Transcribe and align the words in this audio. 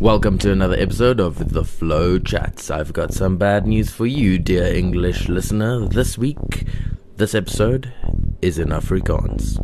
Welcome 0.00 0.38
to 0.38 0.52
another 0.52 0.76
episode 0.78 1.18
of 1.18 1.52
The 1.52 1.64
Flow 1.64 2.20
Chats. 2.20 2.70
I've 2.70 2.92
got 2.92 3.12
some 3.12 3.36
bad 3.36 3.66
news 3.66 3.90
for 3.90 4.06
you, 4.06 4.38
dear 4.38 4.72
English 4.72 5.28
listener. 5.28 5.88
This 5.88 6.16
week, 6.16 6.68
this 7.16 7.34
episode 7.34 7.92
is 8.40 8.60
in 8.60 8.68
Afrikaans. 8.68 9.58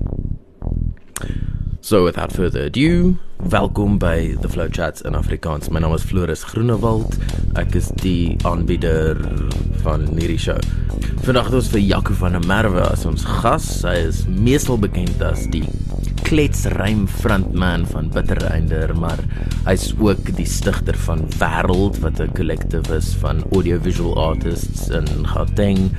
So 1.83 2.03
without 2.03 2.33
further 2.33 2.65
ado, 2.65 3.17
welkom 3.39 4.01
by 4.01 4.35
The 4.41 4.49
Flow 4.49 4.67
Chats 4.67 5.03
in 5.03 5.13
Afrikaans. 5.13 5.71
My 5.71 5.79
naam 5.79 5.95
is 5.95 6.03
Floris 6.03 6.43
Groenewald. 6.43 7.15
Ek 7.57 7.77
is 7.77 7.93
die 8.03 8.35
aanbieder 8.43 9.15
van 9.87 10.09
hierdie 10.19 10.41
show. 10.41 10.59
Vandag 11.23 11.53
het 11.53 11.61
ons 11.63 11.71
vir 11.71 11.87
Jaco 11.87 12.19
van 12.19 12.35
der 12.35 12.43
Merwe 12.51 12.83
as 12.91 13.07
ons 13.07 13.23
gas. 13.23 13.85
Hy 13.87 14.01
is 14.11 14.25
meestal 14.27 14.83
bekend 14.83 15.23
as 15.23 15.47
die 15.55 15.63
kletsrym 16.25 17.05
frontman 17.21 17.85
van 17.87 18.09
Bittereinder, 18.13 18.95
maar 18.97 19.21
hy's 19.67 19.91
ook 20.01 20.31
die 20.39 20.47
stigter 20.49 20.97
van 21.05 21.27
Wêreld 21.39 22.01
wat 22.01 22.21
'n 22.21 22.33
collective 22.37 22.95
is 22.97 23.13
van 23.21 23.45
audiovisual 23.53 24.17
artists 24.17 24.89
in 24.89 25.07
Gauteng. 25.27 25.93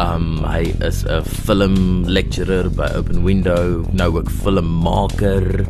Um 0.00 0.40
hy 0.44 0.72
is 0.80 1.04
'n 1.04 1.24
film 1.24 2.04
lecturer 2.08 2.70
by 2.70 2.88
Open 2.96 3.24
Window, 3.24 3.84
nou 3.92 4.16
ook 4.18 4.30
filmmaker, 4.30 5.66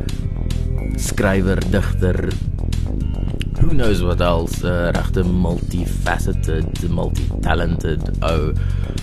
skrywer, 0.96 1.58
digter, 1.70 2.28
who 3.60 3.74
knows 3.74 4.02
what 4.02 4.20
else 4.20 4.64
uh, 4.64 4.90
regte 4.94 5.24
multifaceted 5.24 6.88
multi-talented 6.88 8.10
ou. 8.22 8.52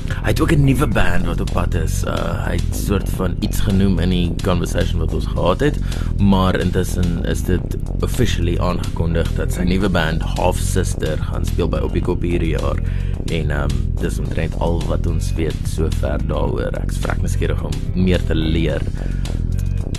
Hy 0.08 0.32
het 0.32 0.42
ook 0.42 0.52
'n 0.52 0.64
nuwe 0.64 0.88
band 0.88 1.26
wat 1.26 1.42
op 1.42 1.52
pad 1.54 1.74
is 1.76 2.04
uh, 2.04 2.46
hy 2.48 2.56
het 2.60 2.76
soort 2.76 3.10
van 3.10 3.36
iets 3.40 3.60
genoem 3.60 4.00
in 4.00 4.10
die 4.10 4.36
conversation 4.44 5.00
wat 5.00 5.14
ons 5.14 5.26
gehad 5.26 5.60
het 5.60 5.78
maar 6.18 6.60
intussen 6.60 7.26
is 7.26 7.44
dit 7.44 7.78
officially 8.00 8.58
aangekondig 8.58 9.30
dat 9.36 9.54
sy 9.54 9.64
nuwe 9.68 9.90
band 9.90 10.22
Half 10.22 10.58
Sister 10.58 11.18
gaan 11.30 11.46
speel 11.46 11.70
by 11.70 11.82
Opie 11.86 12.04
hierdie 12.32 12.56
jaar. 12.56 12.80
En 13.34 13.52
um, 13.52 13.74
dis 14.02 14.20
omtrent 14.20 14.56
al 14.64 14.82
wat 14.88 15.08
ons 15.08 15.34
weet 15.38 15.58
sover 15.70 16.22
daaroor. 16.28 16.74
Ek 16.80 16.92
is 16.94 17.02
vrek 17.04 17.22
nuuskierig 17.22 17.64
om 17.64 17.76
meer 17.94 18.24
te 18.26 18.36
leer 18.36 18.84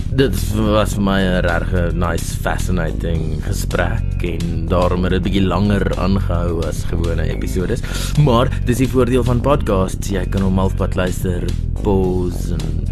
dit 0.08 0.36
was 0.56 0.94
vir 0.96 1.02
my 1.04 1.20
'n 1.20 1.42
regte 1.44 1.92
nice 1.92 2.36
fascinating 2.40 3.42
gesprek 3.44 4.22
en 4.24 4.66
daarom 4.66 5.04
het 5.04 5.12
dit 5.12 5.20
'n 5.20 5.24
bietjie 5.24 5.46
langer 5.46 5.84
aangehou 5.98 6.64
as 6.66 6.84
gewone 6.84 7.22
episode 7.28 7.72
is. 7.72 7.82
Maar 8.24 8.48
dis 8.64 8.78
die 8.78 8.88
voordeel 8.88 9.24
van 9.24 9.40
podcasts, 9.40 10.08
jy 10.08 10.24
kan 10.26 10.42
hom 10.42 10.58
halfpad 10.58 10.94
luister, 10.94 11.44
pause 11.82 12.54
en 12.54 12.84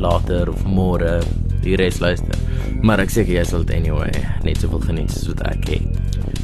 later 0.00 0.48
of 0.48 0.64
môre 0.64 1.22
die 1.62 1.76
res 1.76 2.00
luister. 2.00 2.34
Maar 2.82 3.00
ek 3.00 3.10
seker 3.10 3.34
jy 3.34 3.44
sal 3.44 3.64
dit 3.64 3.76
anyway 3.76 4.12
net 4.42 4.56
soveel 4.56 4.80
geniet 4.80 5.10
soos 5.10 5.26
wat 5.26 5.42
ek 5.42 5.68
het. 5.68 5.82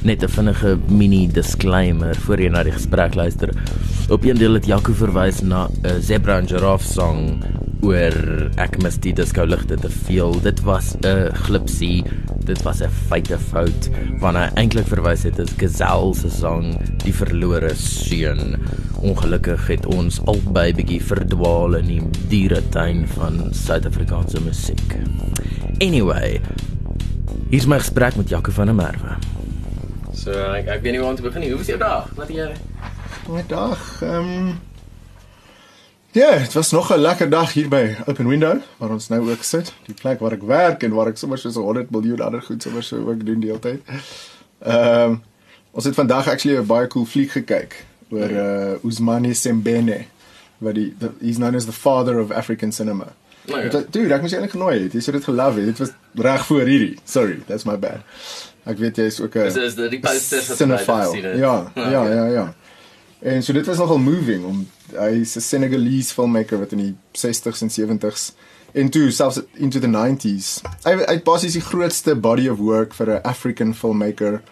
Net 0.05 0.23
'n 0.23 0.29
vinnige 0.29 0.79
mini 0.89 1.27
disclaimer 1.27 2.15
voor 2.15 2.41
jy 2.41 2.49
na 2.49 2.63
die 2.63 2.73
gesprek 2.73 3.15
luister. 3.15 3.49
Op 4.11 4.25
een 4.25 4.37
deel 4.37 4.55
het 4.55 4.67
Jaco 4.67 4.93
verwys 4.93 5.41
na 5.41 5.69
'n 5.83 6.03
Zebra 6.03 6.39
and 6.39 6.51
Giraffe 6.51 6.93
song 6.93 7.43
oor 7.85 8.15
ek 8.61 8.79
mis 8.83 8.97
die 9.05 9.13
disco 9.17 9.45
ligte 9.45 9.77
te 9.81 9.91
veel. 9.93 10.33
Dit 10.43 10.63
was 10.65 10.95
'n 11.05 11.33
glipsie. 11.45 12.05
Dit 12.45 12.63
was 12.63 12.81
'n 12.81 12.91
feite 13.09 13.39
fout 13.39 13.91
wanneer 14.21 14.49
hy 14.49 14.63
eintlik 14.63 14.87
verwys 14.87 15.23
het 15.23 15.39
as 15.39 15.53
Gazelle 15.57 16.15
se 16.15 16.31
song 16.31 16.77
Die 17.05 17.13
verlore 17.13 17.75
seun. 17.75 18.57
Ongelukkig 19.01 19.67
het 19.67 19.87
ons 19.87 20.21
albei 20.27 20.73
bietjie 20.75 21.03
verdwaal 21.03 21.75
in 21.75 21.87
die 21.87 22.03
dieretuin 22.29 23.07
van 23.09 23.53
Suid-Afrikaanse 23.53 24.41
musiek. 24.41 24.97
Anyway, 25.81 26.41
hier's 27.51 27.67
my 27.67 27.79
gesprek 27.79 28.17
met 28.17 28.29
Jaco 28.29 28.51
van 28.51 28.67
der 28.67 28.75
Merwe. 28.75 29.17
So 30.13 30.31
ek 30.31 30.69
ek 30.69 30.83
weet 30.83 30.93
nie 30.93 31.01
waar 31.01 31.11
om 31.11 31.17
te 31.17 31.23
begin 31.23 31.41
nie. 31.41 31.51
Hoe 31.51 31.59
was 31.59 31.67
jou 31.67 31.79
dag? 31.79 32.09
Wat 32.17 32.29
het 32.29 32.37
jy? 32.37 32.53
My 33.29 33.43
dag, 33.49 34.03
ehm 34.03 34.15
um, 34.15 34.74
Ja, 36.15 36.39
dit 36.39 36.53
was 36.53 36.71
nog 36.71 36.95
'n 36.95 36.99
lekker 36.99 37.31
dag 37.31 37.53
hier 37.53 37.69
by 37.69 37.95
Open 38.07 38.29
Window 38.29 38.57
waar 38.77 38.91
ons 38.91 39.09
nou 39.09 39.31
ook 39.31 39.43
sit. 39.43 39.73
Die 39.87 39.95
plek 39.95 40.21
waar 40.21 40.33
ek 40.33 40.43
werk 40.43 40.83
en 40.83 40.93
waar 40.93 41.07
ek 41.07 41.17
sommer 41.17 41.39
so 41.39 41.51
100 41.51 41.91
miljoen 41.91 42.21
ander 42.21 42.43
goed 42.43 42.63
sommer 42.63 42.83
so 42.83 42.97
ook 42.97 43.27
doen 43.27 43.41
deeltyd. 43.41 43.83
Ehm 44.59 45.11
um, 45.11 45.23
ons 45.71 45.85
het 45.85 45.95
vandag 45.95 46.29
actually 46.29 46.59
'n 46.59 46.67
baie 46.67 46.87
cool 46.87 47.05
fliek 47.05 47.31
gekyk 47.31 47.85
oor 48.11 48.31
uh 48.31 48.85
Usmane 48.85 49.35
Sembene 49.35 50.05
wat 50.59 50.75
die 50.75 50.95
the, 50.99 51.11
he's 51.21 51.37
known 51.37 51.55
as 51.55 51.65
the 51.65 51.73
father 51.73 52.21
of 52.21 52.31
African 52.31 52.73
cinema. 52.73 53.07
Nou 53.47 53.63
ja. 53.63 53.69
Dit 53.69 53.93
dude, 53.93 54.15
ek 54.15 54.21
moes 54.21 54.33
eintlik 54.33 54.51
genooi 54.51 54.83
het. 54.83 54.93
Jy 54.93 55.01
sou 55.01 55.17
dit 55.17 55.25
gelove 55.25 55.59
het. 55.59 55.67
Dit 55.67 55.79
was 55.79 55.91
reg 56.15 56.47
voor 56.47 56.61
hierdie. 56.61 56.99
Sorry, 57.05 57.43
that's 57.47 57.65
my 57.65 57.79
bad. 57.79 58.01
Ek 58.65 58.79
weet 58.79 58.97
jy 58.97 59.05
is 59.05 59.21
ook 59.21 59.35
'n 59.35 59.47
Is 59.47 59.57
is 59.57 59.75
die 59.75 60.01
posters 60.01 60.49
wat 60.49 60.57
cinephile. 60.57 61.37
Ja, 61.37 61.73
ja, 61.75 62.07
ja, 62.09 62.27
ja. 62.27 62.55
En 63.25 63.43
so 63.43 63.53
dit 63.53 63.67
was 63.67 63.79
nogal 63.81 63.99
moving 63.99 64.45
om 64.45 64.67
hy's 64.93 65.37
'n 65.37 65.41
Senegalese 65.41 66.13
filmmaker 66.13 66.59
wat 66.59 66.73
in 66.73 66.79
die 66.79 66.95
60s 67.13 67.63
en 67.63 67.71
70s 67.71 68.33
en 68.73 68.91
toe 68.91 69.11
selfs 69.11 69.41
into 69.53 69.81
the 69.81 69.87
90s. 69.87 70.61
Hy 70.83 70.93
hy 71.07 71.23
basies 71.23 71.57
die 71.57 71.65
grootste 71.65 72.15
body 72.15 72.49
of 72.49 72.59
work 72.59 72.95
vir 72.95 73.11
'n 73.11 73.23
African 73.23 73.75
filmmaker. 73.75 74.43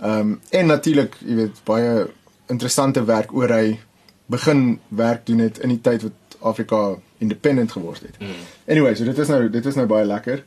Ehm 0.00 0.20
um, 0.20 0.40
en 0.50 0.66
natuurlik, 0.66 1.16
jy 1.26 1.34
weet, 1.34 1.60
baie 1.64 2.06
interessante 2.46 3.04
werk 3.04 3.34
oor 3.34 3.48
hy 3.48 3.78
begin 4.26 4.80
werk 4.88 5.26
doen 5.26 5.38
het 5.38 5.58
in 5.58 5.68
die 5.68 5.80
tyd 5.80 6.02
wat 6.02 6.38
Afrika 6.40 6.96
independent 7.18 7.72
geword 7.72 8.00
het. 8.00 8.18
Mm. 8.20 8.32
Anyway, 8.66 8.94
so 8.94 9.04
dit 9.04 9.18
is 9.18 9.28
nou 9.28 9.50
dit 9.50 9.66
is 9.66 9.74
nou 9.74 9.86
baie 9.86 10.06
lekker. 10.06 10.44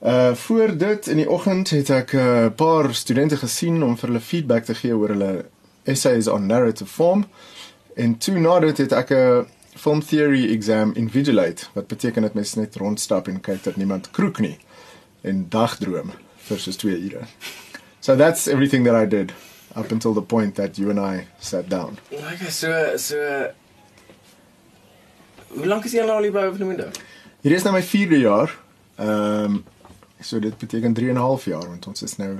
Uh 0.00 0.34
voor 0.34 0.76
dit 0.78 1.06
in 1.06 1.16
die 1.16 1.30
oggend 1.30 1.70
het 1.70 1.90
ek 1.90 2.12
'n 2.12 2.18
uh, 2.18 2.50
paar 2.56 2.94
studente 2.94 3.36
gesien 3.36 3.82
om 3.82 3.96
vir 3.96 4.08
hulle 4.08 4.20
feedback 4.20 4.64
te 4.64 4.74
gee 4.74 4.96
oor 4.96 5.08
hulle 5.08 5.44
essays 5.84 6.28
on 6.28 6.46
narrative 6.46 6.90
form. 6.90 7.26
En 7.94 8.18
toe 8.18 8.38
na 8.38 8.60
dit 8.60 8.78
het 8.78 8.92
ek 8.92 9.10
'n 9.10 9.46
film 9.76 10.04
theory 10.04 10.50
exam 10.50 10.92
invigilate 10.94 11.66
wat 11.72 11.86
beteken 11.86 12.22
dat 12.22 12.34
mens 12.34 12.54
net 12.54 12.76
rondstap 12.76 13.28
en 13.28 13.40
kyk 13.40 13.62
dat 13.64 13.76
niemand 13.76 14.10
kroek 14.10 14.38
nie 14.38 14.58
en 15.20 15.46
dagdroom 15.48 16.12
vir 16.36 16.58
soos 16.58 16.76
2 16.76 16.98
ure. 16.98 17.24
So 18.00 18.16
that's 18.16 18.46
everything 18.46 18.84
that 18.84 18.94
I 18.94 19.06
did 19.08 19.32
up 19.76 19.90
until 19.90 20.14
the 20.14 20.22
point 20.22 20.54
that 20.54 20.76
you 20.76 20.90
and 20.90 20.98
I 20.98 21.26
sat 21.38 21.68
down. 21.70 21.98
Okay, 22.12 22.50
so 22.50 22.96
so 22.96 23.16
Hoe 25.52 25.66
lank 25.66 25.84
is 25.84 25.92
jy 25.92 26.00
al 26.00 26.22
hier 26.22 26.32
by 26.32 26.46
Open 26.48 26.66
Window? 26.66 26.88
Hier 27.44 27.52
is 27.52 27.64
nou 27.66 27.74
my 27.74 27.82
4de 27.84 28.22
jaar. 28.22 28.54
Ehm 28.96 29.44
um, 29.44 29.64
so 30.22 30.38
dit 30.38 30.58
beteken 30.58 30.92
3 30.94 31.08
en 31.08 31.14
'n 31.14 31.18
half 31.18 31.44
jaar 31.44 31.66
want 31.66 31.86
ons 31.86 32.02
is 32.02 32.16
nou 32.16 32.38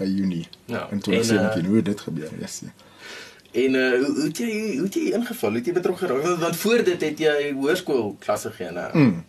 by 0.00 0.08
Junie. 0.08 0.46
Ja. 0.70 0.86
En 0.90 1.02
toe 1.04 1.20
sien 1.24 1.42
ek 1.44 1.66
hoe 1.66 1.82
dit 1.84 2.00
gebeur. 2.06 2.30
Yes. 2.40 2.60
Ja. 2.64 2.72
En 3.52 3.74
uh, 3.74 3.90
hoe 3.98 4.12
hoe 4.14 4.28
het 4.28 4.38
jy 4.38 4.52
hoe 4.76 4.86
het 4.86 4.94
jy 4.94 5.10
ingeval? 5.18 5.50
Hoe 5.50 5.58
het 5.58 5.66
jy 5.66 5.74
betrokke 5.74 6.06
geraak? 6.06 6.22
Want, 6.22 6.38
want 6.38 6.56
voor 6.56 6.84
dit 6.86 7.02
het 7.02 7.18
jy 7.18 7.52
hoërskool 7.58 8.16
klasse 8.22 8.52
gegee, 8.54 8.72
né? 8.76 8.88
Mm. 8.94 9.24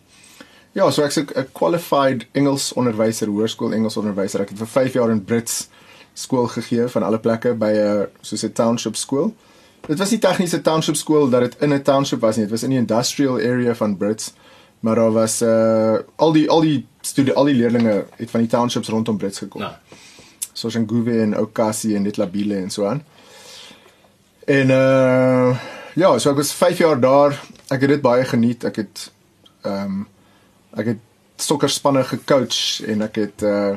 Ja, 0.78 0.92
so 0.92 1.04
ek's 1.04 1.18
'n 1.20 1.48
qualified 1.52 2.28
Engels 2.32 2.74
onderwyser, 2.74 3.28
hoërskool 3.28 3.74
Engels 3.74 3.98
onderwyser. 3.98 4.42
Ek 4.42 4.50
het 4.50 4.58
vir 4.58 4.68
5 4.68 4.94
jaar 4.94 5.10
in 5.10 5.24
Brits 5.24 5.68
skool 6.14 6.48
gegee 6.48 6.88
van 6.88 7.04
alle 7.04 7.20
plekke 7.20 7.54
by 7.54 7.72
'n 7.72 8.08
soos 8.22 8.44
'n 8.44 8.52
township 8.54 8.96
skool. 8.96 9.34
Dit 9.88 9.98
was 9.98 10.12
nie 10.12 10.20
tegniese 10.20 10.62
township 10.62 10.96
skool 10.96 11.30
dat 11.30 11.42
dit 11.42 11.56
in 11.62 11.74
'n 11.74 11.82
township 11.82 12.20
was 12.20 12.36
nie. 12.36 12.46
Dit 12.46 12.52
was 12.52 12.64
in 12.64 12.70
die 12.70 12.80
industrial 12.80 13.36
area 13.40 13.76
van 13.76 13.98
Brits. 13.98 14.34
Maar 14.80 14.96
daar 14.96 15.12
was 15.12 15.42
uh 15.42 15.98
al 16.16 16.32
die 16.32 16.50
al 16.50 16.62
die 16.62 16.86
studie 17.02 17.34
al 17.34 17.44
die 17.44 17.56
leerders 17.56 18.06
het 18.16 18.30
van 18.30 18.40
die 18.40 18.50
townships 18.50 18.88
rondom 18.88 19.18
Brits 19.18 19.38
gekom. 19.38 19.62
Nou. 19.62 19.74
Soos 20.62 20.78
in 20.78 20.88
Guve 20.90 21.18
en 21.24 21.34
Okasi 21.38 21.96
en 21.98 22.06
dit 22.06 22.18
Labile 22.22 22.60
en 22.62 22.70
so 22.70 22.86
aan. 22.86 23.02
En 24.46 24.74
uh 24.76 25.58
ja, 25.96 26.12
so 26.18 26.32
ek 26.32 26.40
was 26.40 26.54
5 26.56 26.78
jaar 26.78 27.00
daar. 27.00 27.36
Ek 27.68 27.82
het 27.84 27.90
dit 27.98 28.04
baie 28.04 28.26
geniet. 28.26 28.64
Ek 28.70 28.84
het 28.84 29.10
ehm 29.66 30.02
um, 30.02 30.08
ek 30.78 30.94
het 30.94 31.02
sokkerspanne 31.42 32.04
gecoach 32.08 32.82
en 32.88 33.02
ek 33.08 33.18
het 33.20 33.44
uh 33.44 33.76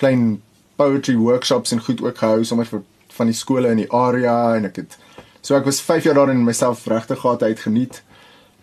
klein 0.00 0.42
poetry 0.76 1.16
workshops 1.16 1.72
en 1.72 1.82
goed 1.84 2.02
ook 2.02 2.18
gehou 2.18 2.44
sommer 2.44 2.68
vir 2.68 2.84
van 3.16 3.28
die 3.28 3.36
skole 3.36 3.68
in 3.68 3.82
die 3.82 3.90
area 3.92 4.54
en 4.56 4.68
ek 4.70 4.76
het 4.80 4.96
so 5.40 5.56
ek 5.56 5.66
was 5.68 5.80
5 5.84 6.06
jaar 6.08 6.20
daar 6.20 6.32
en 6.32 6.44
myself 6.44 6.86
regtig 6.86 7.20
gehad 7.20 7.42
uit 7.42 7.60
geniet. 7.66 8.02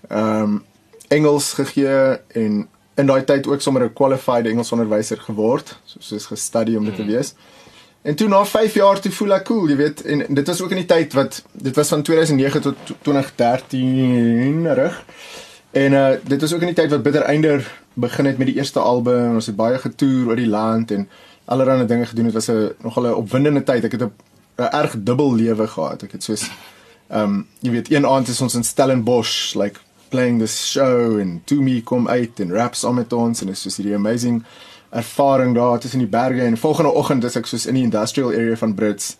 Ehm 0.09 0.43
um, 0.43 0.63
Engels 1.07 1.53
gegee 1.55 2.19
en 2.35 2.67
in 2.97 3.05
daai 3.05 3.23
tyd 3.23 3.47
ook 3.47 3.61
sommer 3.61 3.83
'n 3.83 3.93
qualified 3.93 4.45
Engels 4.45 4.71
onderwyser 4.71 5.17
geword, 5.17 5.77
soos 5.85 6.11
is 6.11 6.25
gestudie 6.25 6.77
om 6.77 6.85
dit 6.85 6.95
te 6.95 7.05
wees. 7.05 7.33
En 8.01 8.15
toe 8.15 8.27
na 8.27 8.45
5 8.45 8.73
jaar 8.73 8.99
toe 8.99 9.11
voel 9.11 9.33
ek 9.33 9.43
cool, 9.43 9.69
jy 9.69 9.75
weet, 9.75 10.01
en 10.05 10.25
dit 10.29 10.47
was 10.47 10.61
ook 10.61 10.71
in 10.71 10.77
die 10.77 10.85
tyd 10.85 11.13
wat 11.13 11.43
dit 11.51 11.75
was 11.75 11.87
van 11.87 12.01
2009 12.01 12.61
tot 12.61 12.75
2013 13.01 14.73
rig. 14.73 15.05
En 15.71 15.91
uh 15.93 16.13
dit 16.23 16.41
was 16.41 16.53
ook 16.53 16.61
in 16.61 16.73
die 16.73 16.75
tyd 16.75 16.89
wat 16.89 17.03
Bitter 17.03 17.21
Einder 17.21 17.67
begin 17.93 18.25
het 18.25 18.37
met 18.37 18.47
die 18.47 18.55
eerste 18.55 18.79
album. 18.79 19.33
Ons 19.33 19.45
het 19.45 19.55
baie 19.55 19.77
getoer 19.77 20.27
oor 20.27 20.35
die 20.35 20.47
land 20.47 20.91
en 20.91 21.09
allerlei 21.45 21.85
dinge 21.85 22.05
gedoen. 22.05 22.25
Dit 22.25 22.33
was 22.33 22.49
'n 22.49 22.73
nogal 22.81 23.07
'n 23.07 23.13
opwindende 23.13 23.63
tyd. 23.63 23.83
Ek 23.83 23.91
het 23.91 24.01
'n 24.01 24.13
erg 24.55 24.95
dubbel 24.97 25.35
lewe 25.35 25.67
gehad. 25.67 26.03
Ek 26.03 26.11
het 26.11 26.23
soos 26.23 26.49
ehm 27.07 27.23
um, 27.23 27.47
jy 27.59 27.71
weet, 27.71 27.91
een 27.91 28.05
aand 28.05 28.27
is 28.27 28.41
ons 28.41 28.55
in 28.55 28.63
Stellenbosch 28.63 29.55
like 29.55 29.79
playing 30.09 30.39
this 30.39 30.55
show 30.71 31.19
en 31.19 31.41
To 31.45 31.61
Me 31.61 31.81
kom 31.83 32.07
uit 32.07 32.39
en 32.39 32.53
rap 32.53 32.75
saam 32.75 32.95
met 32.95 33.13
ons 33.13 33.41
en 33.41 33.47
dit 33.47 33.55
is 33.55 33.61
soos 33.61 33.77
hierdie 33.79 33.95
amazing 33.95 34.43
ervaring 34.89 35.55
daar 35.55 35.79
tussen 35.79 35.99
die 35.99 36.07
berge. 36.07 36.41
En 36.41 36.57
volgende 36.57 36.91
oggend 36.91 37.23
is 37.23 37.35
ek 37.35 37.45
soos 37.45 37.65
in 37.67 37.75
die 37.79 37.83
industrial 37.83 38.31
area 38.31 38.55
van 38.55 38.75
Brits 38.75 39.15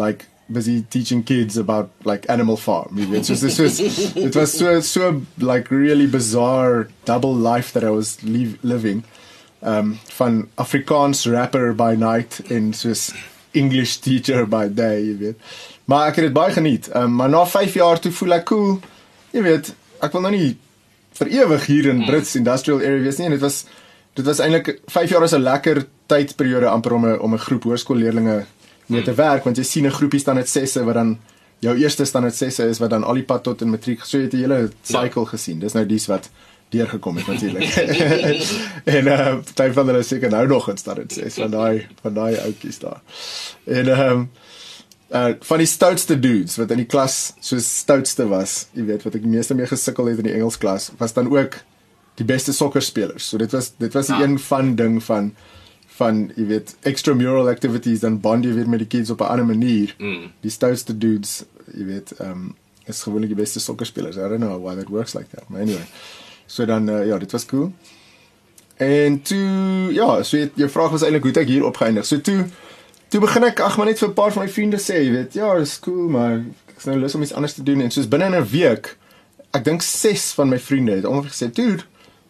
like 0.00 0.26
busy 0.50 0.84
teaching 0.88 1.22
kids 1.24 1.56
about 1.56 1.90
like 2.04 2.26
animal 2.28 2.56
farm 2.56 2.98
you 2.98 3.06
weet. 3.08 3.26
So 3.26 3.34
this 3.34 3.58
was 3.58 3.80
it 4.16 4.34
was 4.34 4.56
so 4.58 4.80
so 4.80 5.22
like 5.38 5.70
really 5.70 6.06
bizarre 6.06 6.88
double 7.04 7.34
life 7.34 7.72
that 7.72 7.84
I 7.84 7.90
was 7.90 8.22
live, 8.22 8.58
living. 8.62 9.04
Um 9.62 9.98
van 10.16 10.48
Afrikaans 10.54 11.26
rapper 11.26 11.74
by 11.74 11.94
night 11.94 12.40
en 12.48 12.72
soos 12.72 13.12
English 13.52 13.96
teacher 13.96 14.46
by 14.46 14.68
day 14.68 15.02
jy 15.04 15.18
weet. 15.18 15.52
Maar 15.84 16.08
ek 16.08 16.20
het 16.20 16.30
dit 16.30 16.34
baie 16.34 16.52
geniet. 16.54 16.88
Um, 16.94 17.14
maar 17.14 17.28
na 17.28 17.46
5 17.46 17.74
jaar 17.74 17.98
toe 17.98 18.12
voel 18.12 18.38
ek 18.38 18.44
cool 18.50 18.80
jy 19.34 19.42
weet 19.42 19.74
ek 20.02 20.12
wil 20.12 20.20
nou 20.20 20.32
nie 20.32 20.56
vir 21.20 21.28
ewig 21.28 21.66
hier 21.66 21.86
in 21.90 22.04
Brits 22.06 22.36
industrial 22.36 22.80
area 22.80 23.02
wees 23.02 23.18
nie 23.18 23.26
en 23.26 23.36
dit 23.36 23.40
was 23.40 23.64
dit 24.14 24.26
was 24.26 24.40
eintlik 24.40 24.80
5 24.86 25.10
jaar 25.10 25.24
is 25.24 25.34
'n 25.34 25.42
lekker 25.42 25.86
tydperiode 26.06 26.68
amper 26.68 26.92
om 26.92 27.06
'n 27.06 27.18
om 27.18 27.34
'n 27.34 27.44
groep 27.46 27.62
hoërskoolleerdlinge 27.62 28.44
mee 28.86 29.02
te 29.02 29.14
werk 29.14 29.44
want 29.44 29.56
jy 29.56 29.64
sien 29.64 29.86
'n 29.86 29.98
groepie 29.98 30.20
staan 30.20 30.36
net 30.36 30.48
6se 30.48 30.84
wat 30.84 30.94
dan 30.94 31.18
jou 31.60 31.76
eerste 31.76 32.04
standaard 32.04 32.34
6se 32.34 32.68
is 32.68 32.78
wat 32.78 32.90
dan 32.90 33.04
al 33.04 33.18
die 33.20 33.26
pad 33.26 33.42
tot 33.44 33.62
in 33.62 33.70
matriek 33.70 34.04
so 34.04 34.18
jy 34.18 34.24
het 34.24 34.34
'n 34.34 34.44
hele 34.44 34.70
cycle 34.82 35.22
ja. 35.22 35.28
gesien. 35.28 35.58
Dis 35.58 35.72
nou 35.72 35.86
dies 35.86 36.06
wat 36.06 36.30
deurgekom 36.70 37.16
het 37.16 37.26
natuurlik 37.26 37.74
en 38.96 39.06
uh 39.06 39.34
party 39.44 39.72
van 39.72 39.86
hulle 39.86 40.02
seker 40.02 40.30
nou 40.30 40.46
nog 40.46 40.68
in 40.70 40.76
standaard 40.76 41.12
6 41.12 41.34
van 41.34 41.50
daai 41.50 41.86
van 42.02 42.14
daai 42.14 42.36
ouetjies 42.38 42.78
daar. 42.78 43.00
En 43.64 43.88
ehm 43.88 44.10
um, 44.10 44.30
uh 45.10 45.34
van 45.40 45.58
die 45.58 45.66
stoutste 45.66 46.18
dudes 46.18 46.56
wat 46.56 46.70
in 46.70 46.84
die 46.84 46.90
klas 46.90 47.32
so 47.40 47.58
stoutste 47.58 48.28
was 48.30 48.68
jy 48.72 48.86
weet 48.92 49.02
wat 49.06 49.14
ek 49.18 49.26
die 49.26 49.34
meeste 49.36 49.54
mee 49.58 49.66
gesukkel 49.66 50.06
het 50.06 50.22
in 50.22 50.30
die 50.30 50.36
Engels 50.36 50.58
klas 50.58 50.90
was 50.98 51.16
dan 51.16 51.30
ook 51.32 51.60
die 52.20 52.26
beste 52.26 52.52
sokkerspelers 52.52 53.28
so 53.28 53.38
dit 53.38 53.52
was 53.52 53.72
dit 53.78 53.92
was 53.92 54.12
ja. 54.12 54.20
een 54.22 54.38
van 54.38 54.76
ding 54.76 55.02
van 55.02 55.32
van 56.00 56.24
jy 56.36 56.46
weet 56.54 56.74
extramural 56.88 57.50
activities 57.52 58.02
dan 58.04 58.18
bond 58.24 58.46
jy 58.46 58.54
weer 58.56 58.68
met 58.70 58.82
die 58.84 58.88
kids 58.88 59.12
op 59.12 59.20
'n 59.20 59.32
ander 59.32 59.46
manier. 59.46 59.94
Mm. 59.98 60.32
Die 60.40 60.50
stoutste 60.50 60.96
dudes, 60.96 61.44
jy 61.76 61.84
weet, 61.84 62.12
ehm 62.18 62.30
um, 62.30 62.56
is 62.86 63.02
gewoonlik 63.02 63.30
die 63.34 63.42
beste 63.42 63.60
sokkerspelers. 63.60 64.16
I 64.16 64.28
don't 64.28 64.40
know 64.40 64.56
why 64.64 64.74
that 64.74 64.88
works 64.88 65.14
like 65.14 65.28
that. 65.34 65.44
But 65.48 65.60
anyway. 65.60 65.86
So 66.46 66.64
dan 66.66 66.88
uh, 66.88 67.06
ja, 67.06 67.18
dit 67.18 67.32
was 67.32 67.46
cool. 67.46 67.72
En 68.76 69.22
toe 69.22 69.92
ja, 69.92 70.22
so 70.22 70.36
jy, 70.36 70.50
jou 70.54 70.70
vraag 70.70 70.90
was 70.90 71.02
eintlik 71.02 71.22
hoe 71.22 71.32
het 71.32 71.42
ek 71.44 71.52
hier 71.52 71.64
opgeëindig? 71.64 72.06
So 72.06 72.20
toe 72.20 72.46
toe 73.10 73.20
begin 73.20 73.44
ek 73.48 73.60
ag 73.66 73.76
maar 73.78 73.90
net 73.90 73.98
vir 73.98 74.08
'n 74.08 74.14
paar 74.14 74.32
van 74.32 74.44
my 74.44 74.50
vriende 74.50 74.78
sê, 74.78 75.02
jy 75.04 75.12
weet, 75.12 75.34
ja, 75.34 75.52
dis 75.58 75.78
cool, 75.84 76.08
maar 76.08 76.40
ek 76.70 76.78
is 76.78 76.86
nou 76.86 76.98
lus 76.98 77.14
om 77.14 77.22
iets 77.22 77.34
anders 77.34 77.54
te 77.54 77.62
doen 77.62 77.80
en 77.80 77.90
soos 77.90 78.08
binne 78.08 78.30
'n 78.30 78.44
week 78.50 78.96
ek 79.52 79.64
dink 79.64 79.82
6 79.82 80.32
van 80.38 80.48
my 80.48 80.58
vriende 80.58 80.92
het 80.94 81.04
ongeveer 81.04 81.30
gesê, 81.30 81.52
dude, 81.52 81.84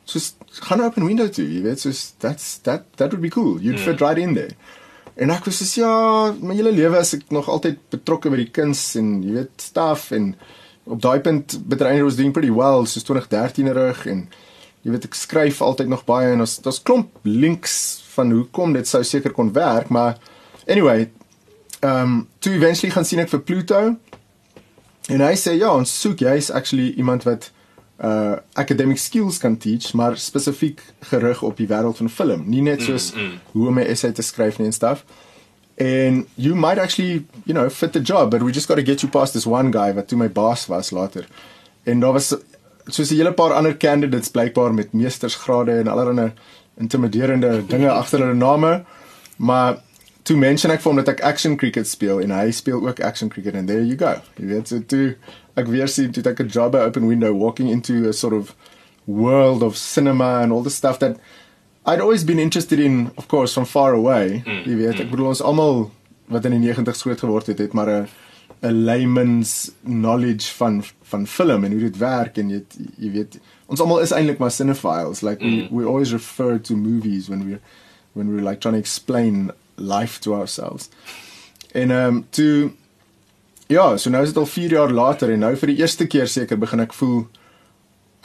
soos 0.05 0.35
gaan 0.67 0.83
open 0.83 1.07
window 1.07 1.29
toe, 1.29 1.45
jy 1.45 1.63
weet, 1.63 1.81
soos 1.81 2.15
that's 2.19 2.59
that 2.67 2.85
that 2.97 3.13
would 3.13 3.23
be 3.23 3.31
cool. 3.31 3.59
You'd 3.61 3.79
mm. 3.79 3.85
fit 3.85 4.01
right 4.01 4.19
in 4.19 4.35
there. 4.35 4.57
En 5.21 5.31
ek 5.31 5.45
was 5.45 5.61
so 5.61 5.81
ja, 5.81 6.33
my 6.41 6.55
hele 6.57 6.73
lewe 6.73 6.97
as 6.97 7.13
ek 7.15 7.29
nog 7.35 7.49
altyd 7.49 7.79
betrokke 7.93 8.31
by 8.33 8.41
die 8.41 8.51
kuns 8.51 8.97
en 8.97 9.21
jy 9.23 9.37
weet 9.41 9.61
stuff 9.61 10.11
en 10.17 10.35
op 10.91 11.01
daai 11.03 11.21
punt 11.21 11.59
bedryf 11.69 12.03
was 12.07 12.17
doing 12.17 12.33
pretty 12.33 12.51
well 12.51 12.87
soos 12.89 13.05
2013 13.07 13.69
rig 13.77 14.07
en 14.11 14.25
jy 14.83 14.95
weet 14.95 15.05
ek 15.11 15.19
skryf 15.19 15.61
altyd 15.63 15.91
nog 15.93 16.07
baie 16.09 16.33
en 16.33 16.41
ons 16.47 16.57
daar's 16.65 16.81
klomp 16.83 17.21
links 17.29 17.75
van 18.15 18.33
hoekom 18.33 18.73
dit 18.79 18.89
sou 18.89 19.03
seker 19.05 19.35
kon 19.37 19.53
werk, 19.53 19.93
maar 19.93 20.17
anyway, 20.71 21.11
ehm 21.81 22.03
um, 22.03 22.29
toe 22.39 22.55
eventually 22.55 22.93
gaan 22.95 23.05
sien 23.05 23.23
ek 23.23 23.33
vir 23.33 23.41
Pluto 23.41 23.81
en 25.11 25.25
hy 25.25 25.33
sê 25.39 25.57
ja, 25.59 25.73
ons 25.75 25.91
soek 26.03 26.23
jy's 26.23 26.51
actually 26.51 26.93
iemand 27.01 27.27
wat 27.29 27.51
uh 28.01 28.37
academic 28.57 28.99
skills 28.99 29.39
kan 29.39 29.59
teach 29.61 29.93
maar 29.93 30.17
spesifiek 30.17 30.81
gerig 31.11 31.43
op 31.45 31.57
die 31.57 31.67
wêreld 31.69 31.99
van 32.01 32.09
film. 32.09 32.47
Nie 32.49 32.63
net 32.65 32.83
soos 32.83 33.11
mm, 33.13 33.21
mm. 33.21 33.41
hoe 33.53 33.67
om 33.69 33.79
'n 33.79 33.91
essay 33.93 34.13
te 34.13 34.23
skryf 34.23 34.59
nie 34.59 34.67
en 34.67 34.73
stuff. 34.73 35.05
And 35.81 36.27
you 36.35 36.55
might 36.55 36.79
actually 36.79 37.27
you 37.45 37.53
know 37.53 37.69
fit 37.69 37.93
the 37.93 38.01
job 38.01 38.31
but 38.31 38.43
we 38.43 38.53
just 38.53 38.69
got 38.69 38.77
to 38.77 38.85
get 38.85 39.03
you 39.03 39.11
past 39.11 39.33
this 39.33 39.47
one 39.47 39.73
guy 39.73 39.93
wat 39.93 40.09
toe 40.09 40.19
my 40.19 40.29
baas 40.29 40.67
was 40.67 40.91
later. 40.91 41.27
En 41.85 42.01
daar 42.01 42.13
was 42.13 42.35
soos 42.87 43.11
'n 43.11 43.17
hele 43.17 43.33
paar 43.33 43.53
ander 43.53 43.77
candidates 43.77 44.31
blykbaar 44.31 44.75
met 44.75 44.93
meestersgrade 44.93 45.73
en 45.73 45.89
allerlei 45.89 46.33
intimiderende 46.79 47.67
dinge 47.67 47.91
agter 48.01 48.19
hulle 48.21 48.35
name 48.35 48.85
maar 49.37 49.83
toe 50.31 50.39
mention 50.39 50.71
ek 50.71 50.83
vir 50.85 50.93
hom 50.93 51.01
dat 51.03 51.09
ek 51.11 51.25
action 51.27 51.57
cricket 51.59 51.89
speel 51.91 52.21
en 52.23 52.31
hy 52.31 52.51
speel 52.55 52.85
ook 52.87 53.01
action 53.03 53.31
cricket 53.33 53.57
and 53.59 53.71
there 53.71 53.83
you 53.83 53.99
go 53.99 54.15
jy 54.39 54.51
weet 54.55 54.71
so 54.71 54.79
toe 54.93 55.17
ek 55.59 55.71
weer 55.75 55.91
sien 55.91 56.15
toe 56.15 56.23
ek 56.31 56.45
'n 56.45 56.53
job 56.57 56.73
by 56.77 56.85
Open 56.87 57.11
Window 57.11 57.35
walking 57.35 57.69
into 57.69 58.07
a 58.09 58.13
sort 58.13 58.37
of 58.37 58.55
world 59.07 59.63
of 59.67 59.77
cinema 59.77 60.41
and 60.43 60.53
all 60.53 60.63
the 60.63 60.71
stuff 60.71 60.99
that 61.03 61.19
I'd 61.87 62.01
always 62.01 62.25
been 62.25 62.39
interested 62.39 62.79
in 62.79 63.11
of 63.17 63.27
course 63.27 63.55
from 63.55 63.65
far 63.65 63.93
away. 63.95 64.45
Mm, 64.47 64.65
jy 64.69 64.75
weet, 64.77 64.95
mm. 64.95 65.01
ek 65.01 65.11
bedoel 65.11 65.33
ons 65.33 65.43
almal 65.43 65.91
wat 66.31 66.45
in 66.47 66.55
die 66.55 66.71
90's 66.71 67.03
groot 67.03 67.23
geword 67.25 67.49
het, 67.51 67.59
het 67.59 67.73
maar 67.75 67.91
'n 67.91 68.09
'n 68.63 68.85
layman's 68.85 69.73
knowledge 69.83 70.53
van 70.61 70.85
van 71.03 71.27
film 71.27 71.65
en 71.65 71.73
hoe 71.73 71.81
dit 71.81 71.97
werk 71.97 72.37
en 72.37 72.51
jy 72.51 72.61
jy 72.99 73.11
weet 73.11 73.39
ons 73.67 73.81
almal 73.81 74.03
is 74.05 74.13
eintlik 74.13 74.39
maar 74.39 74.53
cinephiles 74.53 75.23
like 75.23 75.43
mm. 75.45 75.69
we 75.71 75.81
we 75.81 75.89
always 75.89 76.13
refer 76.13 76.61
to 76.61 76.77
movies 76.77 77.29
when 77.29 77.47
we 77.49 77.59
when 78.13 78.35
we 78.35 78.43
like 78.43 78.61
trying 78.61 78.77
to 78.77 78.81
explain 78.81 79.51
life 79.81 80.21
to 80.21 80.35
ourselves. 80.35 80.89
En 81.73 81.91
ehm 81.91 82.07
um, 82.07 82.27
to 82.31 82.71
Ja, 83.71 83.97
so 83.97 84.11
nou 84.11 84.23
is 84.23 84.33
dit 84.33 84.39
al 84.39 84.47
4 84.51 84.71
jaar 84.71 84.91
later 84.91 85.31
en 85.31 85.45
nou 85.45 85.53
vir 85.57 85.71
die 85.71 85.77
eerste 85.79 86.07
keer 86.11 86.27
seker 86.27 86.59
begin 86.59 86.83
ek 86.83 86.95
voel 86.99 87.21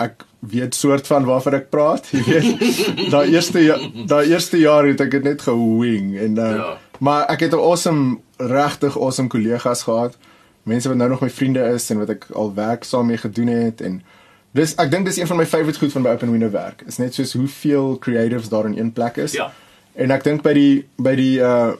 ek 0.01 0.25
weet 0.39 0.75
soort 0.75 1.07
van 1.07 1.27
waarvan 1.29 1.59
ek 1.59 1.67
praat, 1.69 2.09
jy 2.15 2.23
weet. 2.25 3.11
daai 3.13 3.35
eerste 3.35 3.61
ja, 3.61 3.77
daai 4.09 4.31
eerste 4.31 4.57
jaar 4.57 4.87
het 4.89 5.03
ek 5.05 5.11
dit 5.19 5.27
net 5.27 5.45
gewing 5.45 6.15
en 6.17 6.39
uh, 6.41 6.49
ja. 6.57 6.71
maar 6.97 7.29
ek 7.29 7.45
het 7.45 7.53
'n 7.53 7.61
awesome 7.61 8.17
regtig 8.41 8.97
awesome 8.97 9.29
kollegas 9.29 9.85
gehad. 9.85 10.17
Mense 10.65 10.89
wat 10.89 10.97
nou 10.97 11.09
nog 11.09 11.21
my 11.21 11.29
vriende 11.29 11.61
is 11.77 11.89
en 11.93 12.01
wat 12.01 12.09
ek 12.09 12.25
al 12.33 12.53
werk 12.53 12.83
saam 12.83 13.05
mee 13.13 13.21
gedoen 13.21 13.47
het 13.53 13.81
en 13.81 14.01
dis 14.57 14.73
ek 14.81 14.91
dink 14.91 15.05
dis 15.05 15.21
een 15.21 15.29
van 15.29 15.37
my 15.37 15.45
favourite 15.45 15.79
goed 15.79 15.91
van 15.91 16.01
by 16.01 16.17
Open 16.17 16.31
Window 16.31 16.51
werk. 16.51 16.81
Is 16.87 16.97
net 16.97 17.13
soos 17.13 17.33
hoeveel 17.33 17.97
creatives 18.01 18.49
daar 18.49 18.65
in 18.65 18.77
een 18.77 18.91
plek 18.91 19.17
is. 19.17 19.37
Ja. 19.37 19.53
En 19.95 20.11
ek 20.11 20.23
dink 20.23 20.43
by 20.43 20.53
die 20.53 20.85
by 20.97 21.15
die 21.15 21.39
uh 21.41 21.75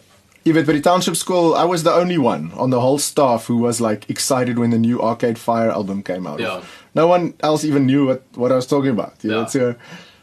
Even 0.48 0.64
by 0.64 0.74
the 0.74 0.80
township 0.80 1.16
school, 1.16 1.56
I 1.56 1.64
was 1.66 1.82
the 1.82 1.92
only 1.92 2.20
one 2.20 2.52
on 2.54 2.70
the 2.70 2.80
whole 2.80 3.00
staff 3.00 3.48
who 3.48 3.58
was 3.58 3.82
like 3.82 4.08
excited 4.12 4.60
when 4.60 4.70
the 4.70 4.78
new 4.78 5.02
Arcade 5.02 5.40
Fire 5.40 5.72
album 5.72 6.04
came 6.04 6.28
out. 6.28 6.40
Yeah. 6.40 6.62
No 6.94 7.08
one 7.08 7.34
else 7.42 7.66
even 7.66 7.88
knew 7.88 8.06
what 8.06 8.22
what 8.36 8.52
I 8.52 8.56
was 8.56 8.68
talking 8.68 8.92
about. 8.92 9.16
You 9.24 9.32
yeah. 9.32 9.38
know, 9.38 9.48
so 9.48 9.76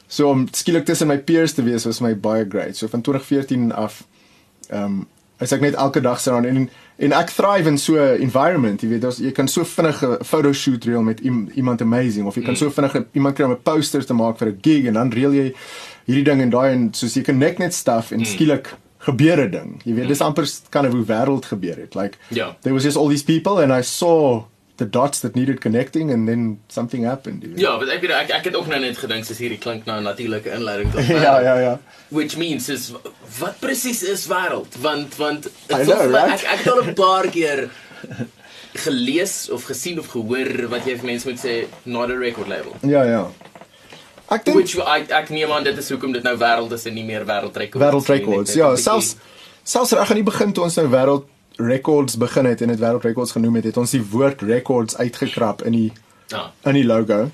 so 0.07 0.31
om 0.31 0.47
skielik 0.47 0.87
tussen 0.87 1.09
my 1.09 1.17
peers 1.17 1.55
te 1.55 1.63
wees 1.63 1.85
was 1.85 2.01
my 2.01 2.15
baie 2.15 2.45
great. 2.45 2.77
So 2.77 2.87
van 2.87 3.03
2014 3.03 3.73
af 3.73 4.05
ehm 4.69 4.85
um, 4.85 5.09
is 5.43 5.53
ek 5.53 5.61
net 5.61 5.75
elke 5.75 6.01
dag 6.01 6.21
staan 6.21 6.47
en 6.47 6.71
en 6.97 7.13
ek 7.13 7.31
thrive 7.35 7.67
in 7.67 7.79
so 7.79 7.99
'n 7.99 8.21
environment. 8.23 8.83
Jy 8.83 8.89
weet, 8.89 9.19
jy 9.19 9.33
kan 9.33 9.49
so 9.49 9.65
vinnig 9.65 10.03
'n 10.03 10.25
photoshoot 10.25 10.85
reël 10.85 11.03
met 11.03 11.21
iemand 11.55 11.81
amazing 11.81 12.27
of 12.27 12.35
jy 12.35 12.43
kan 12.43 12.55
mm. 12.55 12.63
so 12.63 12.71
vinnig 12.71 12.95
iemand 13.13 13.35
kry 13.35 13.45
om 13.45 13.53
'n 13.53 13.63
poster 13.63 14.07
te 14.07 14.15
maak 14.15 14.39
vir 14.39 14.49
'n 14.49 14.59
gig 14.63 14.87
en 14.87 14.95
dan 14.95 15.11
reël 15.11 15.35
jy 15.35 15.55
hierdie 16.07 16.25
ding 16.25 16.41
en 16.41 16.51
daai 16.51 16.73
en 16.73 16.89
soos 16.95 17.15
jy 17.17 17.23
connect 17.23 17.59
net 17.59 17.75
stuff 17.75 18.13
en 18.13 18.21
mm. 18.21 18.31
skielik 18.35 18.75
gebeure 19.03 19.49
ding. 19.51 19.81
Jy 19.83 19.97
weet, 19.97 20.09
dis 20.13 20.21
hmm. 20.23 20.31
amper 20.31 20.47
kan 20.71 20.87
of 20.87 20.95
hoe 20.95 21.05
wêreld 21.09 21.49
gebeur 21.51 21.79
het. 21.83 21.97
Like 21.99 22.19
yeah. 22.31 22.55
there 22.63 22.75
was 22.75 22.85
just 22.87 22.97
all 22.97 23.09
these 23.11 23.25
people 23.27 23.59
and 23.59 23.75
I 23.75 23.83
saw 23.83 24.45
the 24.77 24.87
dots 24.87 25.21
that 25.21 25.35
needed 25.35 25.61
connecting 25.61 26.11
and 26.11 26.29
then 26.29 26.61
something 26.69 27.05
happened. 27.05 27.45
Ja, 27.61 27.77
want 27.79 27.91
ek 27.91 28.03
weet 28.05 28.15
ek 28.17 28.31
ek 28.39 28.49
het 28.51 28.59
ook 28.59 28.71
nou 28.71 28.79
net 28.83 28.99
gedink 29.03 29.27
dis 29.29 29.41
hierdie 29.43 29.59
klink 29.63 29.87
na 29.87 29.99
'n 29.99 30.07
natuurlike 30.07 30.51
inleiding 30.55 30.93
tot 30.95 31.11
Ja, 31.27 31.41
ja, 31.43 31.57
ja. 31.59 31.75
Which 32.11 32.37
means 32.37 32.69
is 32.69 32.93
wat 33.39 33.59
presies 33.61 34.03
is 34.03 34.27
wêreld? 34.31 34.79
Want 34.81 35.17
want 35.19 35.51
know, 35.69 36.07
right? 36.11 36.39
ek 36.39 36.47
ek 36.47 36.65
het 36.65 36.73
al 36.73 36.83
'n 36.87 36.95
paar 36.95 37.29
keer 37.37 37.69
gelees 38.87 39.51
of 39.51 39.67
gesien 39.69 39.99
of 39.99 40.07
gehoor 40.15 40.69
wat 40.73 40.87
jy 40.87 40.97
vir 40.97 41.07
mense 41.11 41.29
moet 41.29 41.43
sê 41.43 41.67
not 41.85 42.11
a 42.11 42.17
record 42.17 42.49
label. 42.49 42.79
Ja, 42.87 43.03
ja. 43.05 43.27
Ek 44.33 44.45
dink 44.47 44.57
which 44.57 44.79
ek 44.79 45.11
ek 45.11 45.31
neem 45.35 45.53
aan 45.53 45.67
dit 45.67 45.79
is 45.79 45.91
hoekom 45.93 46.13
dit 46.13 46.25
nou 46.25 46.35
wêreld 46.41 46.73
is 46.73 46.87
en 46.89 46.95
nie 46.95 47.05
meer 47.05 47.27
wêreldrekords. 47.29 47.85
Wêreldrekords. 47.85 48.57
Ja, 48.59 48.73
selfs 48.77 49.17
selfs 49.63 49.93
reg 49.93 50.11
aan 50.11 50.21
die 50.23 50.27
begin 50.27 50.53
toe 50.57 50.65
ons 50.65 50.79
nou 50.81 50.89
wêreld 50.91 51.29
records 51.63 52.17
begin 52.19 52.49
het 52.49 52.63
en 52.65 52.73
dit 52.73 52.81
wêreldrekords 52.81 53.35
genoem 53.37 53.61
het, 53.61 53.71
het 53.71 53.77
ons 53.77 53.95
die 53.95 54.03
woord 54.03 54.43
records 54.43 54.97
uitgekrap 54.97 55.63
in 55.69 55.77
die 55.79 55.89
ja. 56.33 56.51
in 56.65 56.79
die 56.81 56.87
logo. 56.87 57.29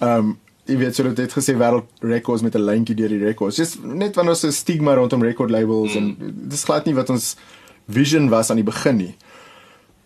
Ehm 0.00 0.18
um, 0.18 0.32
jy 0.64 0.78
weet 0.80 0.96
so 0.96 1.04
dit 1.04 1.18
het 1.20 1.34
gesê 1.36 1.52
wêreldrekords 1.60 2.42
met 2.42 2.54
'n 2.56 2.64
lyntjie 2.64 2.96
deur 2.96 3.12
die 3.12 3.24
records. 3.24 3.56
Dis 3.56 3.76
net 3.82 4.16
wanneer 4.16 4.32
ons 4.32 4.44
'n 4.44 4.52
stigma 4.52 4.94
rondom 4.94 5.22
record 5.22 5.50
labels 5.50 5.94
mm. 5.94 5.98
en 5.98 6.34
dis 6.48 6.64
glad 6.64 6.84
nie 6.84 6.94
wat 6.94 7.10
ons 7.10 7.36
vision 7.86 8.28
was 8.28 8.50
aan 8.50 8.56
die 8.56 8.64
begin 8.64 8.96
nie. 8.96 9.14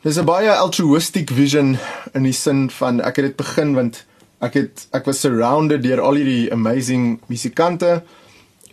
Dis 0.02 0.18
'n 0.18 0.24
baie 0.24 0.50
altruistic 0.50 1.30
vision 1.30 1.78
in 2.14 2.22
die 2.22 2.32
sin 2.32 2.70
van 2.70 3.00
ek 3.00 3.16
het 3.16 3.24
dit 3.24 3.36
begin 3.36 3.74
want 3.74 4.04
ek 4.40 4.54
het 4.54 4.86
ek 4.94 5.06
was 5.06 5.20
surrounded 5.20 5.82
deur 5.82 6.00
al 6.00 6.18
hierdie 6.20 6.52
amazing 6.52 7.18
musikante 7.26 8.02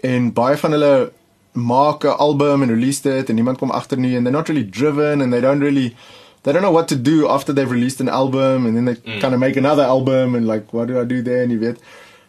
en 0.05 0.31
baie 0.33 0.57
van 0.57 0.71
hulle 0.77 1.11
maak 1.53 2.03
'n 2.05 2.17
album 2.27 2.61
en 2.61 2.69
release 2.69 3.01
dit 3.01 3.29
en 3.29 3.35
niemand 3.35 3.57
kom 3.57 3.71
agter 3.71 3.97
nie 3.97 4.15
and 4.15 4.25
they're 4.25 4.37
not 4.37 4.47
really 4.47 4.67
driven 4.69 5.21
and 5.21 5.31
they 5.31 5.41
don't 5.41 5.61
really 5.61 5.95
they 6.43 6.53
don't 6.53 6.61
know 6.61 6.73
what 6.73 6.87
to 6.87 6.95
do 6.95 7.27
after 7.27 7.53
they've 7.53 7.71
released 7.71 7.99
an 7.99 8.09
album 8.09 8.65
and 8.65 8.75
then 8.75 8.85
they 8.85 8.95
mm. 8.95 9.19
kind 9.19 9.33
of 9.33 9.39
make 9.39 9.57
another 9.57 9.83
album 9.83 10.35
and 10.35 10.45
like 10.47 10.73
what 10.73 10.87
do 10.87 10.99
I 10.99 11.05
do 11.05 11.21
there 11.21 11.43
and 11.43 11.51
you 11.51 11.59
weet 11.59 11.77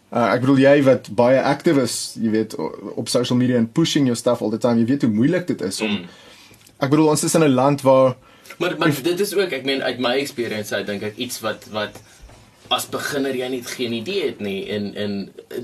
Uh, 0.07 0.31
ek 0.31 0.45
bedoel 0.45 0.61
jy 0.63 0.75
wat 0.87 1.09
baie 1.19 1.41
active 1.43 1.81
is, 1.83 2.15
jy 2.23 2.31
weet 2.31 2.53
op 2.95 3.09
social 3.11 3.37
media 3.37 3.59
and 3.59 3.73
pushing 3.75 4.07
your 4.07 4.15
stuff 4.17 4.41
all 4.41 4.53
the 4.55 4.59
time. 4.59 4.79
Jy 4.79 4.87
weet 4.87 5.03
hoe 5.03 5.11
moeilik 5.11 5.49
dit 5.51 5.65
is 5.67 5.81
om 5.83 5.91
mm. 5.91 6.05
Ek 6.79 6.93
bedoel 6.93 7.11
ons 7.11 7.25
is 7.27 7.35
in 7.35 7.43
'n 7.43 7.55
land 7.57 7.83
waar 7.83 8.15
Maar 8.59 8.75
maar 8.79 8.93
dit 9.03 9.21
is 9.21 9.35
ook, 9.35 9.51
ek 9.53 9.65
meen 9.65 9.83
uit 9.83 9.99
my 9.99 10.15
experience 10.17 10.75
uit 10.75 10.87
dink 10.87 11.03
ek 11.03 11.17
iets 11.17 11.41
wat 11.41 11.67
wat 11.73 11.99
as 12.69 12.89
beginner 12.91 13.35
jy 13.37 13.49
net 13.49 13.67
geen 13.67 13.93
idee 13.93 14.27
het 14.27 14.41
nie 14.41 14.69
en 14.75 14.95
en 14.95 15.13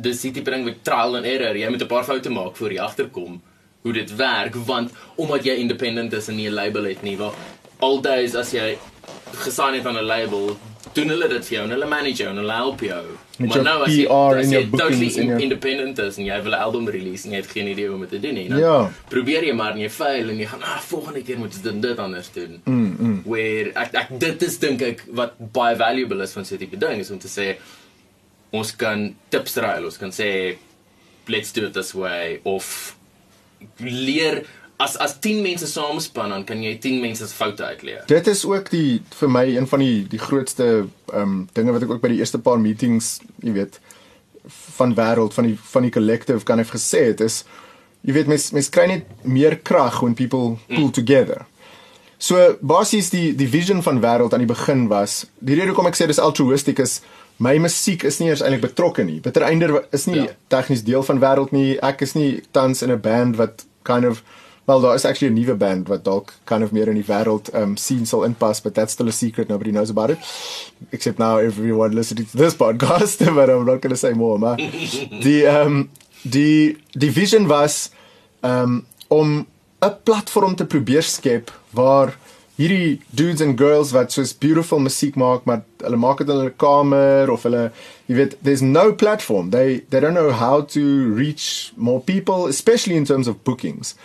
dis 0.05 0.21
die 0.21 0.33
tipe 0.33 0.51
ding 0.51 0.65
met 0.65 0.85
trial 0.85 1.17
and 1.17 1.27
error. 1.27 1.57
Jy 1.57 1.69
moet 1.71 1.83
'n 1.83 1.87
paar 1.87 2.05
foute 2.05 2.31
maak 2.31 2.57
voor 2.57 2.73
jy 2.73 2.79
agterkom 2.79 3.41
hoe 3.83 3.93
dit 3.93 4.17
werk 4.17 4.55
want 4.55 4.91
omdat 5.17 5.45
jy 5.45 5.55
independent 5.55 6.13
is 6.13 6.29
en 6.29 6.37
nie 6.37 6.49
'n 6.49 6.55
label 6.55 6.85
het 6.85 7.03
nie, 7.03 7.17
waar 7.17 7.35
aldays 7.79 8.35
as 8.35 8.53
jy 8.53 8.79
gesign 9.45 9.75
het 9.75 9.87
aan 9.87 9.99
'n 9.99 10.07
label, 10.07 10.57
doen 10.93 11.09
hulle 11.09 11.29
dit 11.29 11.45
vir 11.47 11.57
jou 11.57 11.65
en 11.65 11.71
hulle 11.71 11.87
manage 11.87 12.23
jou 12.23 12.31
en 12.31 12.37
hulle 12.37 12.53
help 12.53 12.81
jou. 12.81 13.05
Met 13.43 13.53
maar 13.53 13.65
nou 13.67 13.77
as 13.87 13.95
jy, 13.95 14.07
as 14.07 14.53
jy 14.53 14.63
totally 14.71 15.09
in, 15.11 15.31
your... 15.33 15.41
independent 15.47 15.99
is 16.05 16.19
en 16.21 16.29
jy 16.29 16.39
wil 16.47 16.55
'n 16.55 16.63
album 16.69 16.89
release 16.95 17.27
en 17.27 17.35
jy 17.35 17.43
het 17.43 17.51
geen 17.51 17.69
idee 17.73 17.91
hoe 17.91 17.97
om 17.99 18.05
dit 18.07 18.15
te 18.15 18.21
doen 18.23 18.39
nie, 18.39 18.47
dan 18.49 18.63
ja. 18.63 18.77
probeer 19.11 19.47
jy 19.49 19.55
maar 19.59 19.75
en 19.75 19.83
jy 19.83 19.91
faal 19.91 20.33
en 20.33 20.39
jy 20.45 20.49
gaan 20.53 20.63
ah 20.63 20.79
volgende 20.93 21.23
keer 21.27 21.39
moet 21.43 21.57
jy 21.57 21.63
dit 21.67 21.83
dit 21.83 22.03
anders 22.07 22.33
doen. 22.33 22.61
Mm, 22.65 22.97
mm. 22.99 23.21
Where 23.27 23.75
ek, 23.85 23.95
ek 24.05 24.17
dit 24.27 24.49
is 24.49 24.59
dink 24.63 24.83
ek 24.93 25.05
wat 25.21 25.39
baie 25.59 25.77
valuable 25.77 26.23
is 26.23 26.35
van 26.39 26.47
so 26.47 26.55
'n 26.55 26.63
tipe 26.65 26.79
ding 26.79 27.01
is 27.01 27.11
om 27.11 27.19
te 27.19 27.29
sê 27.29 27.57
ons 28.53 28.77
kan 28.77 29.15
tips 29.29 29.57
raai, 29.57 29.85
ons 29.85 29.99
kan 29.99 30.13
sê 30.13 30.57
let's 31.29 31.53
do 31.53 31.67
it 31.67 31.75
this 31.75 31.95
way 31.95 32.41
of 32.45 32.97
leer 33.79 34.43
as 34.83 34.97
as 34.97 35.15
10 35.21 35.43
mense 35.45 35.69
saamspan 35.71 36.35
dan 36.35 36.45
kan 36.49 36.63
jy 36.63 36.75
10 36.83 37.01
mense 37.03 37.29
se 37.29 37.35
foute 37.35 37.65
uitleer. 37.65 38.03
Dit 38.11 38.27
is 38.27 38.45
ook 38.49 38.71
die 38.73 39.03
vir 39.21 39.31
my 39.31 39.45
een 39.57 39.69
van 39.71 39.85
die 39.85 40.03
die 40.11 40.21
grootste 40.23 40.69
ehm 41.13 41.23
um, 41.23 41.41
dinge 41.57 41.75
wat 41.77 41.87
ek 41.87 41.95
ook 41.95 42.03
by 42.05 42.13
die 42.15 42.21
eerste 42.23 42.41
paar 42.43 42.61
meetings, 42.61 43.19
jy 43.45 43.55
weet, 43.59 43.79
van 44.79 44.95
wêreld 44.99 45.35
van 45.39 45.51
die 45.51 45.57
van 45.75 45.87
die 45.87 45.95
collective 45.95 46.45
kan 46.49 46.63
ek 46.63 46.73
gesê 46.75 47.07
het 47.13 47.21
is 47.21 47.43
jy 48.03 48.17
weet 48.19 48.31
mens 48.31 48.51
mens 48.57 48.71
kry 48.75 48.89
net 48.91 49.09
meer 49.23 49.59
krag 49.63 50.01
when 50.03 50.19
people 50.19 50.57
pull 50.69 50.89
mm. 50.89 50.95
together. 50.99 51.47
So 52.23 52.57
basies 52.61 53.11
die 53.11 53.33
die 53.39 53.51
vision 53.51 53.83
van 53.83 54.03
wêreld 54.03 54.35
aan 54.35 54.45
die 54.45 54.51
begin 54.51 54.87
was, 54.91 55.25
die 55.39 55.59
rede 55.59 55.73
hoekom 55.73 55.91
ek 55.91 55.99
sê 55.99 56.07
dis 56.11 56.23
altruistic 56.23 56.83
is 56.83 57.01
my 57.43 57.57
musiek 57.59 58.05
is 58.07 58.21
nie 58.21 58.29
eers 58.31 58.43
eintlik 58.45 58.69
betrokke 58.69 59.05
nie. 59.07 59.19
Bitter 59.23 59.43
einde 59.47 59.83
is 59.91 60.07
nie 60.07 60.21
ja. 60.21 60.31
tegnies 60.53 60.85
deel 60.87 61.03
van 61.07 61.19
wêreld 61.23 61.55
nie. 61.55 61.79
Ek 61.83 62.05
is 62.07 62.15
nie 62.15 62.43
tans 62.55 62.83
in 62.83 62.93
'n 62.95 63.01
band 63.03 63.39
wat 63.41 63.65
kind 63.83 64.07
of 64.07 64.23
Well, 64.65 64.81
daar 64.81 64.95
is 64.95 65.05
actually 65.05 65.33
a 65.33 65.35
nuwe 65.35 65.57
band 65.57 65.89
wat 65.89 66.05
dalk 66.05 66.33
kind 66.45 66.63
of 66.63 66.71
meer 66.73 66.89
in 66.89 66.95
die 66.95 67.07
wêreld 67.07 67.51
um 67.59 67.77
scene 67.77 68.07
sal 68.07 68.23
inpas, 68.23 68.61
but 68.63 68.75
that's 68.75 68.93
still 68.93 69.09
a 69.09 69.13
secret. 69.13 69.49
Nobody 69.49 69.71
knows 69.71 69.91
about 69.91 70.11
it. 70.11 70.19
Except 70.91 71.19
now 71.19 71.39
everyone 71.39 71.95
listening 71.95 72.27
to 72.31 72.37
this 72.37 72.55
podcast, 72.63 73.19
but 73.35 73.51
I'm 73.51 73.67
not 73.67 73.81
going 73.83 73.95
to 73.95 73.97
say 73.97 74.13
more, 74.13 74.39
maar 74.39 74.57
die 74.57 75.43
um 75.51 75.91
die 76.23 76.77
die 76.95 77.11
vision 77.11 77.49
was 77.49 77.91
um 78.43 78.85
om 79.09 79.47
'n 79.83 79.97
platform 80.05 80.55
te 80.55 80.65
probeer 80.65 81.03
skep 81.03 81.51
waar 81.71 82.15
hierdie 82.55 83.01
dudes 83.11 83.41
and 83.43 83.59
girls 83.59 83.91
wat 83.93 84.13
soos 84.13 84.33
beautiful 84.39 84.79
musiek 84.79 85.17
maak, 85.17 85.45
maar 85.45 85.65
hulle 85.83 85.97
maak 85.97 86.19
dit 86.23 86.29
in 86.29 86.37
hulle 86.37 86.55
kamer 86.57 87.31
of 87.33 87.43
hulle 87.43 87.73
jy 88.07 88.15
weet 88.15 88.37
there's 88.43 88.63
no 88.63 88.93
platform. 88.93 89.51
They 89.51 89.83
they 89.91 90.01
don't 90.01 90.15
know 90.15 90.31
how 90.31 90.63
to 90.77 90.83
reach 91.19 91.73
more 91.77 92.01
people, 92.01 92.47
especially 92.47 92.97
in 92.97 93.05
terms 93.05 93.27
of 93.27 93.43
bookings. 93.43 93.97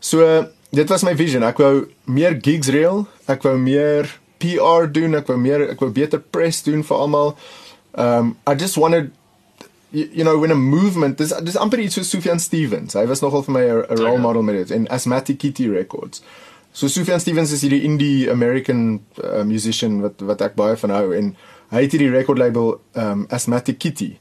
So 0.00 0.46
dit 0.70 0.88
was 0.88 1.02
my 1.02 1.14
vision. 1.14 1.42
Ek 1.42 1.58
wou 1.58 1.88
meer 2.04 2.38
gigs 2.42 2.70
reël, 2.72 3.06
ek 3.26 3.44
wou 3.46 3.56
meer 3.60 4.10
PR 4.38 4.86
doen, 4.90 5.16
ek 5.18 5.30
wou 5.30 5.38
meer 5.40 5.68
ek 5.72 5.80
wou 5.82 5.90
beter 5.94 6.20
press 6.20 6.62
doen 6.66 6.84
vir 6.86 6.98
almal. 6.98 7.34
Um 7.94 8.36
I 8.46 8.54
just 8.54 8.78
wanted 8.78 9.10
you, 9.90 10.08
you 10.12 10.24
know 10.24 10.38
when 10.38 10.50
a 10.50 10.58
movement 10.58 11.18
dis 11.18 11.32
dis 11.42 11.56
amper 11.56 11.80
iets 11.82 11.98
so 11.98 12.02
Sufjan 12.06 12.40
Stevens. 12.40 12.94
Hy 12.94 13.06
was 13.10 13.22
nogal 13.22 13.42
vir 13.42 13.52
my 13.52 13.64
'n 13.64 13.98
role 13.98 14.18
model 14.18 14.42
met 14.42 14.56
dit 14.56 14.70
in 14.70 14.88
Asthmatic 14.88 15.38
Kitty 15.38 15.68
Records. 15.68 16.22
So 16.72 16.86
Sufjan 16.86 17.20
Stevens 17.20 17.52
is 17.52 17.62
hierdie 17.62 17.82
indie 17.82 18.30
American 18.30 19.00
uh, 19.24 19.42
musician 19.42 20.00
wat 20.00 20.20
wat 20.20 20.40
ek 20.40 20.54
baie 20.54 20.76
van 20.76 20.90
hou 20.90 21.12
en 21.16 21.34
hy 21.72 21.82
het 21.82 21.92
hierdie 21.92 22.12
record 22.12 22.38
label 22.38 22.80
um 22.94 23.26
Asthmatic 23.30 23.78
Kitty. 23.78 24.18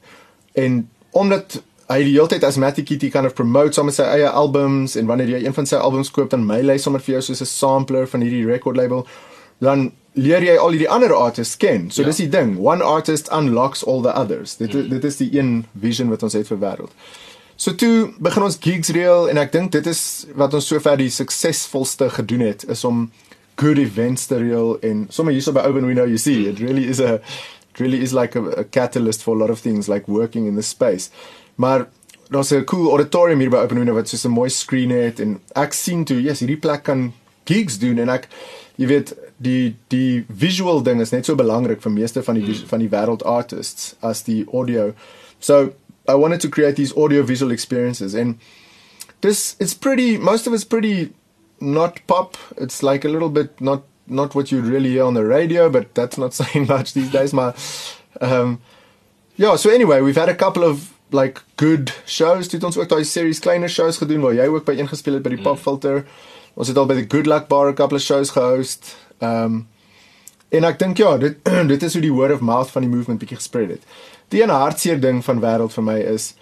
En 0.55 0.89
omdat 1.12 1.62
hy 1.88 2.01
die 2.03 2.15
hele 2.15 2.27
tyd 2.27 2.44
as 2.44 2.58
Matty 2.58 2.84
Kitty 2.84 3.10
kind 3.10 3.25
of 3.25 3.36
promote 3.36 3.74
sommer 3.74 3.96
sy 3.96 4.03
eie 4.03 4.29
albums 4.29 4.98
en 5.00 5.08
wanneer 5.08 5.38
jy 5.38 5.46
een 5.46 5.56
van 5.56 5.65
sy 5.65 5.79
albums 5.79 6.12
koop 6.12 6.29
dan 6.34 6.44
mail 6.46 6.70
hy 6.70 6.77
sommer 6.77 7.03
vir 7.03 7.17
jou 7.17 7.22
soos 7.29 7.41
'n 7.41 7.46
sampler 7.46 8.08
van 8.08 8.22
hierdie 8.22 8.46
record 8.46 8.77
label 8.77 9.08
dan 9.60 9.91
leer 10.17 10.44
jy 10.44 10.58
al 10.58 10.74
die 10.74 10.89
ander 10.89 11.13
artists 11.13 11.58
ken. 11.58 11.91
So 11.91 12.01
ja. 12.01 12.08
dis 12.08 12.17
die 12.24 12.29
ding, 12.29 12.58
one 12.58 12.84
artist 12.84 13.29
unlocks 13.34 13.84
all 13.84 14.01
the 14.01 14.13
others. 14.13 14.58
Dit 14.58 14.74
mm. 14.74 14.89
dit 14.89 15.03
is 15.03 15.17
die 15.17 15.29
een 15.38 15.65
vision 15.74 16.10
wat 16.10 16.24
ons 16.24 16.34
het 16.34 16.48
vir 16.48 16.60
wêreld. 16.62 16.91
So 17.58 17.74
toe 17.74 18.13
begin 18.22 18.46
ons 18.46 18.60
gigs 18.62 18.91
reël 18.94 19.29
en 19.32 19.39
ek 19.41 19.53
dink 19.53 19.72
dit 19.74 19.88
is 19.89 20.01
wat 20.38 20.53
ons 20.53 20.67
sover 20.70 20.98
die 21.00 21.10
suksesvolste 21.13 22.10
gedoen 22.13 22.46
het 22.46 22.67
is 22.70 22.84
om 22.86 23.08
good 23.58 23.79
events 23.82 24.27
te 24.29 24.38
reël 24.38 24.75
en 24.86 25.08
sommer 25.10 25.34
hierso 25.34 25.53
by 25.56 25.65
Open 25.65 25.88
We 25.89 25.96
Know 25.98 26.06
You 26.06 26.22
See, 26.22 26.46
it 26.50 26.62
really 26.62 26.86
is 26.86 27.01
a 27.01 27.17
it 27.17 27.82
really 27.82 28.01
is 28.01 28.13
like 28.13 28.38
a, 28.38 28.62
a 28.62 28.63
catalyst 28.63 29.24
for 29.25 29.36
a 29.36 29.39
lot 29.39 29.50
of 29.50 29.62
things 29.62 29.89
like 29.89 30.08
working 30.08 30.46
in 30.46 30.56
the 30.56 30.65
space. 30.65 31.10
Maar 31.57 31.87
daar's 32.29 32.51
'n 32.51 32.63
cool 32.63 32.89
auditorium 32.89 33.39
hier 33.39 33.49
by 33.49 33.57
Open 33.57 33.77
Window 33.77 33.95
wat 33.95 34.09
so 34.09 34.27
'n 34.27 34.31
mooi 34.31 34.49
screen 34.49 34.89
het 34.89 35.19
en 35.19 35.39
ek 35.55 35.73
sien 35.73 36.03
toe, 36.03 36.21
yes, 36.21 36.39
hierdie 36.39 36.59
plek 36.59 36.83
kan 36.83 37.13
gigs 37.45 37.79
doen 37.79 37.97
en 37.97 38.09
ek 38.09 38.27
jy 38.75 38.87
weet 38.87 39.15
die 39.37 39.75
die 39.87 40.25
visual 40.29 40.81
ding 40.83 41.01
is 41.01 41.11
net 41.11 41.25
so 41.25 41.35
belangrik 41.35 41.81
vir 41.81 41.91
meeste 41.91 42.23
van 42.23 42.35
die 42.35 42.43
mm. 42.43 42.67
van 42.69 42.79
die 42.79 42.89
wêreld 42.89 43.25
artists 43.25 43.95
as 44.01 44.23
die 44.23 44.45
audio. 44.53 44.93
So 45.39 45.73
I 46.07 46.15
wanted 46.15 46.41
to 46.41 46.49
create 46.49 46.75
these 46.75 46.95
audio 46.95 47.23
visual 47.23 47.51
experiences 47.51 48.15
and 48.15 48.39
this 49.21 49.55
it's 49.59 49.73
pretty 49.73 50.17
most 50.17 50.47
of 50.47 50.53
it's 50.53 50.65
pretty 50.65 51.13
not 51.59 51.99
pop. 52.07 52.37
It's 52.57 52.83
like 52.83 53.05
a 53.05 53.09
little 53.11 53.29
bit 53.29 53.61
not 53.61 53.83
not 54.07 54.35
what 54.35 54.51
you'd 54.51 54.65
really 54.65 54.89
hear 54.89 55.03
on 55.03 55.13
the 55.13 55.25
radio, 55.25 55.69
but 55.69 55.93
that's 55.93 56.17
not 56.17 56.33
saying 56.39 56.67
much 56.67 56.93
these 56.93 57.11
days. 57.11 57.33
My 57.33 57.53
um 58.21 58.59
yeah, 59.35 59.55
so 59.55 59.69
anyway, 59.69 60.01
we've 60.01 60.17
had 60.17 60.29
a 60.29 60.35
couple 60.35 60.63
of 60.63 60.96
like 61.11 61.41
good 61.55 61.93
shows. 62.05 62.47
Dit 62.47 62.63
ons 62.63 62.77
ook 62.77 62.89
daai 62.89 63.05
series 63.05 63.39
kleiner 63.39 63.69
shows 63.69 63.97
gedoen 63.97 64.21
waar 64.21 64.33
jy 64.33 64.47
ook 64.51 64.65
by 64.65 64.77
ingespeel 64.81 65.19
het 65.19 65.23
by 65.23 65.35
die 65.35 65.39
mm. 65.41 65.47
Pop 65.47 65.59
Filter. 65.59 66.03
Ons 66.57 66.71
het 66.71 66.77
al 66.77 66.89
by 66.89 66.99
die 67.01 67.07
Good 67.07 67.27
Luck 67.29 67.47
Bar 67.47 67.71
'n 67.71 67.75
couple 67.75 67.97
of 67.97 68.03
shows 68.03 68.33
gehost. 68.35 68.95
Ehm 69.19 69.43
um, 69.43 69.67
en 70.49 70.63
ek 70.63 70.79
dink 70.79 70.97
ja, 70.97 71.17
dit 71.17 71.37
dit 71.73 71.83
is 71.83 71.93
hoe 71.93 72.01
die 72.01 72.13
word 72.13 72.33
of 72.33 72.39
mouth 72.39 72.71
van 72.71 72.81
die 72.81 72.91
movement 72.91 73.19
bietjie 73.19 73.37
gespread 73.37 73.69
het. 73.69 73.83
Die 74.31 74.41
een 74.41 74.49
hartseer 74.49 74.99
ding 74.99 75.23
van 75.23 75.39
wêreld 75.39 75.73
vir 75.73 75.83
my 75.83 75.97
is 75.99 76.33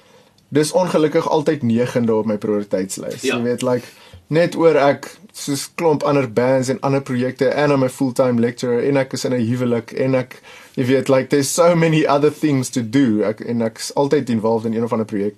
dis 0.50 0.72
ongelukkig 0.72 1.29
altyd 1.29 1.63
negende 1.63 2.13
op 2.15 2.25
my 2.25 2.38
prioriteitslys. 2.38 3.22
Ja. 3.22 3.36
Jy 3.36 3.43
weet 3.43 3.62
like 3.62 3.88
net 4.27 4.55
oor 4.55 4.77
ek 4.77 5.10
soos 5.34 5.67
klomp 5.75 6.03
ander 6.03 6.27
bands 6.31 6.69
en 6.69 6.79
ander 6.79 7.01
projekte 7.01 7.50
en 7.50 7.72
I'm 7.72 7.84
a 7.84 7.89
full-time 7.89 8.41
lecturer 8.41 8.86
en 8.88 8.98
ek 8.98 9.13
is 9.13 9.25
in 9.25 9.34
'n 9.34 9.45
huwelik 9.45 9.91
en 9.91 10.15
ek 10.15 10.41
jy 10.75 10.86
weet 10.89 11.10
like 11.10 11.29
there's 11.29 11.50
so 11.50 11.75
many 11.75 12.05
other 12.05 12.29
things 12.29 12.70
to 12.70 12.84
do 12.84 13.24
ek 13.24 13.41
en 13.48 13.63
ek's 13.65 13.94
altyd 13.96 14.29
involved 14.29 14.67
in 14.67 14.75
een 14.75 14.84
of 14.84 14.91
ander 14.91 15.08
projek. 15.08 15.38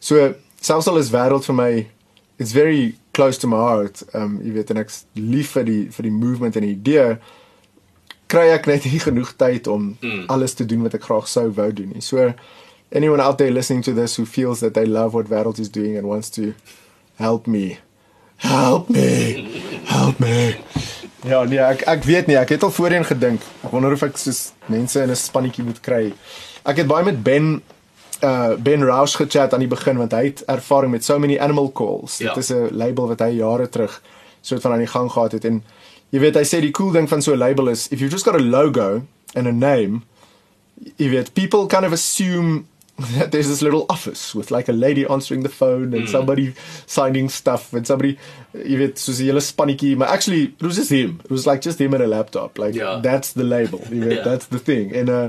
So 0.00 0.34
selfs 0.60 0.88
al 0.88 1.00
is 1.00 1.12
wêreld 1.12 1.44
vir 1.48 1.56
my 1.56 1.72
it's 2.38 2.52
very 2.52 2.96
close 3.12 3.38
to 3.38 3.50
my 3.50 3.60
heart. 3.60 4.02
Um 4.14 4.38
jy 4.44 4.54
weet 4.56 4.72
en 4.72 4.80
ek's 4.84 5.04
lief 5.14 5.52
vir 5.58 5.68
die 5.68 5.82
vir 5.92 6.08
die 6.08 6.14
movement 6.14 6.56
en 6.56 6.64
die 6.66 6.76
idee 6.76 7.18
kry 8.28 8.48
ek 8.52 8.68
net 8.68 8.84
nie 8.84 9.00
genoeg 9.00 9.34
tyd 9.40 9.68
om 9.72 9.94
mm. 10.00 10.24
alles 10.32 10.56
te 10.56 10.66
doen 10.68 10.84
wat 10.84 10.96
ek 10.96 11.04
graag 11.08 11.28
sou 11.28 11.48
wou 11.56 11.68
doen 11.72 11.92
nie. 11.94 12.04
So 12.04 12.32
anyone 12.92 13.20
out 13.24 13.38
there 13.38 13.52
listening 13.52 13.84
to 13.84 13.92
this 13.92 14.16
who 14.16 14.24
feels 14.24 14.60
that 14.60 14.74
they 14.74 14.86
love 14.86 15.14
what 15.14 15.28
wêreld 15.32 15.60
is 15.60 15.68
doing 15.68 15.96
and 15.96 16.08
wants 16.08 16.30
to 16.30 16.54
help 17.16 17.46
me 17.46 17.78
help 18.36 18.88
me 18.88 19.62
help 19.84 20.20
me 20.20 20.54
ja 21.24 21.44
nee 21.44 21.58
ek 21.58 21.82
ek 21.82 22.04
weet 22.04 22.26
nie 22.26 22.36
ek 22.36 22.48
het 22.48 22.62
al 22.62 22.70
voorheen 22.70 23.04
gedink 23.04 23.42
ek 23.64 23.70
wonder 23.70 23.92
of 23.92 24.02
ek 24.02 24.16
soos 24.16 24.52
mense 24.66 25.00
in 25.02 25.10
'n 25.10 25.16
spannetjie 25.16 25.64
moet 25.64 25.80
kry. 25.80 26.12
Ek 26.64 26.76
het 26.76 26.86
baie 26.86 27.04
met 27.04 27.22
Ben 27.22 27.62
uh 28.22 28.54
Ben 28.56 28.84
Rausch 28.84 29.16
gechat 29.16 29.52
aan 29.52 29.60
die 29.60 29.68
begin 29.68 29.98
want 29.98 30.12
hy 30.12 30.24
het 30.24 30.44
ervaring 30.46 30.90
met 30.90 31.04
so 31.04 31.18
many 31.18 31.38
animal 31.38 31.72
calls. 31.72 32.18
Ja. 32.18 32.34
dit 32.34 32.42
is 32.42 32.50
'n 32.50 32.68
label 32.72 33.08
wat 33.08 33.20
hy 33.20 33.38
jare 33.38 33.68
terug 33.68 34.02
soort 34.40 34.62
van 34.62 34.72
aan 34.72 34.84
die 34.84 34.94
gang 34.94 35.10
gehad 35.10 35.32
het. 35.32 35.44
En 35.44 35.62
jy 36.10 36.20
weet 36.20 36.34
hy 36.34 36.44
sê 36.44 36.60
die 36.60 36.70
cool 36.70 36.92
ding 36.92 37.08
van 37.08 37.22
so 37.22 37.32
'n 37.32 37.38
label 37.38 37.68
is 37.68 37.88
if 37.88 38.00
you've 38.00 38.12
just 38.12 38.24
got 38.24 38.34
a 38.34 38.42
logo 38.42 39.02
and 39.34 39.46
a 39.46 39.52
name 39.52 40.02
jy 40.96 41.10
weet 41.10 41.34
people 41.34 41.66
kind 41.66 41.84
of 41.84 41.92
assume 41.92 42.66
there's 43.30 43.46
this 43.46 43.62
little 43.62 43.86
office 43.88 44.34
with 44.34 44.50
like 44.50 44.68
a 44.68 44.72
lady 44.72 45.06
answering 45.06 45.42
the 45.42 45.48
phone 45.48 45.94
and 45.94 46.04
mm. 46.04 46.08
somebody 46.08 46.54
signing 46.86 47.28
stuff 47.28 47.72
and 47.72 47.86
somebody 47.86 48.18
you 48.64 48.78
weet 48.78 48.98
soos 48.98 49.20
'n 49.20 49.28
hele 49.30 49.40
spannetjie 49.40 49.94
but 49.98 50.08
actually 50.08 50.42
it 50.58 50.64
was 50.68 50.76
just 50.76 50.90
him 50.90 51.20
it 51.24 51.30
was 51.30 51.46
like 51.46 51.62
just 51.62 51.78
him 51.78 51.94
and 51.94 52.02
a 52.02 52.10
laptop 52.14 52.58
like 52.58 52.74
yeah. 52.74 53.00
that's 53.08 53.32
the 53.32 53.44
label 53.44 53.80
you 53.90 54.02
weet 54.02 54.18
yeah. 54.18 54.26
that's 54.28 54.46
the 54.54 54.58
thing 54.58 54.90
en 55.02 55.08
uh 55.08 55.28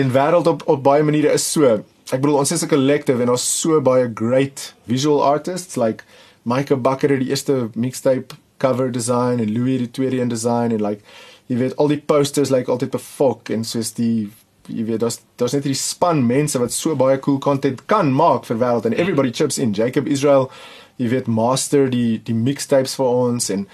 in 0.00 0.12
wêreld 0.18 0.46
op 0.46 0.62
op 0.66 0.82
baie 0.82 1.02
maniere 1.02 1.32
is 1.38 1.46
so 1.52 1.72
ek 2.12 2.20
bedoel 2.20 2.38
ons 2.42 2.52
is 2.52 2.62
'n 2.62 2.70
collective 2.74 3.22
en 3.22 3.34
ons 3.34 3.48
so 3.60 3.80
baie 3.80 4.06
great 4.14 4.74
visual 4.86 5.18
artists 5.22 5.76
like 5.76 6.04
Micah 6.44 6.78
Bucker 6.78 7.10
het 7.10 7.20
die 7.22 7.30
eerste 7.34 7.70
mixtape 7.74 8.38
cover 8.58 8.90
design 8.90 9.42
en 9.42 9.52
Louis 9.52 9.78
die 9.78 9.90
tweede 9.90 10.20
een 10.20 10.28
design 10.28 10.70
en 10.76 10.82
like 10.82 11.02
jy 11.50 11.58
weet 11.58 11.76
al 11.76 11.88
die 11.88 12.02
posters 12.12 12.50
like 12.54 12.70
altyd 12.70 12.94
befok 12.94 13.50
en 13.50 13.64
soos 13.64 13.92
die 13.98 14.30
jy 14.68 14.84
weet 14.84 15.00
daar's 15.00 15.20
daar's 15.40 15.54
net 15.56 15.64
hierdie 15.66 15.80
span 15.80 16.26
mense 16.26 16.58
wat 16.58 16.72
so 16.72 16.94
baie 16.98 17.18
cool 17.20 17.38
content 17.38 17.86
kan 17.86 18.12
maak 18.12 18.44
vir 18.48 18.60
wêreld 18.60 18.86
en 18.86 18.94
everybody 18.94 19.30
chips 19.30 19.58
in. 19.58 19.72
Jacob 19.72 20.06
Israel, 20.06 20.50
jy 20.96 21.08
weet 21.08 21.26
master 21.26 21.88
die 21.90 22.20
die 22.24 22.36
mixtapes 22.36 22.94
vir 22.98 23.06
ons 23.06 23.50
en 23.50 23.66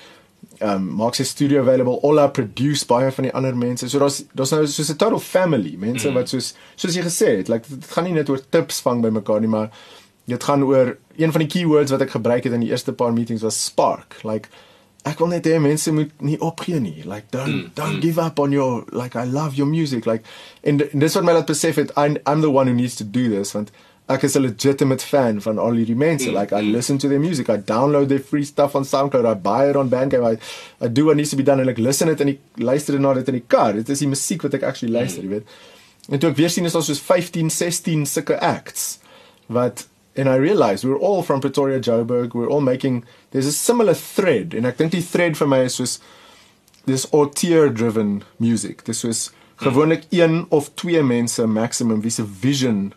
um 0.61 0.89
maak 0.99 1.15
sy 1.15 1.25
studio 1.27 1.61
available 1.63 2.01
all 2.03 2.19
up 2.19 2.35
produce 2.35 2.87
baie 2.89 3.11
van 3.15 3.29
die 3.29 3.35
ander 3.35 3.57
mense. 3.57 3.89
So 3.89 4.01
daar's 4.03 4.23
daar's 4.35 4.53
nou 4.55 4.67
soos 4.67 4.91
'n 4.91 4.97
total 4.97 5.21
family, 5.21 5.77
mense 5.77 6.09
mm. 6.09 6.15
wat 6.15 6.29
soos 6.29 6.55
soos 6.77 6.97
jy 6.97 7.03
gesê 7.03 7.37
het, 7.39 7.49
like 7.49 7.69
dit 7.69 7.91
gaan 7.93 8.05
nie 8.05 8.17
net 8.17 8.29
oor 8.29 8.41
tips 8.51 8.81
vang 8.81 9.03
by 9.03 9.11
mekaar 9.11 9.41
nie, 9.41 9.49
maar 9.49 9.71
dit 10.27 10.45
gaan 10.45 10.63
oor 10.63 10.97
een 11.17 11.33
van 11.33 11.41
die 11.41 11.49
keywords 11.49 11.91
wat 11.91 12.03
ek 12.03 12.11
gebruik 12.11 12.45
het 12.45 12.53
in 12.53 12.61
die 12.61 12.71
eerste 12.71 12.93
paar 12.93 13.13
meetings 13.13 13.43
was 13.43 13.65
spark. 13.65 14.21
Like 14.25 14.49
ek 15.07 15.21
wil 15.23 15.31
net 15.31 15.47
hê 15.47 15.59
mense 15.63 15.93
moet 15.95 16.11
nie 16.25 16.39
opgee 16.43 16.81
nie. 16.81 17.03
Like 17.05 17.31
don't 17.31 17.55
mm. 17.55 17.69
don't 17.75 17.99
mm. 17.99 18.03
give 18.03 18.19
up 18.19 18.41
on 18.41 18.53
your 18.53 18.85
like 18.93 19.17
I 19.17 19.25
love 19.25 19.55
your 19.55 19.69
music 19.69 20.07
like 20.07 20.25
en 20.63 20.81
dis 20.83 21.15
wat 21.15 21.25
my 21.25 21.37
laat 21.37 21.47
besef 21.47 21.79
het 21.79 21.93
I'm, 21.97 22.19
I'm 22.27 22.43
the 22.43 22.51
one 22.51 22.67
who 22.67 22.75
needs 22.75 22.97
to 22.97 23.05
do 23.05 23.29
this 23.29 23.55
want 23.55 23.71
ek 24.09 24.25
is 24.25 24.37
'n 24.37 24.43
legitimate 24.43 25.05
fan 25.05 25.41
van 25.41 25.59
al 25.59 25.77
hierdie 25.77 25.97
mense. 25.97 26.29
Mm. 26.29 26.35
Like 26.35 26.53
I 26.53 26.63
mm. 26.63 26.73
listen 26.73 26.99
to 26.99 27.09
their 27.09 27.21
music. 27.21 27.49
I 27.49 27.59
download 27.59 28.09
their 28.09 28.25
free 28.31 28.45
stuff 28.45 28.75
on 28.75 28.85
SoundCloud. 28.85 29.27
I 29.27 29.35
buy 29.35 29.69
it 29.71 29.77
on 29.77 29.91
Bandcamp. 29.91 30.25
I 30.25 30.39
I 30.85 30.89
do 30.89 31.05
what 31.07 31.17
needs 31.17 31.31
to 31.31 31.37
be 31.37 31.43
done 31.43 31.61
and 31.61 31.67
like 31.67 31.81
listen 31.81 32.09
it 32.09 32.21
en 32.21 32.29
ek 32.29 32.41
luister 32.57 32.93
dit 32.93 33.01
na 33.01 33.15
dit 33.15 33.29
in 33.29 33.39
die 33.41 33.47
kar. 33.47 33.73
Dit 33.73 33.89
is 33.89 33.99
die 33.99 34.09
musiek 34.09 34.43
wat 34.43 34.55
ek 34.55 34.63
actually 34.63 34.93
luister, 34.93 35.23
mm. 35.23 35.29
jy 35.29 35.35
weet. 35.37 35.47
En 36.09 36.19
toe 36.19 36.31
ek 36.31 36.37
weer 36.41 36.51
sien 36.51 36.65
is 36.65 36.73
daar 36.73 36.83
soos 36.83 37.01
15, 37.05 37.51
16 37.53 38.07
sulke 38.09 38.41
acts 38.41 38.99
wat 39.47 39.87
and 40.19 40.29
I 40.29 40.35
realized 40.35 40.85
we 40.85 40.91
we're 40.91 40.99
all 40.99 41.23
from 41.23 41.41
Pretoria 41.41 41.79
Joburg. 41.79 42.35
We're 42.35 42.49
all 42.49 42.61
making 42.61 43.05
there's 43.31 43.47
a 43.47 43.53
similar 43.53 43.95
thread 43.95 44.53
and 44.53 44.67
ek 44.67 44.77
dink 44.81 44.93
die 44.93 45.05
thread 45.15 45.39
vir 45.39 45.47
my 45.47 45.61
is 45.69 45.79
soos 45.79 45.99
this 46.91 47.07
auteur 47.13 47.69
driven 47.71 48.25
music. 48.39 48.83
Dis 48.85 49.05
soos 49.05 49.29
gewoonlik 49.63 50.09
een 50.11 50.47
of 50.51 50.73
twee 50.75 51.03
mense 51.03 51.47
maximum 51.47 52.03
wie 52.03 52.11
se 52.11 52.27
vision 52.27 52.93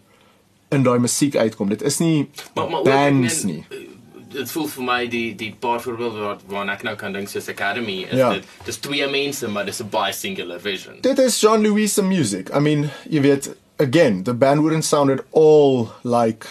in 0.72 0.84
daai 0.84 0.98
musiek 1.00 1.36
uitkom. 1.36 1.70
Dit 1.70 1.86
is 1.86 2.00
nie 2.02 2.30
maar, 2.56 2.70
maar 2.70 2.84
bands 2.90 3.44
nie. 3.44 3.62
Eh, 3.70 3.86
dit 4.32 4.52
voel 4.52 4.68
vir 4.74 4.86
my 4.88 5.00
die 5.12 5.36
die 5.38 5.52
paar 5.60 5.82
voorbeelde 5.84 6.26
wat 6.26 6.44
waar 6.50 6.74
ek 6.74 6.86
nou 6.88 6.96
kan 6.98 7.14
dink 7.14 7.30
soos 7.30 7.50
Academy 7.54 8.02
is 8.08 8.18
ja. 8.18 8.32
dit 8.34 8.66
dis 8.66 8.82
twee 8.82 9.08
mense 9.14 9.48
maar 9.48 9.70
dis 9.70 9.84
'n 9.84 9.90
baie 9.94 10.14
singular 10.14 10.60
vision. 10.60 10.98
Dit 11.02 11.20
is 11.20 11.38
Jean-Louis 11.42 11.94
se 11.94 12.02
music. 12.02 12.50
I 12.50 12.60
mean, 12.60 12.90
you 13.10 13.22
weet 13.22 13.54
again, 13.78 14.24
the 14.24 14.34
band 14.34 14.62
wouldn't 14.62 14.86
sound 14.86 15.12
at 15.12 15.22
all 15.32 15.90
like 16.04 16.48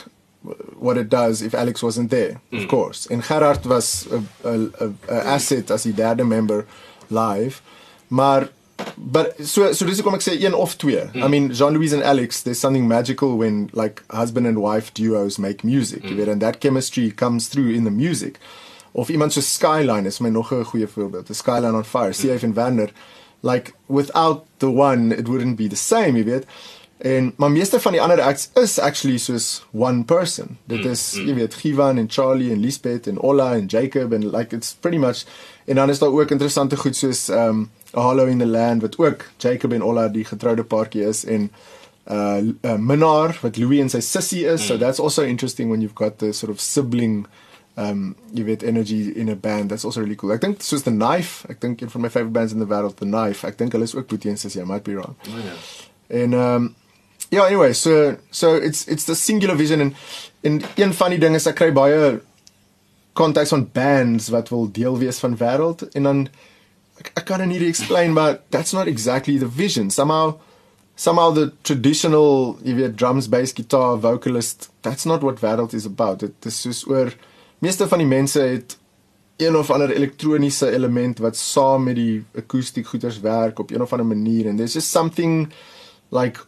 what 0.78 0.96
it 0.96 1.08
does 1.08 1.42
if 1.42 1.54
Alex 1.54 1.82
wasn't 1.82 2.10
there, 2.10 2.40
mm. 2.50 2.62
of 2.62 2.68
course. 2.68 3.06
En 3.10 3.22
Gerard 3.22 3.66
was 3.66 4.06
a, 4.10 4.22
a, 4.44 4.54
a, 4.80 4.92
a 5.08 5.26
asset 5.34 5.70
as 5.70 5.82
die 5.82 5.92
derde 5.92 6.24
member 6.24 6.66
live. 7.10 7.62
Maar 8.08 8.48
but 8.96 9.34
so 9.46 9.72
so 9.72 9.84
dis 9.84 10.00
hoekom 10.00 10.16
ek 10.16 10.24
sê 10.24 10.36
een 10.40 10.56
of 10.56 10.76
twee. 10.80 11.02
Mm. 11.12 11.22
I 11.22 11.28
mean 11.28 11.50
Jean-Louis 11.52 11.92
and 11.92 12.02
Alex, 12.02 12.42
there's 12.42 12.60
something 12.60 12.88
magical 12.88 13.36
when 13.36 13.68
like 13.72 14.02
husband 14.10 14.46
and 14.46 14.58
wife 14.58 14.92
duos 14.94 15.38
make 15.38 15.64
music. 15.64 16.02
Mm. 16.02 16.08
You 16.10 16.16
know, 16.16 16.32
and 16.32 16.42
that 16.42 16.60
chemistry 16.60 17.10
comes 17.10 17.48
through 17.48 17.70
in 17.70 17.84
the 17.84 17.90
music. 17.90 18.38
Of 18.94 19.08
iemand 19.10 19.32
so 19.32 19.40
Skyline 19.40 20.06
is 20.06 20.20
my 20.20 20.30
nog 20.30 20.52
'n 20.52 20.64
goeie 20.64 20.88
voorbeeld. 20.88 21.26
The 21.26 21.34
Skyline 21.34 21.74
on 21.74 21.84
Fire, 21.84 22.12
mm. 22.12 22.20
CF 22.20 22.42
en 22.42 22.54
Werner. 22.54 22.90
Like 23.42 23.72
without 23.88 24.46
the 24.58 24.70
one 24.70 25.12
it 25.12 25.28
wouldn't 25.28 25.56
be 25.56 25.68
the 25.68 25.76
same, 25.76 26.16
you 26.16 26.24
weet. 26.24 26.44
En 27.00 27.32
maar 27.36 27.50
meeste 27.50 27.80
van 27.80 27.92
die 27.92 28.02
ander 28.02 28.20
acts 28.20 28.50
is 28.60 28.78
actually 28.78 29.18
soos 29.18 29.64
one 29.72 30.04
person. 30.04 30.58
Dit 30.64 30.84
mm, 30.84 30.90
is 30.90 31.12
mm. 31.16 31.26
jy 31.26 31.34
weet 31.34 31.54
Givan 31.54 31.96
en 31.96 32.10
Charlie 32.12 32.50
en 32.52 32.60
Lisbeth 32.60 33.06
en 33.08 33.20
Ola 33.20 33.54
en 33.56 33.66
Jacob 33.66 34.12
and 34.12 34.24
like 34.24 34.56
it's 34.56 34.74
pretty 34.80 34.98
much 34.98 35.24
en 35.64 35.74
dan 35.74 35.88
is 35.88 35.98
daar 35.98 36.12
ook 36.12 36.30
interessante 36.30 36.76
goed 36.76 36.96
soos 36.96 37.28
um 37.28 37.70
A 37.96 38.00
Hollow 38.00 38.28
in 38.28 38.38
the 38.38 38.46
Land 38.46 38.82
wat 38.82 38.98
ook 38.98 39.24
Jacob 39.36 39.72
en 39.72 39.82
Ola 39.82 40.08
die 40.08 40.24
getroude 40.24 40.64
paartjie 40.64 41.06
is 41.08 41.24
en 41.24 41.50
uh, 42.10 42.36
uh 42.62 42.76
Minnar 42.76 43.38
wat 43.40 43.56
Louis 43.56 43.80
en 43.80 43.88
sy 43.88 44.00
sussie 44.00 44.44
is. 44.44 44.60
Mm. 44.60 44.66
So 44.66 44.76
that's 44.78 45.00
also 45.00 45.24
interesting 45.24 45.70
when 45.70 45.80
you've 45.80 45.96
got 45.96 46.18
the 46.18 46.32
sort 46.32 46.52
of 46.52 46.60
sibling 46.60 47.26
um 47.76 48.14
you 48.32 48.44
get 48.44 48.62
energy 48.62 49.08
in 49.16 49.28
a 49.28 49.36
band. 49.36 49.70
That's 49.70 49.84
also 49.84 50.00
really 50.00 50.16
cool. 50.16 50.32
Ek 50.36 50.44
dink 50.44 50.60
soos 50.60 50.84
The 50.84 50.92
Knife, 50.92 51.48
ek 51.48 51.64
dink 51.64 51.80
een 51.80 51.90
van 51.90 52.04
my 52.04 52.10
favorite 52.10 52.36
bands 52.36 52.52
in 52.52 52.58
the 52.58 52.68
world, 52.68 52.98
The 53.00 53.08
Knife. 53.08 53.46
Ek 53.46 53.56
dink 53.56 53.72
hulle 53.72 53.88
is 53.88 53.96
ook 53.96 54.06
Boetie 54.12 54.30
en 54.30 54.36
sussie, 54.36 54.60
I 54.60 54.68
might 54.68 54.84
be 54.84 54.92
wrong. 55.00 55.16
Oh, 55.24 55.40
yeah. 55.40 55.56
En 56.10 56.32
um 56.36 56.74
ja, 57.30 57.46
anyway, 57.46 57.72
so 57.72 58.16
so 58.30 58.56
it's 58.56 58.86
it's 58.86 59.04
the 59.04 59.14
singular 59.14 59.56
vision 59.56 59.80
and 59.80 59.94
en 60.42 60.62
een 60.76 60.94
van 60.94 61.10
die 61.10 61.18
dinge 61.20 61.36
is 61.36 61.46
ek 61.46 61.58
kry 61.60 61.72
baie 61.72 62.20
contacts 63.12 63.52
van 63.52 63.66
bands 63.72 64.30
wat 64.32 64.48
wil 64.48 64.70
deel 64.72 64.98
wees 64.98 65.18
van 65.20 65.36
wêreld 65.36 65.88
en 65.92 66.08
dan 66.08 66.28
I 67.16 67.20
can't 67.20 67.40
really 67.40 67.66
explain, 67.66 68.14
but 68.14 68.50
that's 68.50 68.72
not 68.72 68.86
exactly 68.86 69.38
the 69.38 69.46
vision. 69.46 69.90
Somehow, 69.90 70.38
somehow 70.96 71.30
the 71.30 71.52
traditional, 71.64 72.58
if 72.62 72.76
you 72.76 72.88
drums, 72.88 73.26
bass, 73.26 73.52
guitar, 73.52 73.96
vocalist, 73.96 74.70
that's 74.82 75.06
not 75.06 75.22
what 75.22 75.36
Wêreld 75.36 75.72
is 75.72 75.86
about. 75.86 76.18
Dit 76.20 76.46
is 76.46 76.60
soos 76.60 76.84
oor 76.86 77.14
meeste 77.60 77.88
van 77.88 78.02
die 78.02 78.08
mense 78.08 78.40
het 78.40 78.76
een 79.40 79.56
of 79.56 79.70
ander 79.72 79.92
elektroniese 79.92 80.68
element 80.70 81.18
wat 81.24 81.36
saam 81.36 81.86
met 81.88 81.96
die 81.96 82.22
akoestiek 82.36 82.86
goeters 82.86 83.20
werk 83.24 83.58
op 83.58 83.70
een 83.72 83.80
of 83.80 83.92
ander 83.92 84.06
manier 84.06 84.48
and 84.48 84.58
there's 84.58 84.76
just 84.76 84.90
something 84.92 85.48
like 86.12 86.40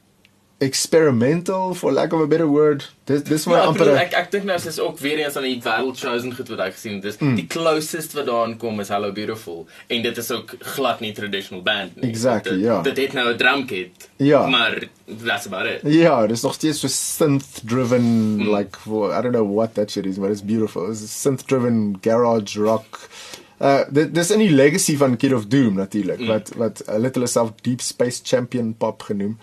experimental 0.62 1.74
for 1.74 1.92
lack 1.92 2.12
of 2.12 2.20
a 2.20 2.26
better 2.26 2.46
word. 2.46 2.84
Dis 3.04 3.24
dis 3.26 3.44
maar 3.50 3.58
ja, 3.58 3.70
amper 3.70 3.88
ek 3.98 4.12
ek 4.14 4.28
dink 4.30 4.46
nou 4.46 4.56
is 4.56 4.78
ook 4.80 5.00
weer 5.02 5.18
eens 5.18 5.36
aan 5.36 5.46
die 5.48 5.58
wêreld 5.64 5.98
shows 5.98 6.22
en 6.26 6.34
goed 6.36 6.52
wat 6.54 6.62
ek 6.68 6.76
gesien. 6.76 7.00
Dis 7.02 7.18
mm. 7.18 7.34
die 7.40 7.46
closest 7.50 8.14
wat 8.14 8.28
daaraan 8.30 8.54
kom 8.60 8.78
is 8.84 8.92
Hello 8.94 9.10
Beautiful 9.16 9.64
en 9.88 10.04
dit 10.06 10.20
is 10.22 10.30
ook 10.30 10.54
glad 10.76 11.02
nie 11.02 11.10
traditional 11.16 11.64
band 11.66 11.96
nie. 11.98 12.10
Exactly, 12.12 12.60
ja. 12.62 12.78
Dit 12.86 13.00
het 13.02 13.16
nou 13.18 13.32
'n 13.32 13.38
drum 13.40 13.64
kit. 13.66 14.08
Ja. 14.22 14.46
Maar 14.46 14.84
that's 15.24 15.46
about 15.50 15.66
it. 15.66 15.82
Ja, 15.82 16.26
dis 16.26 16.42
nog 16.46 16.54
steeds 16.54 16.80
so 16.80 16.88
synth 16.88 17.60
driven 17.66 18.06
mm. 18.38 18.54
like 18.54 18.78
for 18.78 19.10
I 19.10 19.20
don't 19.20 19.34
know 19.34 19.54
what 19.54 19.74
that 19.74 19.90
shit 19.90 20.06
is, 20.06 20.18
but 20.18 20.30
it's 20.30 20.44
beautiful. 20.44 20.90
It's 20.90 21.02
synth 21.22 21.46
driven 21.46 21.98
garage 22.00 22.58
rock. 22.58 23.08
Uh 23.58 23.82
dit 23.90 24.14
dis 24.14 24.30
in 24.30 24.38
die 24.38 24.54
legacy 24.54 24.96
van 24.96 25.16
Kid 25.16 25.34
of 25.34 25.46
Doom 25.46 25.74
natuurlik 25.74 26.22
mm. 26.22 26.30
wat 26.30 26.54
wat 26.56 26.84
hulle 26.86 27.10
het 27.10 27.18
hulle 27.18 27.30
self 27.30 27.50
Deep 27.66 27.80
Space 27.80 28.22
Champion 28.22 28.74
pop 28.78 29.02
genoem. 29.10 29.38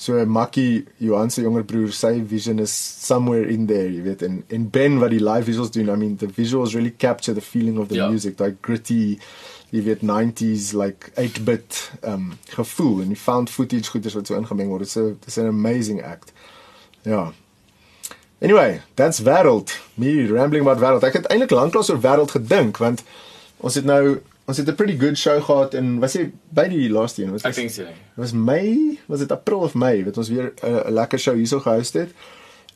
So 0.00 0.24
Makkie 0.24 0.86
Johan 0.98 1.28
se 1.28 1.42
jonger 1.44 1.66
broer, 1.68 1.90
sy 1.92 2.22
vision 2.24 2.58
is 2.58 2.72
somewhere 2.72 3.44
in 3.44 3.66
there, 3.68 3.90
jy 3.92 4.00
weet, 4.06 4.22
en 4.24 4.38
en 4.48 4.62
Ben 4.72 4.94
wat 5.02 5.12
die 5.12 5.20
live 5.20 5.44
visuals 5.44 5.74
doen, 5.74 5.90
I 5.92 5.96
mean 6.00 6.14
the 6.16 6.28
visuals 6.38 6.72
really 6.72 6.94
capture 7.04 7.34
the 7.36 7.44
feeling 7.44 7.76
of 7.76 7.90
the 7.90 7.98
yeah. 7.98 8.08
music, 8.08 8.40
like 8.40 8.62
gritty, 8.64 9.18
jy 9.74 9.82
weet 9.84 10.00
90s 10.00 10.70
like 10.72 11.12
8-bit 11.20 11.82
um 12.08 12.32
gevoel 12.54 13.04
en 13.04 13.12
die 13.12 13.20
found 13.20 13.52
footage 13.52 13.92
goeders 13.92 14.16
wat 14.16 14.32
so 14.32 14.40
ingemeng 14.40 14.72
word. 14.72 14.86
Dit's 14.86 14.96
'n 14.96 15.18
dit's 15.20 15.36
'n 15.36 15.52
amazing 15.52 16.00
act. 16.00 16.32
Ja. 17.04 17.34
Anyway, 18.40 18.80
that's 18.94 19.20
wêreld. 19.20 19.76
Me 20.00 20.26
rambling 20.32 20.64
about 20.64 20.80
wêreld. 20.80 21.04
Ek 21.04 21.20
het 21.20 21.28
eintlik 21.28 21.52
lanklaas 21.52 21.92
oor 21.92 22.00
wêreld 22.00 22.32
gedink 22.40 22.80
want 22.80 23.04
ons 23.60 23.74
het 23.76 23.84
nou 23.84 24.22
ons 24.50 24.58
het 24.58 24.68
'n 24.68 24.74
pretty 24.74 24.98
good 24.98 25.18
show 25.18 25.38
gehad 25.42 25.74
en 25.74 25.98
was 26.00 26.12
jy 26.18 26.30
by 26.50 26.66
die 26.68 26.90
laaste 26.90 27.22
een? 27.22 27.32
Was 27.32 27.42
Ek 27.42 27.54
dink 27.54 27.70
so. 27.70 27.86
Was 28.16 28.32
Mei, 28.32 28.98
was 29.06 29.18
dit 29.18 29.32
April 29.32 29.60
of 29.60 29.74
Mei 29.74 30.04
wat 30.04 30.16
ons 30.16 30.28
weer 30.28 30.52
'n 30.62 30.92
lekker 30.92 31.18
show 31.18 31.34
hierso 31.34 31.60
gehost 31.60 31.94
het. 31.94 32.10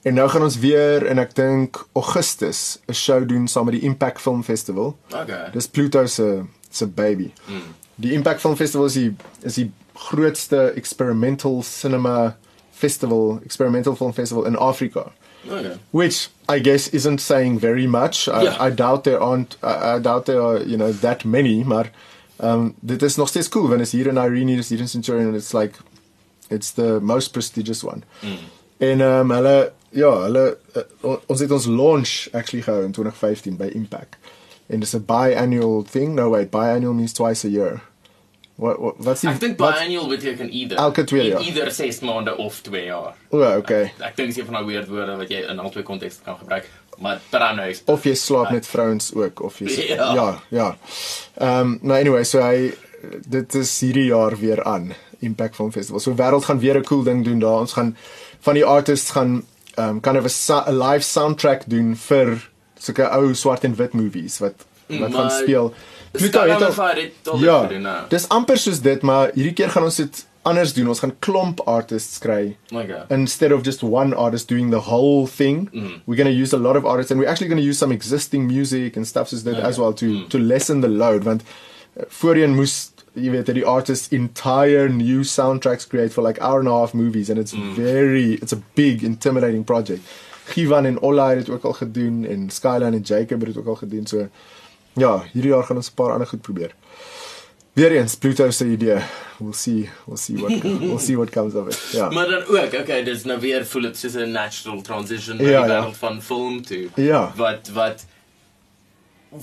En 0.02 0.14
nou 0.14 0.28
gaan 0.28 0.42
ons 0.42 0.58
weer 0.58 1.06
en 1.06 1.18
ek 1.18 1.34
dink 1.34 1.86
Augustus 1.92 2.78
'n 2.86 2.92
show 2.92 3.28
doen 3.28 3.48
saam 3.48 3.64
met 3.64 3.74
die 3.74 3.82
Impact 3.82 4.20
Film 4.20 4.42
Festival. 4.44 4.98
Okay. 5.08 5.50
Dis 5.52 5.68
Pluto 5.68 6.06
se 6.06 6.42
se 6.70 6.86
baby. 6.86 7.32
Mm. 7.46 7.74
Die 7.94 8.12
Impact 8.12 8.40
Film 8.40 8.56
Festival 8.56 8.86
is 8.86 8.92
die 8.92 9.16
is 9.42 9.54
die 9.54 9.72
grootste 9.94 10.72
experimental 10.74 11.62
cinema 11.62 12.36
festival, 12.70 13.40
experimental 13.44 13.96
film 13.96 14.12
festival 14.12 14.44
in 14.44 14.56
Afrika. 14.56 15.12
Okay. 15.48 15.78
Which 15.90 16.28
I 16.48 16.58
guess 16.58 16.88
isn't 16.88 17.20
saying 17.20 17.58
very 17.58 17.86
much. 17.86 18.28
I, 18.28 18.42
yeah. 18.42 18.56
I 18.58 18.70
doubt 18.70 19.04
there 19.04 19.20
aren't. 19.20 19.56
I, 19.62 19.94
I 19.94 19.98
doubt 19.98 20.26
there 20.26 20.40
are 20.40 20.58
you 20.58 20.76
know 20.76 20.92
that 20.92 21.24
many. 21.24 21.64
Maar 21.64 21.90
um, 22.40 22.74
dit 22.80 23.02
is 23.02 23.16
nog 23.16 23.28
steeds 23.28 23.48
cool. 23.48 23.68
When 23.68 23.80
it's 23.80 23.92
here 23.92 24.08
in 24.08 24.18
Irene, 24.18 24.58
it's 24.58 24.68
here 24.68 24.80
in 24.80 24.88
Centurion, 24.88 25.34
it's 25.34 25.52
like 25.52 25.78
it's 26.50 26.72
the 26.72 27.00
most 27.00 27.32
prestigious 27.32 27.82
one. 27.82 28.04
Mm. 28.20 28.38
En 28.78 29.00
um, 29.00 29.30
hulle 29.30 29.72
ja, 29.90 30.10
hulle 30.22 30.56
uh, 30.76 31.16
ons 31.26 31.40
het 31.40 31.50
ons 31.50 31.66
launch 31.66 32.28
actually 32.32 32.62
gehou 32.62 32.84
in 32.84 32.92
2015 32.92 33.56
by 33.56 33.70
Impact. 33.74 34.16
And 34.68 34.82
it's 34.82 34.94
a 34.94 35.00
biannual 35.00 35.84
thing. 35.86 36.14
No 36.14 36.30
wait, 36.30 36.50
biannual 36.50 36.94
means 36.94 37.12
twice 37.12 37.44
a 37.44 37.50
year. 37.50 37.82
Wat 38.54 38.78
wat 38.78 38.94
wat's 38.98 39.20
die 39.20 39.30
Ek 39.30 39.40
dink 39.42 39.56
biannual 39.58 40.06
beteken 40.08 40.50
either. 40.50 40.78
Elke 40.78 41.04
2 41.04 41.28
jaar. 41.28 41.42
Either 41.42 41.70
6 41.74 42.00
maande 42.06 42.36
of 42.36 42.60
2 42.62 42.84
jaar. 42.84 43.14
O, 43.30 43.42
okay. 43.42 43.82
Ek, 43.82 44.02
ek 44.10 44.16
dink 44.16 44.28
dis 44.30 44.38
een 44.38 44.46
van 44.46 44.60
daai 44.60 44.66
weird 44.68 44.88
woorde 44.88 45.16
wat 45.16 45.30
jy 45.34 45.42
in 45.50 45.58
albei 45.58 45.82
kontekste 45.82 46.22
kan 46.22 46.38
gebruik. 46.38 46.70
Maar 46.98 47.20
is 47.68 47.82
Of 47.90 48.04
jy 48.04 48.14
slaap 48.14 48.50
met 48.50 48.66
vrouens 48.66 49.14
ook 49.14 49.42
of 49.42 49.58
jy 49.58 49.66
Ja, 49.96 50.14
ja. 50.14 50.28
ja. 50.48 50.76
Ehm 51.34 51.60
um, 51.60 51.78
nou 51.82 51.98
anyway, 51.98 52.24
so 52.24 52.42
hy 52.42 52.72
dit 53.28 53.54
is 53.54 53.80
hierdie 53.80 54.06
jaar 54.06 54.38
weer 54.38 54.64
aan 54.64 54.92
Impact 55.18 55.56
Film 55.56 55.72
Festival. 55.72 56.00
So 56.00 56.14
wêreld 56.14 56.44
gaan 56.44 56.58
weer 56.58 56.78
'n 56.78 56.84
cool 56.84 57.02
ding 57.02 57.24
doen 57.24 57.38
daar. 57.38 57.60
Ons 57.60 57.72
gaan 57.72 57.96
van 58.40 58.54
die 58.54 58.64
artists 58.64 59.10
gaan 59.10 59.44
ehm 59.74 59.88
um, 59.88 60.00
kind 60.00 60.16
of 60.16 60.50
a, 60.50 60.64
a 60.68 60.72
live 60.72 61.04
soundtrack 61.04 61.62
doen 61.66 61.96
vir 61.96 62.50
sulke 62.78 63.08
ou 63.10 63.34
swart 63.34 63.64
en 63.64 63.74
wit 63.74 63.92
movies 63.92 64.38
wat 64.38 64.54
wat 64.86 65.14
gaan 65.14 65.30
speel. 65.30 65.74
Pluto 66.18 66.40
het 66.46 67.28
al 67.28 67.38
Ja. 67.38 67.68
Nou. 67.70 68.04
Dis 68.08 68.28
amper 68.28 68.58
soos 68.58 68.80
dit, 68.80 69.02
maar 69.02 69.30
hierdie 69.34 69.52
keer 69.52 69.70
gaan 69.70 69.82
ons 69.82 69.96
dit 69.96 70.26
anders 70.44 70.72
doen. 70.76 70.88
Ons 70.88 71.00
gaan 71.00 71.14
klomp 71.18 71.60
artists 71.68 72.18
kry. 72.18 72.56
Okay. 72.70 73.02
Instead 73.08 73.52
of 73.52 73.64
just 73.64 73.82
one 73.82 74.14
artist 74.14 74.48
doing 74.48 74.70
the 74.70 74.80
whole 74.80 75.26
thing, 75.26 75.68
mm. 75.72 76.00
we're 76.04 76.16
going 76.16 76.30
to 76.30 76.42
use 76.42 76.52
a 76.52 76.60
lot 76.60 76.76
of 76.76 76.84
artists 76.84 77.10
and 77.10 77.20
we're 77.20 77.30
actually 77.30 77.48
going 77.48 77.60
to 77.60 77.66
use 77.66 77.78
some 77.78 77.92
existing 77.92 78.46
music 78.46 78.96
and 78.96 79.06
stuff 79.06 79.32
as 79.32 79.44
that 79.44 79.56
okay. 79.56 79.66
as 79.66 79.78
well 79.78 79.92
to 79.92 80.06
mm. 80.06 80.28
to 80.28 80.38
lessen 80.38 80.80
the 80.80 80.88
load 80.88 81.24
want 81.24 81.42
uh, 81.42 82.04
voorheen 82.08 82.54
moes 82.54 82.92
jy 83.14 83.30
weet 83.30 83.50
die 83.54 83.64
artists 83.64 84.10
entire 84.12 84.88
new 84.88 85.22
soundtracks 85.22 85.88
create 85.88 86.12
for 86.12 86.22
like 86.26 86.40
hour 86.42 86.58
and 86.58 86.68
a 86.68 86.76
half 86.76 86.94
movies 86.94 87.30
and 87.30 87.38
it's 87.38 87.54
mm. 87.54 87.74
very 87.74 88.34
it's 88.34 88.52
a 88.52 88.60
big 88.74 89.02
intimidating 89.02 89.64
project. 89.64 90.02
Givan 90.44 90.84
en 90.84 91.00
Olla 91.00 91.28
het 91.28 91.38
dit 91.38 91.50
ook 91.50 91.64
al 91.64 91.72
gedoen 91.72 92.24
en 92.24 92.50
Skyline 92.50 92.96
en 92.96 93.00
Jacob 93.00 93.40
het 93.40 93.54
dit 93.54 93.56
ook 93.56 93.66
al 93.66 93.80
gedoen 93.80 94.06
so 94.06 94.28
ja, 94.94 95.24
hierdie 95.32 95.50
jaar 95.50 95.64
gaan 95.64 95.76
ons 95.76 95.90
'n 95.90 95.94
paar 95.94 96.12
ander 96.12 96.26
goed 96.26 96.42
probeer. 96.42 96.74
Weer 97.74 97.92
eens 97.92 98.14
Pluto 98.14 98.50
se 98.50 98.66
idee. 98.66 98.98
We'll 99.38 99.52
see, 99.52 99.90
we'll 100.06 100.16
see 100.16 100.36
what 100.36 100.62
we'll 100.88 100.98
see 100.98 101.16
what 101.16 101.30
comes 101.30 101.54
of 101.54 101.68
it. 101.68 101.78
Ja. 101.92 102.10
Maar 102.10 102.28
dan 102.28 102.44
ook, 102.46 102.72
okay, 102.80 103.02
dis 103.04 103.24
nou 103.24 103.40
weer 103.40 103.66
voel 103.66 103.82
dit 103.82 103.96
soos 103.96 104.14
'n 104.14 104.30
natural 104.30 104.80
transition 104.80 105.38
ja, 105.38 105.66
ja. 105.66 105.92
van 105.92 106.22
film 106.22 106.62
toe. 106.62 106.88
Ja. 106.94 107.32
Wat 107.36 107.68
wat 107.68 108.04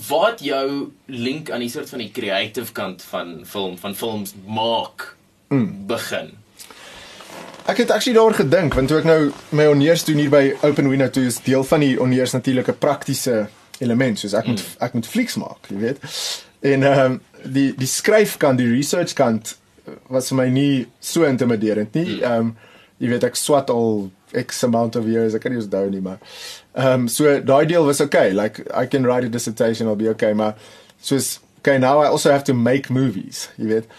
wat 0.08 0.40
jou 0.40 0.92
link 1.06 1.50
aan 1.50 1.60
die 1.60 1.70
soort 1.70 1.88
van 1.88 1.98
die 1.98 2.10
creative 2.10 2.72
kant 2.72 3.02
van 3.02 3.42
film 3.46 3.78
van 3.78 3.94
films 3.94 4.34
maak 4.46 5.16
mm. 5.48 5.86
begin. 5.86 6.32
Ek 7.68 7.76
het 7.76 7.90
actually 7.90 8.16
daaroor 8.16 8.34
gedink 8.34 8.74
want 8.74 8.88
toe 8.88 8.98
ek 8.98 9.06
nou 9.06 9.30
my 9.48 9.66
honeurs 9.68 10.04
doen 10.08 10.16
hier 10.16 10.32
by 10.32 10.54
Open 10.62 10.88
Window 10.88 11.10
toe 11.12 11.26
is 11.28 11.42
deel 11.44 11.64
van 11.64 11.84
die 11.84 11.96
honeurs 11.98 12.32
natuurlik 12.32 12.72
'n 12.72 12.78
praktiese 12.78 13.48
element 13.82 14.20
soos 14.20 14.36
ek 14.38 14.46
mm. 14.46 14.56
moet 14.56 14.86
ek 14.88 14.96
moet 14.98 15.10
flieks 15.10 15.36
maak, 15.42 15.68
jy 15.70 15.80
weet. 15.82 16.02
En 16.72 16.86
ehm 16.88 17.04
um, 17.04 17.20
die 17.42 17.72
die 17.74 17.90
skryfkant, 17.90 18.60
die 18.62 18.70
research 18.70 19.16
kant 19.18 19.56
was 20.12 20.30
vir 20.30 20.38
my 20.38 20.48
nie 20.54 20.86
so 21.02 21.26
intimiderend 21.26 21.94
nie. 21.98 22.18
Hmm. 22.18 22.22
Ehm 22.22 22.52
um, 22.52 22.56
jy 23.02 23.10
weet 23.10 23.24
ek 23.26 23.38
swat 23.38 23.70
al 23.74 24.10
X 24.38 24.62
amount 24.64 24.96
of 24.96 25.08
years, 25.10 25.34
ek 25.34 25.42
kan 25.42 25.52
nie 25.52 25.58
onthou 25.60 25.88
nie, 25.90 26.02
maar 26.04 26.20
ehm 26.78 27.04
um, 27.04 27.08
so 27.10 27.38
daai 27.42 27.66
deel 27.66 27.86
was 27.88 28.00
okay. 28.00 28.30
Like 28.30 28.62
I 28.70 28.86
can 28.86 29.06
write 29.08 29.26
a 29.26 29.32
dissertation, 29.32 29.88
I'll 29.88 29.98
be 29.98 30.10
okay, 30.10 30.32
maar 30.32 30.54
soos 31.02 31.40
okay, 31.58 31.78
now 31.78 32.00
I 32.02 32.06
also 32.06 32.30
have 32.30 32.44
to 32.44 32.54
make 32.54 32.90
movies, 32.90 33.48
jy 33.56 33.66
weet. 33.74 33.90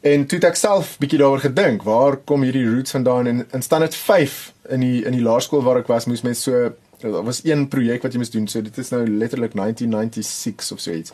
En 0.00 0.24
toe 0.26 0.38
ek 0.48 0.56
self 0.56 0.94
bietjie 1.00 1.18
daaroor 1.20 1.42
gedink, 1.44 1.82
waar 1.84 2.16
kom 2.24 2.42
hierdie 2.46 2.64
roots 2.64 2.94
vandaan 2.96 3.26
en 3.28 3.42
in 3.44 3.64
dit 3.84 3.96
5 3.96 4.38
in 4.76 4.80
die 4.80 5.04
in 5.04 5.12
die 5.12 5.24
laerskool 5.24 5.62
waar 5.62 5.82
ek 5.82 5.90
was, 5.92 6.06
moes 6.08 6.24
mens 6.26 6.42
so 6.42 6.70
daar 7.00 7.24
was 7.24 7.44
een 7.44 7.68
projek 7.68 8.02
wat 8.02 8.12
jy 8.12 8.18
moes 8.18 8.30
doen. 8.30 8.48
So 8.48 8.62
dit 8.62 8.78
is 8.78 8.90
nou 8.90 9.02
letterlik 9.08 9.52
1996 9.54 10.72
of 10.72 10.80
so 10.80 10.92
iets 10.92 11.12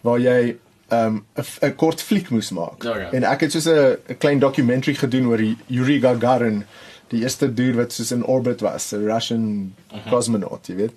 waar 0.00 0.18
jy 0.18 0.56
um 0.90 1.24
'n 1.36 1.74
kort 1.76 2.02
fliek 2.02 2.30
moes 2.30 2.50
maak. 2.50 2.84
Oh, 2.84 2.96
ja. 2.96 3.10
En 3.12 3.22
ek 3.22 3.40
het 3.40 3.52
so 3.52 3.96
'n 4.08 4.18
klein 4.18 4.38
documentary 4.38 4.94
gedoen 4.94 5.26
oor 5.26 5.40
Yuri 5.66 6.00
Gagarin, 6.00 6.64
die 7.08 7.22
eerste 7.22 7.54
dude 7.54 7.76
wat 7.76 7.92
soos 7.92 8.10
in 8.10 8.24
orbit 8.24 8.60
was, 8.60 8.92
'n 8.92 9.04
Russian 9.04 9.40
uh 9.42 9.94
mhm. 9.94 10.02
-huh. 10.02 10.12
cosmonaut, 10.12 10.66
jy 10.66 10.74
weet. 10.74 10.92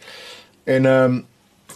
En 0.64 0.86
um 0.86 1.26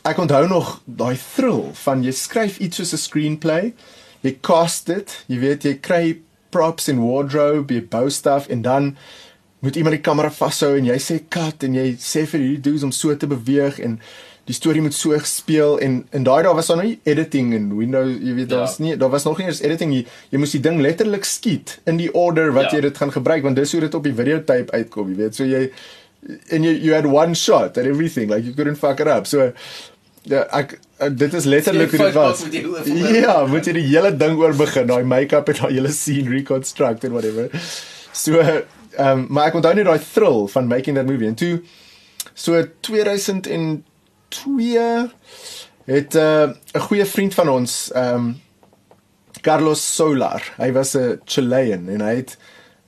ek 0.04 0.18
onthou 0.18 0.48
nog 0.48 0.82
daai 0.86 1.18
thrill 1.36 1.64
van 1.74 2.04
jy 2.04 2.12
skryf 2.12 2.58
iets 2.58 2.76
soos 2.76 2.94
'n 2.94 2.98
screenplay, 2.98 3.74
jy 4.22 4.38
cast 4.42 4.86
dit, 4.86 5.24
jy 5.28 5.40
weet 5.40 5.64
jy 5.64 5.78
kry 5.80 6.22
props 6.50 6.88
en 6.88 7.00
wardrobe, 7.00 7.74
jy 7.74 7.88
bou 7.88 8.10
stuff 8.10 8.48
en 8.48 8.62
dan 8.62 8.98
moet 9.60 9.76
iemand 9.76 9.98
die 9.98 10.06
kamera 10.06 10.32
vashou 10.34 10.76
en 10.78 10.86
jy 10.86 10.98
sê 11.02 11.20
cut 11.34 11.66
en 11.66 11.78
jy 11.78 11.92
sê 12.02 12.26
vir 12.30 12.44
hierdie 12.44 12.64
dudes 12.70 12.86
om 12.86 12.94
so 12.94 13.16
te 13.18 13.30
beweeg 13.30 13.80
en 13.84 13.98
die 14.48 14.56
storie 14.56 14.82
moet 14.82 14.96
so 14.96 15.18
gespeel 15.20 15.76
en 15.84 15.98
in 16.16 16.24
daai 16.28 16.40
dae 16.46 16.54
was 16.56 16.70
daar 16.72 16.80
nog 16.80 16.88
nie 16.88 17.00
editing 17.10 17.52
in 17.58 17.68
Windows, 17.76 18.14
jy 18.16 18.36
weet, 18.38 18.50
daar 18.52 18.62
ja. 18.62 18.68
was 18.70 18.78
nie 18.80 18.96
daar 19.00 19.12
was 19.12 19.26
nog 19.28 19.42
nie 19.42 19.50
eens 19.50 19.60
editing 19.66 19.92
nie. 19.92 20.04
Jy 20.32 20.40
moes 20.40 20.56
die 20.56 20.62
ding 20.64 20.80
letterlik 20.84 21.28
skiet 21.28 21.78
in 21.90 22.00
die 22.00 22.08
order 22.16 22.54
wat 22.56 22.70
ja. 22.70 22.78
jy 22.78 22.86
dit 22.88 23.02
gaan 23.02 23.12
gebruik 23.12 23.44
want 23.44 23.60
dis 23.60 23.76
hoe 23.76 23.84
dit 23.84 23.98
op 24.00 24.08
die 24.08 24.16
videotape 24.16 24.72
uitkom, 24.72 25.12
jy 25.12 25.20
weet. 25.26 25.36
So 25.36 25.48
jy 25.48 25.68
en 26.56 26.64
you 26.64 26.72
you 26.72 26.96
had 26.96 27.10
one 27.12 27.36
shot 27.36 27.78
and 27.78 27.92
everything 27.92 28.32
like 28.32 28.48
you 28.48 28.56
couldn't 28.56 28.80
fuck 28.80 29.04
it 29.04 29.12
up. 29.12 29.28
So 29.28 29.52
ja, 30.28 30.46
ek 30.56 30.78
dit 31.18 31.36
is 31.42 31.50
letterlik 31.50 31.92
hoe 31.92 32.06
dit 32.06 32.16
was. 32.16 32.46
Ja, 33.20 33.42
moet 33.52 33.68
jy 33.68 33.76
die 33.82 33.88
hele 33.90 34.14
ding 34.16 34.40
oor 34.40 34.56
begin, 34.56 34.88
daai 34.88 35.04
make-up 35.08 35.52
en 35.52 35.60
daai 35.60 35.76
hele 35.76 35.92
scene 35.92 36.32
reconstruct 36.32 37.04
and 37.04 37.16
whatever. 37.16 37.52
So 38.16 38.40
ehm 38.98 39.20
um, 39.20 39.26
maar 39.30 39.52
ek 39.52 39.60
onthou 39.60 39.74
net 39.78 39.86
daai 39.86 40.02
thrill 40.14 40.48
van 40.52 40.68
making 40.68 40.98
that 40.98 41.06
movie 41.06 41.28
en 41.28 41.36
toe 41.36 41.62
so 42.34 42.64
2000 42.82 43.48
en 43.48 43.86
2 44.30 45.10
het 45.88 46.16
eh, 46.16 46.44
'n 46.44 46.56
uh, 46.76 46.82
goeie 46.82 47.06
vriend 47.06 47.34
van 47.34 47.50
ons, 47.50 47.92
ehm 47.92 48.16
um, 48.16 48.42
Carlos 49.42 49.96
Solar. 49.96 50.54
Hy 50.58 50.72
was 50.72 50.94
'n 50.94 51.22
Chilean 51.26 51.90
en 51.90 52.02
hy 52.02 52.16
het 52.16 52.38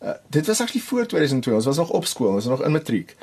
uh, 0.04 0.10
dit 0.28 0.48
was 0.48 0.60
eintlik 0.60 0.84
voor 0.84 1.06
2002. 1.06 1.56
Ons 1.56 1.65
was 1.65 1.78
nog 1.78 1.89
op 1.89 2.06
skool, 2.06 2.34
ons 2.34 2.45
was 2.45 2.58
nog 2.58 2.67
in 2.67 2.72
matriek. 2.72 3.15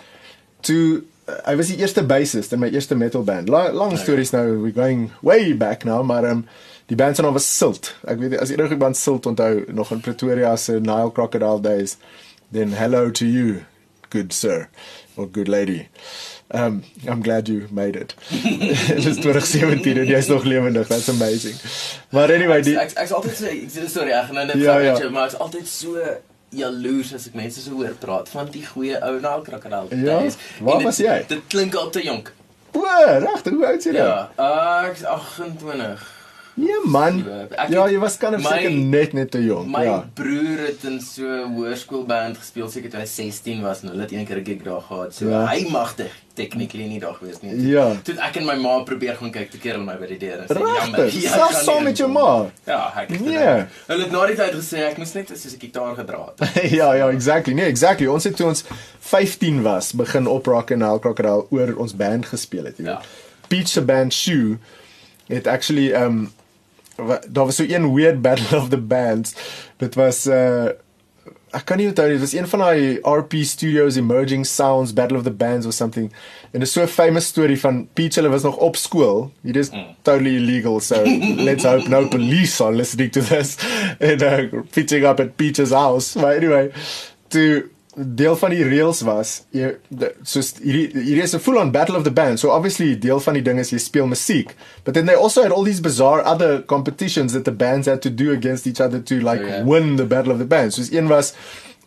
Toe 0.61 1.03
uh, 1.29 1.35
hy 1.45 1.57
was 1.57 1.67
die 1.67 1.77
eerste 1.77 2.05
bassist 2.05 2.53
in 2.53 2.59
my 2.59 2.69
eerste 2.69 2.95
metal 2.95 3.23
band. 3.23 3.49
La, 3.49 3.73
long 3.73 3.91
ja, 3.91 3.97
ja. 3.97 4.03
stories 4.03 4.31
now, 4.31 4.63
we 4.63 4.73
going 4.73 5.11
way 5.21 5.57
back 5.57 5.85
now, 5.85 6.05
maar 6.05 6.25
ehm 6.25 6.37
um, 6.37 6.47
die 6.87 6.97
band 6.97 7.17
se 7.17 7.23
naam 7.23 7.33
was 7.33 7.57
Silt. 7.57 7.97
Ek 8.05 8.19
weet 8.19 8.39
as 8.39 8.51
enige 8.51 8.77
band 8.77 8.97
Silt 8.97 9.27
onthou 9.27 9.65
nog 9.67 9.91
in 9.91 10.01
Pretoria 10.01 10.57
se 10.57 10.73
Nile 10.73 11.13
Crocodile 11.13 11.61
days. 11.61 11.97
Then 12.53 12.73
hello 12.73 13.11
to 13.11 13.27
you, 13.27 13.65
good 14.11 14.33
sir 14.33 14.69
or 15.17 15.27
good 15.27 15.49
lady. 15.49 15.89
Um 16.51 16.85
I'm 17.09 17.23
glad 17.23 17.49
you 17.49 17.67
made 17.71 17.97
it. 17.97 18.15
Dit 18.31 19.07
is 19.07 19.17
2017 19.17 19.99
en 19.99 20.07
jy's 20.07 20.29
nog 20.29 20.45
lewendig. 20.45 20.87
That's 20.87 21.09
amazing. 21.09 21.57
Maar 22.11 22.33
anyway, 22.33 22.63
die 22.63 22.79
ek 22.79 22.95
ek's 22.95 23.13
altyd 23.13 23.37
so 23.37 23.51
ek 23.51 23.67
sê 23.75 23.89
storie 23.91 24.15
reg 24.15 24.31
en 24.31 24.41
dan 24.41 24.47
net 24.53 24.63
ja, 24.63 24.79
ja. 24.79 24.95
Jy, 24.95 25.11
maar 25.11 25.27
ek's 25.27 25.39
altyd 25.43 25.67
so 25.67 25.99
jaloers 26.55 27.13
as 27.19 27.27
ek 27.27 27.35
mense 27.35 27.61
so 27.65 27.75
hoor 27.81 27.99
praat 27.99 28.31
van 28.31 28.51
die 28.55 28.63
goeie 28.67 29.01
ou 29.03 29.17
naal 29.21 29.43
krokodil. 29.43 29.91
Ja. 30.07 30.23
Waar 30.63 30.87
was 30.87 31.03
jy? 31.03 31.25
Dit 31.29 31.49
klink 31.51 31.75
al 31.75 31.91
te 31.91 32.05
jonk. 32.07 32.31
O, 32.77 32.85
regtig, 33.27 33.53
hoe 33.57 33.67
oud 33.67 33.83
is 33.83 33.89
jy 33.89 33.97
nou? 33.97 34.07
Ja, 34.07 34.21
uh, 34.39 34.87
ek's 34.91 35.03
28. 35.03 36.16
Nee 36.57 36.77
man. 36.89 37.19
Ek 37.53 37.69
ja, 37.69 37.83
jy 37.93 37.99
was 38.01 38.15
kan 38.17 38.35
seker 38.41 38.73
net 38.73 39.13
net 39.17 39.31
te 39.35 39.43
jong. 39.45 39.67
My 39.69 39.83
ja. 39.85 39.97
broer 40.17 40.63
het 40.71 40.85
in 40.89 41.01
so 41.05 41.29
'n 41.29 41.53
hoërskoolband 41.53 42.39
gespeel 42.41 42.71
seker 42.73 42.91
toe 42.91 43.01
hy 43.01 43.07
16 43.07 43.61
was 43.61 43.83
en 43.83 43.93
hulle 43.93 44.07
het 44.07 44.13
eendag 44.13 44.41
'n 44.41 44.45
gig 44.45 44.63
daar 44.65 44.81
gehad. 44.81 45.15
So 45.15 45.29
ja. 45.29 45.45
hy 45.53 45.69
magte 45.69 46.09
technically 46.35 46.87
nie 46.89 47.01
daar 47.01 47.15
gewees 47.15 47.43
nie. 47.43 47.53
Ja. 47.69 47.93
Toe 48.03 48.15
ek 48.21 48.37
en 48.37 48.47
my 48.47 48.57
ma 48.57 48.81
probeer 48.89 49.17
gaan 49.17 49.31
kyk 49.31 49.51
te 49.51 49.59
keer 49.59 49.77
hulle 49.77 49.85
my 49.85 49.99
by 50.01 50.07
die 50.07 50.19
deur 50.19 50.39
en 50.45 50.49
sê 50.49 50.61
jammer. 50.61 51.13
Ja, 51.13 51.35
Selfs 51.35 51.65
saam 51.65 51.85
met 51.85 51.97
jou 51.97 52.09
ma. 52.09 52.49
Ja, 52.65 52.93
ek 53.03 53.11
het. 53.11 53.21
Nee. 53.21 53.67
Hulle 53.87 54.03
het 54.03 54.13
na 54.13 54.27
die 54.27 54.37
tyd 54.37 54.57
gesê 54.57 54.87
ek 54.89 54.97
moes 54.97 55.13
net 55.13 55.29
soos 55.29 55.53
'n 55.53 55.61
gitaar 55.61 55.95
gedra 55.97 56.33
het. 56.33 56.41
ja, 56.81 56.95
ja, 56.95 57.11
exactly. 57.11 57.53
Nee, 57.53 57.69
exactly. 57.69 58.07
Ons 58.07 58.25
het 58.25 58.37
toe 58.37 58.47
ons 58.47 58.65
15 59.01 59.63
was 59.63 59.93
begin 59.93 60.27
op 60.27 60.47
Rock 60.47 60.73
and 60.73 60.83
Roll 60.83 60.99
Crocodile 60.99 61.47
oor 61.51 61.77
ons 61.77 61.97
band 61.97 62.27
gespeel 62.27 62.65
het, 62.65 62.79
jy 62.79 62.85
weet. 62.85 63.05
Ja. 63.05 63.49
Beach 63.49 63.73
the 63.73 63.83
band 63.83 64.13
shoe 64.13 64.59
het 65.29 65.47
actually 65.47 65.93
um 65.93 66.33
daar 67.29 67.45
was 67.45 67.57
so 67.57 67.65
een 67.69 67.95
weird 67.95 68.23
battle 68.23 68.59
of 68.59 68.69
the 68.69 68.81
bands. 68.81 69.35
Dit 69.77 69.95
was 69.95 70.27
uh 70.27 70.69
ek 71.57 71.65
kan 71.65 71.79
nie 71.81 71.87
onthou 71.89 72.09
dit 72.11 72.21
was 72.21 72.35
een 72.37 72.49
van 72.49 72.59
daai 72.59 72.99
RP 73.01 73.35
Studios 73.49 73.97
Emerging 73.97 74.45
Sounds 74.47 74.93
Battle 74.93 75.17
of 75.17 75.25
the 75.25 75.33
Bands 75.33 75.67
or 75.67 75.73
something. 75.73 76.13
En 76.51 76.61
'n 76.61 76.67
so 76.67 76.87
famous 76.87 77.27
storie 77.27 77.61
van 77.61 77.89
Peach 77.93 78.15
hulle 78.15 78.29
was 78.29 78.43
nog 78.43 78.57
op 78.57 78.77
skool. 78.77 79.33
It 79.43 79.57
is 79.57 79.71
mm. 79.71 79.87
totally 80.03 80.37
illegal 80.37 80.81
so 80.81 81.03
let's 81.49 81.65
hope 81.65 81.89
no 81.89 82.09
police 82.09 82.65
are 82.65 82.75
listening 82.75 83.13
to 83.13 83.21
this 83.21 83.57
and 84.11 84.23
uh, 84.23 84.63
pitching 84.71 85.05
up 85.05 85.21
at 85.21 85.37
Peach's 85.37 85.71
house. 85.71 86.15
But 86.15 86.37
anyway, 86.37 86.71
to 87.29 87.71
deel 87.97 88.37
van 88.37 88.51
die 88.53 88.65
reels 88.65 89.01
was 89.09 89.31
jy 89.57 89.71
soos 90.21 90.53
hierdie 90.61 90.91
hierdie 90.93 91.23
is 91.25 91.35
'n 91.35 91.41
full 91.41 91.57
on 91.57 91.71
battle 91.73 91.97
of 91.97 92.05
the 92.05 92.11
band 92.11 92.39
so 92.39 92.51
obviously 92.51 92.95
deel 92.95 93.21
van 93.21 93.35
die 93.35 93.43
ding 93.43 93.59
is 93.59 93.73
jy 93.73 93.79
speel 93.79 94.07
musiek 94.07 94.55
but 94.85 94.93
then 94.95 95.07
they 95.07 95.15
also 95.15 95.43
had 95.43 95.53
all 95.53 95.65
these 95.65 95.81
bizarre 95.81 96.23
other 96.23 96.61
competitions 96.61 97.33
that 97.33 97.45
the 97.45 97.53
bands 97.53 97.87
had 97.87 98.03
to 98.03 98.11
do 98.11 98.33
against 98.33 98.67
each 98.67 98.81
other 98.81 99.01
to 99.01 99.15
like 99.21 99.41
oh, 99.41 99.47
yeah. 99.47 99.65
win 99.65 99.97
the 99.97 100.05
battle 100.05 100.33
of 100.33 100.39
the 100.39 100.45
bands 100.45 100.77
so 100.77 100.83
een 100.93 101.09
was 101.09 101.33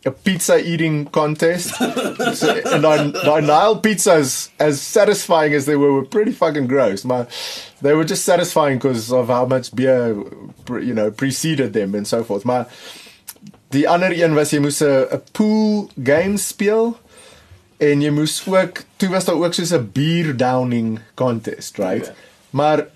a 0.04 0.10
pizza 0.10 0.58
eating 0.58 1.06
contest 1.06 1.74
so, 2.34 2.60
and 2.72 2.84
on 2.84 3.14
on 3.16 3.46
Nile 3.46 3.80
pizzas 3.80 4.50
as 4.58 4.80
satisfying 4.80 5.54
as 5.54 5.66
they 5.66 5.76
were 5.76 5.92
were 5.92 6.04
pretty 6.04 6.32
fucking 6.32 6.66
gross 6.66 7.04
but 7.04 7.30
they 7.82 7.94
were 7.94 8.04
just 8.04 8.24
satisfying 8.24 8.78
because 8.78 9.12
of 9.12 9.28
how 9.28 9.44
much 9.44 9.74
beer 9.76 10.16
you 10.80 10.94
know 10.94 11.10
preceded 11.10 11.72
them 11.72 11.94
and 11.94 12.08
so 12.08 12.24
forth 12.24 12.44
maar 12.44 12.66
Die 13.70 13.88
ander 13.88 14.10
een 14.22 14.34
was 14.34 14.50
jy 14.50 14.58
moes 14.58 14.80
'n 14.82 15.06
'n 15.14 15.22
pool 15.32 15.90
game 16.04 16.36
speel 16.38 16.98
en 17.78 18.02
jy 18.02 18.10
moes 18.10 18.42
ook 18.46 18.82
toe 18.96 19.08
was 19.08 19.24
daar 19.24 19.38
ook 19.38 19.54
soos 19.54 19.72
'n 19.72 19.90
beer 19.92 20.36
downing 20.36 20.98
contest, 21.14 21.78
right? 21.78 22.04
Yeah. 22.04 22.14
Maar 22.50 22.86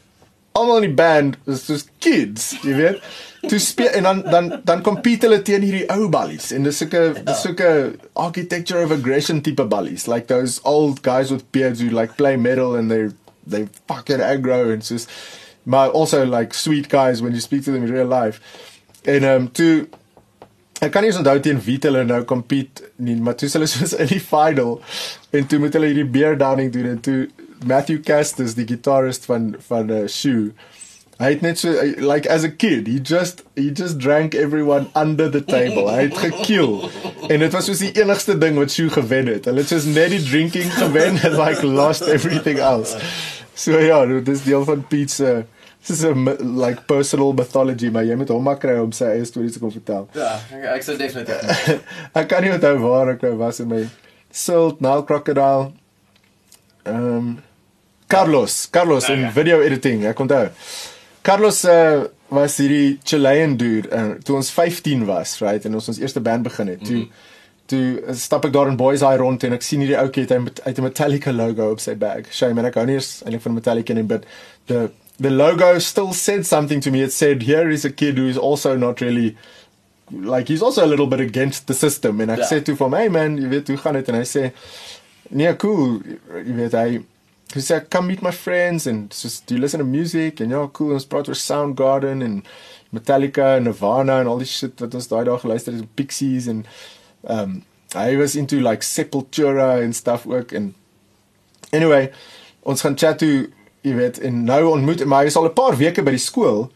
almal 0.53 0.83
in 0.83 0.83
die 0.83 0.95
band 0.95 1.37
was 1.45 1.65
soos 1.65 1.87
kids, 1.99 2.55
jy 2.63 2.75
weet. 2.75 3.01
Toe 3.49 3.59
speel 3.59 3.89
en 3.89 4.03
dan 4.03 4.23
dan 4.31 4.61
dan 4.65 4.83
compete 4.83 5.27
hulle 5.27 5.43
teen 5.43 5.63
hierdie 5.63 5.89
ou 5.93 6.09
ballies 6.09 6.53
en 6.53 6.63
dis 6.63 6.77
sulke 6.77 7.13
dis 7.15 7.23
ja. 7.25 7.41
sulke 7.41 7.71
architecture 8.13 8.85
of 8.85 8.91
aggression 8.91 9.41
tipe 9.41 9.65
ballies, 9.65 10.07
like 10.07 10.27
those 10.27 10.61
old 10.63 11.03
guys 11.03 11.31
with 11.31 11.51
beards 11.51 11.81
who 11.81 11.91
like 11.91 12.15
play 12.17 12.37
metal 12.37 12.77
and 12.77 12.91
they 12.91 13.09
they 13.47 13.67
fucking 13.87 14.21
aggro 14.21 14.73
and 14.73 14.85
so 14.85 14.97
but 15.67 15.93
also 15.93 16.25
like 16.25 16.55
sweet 16.55 16.89
guys 16.89 17.21
when 17.21 17.33
you 17.33 17.41
speak 17.41 17.65
to 17.65 17.73
them 17.73 17.85
in 17.85 17.93
real 17.93 18.09
life. 18.09 18.41
En 19.05 19.25
um 19.25 19.53
toe 19.53 19.89
Ek 20.83 20.91
kan 20.93 21.05
nie 21.05 21.11
eens 21.13 21.21
onthou 21.21 21.39
teen 21.41 21.61
wie 21.65 21.79
hulle 21.83 22.05
nou 22.05 22.23
compete 22.29 22.91
nie, 22.97 23.17
maar 23.17 23.37
toe 23.39 23.49
hulle 23.53 23.69
soos 23.71 23.95
in 23.95 24.11
die 24.11 24.21
final 24.21 24.81
en 25.31 25.47
toe 25.47 25.59
moet 25.63 25.77
hulle 25.77 25.93
hierdie 25.93 26.11
beer 26.17 26.39
downing 26.39 26.73
doen 26.75 26.91
en 26.97 27.01
toe 27.01 27.19
Matthew 27.65 28.03
Castus 28.05 28.57
die 28.59 28.67
gitarist 28.69 29.29
van 29.31 29.55
van 29.69 29.91
uh, 29.91 30.05
shoe 30.11 30.53
Hy 31.15 31.29
het 31.31 31.43
net 31.47 31.61
so 31.61 31.71
like 32.03 32.27
as 32.27 32.43
a 32.43 32.51
kid, 32.51 32.89
he 32.89 32.99
just 32.99 33.43
he 33.55 33.71
just 33.71 33.99
drank 33.99 34.35
everyone 34.35 34.89
under 34.97 35.29
the 35.29 35.41
table. 35.41 35.87
Hy 35.87 36.09
het 36.09 36.17
gekill. 36.19 36.91
En 37.31 37.39
dit 37.39 37.55
was 37.55 37.69
soos 37.71 37.83
die 37.85 37.93
enigste 37.95 38.35
ding 38.39 38.59
wat 38.59 38.75
Shoe 38.75 38.91
gewen 38.91 39.31
het. 39.31 39.47
Hulle 39.47 39.63
het 39.63 39.71
soos 39.71 39.87
net 39.87 40.11
die 40.11 40.23
drinking 40.23 40.73
gewen 40.75 41.21
and 41.23 41.39
like 41.39 41.63
lost 41.63 42.09
everything 42.11 42.59
else. 42.59 42.99
So 43.55 43.79
ja, 43.79 44.03
dis 44.27 44.43
deel 44.43 44.67
van 44.67 44.83
pizza. 44.91 45.45
Dis 45.87 46.03
'n 46.03 46.29
like 46.57 46.87
personal 46.87 47.33
mythology, 47.33 47.91
maar 47.91 48.05
jy 48.05 48.17
moet 48.17 48.29
hom 48.29 48.43
maar 48.43 48.59
kry 48.59 48.79
om 48.81 48.93
sy 48.93 49.05
eie 49.05 49.25
stories 49.25 49.53
te 49.53 49.61
kom 49.61 49.73
vertel. 49.73 50.09
Ja, 50.17 50.39
ek, 50.57 50.65
ek 50.79 50.83
sou 50.87 50.97
definitief. 50.97 51.75
ek 52.21 52.29
kan 52.29 52.43
nie 52.43 52.53
onthou 52.55 52.79
waar 52.79 53.13
ek 53.13 53.23
nou 53.23 53.35
was 53.37 53.61
in 53.61 53.69
my 53.69 53.83
Silt 54.33 54.81
Nile 54.81 55.05
Crocodile. 55.05 55.73
Ehm 56.85 57.11
um, 57.17 57.35
Carlos, 58.07 58.69
Carlos 58.71 59.09
in 59.09 59.31
video 59.33 59.61
editing, 59.65 60.05
ek 60.07 60.19
onthou. 60.21 60.49
Carlos 61.25 61.63
uh, 61.65 62.05
was 62.29 62.59
hierdie 62.61 62.99
Chilean 63.05 63.57
dude 63.57 63.89
en 63.89 64.11
uh, 64.11 64.19
toe 64.25 64.37
ons 64.37 64.51
15 64.53 65.07
was, 65.09 65.39
right, 65.41 65.65
en 65.65 65.79
ons 65.81 65.89
ons 65.89 66.01
eerste 66.01 66.21
band 66.21 66.45
begin 66.45 66.69
het. 66.75 66.83
Toe 66.85 66.97
mm 66.97 67.03
-hmm. 67.03 67.31
toe 67.67 67.85
uh, 68.01 68.15
stap 68.15 68.45
ek 68.45 68.53
daar 68.53 68.69
in 68.69 68.77
Boys 68.77 69.01
Eye 69.01 69.17
rond 69.17 69.45
en 69.45 69.53
ek 69.53 69.63
sien 69.63 69.81
hierdie 69.81 69.99
ouetjie 69.99 70.27
het 70.27 70.61
uit 70.65 70.79
'n 70.79 70.83
Metallica 70.83 71.33
logo 71.33 71.71
op 71.71 71.81
sy 71.81 71.97
bag. 71.97 72.29
Shame 72.31 72.55
man, 72.55 72.67
ek 72.67 72.75
hou 72.75 72.87
nie 72.87 72.95
eens 72.95 73.23
eintlik 73.25 73.43
van 73.43 73.55
Metallica 73.55 73.95
nie, 73.95 74.03
but 74.03 74.25
the 74.67 74.91
the 75.19 75.31
logo 75.31 75.79
still 75.79 76.13
said 76.13 76.47
something 76.47 76.81
to 76.81 76.91
me. 76.91 77.03
It 77.03 77.13
said 77.13 77.43
here 77.43 77.71
is 77.71 77.85
a 77.85 77.91
kid 77.91 78.19
who 78.19 78.27
is 78.27 78.39
also 78.39 78.77
not 78.77 79.01
really 79.01 79.37
like 80.11 80.49
he's 80.49 80.63
also 80.63 80.85
a 80.85 80.89
little 80.89 81.07
bit 81.07 81.21
against 81.21 81.67
the 81.67 81.75
system 81.75 82.21
and 82.21 82.31
ek 82.31 82.39
yeah. 82.39 82.51
sê 82.51 82.65
toe 82.65 82.77
vir 82.77 82.91
my, 82.93 83.01
hey 83.07 83.09
man, 83.09 83.39
jy 83.41 83.49
weet 83.49 83.73
hoe 83.73 83.81
gaan 83.81 83.97
dit 83.97 84.09
en 84.13 84.19
hy 84.21 84.27
sê 84.29 84.51
nee, 85.31 85.53
cool, 85.63 86.01
jy 86.45 86.57
weet 86.61 86.79
hy 86.79 86.89
He 87.55 87.61
said, 87.61 87.89
"Come 87.89 88.09
meet 88.09 88.21
my 88.21 88.33
friends 88.33 88.87
and 88.87 89.11
just 89.11 89.47
do 89.47 89.55
you 89.55 89.61
listen 89.61 89.79
to 89.79 89.85
music 89.85 90.41
and 90.41 90.51
you're 90.51 90.67
cool." 90.69 90.95
Ons 90.97 91.05
praat 91.07 91.29
oor 91.29 91.39
Soundgarden 91.39 92.23
en 92.23 92.43
Metallica 92.91 93.57
en 93.57 93.69
Nirvana 93.69 94.21
en 94.21 94.27
al 94.27 94.41
die 94.43 94.49
shit 94.49 94.81
wat 94.83 94.95
ons 94.99 95.07
daai 95.11 95.25
dae 95.29 95.39
geluister 95.39 95.77
het, 95.77 95.93
Pixies 95.95 96.49
en 96.51 96.65
um 97.31 97.63
I 97.95 98.17
was 98.17 98.35
into 98.35 98.59
like 98.59 98.83
Sepultura 98.83 99.85
and 99.85 99.95
stuff 99.95 100.27
ook 100.27 100.53
en 100.53 100.75
anyway, 101.71 102.11
ons 102.67 102.83
gaan 102.83 102.99
chat 102.99 103.21
toe, 103.23 103.53
jy 103.85 103.95
weet, 103.99 104.19
en 104.25 104.45
nou 104.49 104.63
ontmoet 104.73 105.05
maar 105.05 105.25
hy 105.25 105.33
is 105.33 105.37
al 105.37 105.51
'n 105.51 105.57
paar 105.57 105.77
weke 105.77 106.03
by 106.03 106.15
die 106.17 106.23
skool. 106.23 106.71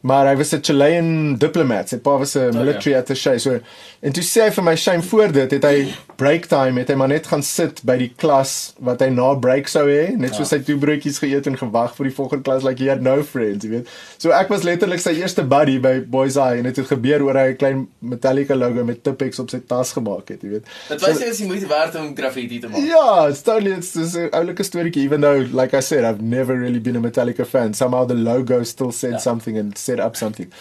Maar 0.00 0.30
hy 0.30 0.36
was 0.36 0.52
'n 0.54 0.62
Chilean 0.64 1.36
diplomat. 1.36 1.88
Sy 1.88 1.98
pa 1.98 2.18
was 2.18 2.36
'n 2.36 2.48
oh, 2.48 2.52
military 2.52 2.94
oh, 2.94 2.96
ja. 2.96 3.00
attaché. 3.00 3.38
So 3.38 3.60
en 4.00 4.12
toe 4.12 4.22
sê 4.22 4.48
hy 4.48 4.50
vir 4.50 4.64
my 4.64 4.76
shame 4.76 5.02
voor 5.02 5.32
dit 5.32 5.50
het 5.50 5.64
hy 5.64 5.92
break 6.20 6.46
time 6.50 6.80
het 6.80 6.90
hy 6.92 6.96
maar 7.00 7.10
net 7.10 7.28
gaan 7.30 7.42
sit 7.46 7.80
by 7.88 7.96
die 8.00 8.10
klas 8.20 8.74
wat 8.84 9.00
hy 9.04 9.08
na 9.14 9.30
break 9.40 9.70
sou 9.72 9.86
hê, 9.88 10.10
net 10.20 10.36
so 10.36 10.44
ja. 10.44 10.50
sy 10.52 10.58
twee 10.66 10.78
broodjies 10.80 11.20
geëet 11.22 11.48
en 11.48 11.56
gewag 11.60 11.94
vir 11.96 12.10
die 12.10 12.14
volgende 12.18 12.46
klas 12.46 12.66
like 12.66 12.82
he 12.82 12.90
had 12.90 13.04
no 13.04 13.16
friends, 13.26 13.64
jy 13.64 13.72
weet. 13.72 13.90
So 14.20 14.34
ek 14.36 14.52
was 14.52 14.66
letterlik 14.68 15.02
sy 15.02 15.14
eerste 15.18 15.46
buddy 15.48 15.78
by 15.82 15.96
Boys 16.14 16.38
Eye 16.40 16.60
en 16.60 16.68
dit 16.68 16.76
het, 16.76 16.84
het 16.84 16.92
gebeur 16.92 17.24
oor 17.26 17.40
hy 17.40 17.46
'n 17.54 17.58
klein 17.62 17.82
Metallica 18.12 18.54
logo 18.54 18.84
met 18.84 19.02
Tipex 19.04 19.40
op 19.40 19.50
sy 19.50 19.62
tas 19.72 19.92
gemaak 19.96 20.28
het, 20.28 20.42
jy 20.44 20.54
weet. 20.56 20.70
Dit 20.88 21.00
was 21.00 21.18
so, 21.18 21.32
jy 21.42 21.48
moet 21.48 21.66
werd 21.68 22.00
om 22.00 22.14
graffiti 22.16 22.60
te 22.60 22.68
maak. 22.68 22.84
Ja, 22.84 23.28
it's 23.28 23.42
totally 23.42 23.72
it's, 23.72 23.94
it's 23.96 24.16
'n 24.16 24.30
oulike 24.32 24.62
storieetjie 24.62 25.04
even 25.04 25.20
though 25.20 25.40
like 25.52 25.76
I 25.76 25.80
said 25.80 26.04
I've 26.04 26.22
never 26.22 26.58
really 26.58 26.80
been 26.80 26.96
a 26.96 27.00
Metallica 27.00 27.46
fan. 27.46 27.74
Somehow 27.74 28.06
the 28.06 28.14
logo 28.14 28.62
still 28.64 28.92
said 28.92 29.12
ja. 29.12 29.18
something 29.18 29.58
and 29.58 29.78
set 29.78 29.98
up 29.98 30.16
something. 30.16 30.52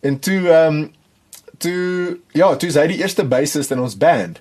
En 0.00 0.18
toe 0.18 0.48
ehm 0.48 0.74
um, 0.74 0.92
toe 1.58 2.18
ja, 2.32 2.56
toe 2.56 2.68
is 2.68 2.76
hy 2.76 2.86
die 2.86 3.00
eerste 3.02 3.24
bassist 3.24 3.70
in 3.70 3.80
ons 3.80 3.96
band. 3.96 4.40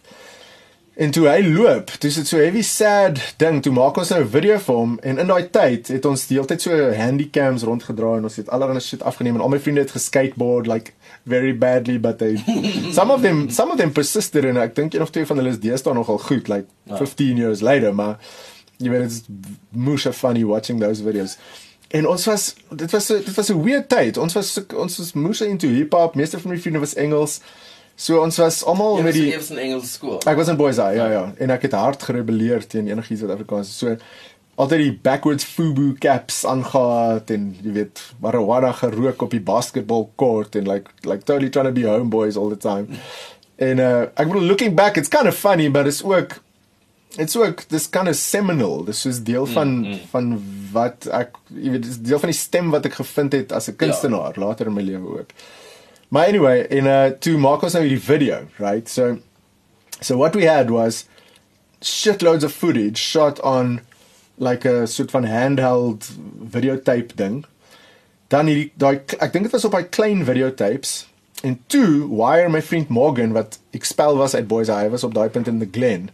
En 0.94 1.10
toe 1.12 1.24
hy 1.26 1.40
loop, 1.42 1.90
dis 2.04 2.16
dit 2.20 2.28
so 2.30 2.38
heavy 2.38 2.62
sad 2.62 3.18
ding, 3.42 3.64
toe 3.66 3.72
maak 3.74 3.98
ons 3.98 4.12
nou 4.14 4.20
'n 4.22 4.30
video 4.30 4.58
vir 4.60 4.76
hom 4.76 5.00
en 5.02 5.18
in 5.18 5.28
daai 5.28 5.50
tyd 5.50 5.88
het 5.88 6.06
ons 6.06 6.28
die 6.28 6.38
hele 6.38 6.48
tyd 6.48 6.62
so 6.62 6.92
handycams 6.94 7.64
rondgedra 7.64 8.18
en 8.18 8.24
ons 8.24 8.36
het 8.36 8.50
allerlei 8.50 8.80
shit 8.80 9.02
afgeneem 9.02 9.36
en 9.36 9.42
al 9.42 9.50
my 9.50 9.60
vriende 9.60 9.82
het 9.82 9.92
geskateboard 9.92 10.68
like 10.68 10.92
very 11.26 11.58
badly 11.58 11.98
but 12.00 12.20
they 12.20 12.38
some 12.98 13.12
of 13.12 13.22
them 13.22 13.50
some 13.50 13.72
of 13.72 13.78
them 13.78 13.92
persisted 13.92 14.46
and 14.46 14.58
ek 14.58 14.76
dink 14.76 14.94
een 14.94 15.02
of 15.02 15.10
twee 15.10 15.26
van 15.26 15.38
hulle 15.38 15.50
is 15.50 15.60
deesdae 15.60 15.94
nogal 15.94 16.18
goed 16.18 16.48
like 16.48 16.68
15 16.86 17.38
years 17.38 17.62
later 17.62 17.94
maar 17.94 18.20
jy 18.78 18.90
weet 18.90 19.08
dit's 19.08 19.24
moose 19.70 20.14
funny 20.14 20.44
watching 20.46 20.80
those 20.80 21.04
videos. 21.04 21.38
En 21.94 22.08
ons 22.10 22.26
was 22.26 22.56
dit 22.70 22.92
was 22.92 23.08
dit 23.08 23.36
was 23.36 23.50
'n 23.50 23.64
weird 23.64 23.90
tyd. 23.90 24.18
Ons 24.18 24.34
was 24.34 24.60
ons 24.76 24.98
was 24.98 25.14
moose 25.14 25.48
into 25.48 25.68
hip 25.68 25.94
hop. 25.94 26.16
Meeste 26.16 26.40
van 26.40 26.52
my 26.52 26.58
vriende 26.58 26.80
was 26.80 26.94
Engels. 26.94 27.40
So 27.96 28.22
ons 28.22 28.38
was 28.42 28.64
almal 28.66 29.02
met 29.06 29.14
die 29.14 29.30
was 29.36 29.52
in 29.54 29.62
Engelse 29.62 29.92
skool. 30.00 30.20
Ek 30.26 30.38
was 30.40 30.50
in 30.50 30.58
Boys 30.58 30.80
High, 30.82 30.98
ja 30.98 31.10
ja. 31.12 31.24
En 31.38 31.54
ek 31.54 31.68
het 31.68 31.76
hard 31.78 32.04
gerebelleer 32.04 32.66
teen 32.68 32.88
enigiets 32.90 33.22
wat 33.22 33.36
Afrikaans 33.36 33.70
is. 33.70 33.78
So 33.78 33.98
altyd 34.56 34.84
die 34.84 34.96
backwards 35.06 35.46
fubu 35.50 35.94
caps 36.02 36.44
aangetree 36.46 37.38
en 37.40 37.46
jy 37.64 37.74
weet 37.78 38.02
marijuana 38.22 38.74
gerook 38.78 39.26
op 39.26 39.34
die 39.34 39.42
basketball 39.42 40.08
court 40.22 40.58
en 40.60 40.70
like 40.70 40.92
like 41.10 41.26
totally 41.26 41.50
trying 41.50 41.70
to 41.70 41.74
be 41.74 41.88
homeboys 41.90 42.38
all 42.38 42.50
the 42.50 42.58
time. 42.58 43.02
En 43.62 43.82
uh 43.82 44.02
ek 44.14 44.30
bedoel 44.30 44.50
looking 44.50 44.76
back 44.78 44.98
it's 44.98 45.10
kind 45.10 45.30
of 45.30 45.38
funny 45.38 45.70
but 45.72 45.90
it's 45.90 46.04
ook 46.04 46.42
it's 47.18 47.38
ook 47.38 47.66
this 47.70 47.90
kind 47.90 48.08
of 48.08 48.16
seminal 48.16 48.84
this 48.86 49.06
is 49.06 49.24
deel 49.24 49.46
van 49.46 49.78
mm, 49.78 49.92
mm. 49.92 50.00
van 50.12 50.32
wat 50.74 51.10
ek 51.14 51.38
jy 51.54 51.76
weet 51.76 51.86
dis 51.86 52.00
deel 52.02 52.22
van 52.22 52.34
die 52.34 52.38
stem 52.38 52.72
wat 52.74 52.86
ek 52.90 52.98
gevind 53.02 53.38
het 53.38 53.54
as 53.54 53.70
'n 53.70 53.78
kunstenaar 53.78 54.34
ja. 54.34 54.46
later 54.46 54.70
in 54.70 54.74
my 54.74 54.82
lewe 54.82 55.20
ook 55.20 55.36
maar 56.14 56.28
anyway 56.28 56.68
in 56.70 56.86
uh 56.86 57.10
to 57.26 57.38
maak 57.42 57.64
ons 57.66 57.74
nou 57.74 57.82
hierdie 57.82 58.04
video 58.06 58.44
right? 58.62 58.90
So 58.90 59.18
so 60.00 60.18
what 60.18 60.36
we 60.38 60.46
had 60.46 60.70
was 60.70 61.06
shitloads 61.82 62.44
of 62.44 62.54
footage 62.54 63.02
shot 63.02 63.40
on 63.42 63.80
like 64.38 64.66
a 64.66 64.86
sort 64.88 65.12
van 65.12 65.26
handheld 65.26 66.12
videotape 66.58 67.16
ding. 67.16 67.46
Dan 68.28 68.52
hierdie 68.52 68.70
daai 68.78 69.00
ek 69.18 69.34
dink 69.34 69.50
dit 69.50 69.56
was 69.58 69.66
op 69.66 69.74
daai 69.74 69.90
klein 69.90 70.22
videotapes. 70.30 70.94
En 71.42 71.58
toe 71.74 72.06
wire 72.14 72.50
my 72.50 72.62
vriend 72.62 72.94
Morgan 72.94 73.34
wat 73.34 73.58
expel 73.74 74.22
was 74.22 74.36
uit 74.36 74.48
Boys 74.48 74.70
High 74.70 74.94
was 74.94 75.04
op 75.04 75.18
daai 75.18 75.30
punt 75.34 75.50
in 75.50 75.60
the 75.60 75.70
Glen. 75.72 76.12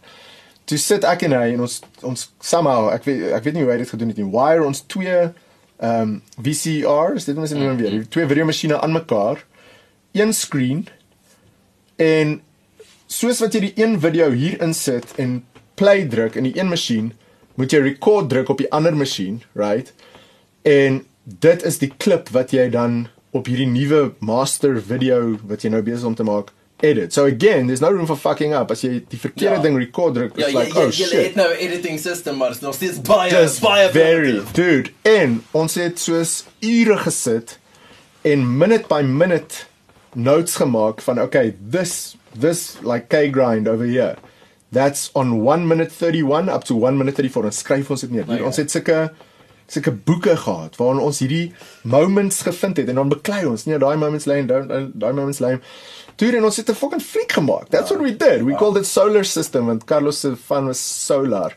Toe 0.64 0.80
sit 0.80 1.04
ek 1.04 1.26
en 1.28 1.36
hy 1.36 1.52
en 1.58 1.66
ons 1.68 1.76
ons 2.08 2.24
somehow 2.40 2.88
ek 2.94 3.04
weet 3.04 3.28
ek 3.36 3.44
weet 3.44 3.58
nie 3.58 3.68
hoe 3.68 3.74
hy 3.74 3.78
dit 3.84 3.92
gedoen 3.92 4.16
het 4.16 4.24
nie 4.24 4.32
wire 4.32 4.64
ons 4.64 4.80
twee 4.88 5.20
ehm 5.20 6.00
um, 6.00 6.16
VCRs 6.40 7.28
dit 7.28 7.36
moet 7.36 7.46
ons 7.46 7.54
nou 7.56 7.76
weer 7.76 8.02
twee 8.08 8.26
video 8.28 8.48
masjiene 8.48 8.80
aan 8.80 8.96
mekaar 8.96 9.44
een 10.12 10.34
screen 10.34 10.86
en 11.96 12.40
soos 13.06 13.40
wat 13.40 13.54
jy 13.54 13.60
die 13.68 13.76
een 13.76 13.98
video 14.00 14.30
hier 14.30 14.60
insit 14.62 15.14
en 15.16 15.40
play 15.80 16.06
druk 16.08 16.36
in 16.38 16.48
die 16.48 16.56
een 16.58 16.70
masjien 16.70 17.12
moet 17.54 17.72
jy 17.72 17.82
record 17.84 18.30
druk 18.30 18.48
op 18.48 18.62
die 18.62 18.70
ander 18.72 18.96
masjien 18.96 19.42
right 19.58 19.92
en 20.62 21.02
dit 21.22 21.62
is 21.62 21.78
die 21.78 21.92
klip 21.96 22.30
wat 22.36 22.54
jy 22.56 22.68
dan 22.70 23.06
op 23.36 23.46
hierdie 23.46 23.68
nuwe 23.70 24.10
master 24.18 24.80
video 24.82 25.36
wat 25.46 25.62
jy 25.62 25.70
nou 25.74 25.82
besig 25.86 26.08
om 26.08 26.16
te 26.18 26.26
maak 26.26 26.50
edit. 26.82 27.12
So 27.12 27.26
again, 27.26 27.66
there's 27.66 27.80
no 27.80 27.90
room 27.90 28.06
for 28.06 28.16
fucking 28.16 28.54
up. 28.54 28.70
As 28.70 28.82
jy 28.84 29.00
die 29.10 29.20
verkeerde 29.20 29.58
ja. 29.58 29.62
ding 29.64 29.78
record 29.78 30.16
druk, 30.16 30.36
is 30.36 30.46
ja, 30.46 30.58
like 30.58 30.74
ja, 30.74 30.84
oh 30.86 30.92
shit. 30.94 31.12
Jy 31.12 31.24
het 31.28 31.38
nou 31.38 31.48
'n 31.52 31.58
editing 31.66 31.98
system 32.00 32.36
maar 32.36 32.50
is 32.50 32.60
nog 32.60 32.74
steeds 32.74 33.00
baie 33.00 33.48
baie 33.60 33.90
very 33.92 34.40
dude. 34.52 34.90
En 35.02 35.42
ons 35.50 35.74
het 35.74 35.98
soos 35.98 36.44
ure 36.60 36.96
gesit 36.98 37.58
en 38.22 38.44
minute 38.58 38.88
by 38.88 39.02
minute 39.02 39.66
notes 40.14 40.56
gemaak 40.56 41.00
van 41.00 41.20
okay, 41.20 41.54
this 41.70 42.16
this 42.38 42.78
like 42.82 43.08
K 43.08 43.30
grind 43.30 43.68
over 43.68 43.84
here. 43.84 44.16
That's 44.72 45.10
on 45.14 45.42
1 45.42 45.66
minute 45.66 45.90
31 45.90 46.48
up 46.48 46.64
to 46.64 46.74
1 46.74 46.96
minute 46.96 47.16
34. 47.16 47.44
Ons 47.44 47.58
skryf 47.58 47.90
ons 47.90 48.00
dit 48.00 48.10
neer. 48.10 48.28
Oh, 48.28 48.46
ons 48.46 48.56
het 48.56 48.70
sulke 48.70 49.10
sulke 49.70 49.92
boeke 49.94 50.34
gehad 50.34 50.74
waarin 50.80 50.98
ons 50.98 51.20
hierdie 51.22 51.52
moments 51.86 52.40
gevind 52.42 52.80
het 52.80 52.88
en 52.90 52.98
dan 52.98 53.10
beklei 53.10 53.44
ons. 53.46 53.66
Nee, 53.66 53.78
daai 53.78 53.96
moments 53.96 54.26
lê 54.26 54.40
en 54.42 54.48
daai 54.50 55.12
moments 55.12 55.38
lê. 55.42 55.56
Dude, 56.18 56.36
en 56.36 56.44
ons 56.44 56.56
het 56.56 56.70
'n 56.70 56.74
fucking 56.74 57.02
fliek 57.02 57.32
gemaak. 57.32 57.68
That's 57.70 57.90
ja. 57.90 57.96
what 57.96 58.02
we 58.02 58.16
did. 58.16 58.42
We 58.42 58.52
ja. 58.52 58.58
called 58.58 58.76
it 58.76 58.86
Solar 58.86 59.24
System 59.24 59.66
want 59.66 59.84
Carlos 59.84 60.20
se 60.20 60.36
van 60.36 60.66
was 60.66 61.06
solar. 61.06 61.56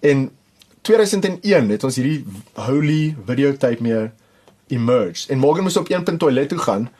In 0.00 0.30
2001 0.82 1.70
het 1.70 1.84
ons 1.84 1.96
hierdie 1.96 2.24
holy 2.54 3.16
videotape 3.26 3.82
mee 3.82 4.10
emerged. 4.68 5.30
En 5.30 5.38
morgen 5.38 5.62
moes 5.62 5.76
op 5.76 5.90
een 5.90 6.02
punt 6.02 6.18
toilet 6.18 6.48
toe 6.48 6.58
gaan 6.58 6.90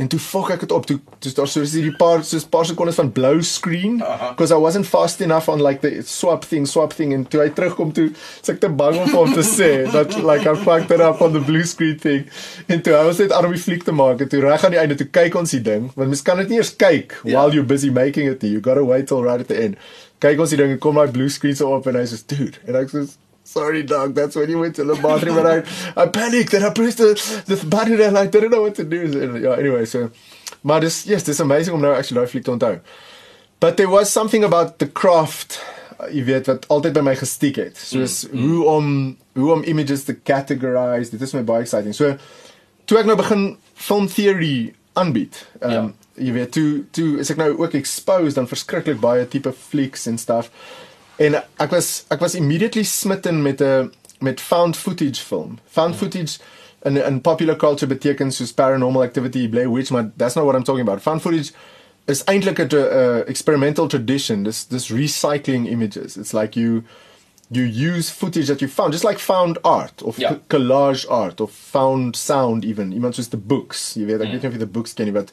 En 0.00 0.08
toe 0.08 0.18
fok 0.18 0.48
ek 0.54 0.62
dit 0.64 0.72
op. 0.72 0.86
Toe 0.88 0.96
toe 1.20 1.32
daar 1.36 1.48
so 1.50 1.60
is 1.60 1.74
hierdie 1.76 1.92
paar 2.00 2.22
soos 2.24 2.46
paar 2.48 2.64
sekondes 2.64 2.96
van 2.96 3.10
blou 3.12 3.42
screen 3.44 3.98
because 4.00 4.54
I 4.54 4.56
wasn't 4.62 4.88
fast 4.88 5.20
enough 5.20 5.50
on 5.52 5.60
like 5.60 5.82
the 5.84 6.00
swap 6.08 6.46
thing, 6.48 6.66
swap 6.66 6.94
thing 6.96 7.12
en 7.12 7.26
toe 7.28 7.42
hy 7.42 7.50
terugkom 7.56 7.92
toe 7.96 8.06
sê 8.16 8.54
ek 8.54 8.62
te 8.64 8.70
bang 8.80 8.96
om 9.02 9.12
hom 9.12 9.34
te 9.36 9.44
sê 9.44 9.70
dat 9.92 10.16
like 10.24 10.48
I 10.48 10.56
fucked 10.64 10.94
it 10.96 11.04
up 11.04 11.20
on 11.20 11.36
the 11.36 11.44
blue 11.44 11.66
screen 11.68 11.98
thing. 12.00 12.24
En 12.72 12.80
toe 12.80 12.96
was 12.96 13.20
dit 13.20 13.36
army 13.36 13.60
fliek 13.60 13.84
te 13.84 13.92
maak 13.92 14.24
en 14.24 14.32
toe 14.32 14.40
reg 14.46 14.64
aan 14.64 14.76
die 14.76 14.80
einde 14.80 14.96
toe 15.00 15.10
kyk 15.20 15.36
ons 15.42 15.52
die 15.58 15.64
ding 15.68 15.90
want 15.92 16.08
mens 16.08 16.24
kan 16.24 16.40
dit 16.40 16.54
nie 16.54 16.62
eers 16.62 16.72
kyk 16.80 17.18
yeah. 17.20 17.36
while 17.36 17.52
you're 17.52 17.68
busy 17.68 17.92
making 17.92 18.30
it. 18.30 18.42
You 18.42 18.64
got 18.64 18.80
to 18.80 18.86
wait 18.88 19.10
till 19.12 19.20
right 19.22 19.44
at 19.44 19.52
the 19.52 19.60
end. 19.60 19.76
Kyk 20.24 20.40
ons 20.40 20.56
die 20.56 20.60
ding 20.60 20.72
en 20.72 20.80
kom 20.80 20.96
daai 20.96 21.12
blue 21.12 21.28
screen 21.28 21.56
so 21.56 21.68
op 21.76 21.88
en 21.92 22.00
hy 22.00 22.08
sê 22.08 22.24
dude 22.32 22.56
en 22.64 22.80
ek 22.80 22.96
sê 22.96 23.04
sorry 23.52 23.82
dog, 23.82 24.14
that's 24.14 24.36
when 24.36 24.48
you 24.48 24.58
went 24.58 24.76
to 24.76 24.84
the 24.84 24.94
bathroom 24.94 25.38
and 25.38 25.48
I 25.48 26.02
I 26.02 26.06
panicked 26.06 26.54
and 26.54 26.64
I 26.64 26.70
pressed 26.70 26.98
the 26.98 27.12
the 27.46 27.56
button 27.66 28.00
and 28.00 28.18
I 28.18 28.26
didn't 28.26 28.50
know 28.50 28.62
what 28.62 28.76
to 28.76 28.84
do. 28.84 29.12
So, 29.12 29.36
yeah, 29.36 29.58
anyway, 29.58 29.84
so 29.84 30.10
maar 30.62 30.80
dis 30.80 31.04
yes, 31.04 31.24
dis 31.24 31.40
amazing 31.40 31.74
om 31.74 31.82
nou 31.82 31.94
actually 31.94 32.20
daai 32.20 32.30
fliek 32.30 32.44
te 32.44 32.54
onthou. 32.54 32.80
But 33.60 33.76
there 33.76 33.88
was 33.88 34.12
something 34.12 34.44
about 34.44 34.78
the 34.78 34.86
craft, 34.86 35.60
uh, 35.98 36.08
jy 36.08 36.24
weet 36.24 36.48
wat 36.48 36.68
altyd 36.72 36.94
by 36.96 37.04
my 37.04 37.16
gestiek 37.20 37.58
het. 37.60 37.78
Soos 37.78 38.22
mm, 38.28 38.36
mm. 38.36 38.44
hoe 38.46 38.68
om 38.74 38.92
hoe 39.40 39.52
om 39.52 39.64
images 39.72 40.04
te 40.04 40.16
categorize. 40.16 41.10
Dit 41.10 41.22
is 41.26 41.34
my 41.36 41.42
baie 41.46 41.66
exciting. 41.66 41.96
So 41.96 42.14
toe 42.88 43.00
ek 43.00 43.08
nou 43.10 43.18
begin 43.20 43.50
film 43.74 44.06
theory 44.10 44.74
aanbied. 44.98 45.42
Ehm 45.60 45.70
um, 45.70 45.90
ja. 45.90 45.96
jy 46.20 46.32
weet 46.36 46.52
toe 46.52 46.68
toe 46.96 47.08
is 47.22 47.30
ek 47.32 47.38
nou 47.40 47.50
ook 47.56 47.74
exposed 47.78 48.38
aan 48.38 48.48
verskriklik 48.50 48.98
baie 49.00 49.26
tipe 49.28 49.52
flieks 49.56 50.06
en 50.10 50.18
stuff. 50.20 50.50
En 51.20 51.36
ek 51.36 51.70
was 51.74 52.04
ek 52.08 52.22
was 52.24 52.34
immediately 52.34 52.84
smitten 52.84 53.42
met 53.42 53.60
'n 53.60 53.92
met 54.20 54.40
found 54.40 54.76
footage 54.76 55.20
film. 55.20 55.58
Found 55.76 55.94
mm. 55.94 55.98
footage 55.98 56.38
in 56.82 56.96
in 56.96 57.20
popular 57.20 57.56
culture 57.56 57.86
beteken 57.86 58.32
soos 58.32 58.52
paranormal 58.52 59.02
activity, 59.02 59.48
Blair 59.48 59.70
Witch, 59.70 59.90
but 59.90 60.06
that's 60.16 60.34
not 60.34 60.44
what 60.44 60.54
I'm 60.54 60.64
talking 60.64 60.88
about. 60.88 61.02
Found 61.02 61.22
footage 61.22 61.52
is 62.06 62.24
eintlik 62.24 62.58
'n 62.58 62.74
uh, 62.74 63.22
experimental 63.26 63.86
tradition. 63.86 64.44
This 64.44 64.64
this 64.64 64.90
recycling 64.90 65.68
images. 65.68 66.16
It's 66.16 66.32
like 66.32 66.60
you 66.60 66.82
you 67.50 67.62
use 67.64 68.10
footage 68.10 68.46
that 68.46 68.62
you 68.62 68.68
found, 68.68 68.92
just 68.92 69.04
like 69.04 69.18
found 69.18 69.58
art 69.64 70.02
of 70.02 70.18
yeah. 70.18 70.36
collage 70.48 71.04
art 71.10 71.40
of 71.40 71.50
found 71.50 72.14
sound 72.14 72.64
even. 72.64 72.92
Iemand 72.92 73.14
soos 73.14 73.30
the 73.30 73.36
books. 73.36 73.96
Jy 73.96 74.06
weet, 74.06 74.20
ek 74.22 74.28
mm. 74.28 74.32
weet 74.36 74.44
nie 74.44 74.50
of 74.50 74.54
jy 74.54 74.62
the 74.62 74.70
books 74.70 74.94
ken 74.94 75.10
nie, 75.10 75.14
but 75.16 75.32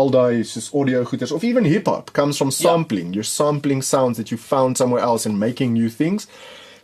al 0.00 0.08
daai 0.14 0.40
soos 0.48 0.70
audio 0.72 1.04
goeters 1.04 1.34
of 1.34 1.44
even 1.44 1.68
hip 1.68 1.86
hop 1.86 2.14
comes 2.16 2.40
from 2.40 2.50
sampling. 2.50 3.12
Yeah. 3.12 3.20
You're 3.20 3.28
sampling 3.28 3.82
sounds 3.82 4.16
that 4.16 4.32
you 4.32 4.38
found 4.38 4.80
somewhere 4.80 5.02
else 5.04 5.26
and 5.26 5.38
making 5.38 5.74
new 5.74 5.90
things. 5.90 6.26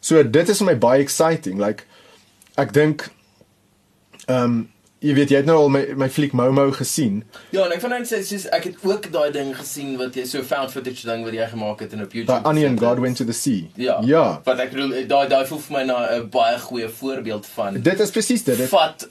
So 0.04 0.22
dit 0.22 0.52
is 0.52 0.60
my 0.60 0.74
baie 0.74 1.00
exciting. 1.00 1.56
Like 1.56 1.86
ek 2.60 2.76
dink 2.76 3.08
ehm 4.28 4.44
um, 4.44 4.73
jy 5.04 5.14
weet 5.18 5.32
jy 5.32 5.40
het 5.42 5.48
nou 5.48 5.56
al 5.64 5.72
my 5.72 5.82
my 6.00 6.08
fliek 6.12 6.32
Momo 6.36 6.70
gesien. 6.72 7.22
Ja, 7.52 7.66
en 7.66 7.74
ek 7.76 7.82
van 7.84 7.92
net 7.96 8.08
sê 8.08 8.22
soos 8.24 8.46
ek 8.56 8.70
het 8.70 8.84
ook 8.88 9.10
daai 9.12 9.30
ding 9.34 9.50
gesien 9.56 9.96
wat 10.00 10.16
jy 10.16 10.24
so 10.28 10.42
found 10.42 10.72
footage 10.72 11.04
ding 11.08 11.26
wat 11.26 11.36
jy 11.36 11.48
gemaak 11.50 11.84
het 11.84 11.92
in 11.96 12.04
op 12.04 12.14
YouTube. 12.16 12.32
The 12.32 12.48
Onion 12.48 12.78
God 12.80 13.02
went 13.04 13.20
to 13.20 13.26
the 13.28 13.36
sea. 13.36 13.68
Ja. 13.80 13.98
Ja. 14.08 14.24
Wat 14.46 14.62
ek 14.64 14.72
bedoel 14.72 15.04
daai 15.10 15.26
daai 15.28 15.44
voel 15.50 15.60
vir 15.66 15.76
my 15.76 15.84
na 15.90 15.98
'n 16.16 16.30
baie 16.32 16.58
goeie 16.58 16.88
voorbeeld 16.88 17.46
van. 17.56 17.80
Dit 17.82 18.00
is 18.00 18.10
presies 18.10 18.44
dit. 18.44 18.64
Vat 18.72 19.08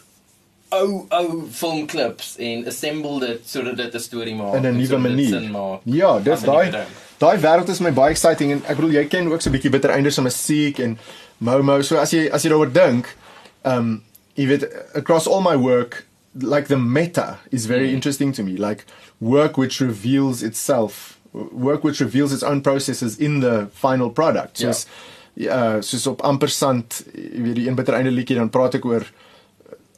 ou 0.73 1.05
ou 1.09 1.27
filmklips 1.51 2.35
en 2.41 2.65
assemble 2.67 3.19
dit 3.19 3.41
sodat 3.45 3.77
dit 3.77 3.93
'n 3.93 3.99
storie 3.99 4.35
maak 4.35 4.55
in 4.55 4.65
'n 4.65 4.77
nuwe 4.77 4.97
manier. 4.97 5.79
Ja, 5.83 6.19
dis 6.19 6.41
daai 6.41 6.71
daai 7.17 7.37
wêreld 7.37 7.69
is 7.69 7.79
my 7.79 7.91
baie 7.91 8.11
exciting 8.11 8.51
en 8.51 8.63
ek 8.67 8.75
bedoel 8.75 8.91
jy 8.91 9.05
ken 9.07 9.31
ook 9.31 9.41
so 9.41 9.49
'n 9.49 9.53
bietjie 9.53 9.71
bitter 9.71 9.89
einde 9.89 10.11
se 10.11 10.21
musiek 10.21 10.79
en 10.79 10.97
Momo. 11.37 11.81
So 11.81 11.97
as 11.97 12.11
jy 12.11 12.29
as 12.31 12.43
jy 12.43 12.49
daaroor 12.49 12.71
dink, 12.71 13.15
ehm 13.63 13.77
um, 13.77 14.03
you 14.35 14.47
weet 14.47 14.63
across 14.93 15.27
all 15.27 15.41
my 15.41 15.55
work 15.55 16.05
like 16.35 16.67
the 16.67 16.77
meta 16.77 17.37
is 17.51 17.65
very 17.65 17.89
mm. 17.89 17.93
interesting 17.93 18.31
to 18.33 18.43
me. 18.43 18.57
Like 18.57 18.85
work 19.19 19.57
which 19.57 19.79
reveals 19.79 20.43
itself 20.43 21.19
work 21.33 21.83
which 21.83 21.99
reveals 21.99 22.31
its 22.31 22.43
own 22.43 22.61
processes 22.61 23.17
in 23.17 23.39
the 23.39 23.67
final 23.73 24.09
product. 24.09 24.57
So 24.57 24.67
ja 24.67 25.75
uh, 25.75 25.81
soos 25.81 26.05
op 26.07 26.21
ampersand 26.21 26.99
jy 27.13 27.41
weet 27.41 27.55
die 27.57 27.67
een 27.67 27.75
bitter 27.75 27.95
einde 27.97 28.11
liedjie 28.13 28.37
dan 28.37 28.51
praat 28.53 28.75
ek 28.77 28.83
oor 28.85 29.07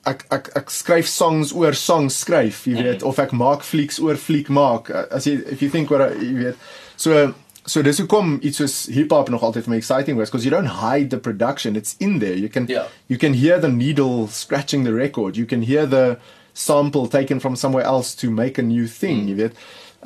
ek 0.08 0.22
ek 0.32 0.48
ek 0.62 0.72
skryf 0.72 1.10
songs 1.12 1.52
oor 1.52 1.76
songs 1.76 2.22
skryf 2.24 2.62
jy 2.70 2.78
weet 2.78 3.02
mm. 3.02 3.10
of 3.10 3.20
ek 3.20 3.34
maak 3.36 3.66
flieks 3.68 4.00
oor 4.00 4.16
fliek 4.16 4.48
maak. 4.48 4.92
As 5.12 5.28
jy 5.28 5.42
if 5.52 5.64
you 5.64 5.70
think 5.72 5.92
what 5.92 6.16
jy 6.22 6.32
weet. 6.38 6.70
So 6.96 7.34
so 7.66 7.82
dis 7.82 7.98
hoekom 7.98 8.38
iets 8.46 8.62
soos 8.62 8.76
hip 8.94 9.12
hop 9.14 9.30
nog 9.34 9.44
altyd 9.44 9.68
my 9.68 9.78
exciting 9.82 10.18
was 10.18 10.30
because 10.30 10.46
you 10.46 10.54
don't 10.54 10.80
hide 10.82 11.10
the 11.10 11.18
production 11.18 11.76
it's 11.76 11.96
in 12.00 12.20
there 12.20 12.38
you 12.38 12.50
can 12.50 12.66
yeah. 12.70 12.88
you 13.08 13.18
can 13.18 13.34
hear 13.34 13.60
the 13.60 13.70
needle 13.70 14.28
scratching 14.28 14.86
the 14.86 14.94
record 14.94 15.38
you 15.38 15.46
can 15.46 15.62
hear 15.62 15.88
the 15.90 16.18
sample 16.54 17.08
taken 17.08 17.40
from 17.40 17.56
somewhere 17.56 17.84
else 17.84 18.16
to 18.16 18.30
make 18.30 18.58
a 18.58 18.66
new 18.66 18.88
thing 18.88 19.24
mm. 19.24 19.32
jy 19.32 19.40
weet 19.42 19.64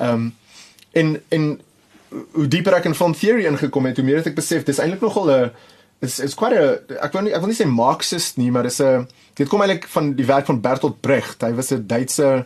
um 0.08 0.30
in 0.92 1.20
in 1.28 1.50
hoe 2.10 2.48
dieper 2.50 2.74
ek 2.80 2.88
in 2.90 2.96
film 2.98 3.14
theory 3.14 3.46
ingekom 3.46 3.86
het 3.86 4.00
hoe 4.00 4.06
meer 4.08 4.22
het 4.22 4.32
ek 4.32 4.40
besef 4.40 4.64
dis 4.66 4.80
eintlik 4.82 5.04
nogal 5.04 5.30
'n 5.30 5.50
is 6.00 6.18
is 6.18 6.34
quite 6.34 6.56
a 6.56 6.80
ek 7.04 7.12
wil 7.12 7.28
nie 7.28 7.36
ek 7.36 7.44
wil 7.44 7.52
nie 7.52 7.60
sê 7.60 7.68
marxist 7.68 8.40
nie 8.40 8.50
maar 8.50 8.66
dis 8.66 8.80
'n 8.80 9.06
dit 9.36 9.48
kom 9.48 9.60
eintlik 9.60 9.86
van 9.94 10.14
die 10.16 10.26
werk 10.26 10.46
van 10.48 10.60
Bertolt 10.64 11.00
Brecht 11.00 11.44
hy 11.44 11.52
was 11.52 11.72
'n 11.72 11.86
Duitse 11.86 12.44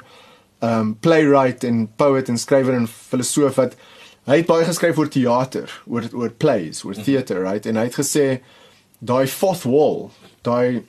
um 0.60 0.94
playwright 1.00 1.64
en 1.64 1.86
poet 1.96 2.28
en 2.28 2.38
skrywer 2.38 2.74
en 2.74 2.88
filosoof 2.88 3.56
wat 3.62 3.76
hy 4.24 4.40
het 4.40 4.48
baie 4.48 4.64
geskryf 4.64 4.98
oor 4.98 5.10
teater, 5.12 5.70
oor 5.86 6.08
oor 6.12 6.30
plays, 6.30 6.84
oor 6.84 6.94
mhm. 6.96 7.06
theater, 7.06 7.42
right? 7.44 7.66
En 7.66 7.76
hy 7.80 7.88
het 7.90 7.98
gesê 8.00 8.26
daai 9.04 9.26
fourth 9.28 9.66
wall, 9.68 10.10
daai 10.46 10.84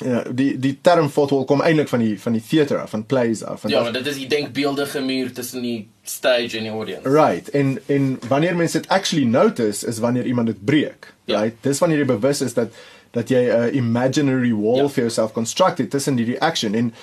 ja, 0.00 0.22
die 0.32 0.54
die 0.58 0.72
term 0.82 1.10
fourth 1.12 1.34
wall 1.34 1.44
kom 1.44 1.62
eintlik 1.62 1.90
van 1.92 2.02
die 2.02 2.14
van 2.20 2.36
die 2.36 2.42
theater 2.42 2.80
af, 2.82 2.94
van 2.94 3.04
plays 3.06 3.44
af. 3.44 3.60
Van 3.64 3.70
ja, 3.70 3.82
maar 3.82 3.92
dit 3.92 4.06
is 4.06 4.20
die 4.22 4.28
denkbeeldige 4.30 5.02
muur 5.04 5.32
tussen 5.36 5.62
die 5.62 5.88
stage 6.02 6.58
en 6.58 6.66
die 6.66 6.72
audience. 6.72 7.08
Right. 7.08 7.50
En 7.54 7.78
en 7.86 8.16
wanneer 8.28 8.56
mense 8.56 8.80
dit 8.80 8.88
actually 8.88 9.28
notice 9.28 9.86
is 9.86 9.98
wanneer 9.98 10.26
iemand 10.26 10.46
dit 10.46 10.64
breek, 10.64 11.12
ja. 11.24 11.40
right? 11.40 11.56
Dis 11.60 11.78
wanneer 11.78 12.02
jy 12.04 12.08
bewus 12.14 12.40
is 12.40 12.56
dat 12.56 12.74
dat 13.10 13.28
jy 13.28 13.46
'n 13.50 13.74
imaginary 13.74 14.52
wall 14.54 14.86
ja. 14.86 14.88
for 14.88 15.02
yourself 15.02 15.32
constructed 15.32 15.90
tussen 15.90 16.16
die 16.16 16.26
reaction 16.26 16.74
en 16.74 16.94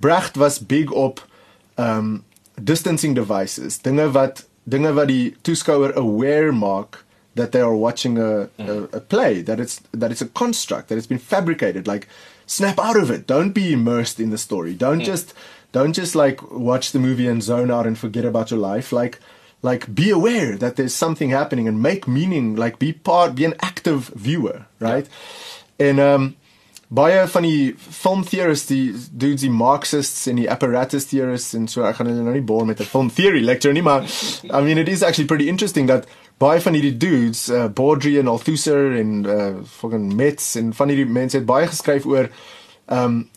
Brecht 0.00 0.36
was 0.36 0.58
big 0.58 0.90
op 0.90 1.26
um 1.76 2.24
distancing 2.62 3.14
devices, 3.14 3.78
dinge 3.80 4.10
wat 4.10 4.46
dinge 4.64 4.92
wat 4.94 5.08
die 5.08 5.34
toeskouer 5.42 5.94
aware 5.96 6.52
maak 6.52 7.04
that 7.34 7.52
they 7.52 7.60
are 7.60 7.76
watching 7.76 8.18
a, 8.18 8.48
mm. 8.58 8.68
a 8.68 8.96
a 8.96 9.00
play 9.00 9.42
that 9.42 9.60
it's 9.60 9.80
that 9.92 10.10
it's 10.10 10.20
a 10.20 10.28
construct 10.28 10.88
that 10.88 10.98
it's 10.98 11.06
been 11.06 11.18
fabricated 11.18 11.86
like 11.86 12.08
snap 12.46 12.78
out 12.78 12.96
of 12.96 13.10
it 13.10 13.26
don't 13.26 13.52
be 13.52 13.72
immersed 13.72 14.20
in 14.20 14.30
the 14.30 14.38
story 14.38 14.74
don't 14.74 15.00
mm. 15.00 15.04
just 15.04 15.34
don't 15.72 15.92
just 15.92 16.14
like 16.14 16.42
watch 16.50 16.92
the 16.92 16.98
movie 16.98 17.28
and 17.28 17.42
zone 17.42 17.70
out 17.70 17.86
and 17.86 17.98
forget 17.98 18.24
about 18.24 18.50
your 18.50 18.60
life 18.60 18.92
like 18.92 19.18
like 19.62 19.94
be 19.94 20.10
aware 20.10 20.56
that 20.56 20.76
there's 20.76 20.94
something 20.94 21.30
happening 21.30 21.68
and 21.68 21.82
make 21.82 22.08
meaning 22.08 22.56
like 22.56 22.78
be 22.78 22.92
part 22.92 23.34
be 23.34 23.44
an 23.44 23.54
active 23.60 24.08
viewer 24.08 24.66
right 24.80 25.08
yeah. 25.78 25.88
and 25.88 26.00
um 26.00 26.36
baie 26.90 27.26
van 27.30 27.44
die 27.46 27.74
film 27.78 28.24
theorists 28.26 28.66
die 28.66 28.94
dudes 29.12 29.44
die 29.44 29.50
marxists 29.54 30.26
en 30.26 30.40
die 30.40 30.48
apparatus 30.50 31.06
theorists 31.06 31.54
en 31.54 31.68
so 31.70 31.84
ek 31.86 32.00
gaan 32.00 32.10
hulle 32.10 32.24
nou 32.26 32.34
nie 32.34 32.46
bore 32.46 32.66
met 32.66 32.80
'n 32.80 32.90
film 32.90 33.10
theory 33.14 33.42
lecture 33.44 33.72
nie 33.72 33.82
maar 33.86 34.02
i 34.44 34.60
mean 34.60 34.78
it 34.78 34.88
is 34.88 35.02
actually 35.02 35.26
pretty 35.26 35.46
interesting 35.46 35.86
that 35.86 36.08
baie 36.38 36.60
van 36.60 36.74
hierdie 36.74 36.96
dudes 36.96 37.48
uh, 37.48 37.68
Baudry 37.68 38.18
en 38.18 38.26
Althusser 38.26 38.96
en 38.96 39.24
uh, 39.24 39.54
fucking 39.64 40.14
Metz 40.16 40.56
en 40.56 40.72
van 40.74 40.88
hierdie 40.88 41.06
mense 41.06 41.36
het 41.36 41.46
baie 41.46 41.66
geskryf 41.66 42.06
oor 42.06 42.30
um 42.88 43.28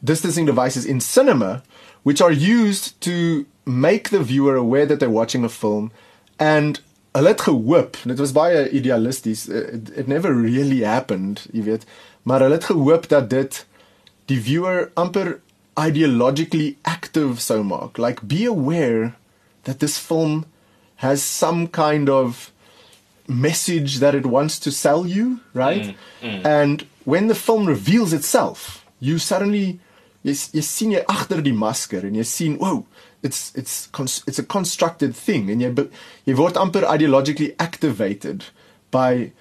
distancing 0.00 0.46
devices 0.46 0.84
in 0.84 1.00
cinema 1.00 1.62
which 2.02 2.20
are 2.20 2.34
used 2.34 3.00
to 3.00 3.46
make 3.64 4.10
the 4.10 4.24
viewer 4.24 4.56
aware 4.56 4.86
that 4.86 4.98
they're 4.98 5.18
watching 5.20 5.44
a 5.44 5.48
film 5.48 5.90
and 6.36 6.82
hulle 7.14 7.28
het 7.28 7.46
gehoop 7.46 7.96
dit 8.04 8.18
was 8.18 8.32
baie 8.32 8.66
idealisties 8.70 9.46
it, 9.48 9.88
it 9.96 10.06
never 10.06 10.34
really 10.34 10.82
happened 10.82 11.46
jy 11.52 11.62
weet 11.62 11.86
maar 12.24 12.44
hulle 12.44 12.58
het 12.58 12.70
gehoop 12.70 13.08
dat 13.08 13.30
dit 13.30 13.60
die 14.30 14.40
viewer 14.40 14.90
amper 15.00 15.38
ideologically 15.76 16.76
active 16.82 17.40
sou 17.42 17.62
maak. 17.66 17.98
Like 17.98 18.26
be 18.26 18.46
aware 18.46 19.14
that 19.64 19.80
this 19.80 19.98
film 19.98 20.44
has 21.02 21.22
some 21.22 21.68
kind 21.68 22.08
of 22.08 22.50
message 23.26 23.98
that 23.98 24.14
it 24.14 24.26
wants 24.26 24.58
to 24.60 24.70
sell 24.70 25.06
you 25.06 25.40
right? 25.52 25.94
Mm, 26.22 26.30
mm. 26.30 26.44
and 26.44 26.86
when 27.04 27.28
the 27.28 27.34
film 27.34 27.66
reveals 27.66 28.12
itself 28.12 28.84
you 29.00 29.18
suddenly 29.18 29.80
jy 30.24 30.36
jy 30.52 30.62
sien 30.62 30.92
jy 30.92 31.04
agter 31.08 31.42
die 31.44 31.56
masker 31.56 32.04
en 32.04 32.16
jy 32.16 32.24
sien 32.28 32.58
wow 32.60 32.84
it's 33.24 33.52
it's 33.54 33.88
it's 34.26 34.38
a 34.38 34.44
constructed 34.44 35.16
thing. 35.16 35.50
And 35.50 35.60
jy 35.60 35.72
jy 36.28 36.36
word 36.36 36.60
amper 36.60 36.84
ideologically 36.84 37.54
activated 37.58 38.44
by 38.92 39.32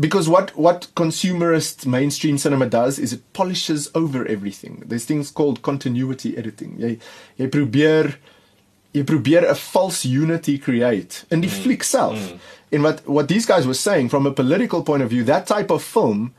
because 0.00 0.28
what 0.28 0.56
what 0.56 0.88
consumerist 0.96 1.86
mainstream 1.86 2.38
cinema 2.38 2.66
does 2.66 2.98
is 2.98 3.12
it 3.12 3.32
polishes 3.32 3.90
over 3.94 4.26
everything 4.26 4.82
there's 4.86 5.04
things 5.04 5.30
called 5.30 5.62
continuity 5.62 6.36
editing 6.36 6.76
jy 6.80 6.96
jy 7.38 7.48
probeer 7.56 8.16
jy 8.94 9.04
probeer 9.04 9.44
'n 9.44 9.54
false 9.54 10.04
unity 10.04 10.58
create 10.58 11.24
in 11.30 11.40
die 11.44 11.52
mm. 11.52 11.62
fliek 11.62 11.84
self 11.84 12.18
mm. 12.18 12.38
in 12.70 12.82
what 12.82 13.06
what 13.06 13.28
these 13.28 13.46
guys 13.46 13.66
were 13.66 13.80
saying 13.86 14.08
from 14.08 14.26
a 14.26 14.32
political 14.32 14.82
point 14.82 15.02
of 15.02 15.10
view 15.10 15.24
that 15.24 15.46
type 15.46 15.70
of 15.70 15.82
film 15.82 16.32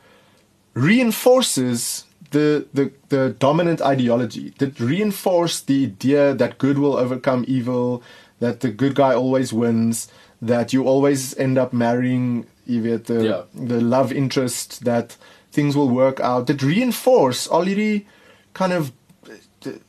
reinforces 0.74 2.06
the 2.32 2.66
the 2.74 2.92
the 3.10 3.36
dominant 3.38 3.82
ideology 3.82 4.54
that 4.58 4.80
reinforce 4.80 5.60
the 5.62 5.84
idea 5.84 6.34
that 6.34 6.58
good 6.58 6.80
will 6.80 6.96
overcome 6.98 7.46
evil 7.48 8.02
that 8.40 8.62
the 8.62 8.72
good 8.72 8.96
guy 8.96 9.14
always 9.14 9.54
wins 9.54 10.08
that 10.42 10.74
you 10.74 10.88
always 10.88 11.38
end 11.38 11.58
up 11.58 11.72
marrying 11.72 12.48
you 12.66 12.82
weet 12.82 13.06
the 13.06 13.24
yeah. 13.24 13.42
the 13.68 13.82
love 13.82 14.12
interest 14.12 14.84
that 14.86 15.18
things 15.52 15.76
will 15.76 15.90
work 15.90 16.20
out 16.20 16.48
that 16.48 16.62
reinforce 16.62 17.48
all 17.48 17.66
hierdie 17.66 18.06
kind 18.54 18.74
of 18.74 18.92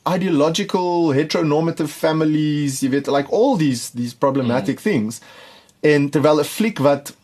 ideological 0.07 1.13
heteronormative 1.13 1.89
families 1.89 2.83
you 2.83 2.91
weet 2.91 3.07
like 3.09 3.33
all 3.33 3.57
these 3.57 3.91
these 3.91 4.15
problematic 4.15 4.79
mm. 4.79 4.83
things 4.83 5.21
en 5.81 6.11
terwyl 6.11 6.41
'n 6.41 6.45
fliek 6.45 6.79
wat 6.79 7.15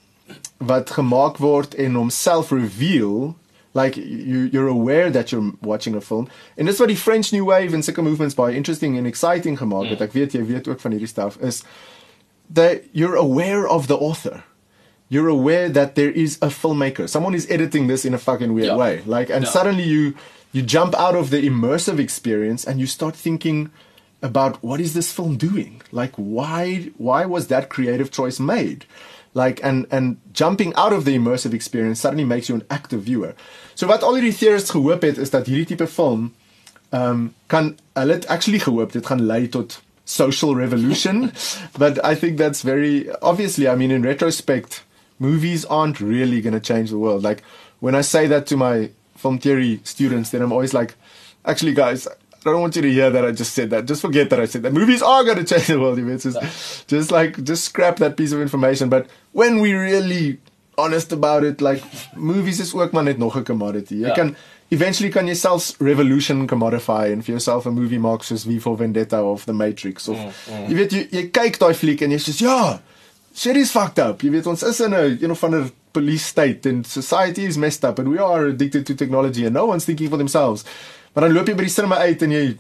wat 0.59 0.91
gemaak 0.91 1.39
word 1.39 1.75
en 1.75 1.95
homself 1.95 2.51
reveal 2.53 3.37
like 3.75 3.97
you 3.97 4.49
you're 4.53 4.69
aware 4.69 5.11
that 5.11 5.31
you're 5.31 5.53
watching 5.61 5.95
a 5.95 6.01
film 6.01 6.29
and 6.57 6.67
dis 6.67 6.81
wat 6.81 6.89
die 6.89 6.97
French 6.97 7.33
New 7.33 7.45
Wave 7.45 7.75
en 7.75 7.83
sulke 7.83 8.03
movements 8.03 8.35
baie 8.35 8.57
interesting 8.57 8.97
and 8.99 9.07
exciting 9.07 9.59
gemaak 9.59 9.89
het. 9.89 9.99
Mm. 9.99 10.09
Ek 10.09 10.13
weet 10.13 10.33
jy 10.33 10.45
weet 10.45 10.69
ook 10.69 10.81
van 10.81 10.97
hierdie 10.97 11.11
stuff 11.11 11.39
is 11.41 11.63
that 12.51 12.83
you're 12.93 13.17
aware 13.17 13.69
of 13.69 13.87
the 13.87 13.99
author. 13.99 14.45
You're 15.09 15.29
aware 15.29 15.69
that 15.71 15.95
there 15.95 16.11
is 16.11 16.37
a 16.43 16.49
filmmaker. 16.49 17.09
Someone 17.09 17.35
is 17.35 17.51
editing 17.51 17.87
this 17.87 18.05
in 18.05 18.13
a 18.13 18.19
fucking 18.19 18.53
weird 18.53 18.69
yeah. 18.69 18.77
way. 18.77 19.03
Like 19.07 19.31
and 19.31 19.47
suddenly 19.47 19.85
you 19.85 20.15
you 20.53 20.63
jump 20.63 20.95
out 20.95 21.15
of 21.15 21.31
the 21.31 21.47
immersive 21.47 21.99
experience 21.99 22.65
and 22.65 22.81
you 22.81 22.87
start 22.87 23.17
thinking 23.17 23.71
about 24.23 24.63
what 24.63 24.81
is 24.81 24.95
this 24.95 25.13
film 25.13 25.37
doing? 25.37 25.83
Like 25.93 26.13
why 26.17 26.91
why 26.97 27.25
was 27.25 27.47
that 27.49 27.69
creative 27.69 28.11
choice 28.11 28.39
made? 28.39 28.85
Like 29.35 29.61
and 29.63 29.87
and 29.91 30.19
jumping 30.33 30.75
out 30.75 30.93
of 30.93 31.05
the 31.05 31.17
immersive 31.17 31.55
experience 31.55 32.01
suddenly 32.01 32.25
makes 32.25 32.49
you 32.49 32.55
an 32.57 32.65
active 32.71 33.03
viewer. 33.03 33.35
So 33.75 33.87
wat 33.87 34.03
al 34.03 34.17
hierdie 34.19 34.35
theorists 34.35 34.71
gehoop 34.75 35.03
het 35.03 35.19
is 35.19 35.31
dat 35.31 35.47
hierdie 35.47 35.69
tipe 35.73 35.87
film 35.87 36.35
um 36.93 37.35
kan 37.47 37.77
hulle 37.95 38.17
het 38.17 38.27
actually 38.27 38.59
gehoop 38.59 38.93
dit 38.93 39.07
gaan 39.07 39.25
lei 39.27 39.47
tot 39.49 39.81
social 40.05 40.57
revolution 40.57 41.31
but 41.83 42.01
I 42.05 42.15
think 42.15 42.39
that's 42.39 42.63
very 42.63 43.09
obviously 43.21 43.69
I 43.69 43.77
mean 43.77 43.91
in 43.91 44.03
retrospect 44.03 44.83
movies 45.19 45.65
aren't 45.65 46.01
really 46.01 46.41
going 46.41 46.55
to 46.55 46.61
change 46.61 46.91
the 46.91 46.99
world. 46.99 47.23
Like 47.23 47.43
when 47.81 47.95
I 47.95 48.03
say 48.03 48.27
that 48.27 48.47
to 48.49 48.57
my 48.57 48.91
film 49.17 49.39
theory 49.39 49.81
students 49.85 50.31
then 50.31 50.43
I'm 50.43 50.53
always 50.53 50.73
like 50.73 50.95
actually 51.45 51.75
guys 51.75 52.07
I 52.47 52.51
don't 52.53 52.61
want 52.61 52.77
you 52.77 52.83
to 52.83 52.91
hear 52.91 53.11
that 53.11 53.25
I 53.25 53.33
just 53.33 53.53
said 53.53 53.71
that. 53.71 53.87
Just 53.87 54.01
forget 54.01 54.31
that 54.31 54.41
I 54.41 54.47
said 54.47 54.63
that. 54.63 54.73
Movies 54.73 55.03
are 55.03 55.25
going 55.25 55.39
to 55.45 55.45
change 55.45 55.67
the 55.67 55.81
world. 55.81 55.99
It's 55.99 56.23
just, 56.23 56.89
just 56.89 57.11
like, 57.11 57.43
just 57.43 57.65
scrap 57.65 57.97
that 57.97 58.17
piece 58.17 58.33
of 58.33 58.41
information. 58.41 58.89
But 58.89 59.09
when 59.33 59.59
we 59.59 59.73
really 59.73 60.39
honest 60.79 61.13
about 61.13 61.43
it, 61.43 61.61
like, 61.61 61.83
movies 62.17 62.61
is 62.61 62.75
ook 62.75 62.93
maar 62.93 63.03
net 63.03 63.19
nog 63.19 63.37
'n 63.37 63.43
commodity. 63.43 63.95
Jy 63.95 64.07
ja. 64.07 64.15
kan 64.15 64.37
eventually 64.69 65.11
kan 65.11 65.27
jy 65.27 65.35
selfs 65.35 65.75
revolution 65.81 66.47
commodify 66.47 67.09
en 67.13 67.23
vir 67.23 67.33
jouself 67.33 67.67
'n 67.67 67.75
movie 67.75 67.99
maak 67.99 68.23
soos 68.23 68.45
V 68.45 68.61
for 68.61 68.77
Vendetta 68.77 69.23
of 69.23 69.45
The 69.45 69.53
Matrix 69.53 70.09
of 70.09 70.17
mm, 70.17 70.33
mm. 70.51 70.69
jy 70.69 70.75
weet 70.75 70.93
jy, 70.93 71.07
jy 71.11 71.31
kyk 71.31 71.59
daai 71.59 71.75
fliek 71.75 72.03
en 72.03 72.11
sê 72.11 72.35
ja, 72.37 72.81
shit 73.39 73.57
is 73.57 73.71
fucked 73.71 73.99
up. 74.03 74.23
Jy 74.23 74.33
weet 74.35 74.47
ons 74.51 74.63
is 74.67 74.81
in 74.81 74.95
'n 74.95 75.19
een 75.23 75.31
of 75.31 75.45
ander 75.45 75.71
police 75.93 76.25
state 76.25 76.69
and 76.69 76.87
society 76.87 77.45
is 77.47 77.57
messed 77.57 77.85
up 77.85 77.99
and 77.99 78.09
we 78.09 78.19
are 78.19 78.49
addicted 78.49 78.87
to 78.87 78.95
technology 78.95 79.45
and 79.45 79.55
no 79.55 79.67
one's 79.67 79.85
thinking 79.85 80.09
for 80.09 80.19
themselves. 80.19 80.65
Maar 81.13 81.25
dan 81.25 81.33
loop 81.33 81.47
jy 81.47 81.55
by 81.55 81.67
die 81.67 81.73
cinema 81.73 81.97
uit 81.97 82.23
en 82.23 82.31
jy 82.31 82.57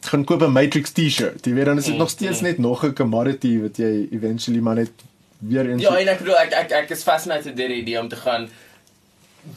gaan 0.00 0.24
koop 0.24 0.42
'n 0.42 0.52
Matrix 0.52 0.92
T-shirt. 0.92 1.44
Jy 1.44 1.54
weet 1.54 1.64
dan 1.64 1.78
is 1.78 1.84
dit 1.84 1.92
mm, 1.92 1.98
nog 1.98 2.10
steeds 2.10 2.40
mm. 2.40 2.46
net 2.46 2.58
nog 2.58 2.84
'n 2.84 2.94
commodity 2.94 3.60
wat 3.60 3.76
jy 3.76 4.08
eventually 4.10 4.60
maar 4.60 4.74
net 4.74 4.90
weer 5.38 5.68
in 5.68 5.78
Ja, 5.78 5.96
en 5.96 6.08
ek 6.08 6.18
bedoel 6.18 6.38
ek 6.38 6.52
ek 6.52 6.70
ek 6.70 6.90
is 6.90 7.02
fascinated 7.02 7.56
deur 7.56 7.68
die 7.68 7.80
idee 7.82 8.00
om 8.00 8.08
te 8.08 8.16
gaan 8.16 8.48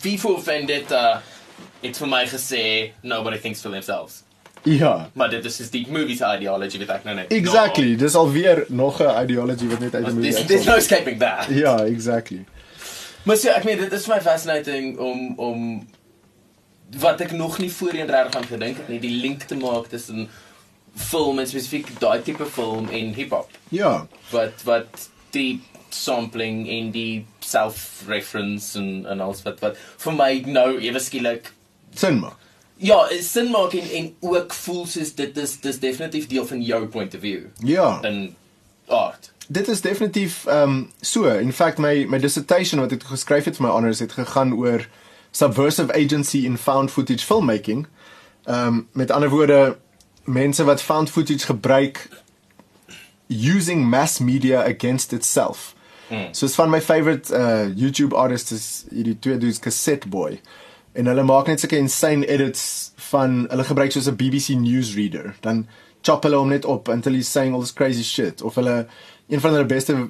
wie 0.01 0.19
voor 0.19 0.41
Vendetta 0.43 1.21
het 1.81 1.97
vir 1.97 2.07
my 2.07 2.25
gesê 2.27 2.93
nobody 3.01 3.37
thinks 3.37 3.61
for 3.61 3.71
themselves. 3.71 4.23
Ja. 4.63 5.09
Maar 5.13 5.29
dit 5.29 5.45
is 5.45 5.69
die 5.69 5.87
movies 5.89 6.19
ideology 6.21 6.79
wat 6.83 6.89
ek 6.97 7.03
nou 7.07 7.15
net 7.15 7.31
Exactly. 7.33 7.91
No. 7.91 7.97
Dis 8.03 8.15
alweer 8.15 8.65
nog 8.67 9.01
'n 9.01 9.23
ideology 9.23 9.67
wat 9.67 9.79
net 9.79 9.95
uit 9.95 10.05
die 10.05 10.13
movie 10.13 10.35
uit. 10.37 10.47
There's 10.47 10.65
no 10.65 10.75
escaping 10.75 11.19
that. 11.19 11.47
Ja, 11.49 11.83
exactly. 11.83 12.45
Maar 13.23 13.37
so, 13.37 13.49
ek 13.49 13.63
meen 13.63 13.77
dit 13.77 13.91
is 13.93 14.07
my 14.07 14.21
fascinating 14.21 14.97
om 14.97 15.33
om 15.37 15.87
wat 16.99 17.21
ek 17.21 17.31
nog 17.31 17.57
nie 17.59 17.71
voorheen 17.71 18.09
reg 18.09 18.33
aan 18.35 18.47
gedink 18.47 18.77
het 18.77 18.87
nie, 18.87 18.99
die 18.99 19.21
link 19.21 19.43
te 19.47 19.55
maak 19.55 19.87
tussen 19.87 20.29
film 20.95 21.39
en 21.39 21.47
spesifiek 21.47 21.87
daai 21.99 22.21
tipe 22.21 22.45
film 22.45 22.89
en 22.89 23.13
hip-hop. 23.13 23.49
Ja. 23.69 24.07
Wat 24.31 24.63
wat 24.67 25.09
die 25.31 25.61
sampling 25.89 26.67
en 26.69 26.91
die 26.91 27.25
self-reference 27.39 28.79
en 28.79 29.05
en 29.05 29.23
alles 29.23 29.43
wat 29.47 29.59
wat 29.63 29.79
vir 30.03 30.15
my 30.17 30.31
nou 30.45 30.67
ewe 30.79 30.99
skielik 30.99 31.51
sin 31.95 32.19
maak. 32.19 32.40
Ja, 32.81 33.07
sin 33.19 33.51
maak 33.51 33.73
en 33.73 33.89
en 33.91 34.15
ook 34.19 34.53
voel 34.53 34.85
soos 34.85 35.13
dit 35.15 35.37
is 35.37 35.59
dis 35.59 35.79
definitief 35.79 36.27
deel 36.27 36.47
van 36.47 36.61
jou 36.61 36.85
point 36.85 37.13
of 37.13 37.19
view. 37.19 37.41
Ja. 37.63 37.99
In 38.01 38.35
art. 38.87 39.31
Dit 39.47 39.67
is 39.67 39.81
definitief 39.81 40.45
ehm 40.45 40.69
um, 40.69 40.91
so. 41.01 41.25
In 41.25 41.53
fact 41.53 41.77
my 41.77 42.05
my 42.09 42.19
dissertation 42.19 42.79
wat 42.79 42.91
ek 42.91 43.03
geskryf 43.03 43.45
het 43.45 43.59
vir 43.59 43.67
my 43.67 43.71
honors 43.71 43.99
het 43.99 44.11
gegaan 44.17 44.53
oor 44.53 44.87
subversive 45.31 45.93
agency 45.93 46.45
in 46.45 46.57
found 46.57 46.91
footage 46.91 47.25
filmmaking. 47.25 47.85
Ehm 48.43 48.67
um, 48.67 48.87
met 48.91 49.11
ander 49.11 49.29
woorde 49.29 49.77
mense 50.23 50.63
wat 50.63 50.81
found 50.81 51.09
footage 51.09 51.45
gebruik 51.45 52.09
using 53.27 53.89
mass 53.89 54.19
media 54.19 54.63
against 54.63 55.13
itself. 55.13 55.75
Mm. 56.09 56.33
So 56.33 56.47
one 56.61 56.73
of 56.73 56.73
my 56.73 56.81
favorite 56.81 57.33
uh 57.33 57.69
YouTube 57.75 58.15
artists 58.15 58.51
is 58.51 58.85
hierdie 58.89 59.19
twee 59.19 59.37
dudes 59.37 59.59
Cassette 59.59 60.07
Boy. 60.07 60.41
En 60.93 61.05
hulle 61.05 61.23
maak 61.23 61.47
net 61.47 61.59
sulke 61.59 61.77
insane 61.77 62.27
edits 62.27 62.91
van 63.11 63.45
hulle 63.49 63.63
gebruik 63.63 63.91
soos 63.91 64.09
'n 64.09 64.15
BBC 64.15 64.57
newsreader. 64.59 65.35
Dan 65.41 65.67
chop 66.01 66.23
hulle 66.23 66.37
hom 66.37 66.49
net 66.49 66.65
op 66.65 66.87
until 66.87 67.13
he's 67.13 67.31
saying 67.31 67.53
all 67.53 67.61
this 67.61 67.73
crazy 67.73 68.03
shit 68.03 68.41
of 68.41 68.55
hulle 68.55 68.87
een 69.29 69.39
van 69.39 69.53
hulle 69.53 69.65
beste 69.65 70.09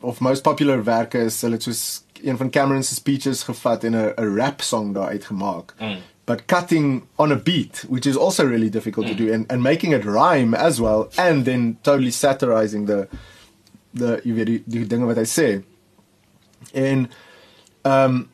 of 0.00 0.20
most 0.20 0.42
popular 0.42 0.84
werke 0.84 1.18
is 1.18 1.40
hulle 1.40 1.54
het 1.54 1.62
soos 1.62 2.02
een 2.22 2.36
van 2.36 2.50
Cameron 2.50 2.82
se 2.82 2.94
speeches 2.94 3.42
gevat 3.42 3.84
en 3.84 3.94
'n 3.96 4.12
'n 4.16 4.36
rap 4.36 4.60
song 4.60 4.94
daar 4.94 5.08
uitgemaak. 5.08 5.74
Mm. 5.80 5.96
But 6.24 6.44
cutting 6.46 7.02
on 7.16 7.32
a 7.32 7.36
beat, 7.36 7.84
which 7.88 8.06
is 8.06 8.16
also 8.16 8.46
really 8.46 8.70
difficult 8.70 9.06
mm. 9.06 9.16
to 9.16 9.24
do 9.24 9.32
and 9.32 9.50
and 9.50 9.62
making 9.62 9.92
it 9.92 10.04
rhyme 10.04 10.56
as 10.56 10.78
well 10.78 11.08
and 11.16 11.44
then 11.44 11.78
totally 11.82 12.10
satirizing 12.10 12.86
the 12.86 13.08
the 13.94 14.20
you 14.24 14.34
weet 14.34 14.46
die, 14.46 14.62
die 14.66 14.86
dinge 14.86 15.06
wat 15.06 15.16
hy 15.16 15.26
sê. 15.26 15.62
En 16.72 17.10
ehm 17.82 18.14
um, 18.14 18.28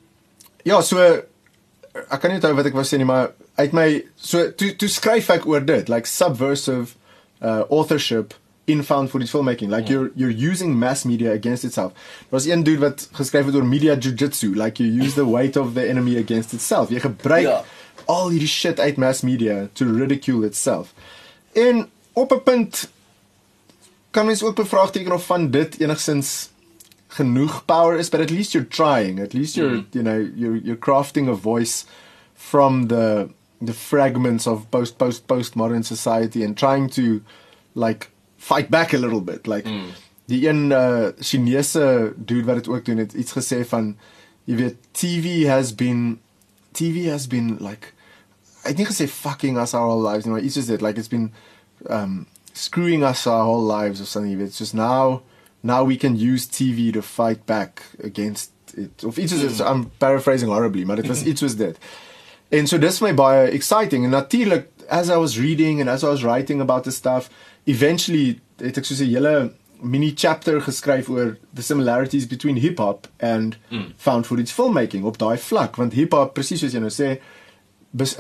ja, 0.63 0.81
so 0.81 1.23
ek 2.11 2.21
kan 2.21 2.31
nie 2.31 2.39
onthou 2.41 2.55
wat 2.57 2.67
ek 2.67 2.77
wou 2.79 2.85
sê 2.87 2.99
nie, 2.99 3.09
maar 3.09 3.33
uit 3.59 3.73
my 3.73 3.89
so 4.17 4.51
toe 4.51 4.73
toe 4.77 4.89
skryf 4.89 5.31
ek 5.31 5.47
oor 5.47 5.65
dit, 5.65 5.89
like 5.89 6.07
subversive 6.07 6.95
uh 7.41 7.63
authorship 7.71 8.35
in 8.69 8.83
found 8.83 9.11
footage 9.11 9.31
filmmaking 9.31 9.71
like 9.71 9.89
yeah. 9.89 9.93
you're 9.95 10.11
you're 10.15 10.51
using 10.51 10.79
mass 10.79 11.05
media 11.05 11.33
against 11.33 11.65
itself 11.65 11.93
there 11.93 12.37
was 12.37 12.47
een 12.47 12.63
dude 12.63 12.81
wat 12.81 13.09
geskryf 13.13 13.47
het 13.47 13.55
oor 13.55 13.65
media 13.65 13.97
jujitsu 13.97 14.55
like 14.55 14.83
you 14.83 15.05
use 15.05 15.15
the 15.15 15.27
weight 15.27 15.57
of 15.57 15.75
the 15.75 15.89
enemy 15.89 16.19
against 16.19 16.53
itself 16.53 16.91
jy 16.91 17.01
gebruik 17.01 17.47
yeah. 17.47 17.65
al 18.07 18.29
hierdie 18.29 18.51
shit 18.51 18.81
uit 18.81 19.01
mass 19.01 19.23
media 19.23 19.69
to 19.73 19.89
ridicule 19.89 20.47
itself 20.47 20.93
en 21.53 21.87
op 22.13 22.33
'n 22.33 22.43
punt 22.43 22.89
kan 24.11 24.27
mens 24.27 24.43
ook 24.43 24.55
bevraagteken 24.55 25.13
of 25.13 25.27
van 25.27 25.51
dit 25.51 25.81
enigsins 25.81 26.51
genoeg 27.17 27.67
power 27.67 27.97
is 27.97 28.11
but 28.11 28.21
at 28.21 28.31
least 28.31 28.55
you're 28.55 28.65
trying 28.65 29.19
at 29.19 29.35
least 29.35 29.57
you're 29.57 29.79
mm. 29.79 29.95
you 29.95 30.03
know 30.03 30.19
you're 30.37 30.57
you're 30.57 30.77
crafting 30.77 31.29
a 31.29 31.35
voice 31.35 31.87
from 32.35 32.89
the 32.89 33.31
the 33.61 33.73
fragments 33.73 34.47
of 34.47 34.71
post 34.71 34.99
post 34.99 35.27
postmodern 35.27 35.85
society 35.85 36.45
and 36.45 36.57
trying 36.57 36.89
to 36.89 37.23
like 37.75 38.11
fight 38.37 38.71
back 38.71 38.93
a 38.93 38.99
little 38.99 39.21
bit 39.21 39.47
like 39.47 39.65
mm. 39.65 39.91
die 40.27 40.49
een 40.49 40.71
uh, 40.71 41.09
Chinese 41.21 42.13
dude 42.17 42.45
wat 42.45 42.55
dit 42.55 42.69
ook 42.69 42.85
doen 42.85 42.97
het 42.99 43.13
iets 43.13 43.33
gesê 43.33 43.65
van 43.67 43.97
jy 44.45 44.57
weet 44.57 44.77
TV 44.93 45.47
has 45.47 45.75
been 45.75 46.21
TV 46.73 47.09
has 47.09 47.27
been 47.27 47.57
like 47.61 47.93
I 48.65 48.75
think 48.75 48.91
I 48.91 48.93
say 48.93 49.07
fucking 49.09 49.59
us 49.59 49.75
our 49.75 49.89
whole 49.89 50.03
lives 50.11 50.25
you 50.27 50.33
know 50.33 50.45
it's 50.45 50.55
just 50.55 50.69
it 50.69 50.83
like 50.83 50.99
it's 50.99 51.09
been 51.09 51.33
um 51.89 52.27
screwing 52.53 53.03
us 53.03 53.27
our 53.27 53.45
whole 53.45 53.65
lives 53.65 54.01
or 54.01 54.07
something 54.07 54.41
it's 54.41 54.59
just 54.59 54.75
now 54.75 55.23
now 55.63 55.85
we 55.85 55.97
can 55.97 56.17
use 56.17 56.47
TV 56.47 56.93
to 56.93 57.03
fight 57.03 57.47
back 57.47 57.83
against 58.03 58.53
it 58.77 59.05
of 59.05 59.19
iets 59.19 59.33
is 59.33 59.61
mm. 59.61 59.67
I'm 59.67 59.91
paraphrasing 59.99 60.49
horribly 60.49 60.85
but 60.85 60.99
it 60.99 61.09
was 61.09 61.27
it 61.27 61.43
was 61.43 61.57
that 61.57 61.79
and 62.53 62.69
so 62.69 62.79
this 62.79 63.01
my 63.01 63.13
baie 63.13 63.53
exciting 63.53 64.05
and 64.05 64.15
natuurlik 64.15 64.67
as 64.89 65.11
I 65.11 65.17
was 65.17 65.39
reading 65.39 65.81
and 65.81 65.89
as 65.89 66.05
I 66.05 66.09
was 66.09 66.25
writing 66.25 66.61
about 66.61 66.85
the 66.85 66.93
stuff 66.93 67.31
eventually 67.67 68.41
het 68.61 68.79
ek 68.79 68.85
so 68.85 68.95
'n 69.05 69.11
hele 69.11 69.53
mini 69.83 70.13
chapter 70.13 70.61
geskryf 70.61 71.09
oor 71.09 71.39
the 71.55 71.63
similarities 71.63 72.27
between 72.27 72.57
hip 72.57 72.79
hop 72.79 73.07
and 73.21 73.57
mm. 73.71 73.93
found 73.97 74.27
footage 74.27 74.53
filmmaking 74.53 75.05
op 75.05 75.19
daai 75.19 75.39
vlak 75.39 75.77
want 75.77 75.93
hip 75.93 76.13
hop 76.13 76.35
presies 76.35 76.61
soos 76.61 76.75
jy 76.75 76.81
nou 76.81 76.91
sê 76.91 77.19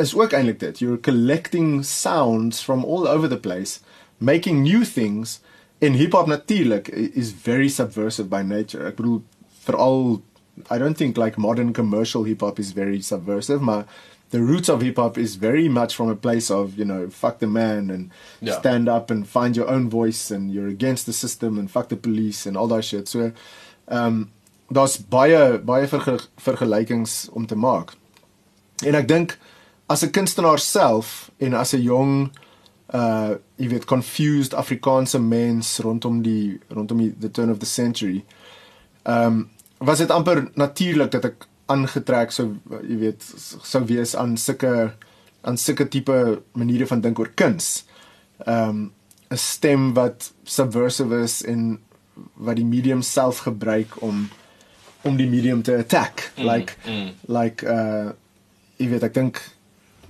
is 0.05 0.14
ook 0.14 0.32
eintlik 0.32 0.61
dit 0.61 0.80
you're 0.80 1.01
collecting 1.11 1.82
sounds 1.84 2.62
from 2.62 2.84
all 2.84 3.09
over 3.09 3.28
the 3.28 3.41
place 3.49 3.80
making 4.18 4.62
new 4.62 4.84
things 4.84 5.41
in 5.78 5.94
hip 5.94 6.12
hop 6.12 6.26
natuurlik 6.26 6.88
is 6.88 7.32
very 7.32 7.68
subversive 7.68 8.28
by 8.28 8.42
nature 8.42 8.86
ek 8.86 8.96
bedoel 8.96 9.22
veral 9.66 10.20
i 10.74 10.78
don't 10.78 10.96
think 10.96 11.16
like 11.16 11.38
modern 11.38 11.72
commercial 11.72 12.24
hip 12.24 12.40
hop 12.40 12.58
is 12.58 12.72
very 12.72 13.00
subversive 13.00 13.62
maar 13.64 13.84
the 14.30 14.40
roots 14.40 14.68
of 14.68 14.82
hip 14.82 14.96
hop 14.96 15.16
is 15.16 15.36
very 15.36 15.68
much 15.68 15.94
from 15.94 16.08
a 16.08 16.14
place 16.14 16.50
of 16.50 16.76
you 16.76 16.84
know 16.84 17.08
fuck 17.10 17.38
the 17.38 17.46
man 17.46 17.90
and 17.90 18.10
yeah. 18.40 18.58
stand 18.58 18.88
up 18.88 19.10
and 19.10 19.26
find 19.26 19.56
your 19.56 19.68
own 19.68 19.88
voice 19.88 20.30
and 20.30 20.52
you're 20.52 20.68
against 20.68 21.06
the 21.06 21.12
system 21.12 21.58
and 21.58 21.70
fuck 21.70 21.88
the 21.88 21.96
police 21.96 22.46
and 22.46 22.56
all 22.56 22.66
that 22.66 22.84
shit. 22.84 23.08
So 23.08 23.32
um 23.88 24.30
daar's 24.70 24.98
baie 24.98 25.58
baie 25.58 25.86
verge 25.88 26.28
vergelykings 26.36 27.28
om 27.32 27.46
te 27.46 27.56
maak. 27.56 27.94
En 28.84 28.94
ek 28.94 29.08
dink 29.08 29.38
as 29.88 30.04
'n 30.04 30.10
kunstenaar 30.10 30.60
self 30.60 31.30
en 31.38 31.54
as 31.54 31.72
'n 31.72 31.82
jong 31.82 32.30
uh 32.92 33.36
jy 33.59 33.68
weet 33.68 33.84
confused 33.90 34.54
Afrikaanse 34.54 35.18
mens 35.18 35.78
rondom 35.84 36.22
die 36.22 36.59
rondom 36.68 36.98
die 37.02 37.12
the 37.20 37.30
turn 37.30 37.50
of 37.50 37.59
the 37.59 37.66
century 37.66 38.24
um 39.04 39.48
was 39.78 39.98
dit 39.98 40.11
amper 40.11 40.48
natuurlik 40.54 41.11
dat 41.11 41.24
ek 41.24 41.46
aangetrek 41.68 42.32
sou 42.32 42.48
jy 42.82 42.96
weet 43.02 43.24
sou 43.44 43.84
wees 43.88 44.14
aan 44.16 44.36
sulke 44.40 44.72
aan 45.48 45.59
sulke 45.61 45.88
tipe 45.88 46.42
maniere 46.59 46.86
van 46.86 47.00
dink 47.00 47.18
oor 47.18 47.30
kuns. 47.34 47.84
Ehm 48.46 48.68
um, 48.68 48.92
'n 49.28 49.36
stem 49.36 49.92
wat 49.92 50.32
subversive 50.44 51.14
is 51.22 51.42
en 51.44 51.78
wat 52.34 52.56
die 52.56 52.64
medium 52.64 53.02
self 53.02 53.38
gebruik 53.38 54.02
om 54.02 54.28
om 55.02 55.16
die 55.16 55.28
medium 55.28 55.62
te 55.62 55.76
attack. 55.76 56.32
Mm, 56.36 56.44
like 56.44 56.72
mm. 56.86 57.11
like 57.26 57.66
uh 57.66 58.11
jy 58.76 58.88
weet 58.88 59.02
ek 59.02 59.14
dink 59.14 59.42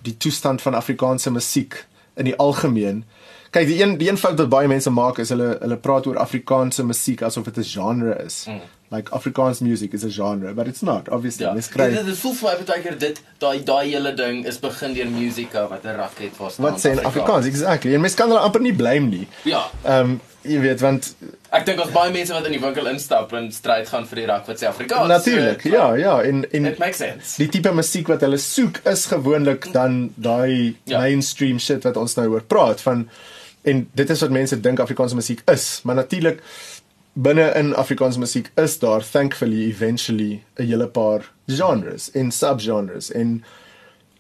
die 0.03 0.17
toestand 0.17 0.63
van 0.63 0.75
Afrikaanse 0.75 1.31
musiek 1.31 1.87
in 2.15 2.25
die 2.25 2.37
algemeen. 2.37 3.05
Kyk, 3.51 3.67
die 3.67 3.79
een 3.83 3.97
die 4.01 4.09
een 4.09 4.19
fout 4.21 4.39
wat 4.39 4.49
baie 4.53 4.69
mense 4.69 4.91
maak 4.93 5.19
is 5.23 5.31
hulle 5.33 5.55
hulle 5.61 5.77
praat 5.81 6.07
oor 6.07 6.19
Afrikaanse 6.21 6.85
musiek 6.85 7.23
asof 7.23 7.45
dit 7.45 7.59
'n 7.59 7.71
genre 7.71 8.17
is. 8.25 8.45
Mm. 8.49 8.61
Like 8.91 9.11
Afrikaans 9.13 9.61
music 9.61 9.93
is 9.93 10.05
a 10.05 10.09
genre 10.09 10.53
but 10.55 10.67
it's 10.67 10.83
not 10.83 11.09
obviously. 11.09 11.47
Ja. 11.47 11.53
mens 11.53 11.69
kry 11.69 11.89
dit 11.91 12.07
is 12.07 12.19
voel 12.19 12.35
vir 12.35 12.65
baie 12.67 12.81
keer 12.83 12.99
dit 12.99 13.21
daai 13.39 13.65
daai 13.65 13.91
hele 13.91 14.15
ding 14.15 14.47
is 14.47 14.59
begin 14.59 14.95
deur 14.95 15.11
musika 15.13 15.69
wat 15.69 15.85
'n 15.85 15.97
raket 15.97 16.37
was 16.39 16.57
wat 16.57 16.81
sê 16.81 16.93
in 16.93 17.05
Afrikaans 17.05 17.47
exactly. 17.47 17.95
En 17.95 18.01
mens 18.01 18.15
kan 18.15 18.29
hulle 18.29 18.41
amper 18.41 18.61
nie 18.61 18.75
blame 18.75 19.09
nie. 19.09 19.29
Ja. 19.45 19.71
Ehm 19.85 20.01
um, 20.01 20.21
jy 20.43 20.61
weet 20.61 20.81
want 20.81 21.15
ek 21.51 21.65
dink 21.67 21.81
ons 21.81 21.93
baie 21.93 22.13
mense 22.13 22.33
wat 22.33 22.47
in 22.47 22.53
die 22.53 22.61
winkel 22.61 22.87
instap 22.87 23.33
en 23.33 23.49
stryd 23.53 23.89
gaan 23.89 24.07
vir 24.07 24.23
die 24.23 24.27
rak 24.27 24.47
wat 24.47 24.61
sê 24.61 24.69
Afrikaans 24.69 25.09
natuurlik 25.09 25.63
so, 25.63 25.69
ja 25.69 25.95
ja 25.97 26.23
en 26.23 26.45
en 26.53 26.67
it 26.67 26.79
makes 26.79 26.97
sense. 26.97 27.37
die 27.37 27.49
tipe 27.49 27.73
musiek 27.73 28.09
wat 28.09 28.21
hulle 28.21 28.39
soek 28.39 28.81
is 28.85 29.07
gewoonlik 29.07 29.73
dan 29.73 30.13
daai 30.17 30.77
ja. 30.85 31.01
mainstream 31.01 31.59
shit 31.59 31.85
wat 31.85 31.97
ons 31.97 32.17
nou 32.21 32.29
oor 32.29 32.47
praat 32.55 32.81
van 32.81 33.09
en 33.69 33.85
dit 33.95 34.11
is 34.11 34.25
wat 34.25 34.35
mense 34.35 34.61
dink 34.65 34.81
Afrikaanse 34.83 35.19
musiek 35.19 35.43
is 35.51 35.69
maar 35.85 35.99
natuurlik 36.01 36.43
binne 37.19 37.51
in 37.59 37.75
Afrikaanse 37.75 38.19
musiek 38.19 38.51
is 38.55 38.79
daar 38.79 39.03
thankfully 39.11 39.69
eventually 39.69 40.43
'n 40.57 40.67
hele 40.67 40.89
paar 40.89 41.33
genres 41.47 42.11
en 42.11 42.31
subgenres. 42.31 43.13
En 43.13 43.45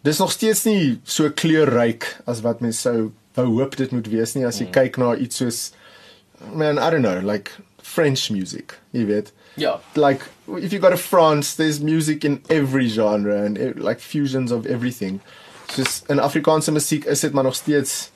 dis 0.02 0.18
nog 0.18 0.32
steeds 0.32 0.64
nie 0.64 1.00
so 1.04 1.30
kleurryk 1.30 2.16
as 2.26 2.40
wat 2.40 2.60
mense 2.60 2.80
sou 2.80 3.12
wou 3.34 3.46
hoop 3.46 3.76
dit 3.76 3.90
moet 3.90 4.06
wees 4.06 4.34
nie. 4.34 4.46
As 4.46 4.58
jy 4.58 4.66
mm. 4.66 4.72
kyk 4.72 4.96
na 4.96 5.14
iets 5.16 5.36
soos 5.36 5.72
man 6.54 6.78
I 6.78 6.90
don't 6.90 7.02
know 7.02 7.22
like 7.22 7.50
French 7.82 8.30
music 8.30 8.78
jy 8.90 9.06
weet. 9.06 9.32
Ja. 9.54 9.80
Like 9.94 10.24
if 10.60 10.72
you 10.72 10.80
go 10.80 10.90
to 10.90 10.96
France 10.96 11.56
there's 11.56 11.80
music 11.80 12.24
in 12.24 12.42
every 12.48 12.88
genre 12.88 13.44
and 13.44 13.58
like 13.76 14.00
fusions 14.00 14.50
of 14.50 14.66
everything. 14.66 15.20
Soos 15.74 16.02
in 16.08 16.18
Afrikaanse 16.18 16.72
musiek 16.72 17.04
is 17.04 17.20
dit 17.20 17.32
maar 17.32 17.44
nog 17.44 17.54
steeds 17.54 18.10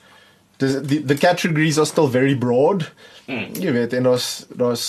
the, 0.57 0.81
the 0.81 0.97
the 0.99 1.15
categories 1.15 1.77
are 1.77 1.85
still 1.85 2.07
very 2.07 2.35
broad 2.35 2.91
Mm. 3.25 3.55
Jy 3.55 3.71
weet 3.71 3.93
en 3.95 4.09
ons 4.11 4.29
daar's 4.59 4.85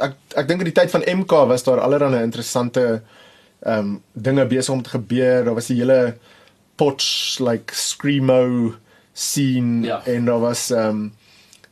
ek 0.00 0.14
ek 0.40 0.46
dink 0.48 0.62
in 0.62 0.70
die 0.70 0.76
tyd 0.76 0.92
van 0.92 1.04
MK 1.04 1.42
was 1.50 1.66
daar 1.66 1.82
allerlei 1.84 2.22
interessante 2.24 3.02
ehm 3.60 3.78
um, 3.78 3.96
dinge 4.12 4.46
besig 4.48 4.72
om 4.72 4.82
te 4.82 4.94
gebeur. 4.94 5.44
Daar 5.44 5.58
was 5.58 5.68
die 5.68 5.76
hele 5.82 6.16
potch 6.80 7.38
like 7.44 7.74
screamo 7.76 8.76
scene 9.12 9.84
ja. 9.86 10.00
en 10.08 10.24
daar 10.24 10.40
was 10.40 10.70
ehm 10.70 10.88
um, 10.88 11.02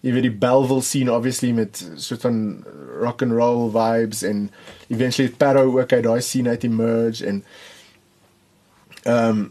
jy 0.05 0.13
weet 0.15 0.29
die 0.29 0.39
Belleville 0.45 0.85
scene 0.85 1.13
obviously 1.13 1.53
met 1.53 1.81
soort 1.97 2.21
van 2.21 2.65
rock 3.01 3.23
and 3.23 3.33
roll 3.33 3.71
vibes 3.73 4.23
en 4.23 4.51
eventually 4.89 5.33
Paro 5.33 5.65
ook 5.81 5.93
uit 5.93 6.05
daai 6.05 6.21
scene 6.21 6.49
uit 6.49 6.65
emerge 6.65 7.25
en 7.27 7.45
ehm 9.03 9.29
um, 9.29 9.47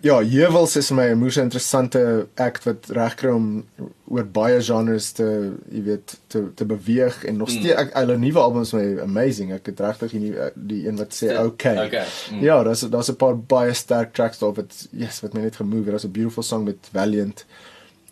ja, 0.00 0.22
Jewels 0.22 0.76
is 0.76 0.90
my 0.90 1.10
'n 1.10 1.18
moeë 1.18 1.42
interessante 1.42 2.26
act 2.34 2.64
wat 2.64 2.88
regkry 2.88 3.30
om 3.30 3.66
oor 4.08 4.26
baie 4.26 4.62
genres 4.62 5.12
te, 5.12 5.52
jy 5.70 5.82
weet, 5.82 6.18
te 6.26 6.54
te 6.54 6.64
beweeg 6.64 7.24
en 7.24 7.36
nog 7.36 7.50
steeds 7.50 7.82
mm. 7.82 7.90
hulle 7.92 8.18
nuwe 8.18 8.38
albums 8.38 8.72
my 8.72 8.98
amazing. 9.00 9.52
Ek 9.52 9.66
het 9.66 9.80
regtig 9.80 10.10
die 10.10 10.34
die 10.54 10.88
een 10.88 10.96
wat 10.96 11.14
sê 11.14 11.38
okay. 11.38 11.86
okay. 11.86 12.06
Mm. 12.32 12.42
Ja, 12.42 12.62
daar's 12.62 12.80
daar's 12.80 13.10
'n 13.10 13.16
paar 13.16 13.38
baie 13.38 13.74
sterk 13.74 14.14
tracks 14.14 14.38
daar 14.38 14.52
wat 14.52 14.88
yes, 14.90 15.20
wat 15.20 15.32
my 15.32 15.40
net 15.40 15.56
gemove. 15.56 15.90
Daar's 15.90 16.04
'n 16.04 16.12
beautiful 16.12 16.42
song 16.42 16.64
met 16.64 16.88
Valiant 16.92 17.44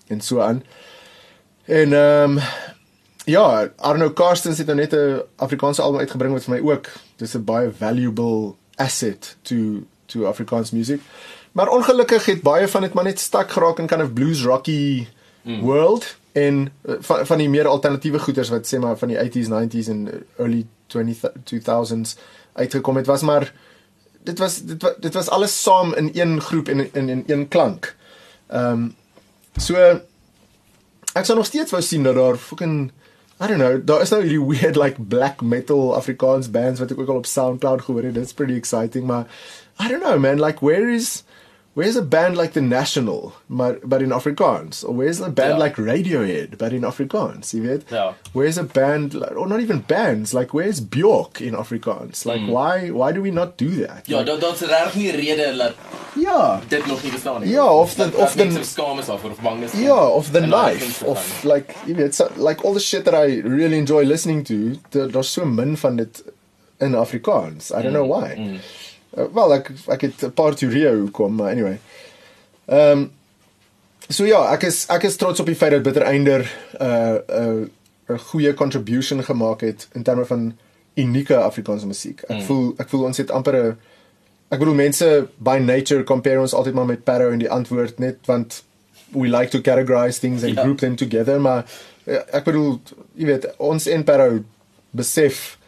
en 0.07 0.21
so 0.21 0.41
aan. 0.41 0.63
En 1.65 1.93
ehm 1.93 2.31
um, 2.31 2.39
ja, 3.25 3.73
Arno 3.77 4.11
Karstens 4.11 4.59
het 4.59 4.67
nou 4.67 4.79
net 4.79 4.93
'n 4.93 5.23
Afrikaanse 5.37 5.83
album 5.83 6.01
uitgebring 6.01 6.33
wat 6.33 6.45
vir 6.45 6.55
my 6.55 6.71
ook 6.71 6.93
dis 7.17 7.35
'n 7.35 7.45
baie 7.45 7.71
valuable 7.71 8.55
asset 8.77 9.37
to 9.43 9.83
to 10.07 10.27
Afrikaans 10.27 10.71
music. 10.71 11.01
Maar 11.57 11.69
ongelukkig 11.73 12.25
het 12.25 12.43
baie 12.43 12.69
van 12.69 12.81
dit 12.85 12.93
maar 12.93 13.05
net 13.05 13.21
stak 13.21 13.51
geraak 13.51 13.79
in 13.79 13.87
kind 13.87 14.03
of 14.03 14.13
blues 14.13 14.43
rocky 14.45 15.07
mm. 15.43 15.61
world 15.61 16.17
en 16.33 16.73
uh, 16.85 16.95
van 17.01 17.27
van 17.27 17.39
die 17.39 17.49
meer 17.49 17.67
alternatiewe 17.67 18.19
goeters 18.19 18.49
wat 18.53 18.69
sê 18.69 18.79
maar 18.79 18.99
van 19.01 19.09
die 19.09 19.17
80s 19.17 19.49
90s 19.49 19.89
en 19.89 20.03
early 20.37 20.67
20 20.93 21.31
2000s 21.53 22.19
uitgekom 22.53 22.97
het 22.97 23.07
was 23.07 23.23
maar 23.23 23.53
dit 24.23 24.39
was 24.39 24.59
dit 24.69 24.83
was 24.83 24.95
dit 25.01 25.15
was 25.15 25.29
alles 25.29 25.63
saam 25.63 25.95
in 25.95 26.11
een 26.13 26.41
groep 26.41 26.69
en 26.69 26.81
in, 26.81 27.09
in 27.09 27.09
in 27.27 27.39
een 27.39 27.49
klank. 27.49 27.95
Ehm 28.47 28.73
um, 28.73 28.95
so 29.57 29.77
ek 31.13 31.25
sou 31.25 31.39
nog 31.39 31.47
steeds 31.47 31.73
wou 31.73 31.83
sien 31.83 32.03
dat 32.03 32.15
daar 32.15 32.37
fucking 32.37 32.91
I 33.41 33.47
don't 33.47 33.61
know, 33.61 33.81
daar 33.85 34.01
is 34.01 34.11
nou 34.13 34.23
hierdie 34.23 34.45
weird 34.49 34.77
like 34.77 35.03
black 35.03 35.41
metal 35.41 35.95
Afrikaans 35.95 36.51
bands 36.51 36.81
wat 36.81 36.91
ek 36.91 37.01
ook 37.01 37.09
al 37.09 37.23
op 37.23 37.27
SoundCloud 37.27 37.83
gehoor 37.83 38.03
het. 38.03 38.17
It's 38.17 38.33
pretty 38.33 38.57
exciting, 38.57 39.05
maar 39.07 39.27
I 39.81 39.89
don't 39.89 40.03
know 40.03 40.19
man, 40.19 40.41
like 40.41 40.65
where 40.65 40.93
is 40.93 41.25
where's 41.77 41.95
a 41.95 42.03
band 42.03 42.39
like 42.39 42.55
the 42.55 42.63
National 42.63 43.35
but, 43.51 43.87
but 43.87 44.01
in 44.01 44.09
Afrikaans 44.09 44.83
or 44.83 44.95
where's 44.95 45.21
a 45.21 45.29
band 45.29 45.55
yeah. 45.55 45.65
like 45.65 45.77
Radiohead 45.77 46.57
but 46.57 46.73
in 46.73 46.83
Afrikaans 46.83 47.53
you 47.53 47.63
weet 47.63 47.85
yeah. 47.91 48.15
where's 48.33 48.57
a 48.57 48.65
band 48.65 49.13
like, 49.13 49.37
or 49.37 49.47
not 49.47 49.61
even 49.61 49.81
bands 49.81 50.33
like 50.33 50.55
where's 50.55 50.81
Bjork 50.81 51.43
in 51.43 51.53
Afrikaans 51.55 52.25
like 52.25 52.41
mm. 52.41 52.49
why 52.49 52.89
why 52.91 53.13
do 53.13 53.21
we 53.21 53.31
not 53.31 53.59
do 53.59 53.69
that 53.85 54.09
ja 54.09 54.19
like, 54.19 54.41
daar's 54.41 54.63
reg 54.63 54.97
nie 54.97 55.11
rede 55.13 55.57
dat 55.57 55.75
ja 56.17 56.61
dit 56.69 56.87
nog 56.87 57.03
nie 57.03 57.13
bestaan 57.13 57.41
nie 57.43 57.53
ja 57.53 57.67
of 57.67 57.95
the 57.95 58.09
of 58.17 58.35
the 58.37 58.47
is 58.47 59.09
of 59.09 59.25
of 59.25 59.43
bang 59.43 59.63
is 59.63 59.75
ja 59.75 60.01
of 60.21 60.33
the 60.33 60.41
knife 60.41 61.05
of 61.05 61.45
like 61.45 61.75
you 61.87 61.95
weet 61.95 62.15
so, 62.15 62.31
like 62.37 62.65
all 62.65 62.73
the 62.73 62.81
shit 62.81 63.05
that 63.05 63.15
I 63.15 63.41
really 63.45 63.79
enjoy 63.79 64.05
listening 64.05 64.45
to 64.45 64.81
daar's 65.13 65.33
so 65.33 65.45
min 65.45 65.77
van 65.77 65.97
dit 65.97 66.25
in 66.81 66.95
Afrikaans 66.95 67.71
i 67.71 67.83
don't 67.83 67.93
mm. 67.93 68.01
know 68.01 68.09
why 68.17 68.35
mm. 68.37 68.61
Uh, 69.17 69.25
wel 69.33 69.55
ek 69.55 69.71
ek 69.89 70.01
het 70.01 70.25
'n 70.25 70.33
paar 70.33 70.55
teorieë 70.55 70.97
hoekom, 70.99 71.35
maar 71.35 71.51
anyway. 71.51 71.79
Ehm 72.67 72.99
um, 72.99 73.11
So 74.09 74.25
ja, 74.25 74.39
ek 74.53 74.69
is 74.69 74.85
ek 74.93 75.03
is 75.09 75.17
trots 75.19 75.43
op 75.43 75.49
die 75.51 75.57
feit 75.59 75.73
dat 75.75 75.83
Bittereinder 75.83 76.47
'n 76.47 76.83
uh, 76.83 77.17
'n 77.27 77.71
uh, 78.09 78.15
'n 78.15 78.19
goeie 78.19 78.55
contribution 78.55 79.25
gemaak 79.25 79.61
het 79.61 79.89
in 79.93 80.03
terme 80.03 80.25
van 80.25 80.57
unieke 80.95 81.37
Afrikaanse 81.37 81.87
musiek. 81.87 82.21
Ek 82.21 82.37
mm. 82.37 82.43
voel 82.43 82.75
ek 82.79 82.89
voel 82.89 83.05
ons 83.05 83.17
het 83.17 83.31
amper 83.31 83.57
'n 83.57 83.79
ek 84.49 84.59
bedoel 84.59 84.75
mense 84.75 85.29
by 85.39 85.59
nature 85.59 86.05
compare 86.05 86.41
ons 86.41 86.55
altyd 86.55 86.75
maar 86.75 86.87
met 86.87 87.05
Parow 87.05 87.33
en 87.33 87.39
die 87.39 87.51
antwoord 87.51 87.99
net 87.99 88.17
want 88.27 88.63
we 89.11 89.29
like 89.29 89.51
to 89.51 89.61
categorize 89.61 90.21
things 90.21 90.43
and 90.43 90.55
yeah. 90.55 90.63
group 90.63 90.79
them 90.79 90.97
together, 90.97 91.41
maar 91.41 91.65
uh, 92.05 92.23
ek 92.31 92.45
bedoel 92.45 92.81
jy 93.15 93.27
weet 93.27 93.57
ons 93.57 93.87
en 93.87 94.05
Parow 94.05 94.39
besef 94.91 95.59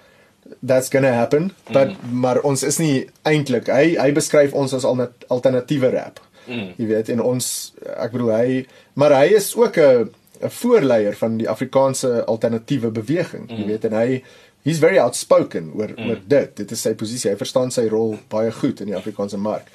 that's 0.62 0.88
going 0.88 1.04
to 1.04 1.12
happen 1.12 1.52
but 1.72 1.88
mm. 1.88 2.20
maar 2.20 2.40
ons 2.40 2.62
is 2.62 2.78
nie 2.78 3.06
eintlik 3.28 3.68
hy 3.72 3.96
hy 3.98 4.10
beskryf 4.16 4.54
ons 4.56 4.74
as 4.74 4.86
al 4.88 5.04
alternatiewe 5.28 5.90
rap 5.94 6.20
mm. 6.46 6.74
jy 6.80 6.88
weet 6.92 7.12
en 7.14 7.22
ons 7.24 7.50
ek 7.96 8.14
bedoel 8.14 8.32
hy 8.34 8.62
maar 9.00 9.14
hy 9.20 9.36
is 9.40 9.54
ook 9.56 9.78
'n 9.78 10.10
'n 10.40 10.50
voorleier 10.50 11.16
van 11.18 11.36
die 11.38 11.48
Afrikaanse 11.48 12.24
alternatiewe 12.24 12.90
beweging 12.90 13.48
mm. 13.50 13.56
jy 13.56 13.66
weet 13.66 13.84
en 13.84 13.92
hy 13.92 14.22
he's 14.64 14.78
very 14.78 14.98
outspoken 14.98 15.72
oor 15.74 15.92
mm. 15.96 16.08
oor 16.08 16.20
dit 16.26 16.56
dit 16.56 16.70
is 16.70 16.82
sy 16.82 16.94
posisie 16.94 17.30
hy 17.30 17.36
verstaan 17.36 17.70
sy 17.70 17.88
rol 17.88 18.18
baie 18.28 18.52
goed 18.52 18.80
in 18.80 18.92
die 18.92 18.98
Afrikaanse 18.98 19.38
mark 19.38 19.70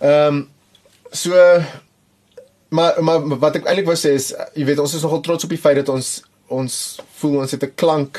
ehm 0.00 0.28
um, 0.28 0.48
so 1.14 1.30
maar 2.74 3.02
maar 3.02 3.38
wat 3.38 3.56
ek 3.56 3.68
eintlik 3.68 3.86
wou 3.86 3.96
sê 3.98 4.16
is 4.18 4.32
jy 4.54 4.64
weet 4.66 4.80
ons 4.82 4.94
is 4.94 5.02
nogal 5.06 5.22
trots 5.22 5.46
op 5.46 5.52
die 5.52 5.60
feit 5.60 5.76
dat 5.76 5.92
ons 5.92 6.24
ons 6.52 6.78
voel 7.20 7.38
ons 7.44 7.54
het 7.54 7.62
'n 7.62 7.74
klank 7.74 8.18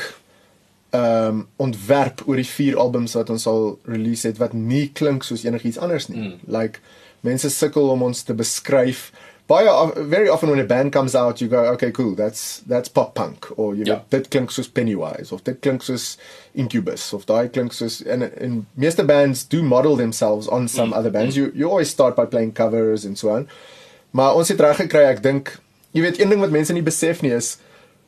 ehm 0.90 1.28
um, 1.28 1.46
ontwerp 1.56 2.22
oor 2.26 2.36
die 2.36 2.46
vier 2.46 2.76
albums 2.78 3.14
wat 3.18 3.30
ons 3.30 3.46
al 3.46 3.78
release 3.84 4.26
het 4.26 4.38
wat 4.38 4.52
nie 4.52 4.90
klink 4.94 5.24
soos 5.26 5.44
enigiets 5.44 5.78
anders 5.78 6.06
nie. 6.08 6.20
Mm. 6.20 6.36
Like 6.46 6.78
mense 7.20 7.50
sukkel 7.50 7.88
om 7.90 8.02
ons 8.06 8.22
te 8.22 8.34
beskryf. 8.34 9.10
Baie 9.46 9.70
very 10.10 10.28
often 10.28 10.50
when 10.50 10.60
a 10.60 10.66
band 10.66 10.92
comes 10.92 11.14
out 11.14 11.40
you 11.40 11.50
go 11.50 11.64
okay 11.72 11.90
cool 11.90 12.14
that's 12.14 12.62
that's 12.66 12.88
pop 12.88 13.14
punk 13.14 13.46
or 13.56 13.74
you 13.74 13.84
yeah. 13.84 14.00
dit 14.10 14.28
klink 14.28 14.50
soos 14.50 14.68
Pennywise 14.68 15.34
of 15.34 15.44
dit 15.44 15.60
klink 15.60 15.82
soos 15.82 16.16
Incubus 16.54 17.12
of 17.12 17.26
daai 17.26 17.48
klink 17.48 17.72
soos 17.72 18.00
en 18.06 18.22
en 18.22 18.66
meeste 18.74 19.04
bands 19.04 19.44
do 19.48 19.62
model 19.62 19.96
themselves 19.96 20.48
on 20.48 20.68
some 20.68 20.90
mm. 20.90 20.98
other 20.98 21.10
bands. 21.10 21.34
Mm. 21.34 21.38
You 21.38 21.52
you 21.54 21.70
always 21.70 21.90
start 21.90 22.16
by 22.16 22.26
playing 22.26 22.52
covers 22.52 23.04
and 23.04 23.18
so 23.18 23.30
on. 23.30 23.48
Maar 24.10 24.34
ons 24.34 24.48
het 24.48 24.60
reg 24.60 24.76
gekry 24.86 25.06
ek 25.10 25.22
dink 25.22 25.58
jy 25.92 26.02
weet 26.02 26.20
een 26.20 26.28
ding 26.30 26.40
wat 26.40 26.50
mense 26.50 26.72
nie 26.72 26.86
besef 26.86 27.22
nie 27.22 27.34
is 27.34 27.56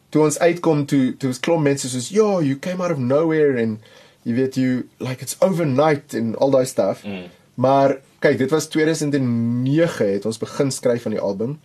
toe 0.08 0.22
ons 0.22 0.38
uitkom 0.38 0.86
toe 0.86 1.16
toe 1.16 1.28
was 1.28 1.40
klomp 1.40 1.62
mense 1.62 1.88
soos 1.88 2.08
ja 2.08 2.40
you 2.40 2.58
came 2.58 2.82
out 2.82 2.92
of 2.92 2.98
nowhere 2.98 3.62
and 3.62 3.78
you 4.22 4.36
weet 4.36 4.56
you 4.56 4.88
like 4.98 5.22
it's 5.22 5.36
overnight 5.40 6.14
and 6.14 6.36
all 6.36 6.50
that 6.50 6.68
stuff 6.68 7.04
mm. 7.04 7.26
maar 7.54 7.98
kyk 8.18 8.38
dit 8.38 8.50
was 8.50 8.68
2009 8.68 10.12
het 10.12 10.26
ons 10.26 10.38
begin 10.38 10.70
skryf 10.70 11.06
aan 11.06 11.16
die 11.16 11.26
album 11.30 11.58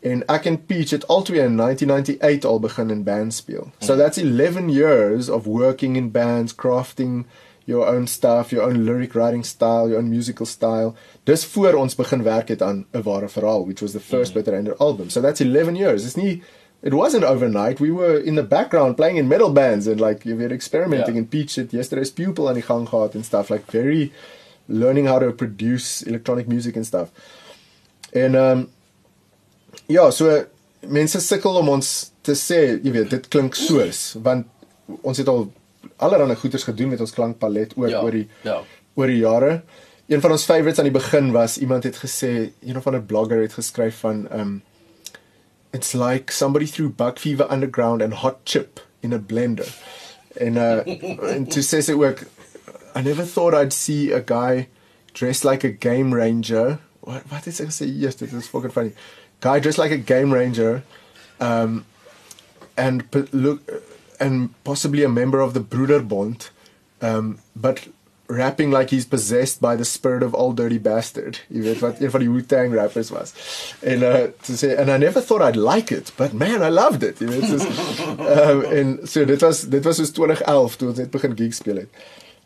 En 0.00 0.22
ek 0.32 0.46
en 0.48 0.56
Peach 0.64 0.90
het 0.90 1.06
albei 1.12 1.42
in 1.44 1.56
1998 1.56 2.50
al 2.50 2.60
begin 2.60 2.90
in 2.90 3.02
band 3.04 3.34
speel. 3.34 3.68
So 3.78 3.96
that's 3.96 4.16
11 4.16 4.68
years 4.68 5.28
of 5.28 5.44
working 5.44 5.96
in 5.96 6.10
bands, 6.10 6.54
crafting 6.54 7.26
your 7.64 7.86
own 7.86 8.06
stuff, 8.06 8.50
your 8.50 8.66
own 8.66 8.84
lyric 8.84 9.12
writing 9.12 9.44
style, 9.44 9.88
your 9.88 9.98
own 9.98 10.08
musical 10.08 10.46
style. 10.46 10.94
Dis 11.24 11.44
voor 11.44 11.74
ons 11.74 11.94
begin 11.94 12.22
werk 12.22 12.48
het 12.48 12.62
aan 12.62 12.86
'n 12.92 13.02
ware 13.02 13.28
verhaal, 13.28 13.66
which 13.66 13.80
was 13.80 13.92
the 13.92 14.00
first 14.00 14.30
mm. 14.30 14.34
Better 14.34 14.54
Ender 14.54 14.76
album. 14.76 15.10
So 15.10 15.20
that's 15.20 15.40
11 15.40 15.76
years. 15.76 16.04
It's 16.04 16.16
nie 16.16 16.42
it 16.82 16.94
wasn't 16.94 17.24
overnight. 17.24 17.80
We 17.80 17.90
were 17.90 18.18
in 18.18 18.36
the 18.36 18.42
background 18.42 18.96
playing 18.96 19.16
in 19.16 19.28
metal 19.28 19.50
bands 19.50 19.86
and 19.86 20.00
like 20.00 20.24
we 20.24 20.34
were 20.34 20.52
experimenting 20.52 21.14
yeah. 21.14 21.22
in 21.22 21.26
Peach 21.26 21.58
it 21.58 21.72
yesterday's 21.72 22.10
pupil 22.10 22.48
aan 22.48 22.54
die 22.54 22.64
gang 22.64 22.86
gehad 22.88 23.14
and 23.14 23.24
stuff 23.24 23.50
like 23.50 23.70
very 23.70 24.12
learning 24.68 25.06
how 25.06 25.18
to 25.18 25.32
produce 25.32 26.02
electronic 26.02 26.48
music 26.48 26.76
and 26.76 26.86
stuff. 26.86 27.10
En 28.12 28.34
um 28.34 28.68
ja, 29.86 30.10
so 30.10 30.44
mense 30.80 31.20
sukkel 31.20 31.60
om 31.60 31.68
ons 31.68 32.10
te 32.24 32.32
sê, 32.32 32.80
jy 32.80 32.92
weet, 32.94 33.10
dit 33.10 33.28
klink 33.28 33.58
soos 33.58 34.16
want 34.24 34.48
ons 35.02 35.18
het 35.20 35.28
al 35.28 35.50
allerlei 36.00 36.36
goeders 36.36 36.64
gedoen 36.64 36.94
met 36.94 37.00
ons 37.00 37.12
klankpalet 37.12 37.76
oor 37.76 37.92
ja, 37.92 38.00
oor 38.00 38.16
die 38.16 38.26
ja. 38.46 38.60
oor 38.96 39.12
die 39.12 39.20
jare. 39.20 39.52
Een 40.10 40.22
van 40.24 40.32
ons 40.34 40.48
favorites 40.48 40.80
aan 40.80 40.88
die 40.88 40.96
begin 40.96 41.30
was 41.36 41.58
iemand 41.60 41.84
het 41.86 42.00
gesê, 42.00 42.50
een 42.64 42.82
van 42.82 42.96
'n 42.96 43.06
blogger 43.06 43.44
het 43.44 43.52
geskryf 43.52 44.00
van 44.00 44.26
um 44.32 44.62
it's 45.72 45.94
like 45.94 46.32
somebody 46.32 46.66
threw 46.66 46.88
buck 46.88 47.18
fever 47.18 47.46
underground 47.48 48.02
and 48.02 48.14
hot 48.14 48.44
chip 48.44 48.80
in 49.02 49.12
a 49.12 49.18
blender. 49.18 49.68
And 50.40 50.58
uh 50.58 50.82
and 50.86 51.50
to 51.52 51.62
say 51.62 51.78
it 51.78 51.98
work 51.98 52.28
I 52.94 53.02
never 53.02 53.24
thought 53.24 53.54
I'd 53.54 53.72
see 53.72 54.12
a 54.12 54.20
guy 54.20 54.68
dressed 55.14 55.44
like 55.44 55.64
a 55.64 55.70
game 55.70 56.12
ranger. 56.12 56.80
What 57.00 57.22
what 57.30 57.46
is 57.46 57.60
it 57.60 57.72
say 57.72 57.86
yes, 57.86 58.16
this 58.16 58.32
is 58.32 58.48
fucking 58.48 58.70
funny. 58.70 58.92
Guy 59.40 59.58
dressed 59.58 59.78
like 59.78 59.92
a 59.92 59.98
game 59.98 60.32
ranger 60.32 60.82
um 61.40 61.86
and 62.76 63.04
look 63.32 63.60
and 64.18 64.54
possibly 64.64 65.02
a 65.04 65.08
member 65.08 65.40
of 65.40 65.54
the 65.54 65.60
Broederbond 65.60 66.50
um 67.00 67.38
but 67.54 67.88
rapping 68.30 68.70
like 68.70 68.90
he's 68.90 69.06
possessed 69.06 69.60
by 69.60 69.76
the 69.76 69.84
spirit 69.84 70.22
of 70.22 70.34
old 70.34 70.56
dirty 70.56 70.78
bastard. 70.78 71.40
Jy 71.48 71.62
weet 71.62 71.82
wat 71.82 72.00
een 72.00 72.10
van 72.10 72.20
die 72.20 72.30
Wu-Tang 72.30 72.74
rappers 72.74 73.10
was. 73.10 73.34
En 73.80 74.02
uh 74.02 74.30
to 74.46 74.56
say 74.56 74.76
and 74.76 74.90
I 74.90 74.96
never 74.96 75.20
thought 75.20 75.42
I'd 75.42 75.56
like 75.56 75.90
it, 75.94 76.12
but 76.16 76.32
man, 76.32 76.62
I 76.62 76.70
loved 76.70 77.02
it. 77.02 77.18
Jy 77.18 77.26
weet 77.26 77.48
soos 77.50 77.66
um 78.18 78.64
en 78.78 78.98
so 79.04 79.24
dit 79.24 79.40
was 79.40 79.66
dit 79.72 79.84
was 79.84 79.96
soos 79.96 80.14
2011 80.16 80.76
toe 80.76 80.88
ons 80.88 81.02
net 81.02 81.10
begin 81.10 81.36
gig 81.36 81.54
speel 81.54 81.82
het. 81.82 82.04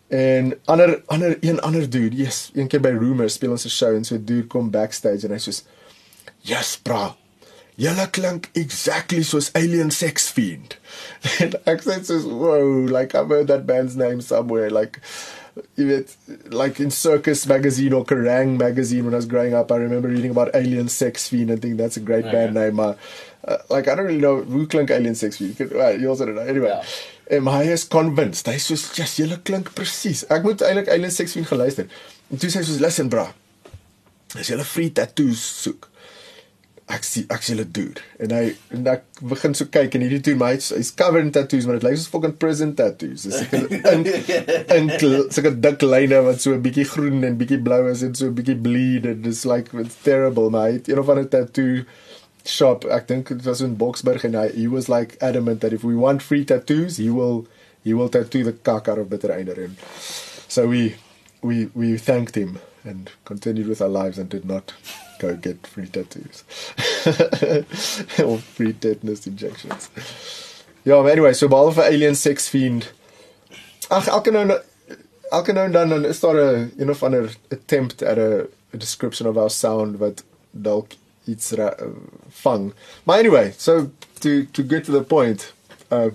En 0.09 0.55
ander 0.65 1.03
ander 1.07 1.37
een 1.41 1.61
ander 1.61 1.91
dude, 1.91 2.17
yes, 2.17 2.51
een 2.55 2.69
keer 2.69 2.81
by 2.81 2.95
Rumors 2.97 3.37
speel 3.41 3.51
ons 3.57 3.65
'n 3.65 3.75
show 3.77 3.95
en 3.95 4.05
so 4.05 4.15
'n 4.15 4.25
dude 4.25 4.47
kom 4.47 4.71
backstage 4.71 5.29
en 5.29 5.37
hy 5.37 5.43
sê 5.43 5.61
Yes, 6.45 6.77
bra. 6.77 7.17
Julle 7.77 8.05
klink 8.11 8.51
exactly 8.55 9.23
soos 9.23 9.51
Alien 9.55 9.91
Sex 9.91 10.29
Fiend. 10.31 10.77
and 11.43 11.57
ek 11.67 11.83
sê 11.83 12.05
soos, 12.05 12.25
"Whoa, 12.25 12.87
like 12.87 13.15
I've 13.15 13.29
heard 13.29 13.49
that 13.49 13.67
band's 13.67 13.97
name 13.97 14.21
somewhere." 14.21 14.71
Like 14.71 15.01
you 15.77 15.87
weet 15.87 16.17
like 16.51 16.81
in 16.81 16.91
circus 16.91 17.47
magazine 17.47 17.93
or 17.93 18.05
kerrang 18.05 18.57
magazine 18.59 19.05
when 19.05 19.15
i 19.15 19.17
was 19.17 19.27
growing 19.27 19.55
up 19.55 19.71
i 19.71 19.77
remember 19.77 20.09
reading 20.09 20.31
about 20.31 20.51
alien 20.55 20.89
sex 20.89 21.29
fiend 21.29 21.51
and 21.51 21.63
think 21.63 21.77
that's 21.77 21.97
a 21.97 22.01
great 22.01 22.25
okay. 22.25 22.33
band 22.33 22.55
name 22.55 22.81
uh, 22.81 22.95
uh, 23.47 23.59
like 23.71 23.87
i 23.89 23.95
don't 23.95 24.07
really 24.07 24.19
know 24.19 24.43
who 24.43 24.67
clink 24.67 24.91
alien 24.91 25.15
sex 25.15 25.39
fiend. 25.39 25.59
You, 25.59 25.71
well, 25.75 26.01
you 26.01 26.09
also 26.09 26.27
don't 26.27 26.35
know. 26.35 26.43
Anyway 26.43 26.69
yeah. 26.69 26.83
en 27.31 27.47
hy 27.47 27.63
is 27.73 27.85
convinced. 27.85 28.49
Hy 28.51 28.59
sê 28.61 28.77
just 28.97 29.21
julle 29.21 29.39
klink 29.47 29.73
presies. 29.77 30.25
Ek 30.33 30.45
moet 30.45 30.65
eintlik 30.67 30.91
alien 30.93 31.13
sex 31.15 31.37
fiend 31.37 31.49
geluister. 31.49 31.89
En 32.31 32.41
toe 32.41 32.51
sê 32.53 32.61
hy 32.61 32.69
soos 32.69 32.83
listen 32.85 33.11
bra. 33.13 33.31
As 34.35 34.51
jy 34.51 34.59
'n 34.59 34.67
free 34.69 34.91
tattoos 34.91 35.41
soek 35.65 35.89
ek 36.93 37.05
sien 37.07 37.25
ek 37.33 37.45
sien 37.47 37.61
'n 37.61 37.71
dude 37.73 38.03
en 38.21 38.33
hy 38.37 38.43
en 38.77 38.89
ek 38.93 39.05
begin 39.33 39.55
so 39.57 39.65
kyk 39.73 39.95
en 39.97 40.03
hierdie 40.05 40.21
dude 40.21 40.41
my 40.41 40.51
hy's 40.53 40.91
covered 40.93 41.25
in 41.25 41.33
tattoos 41.33 41.65
maar 41.65 41.79
dit 41.79 41.87
lyk 41.87 41.97
soos 41.97 42.11
fucking 42.13 42.35
prison 42.37 42.75
tattoos. 42.77 43.25
Dis 43.25 43.39
seker 43.41 43.65
in 43.95 44.05
in 44.77 44.91
seker 45.33 45.57
dik 45.67 45.85
lyne 45.87 46.21
wat 46.27 46.43
so 46.45 46.53
'n 46.53 46.61
bietjie 46.67 46.85
groen 46.91 47.25
en 47.25 47.39
bietjie 47.41 47.61
blou 47.69 47.89
is 47.91 48.03
en 48.05 48.15
so 48.15 48.29
'n 48.29 48.37
bietjie 48.37 48.61
bleed 48.67 49.09
and 49.09 49.27
it's 49.27 49.45
like 49.49 49.73
it's 49.73 49.97
terrible 50.05 50.51
mate 50.51 50.93
een 50.93 51.01
of 51.01 51.09
ander 51.09 51.29
tattoo 51.29 51.85
shop. 52.45 52.85
Ek 52.93 53.09
dink 53.09 53.33
dit 53.33 53.49
was 53.49 53.65
in 53.65 53.79
Boksburg 53.81 54.25
en 54.29 54.37
hy 54.37 54.49
he 54.53 54.69
was 54.69 54.91
like 54.93 55.17
adamant 55.25 55.65
that 55.65 55.73
if 55.73 55.85
we 55.85 55.97
want 55.97 56.23
free 56.23 56.45
tattoos 56.45 57.01
he 57.01 57.09
will 57.09 57.47
he 57.83 57.95
will 57.95 58.13
tattoo 58.13 58.45
the 58.45 58.53
cock 58.53 58.89
out 58.89 58.99
of 58.99 59.09
bitter 59.09 59.33
einder 59.33 59.57
and 59.65 59.81
so 60.49 60.69
we 60.69 60.97
we 61.41 61.71
we 61.73 61.97
thanked 61.97 62.37
him 62.37 62.59
and 62.85 63.11
continued 63.25 63.69
with 63.69 63.81
our 63.81 63.89
lives 63.89 64.19
and 64.19 64.29
did 64.29 64.45
not 64.45 64.75
go 65.25 65.33
get 65.41 65.67
free 65.67 65.89
tattoos 65.97 66.45
or 68.27 68.39
free 68.39 68.73
tetanus 68.73 69.27
injections. 69.27 69.89
Ja, 70.85 71.01
maar 71.03 71.13
anyway, 71.17 71.33
so 71.33 71.49
behalwe 71.49 71.73
vir 71.79 71.85
alien 71.89 72.17
sex 72.17 72.49
fiend. 72.53 72.91
Ag, 73.89 74.09
elke 74.13 74.33
nou 74.35 74.45
elke 75.35 75.55
nou 75.57 75.71
dan 75.73 75.89
dan 75.89 76.05
is 76.05 76.21
daar 76.21 76.37
'n 76.37 76.73
een 76.77 76.91
of 76.91 77.03
ander 77.03 77.37
attempt 77.51 78.03
at 78.03 78.19
a, 78.19 78.45
a 78.75 78.77
description 78.77 79.29
of 79.29 79.37
our 79.37 79.51
sound 79.51 79.99
wat 79.99 80.25
dalk 80.51 80.93
iets 81.25 81.51
ra, 81.51 81.73
uh, 81.81 81.89
vang. 82.29 82.73
Maar 83.05 83.19
anyway, 83.19 83.55
so 83.57 83.91
to 84.19 84.45
to 84.51 84.63
get 84.69 84.85
to 84.85 84.93
the 84.93 85.03
point, 85.03 85.53
uh 85.89 86.13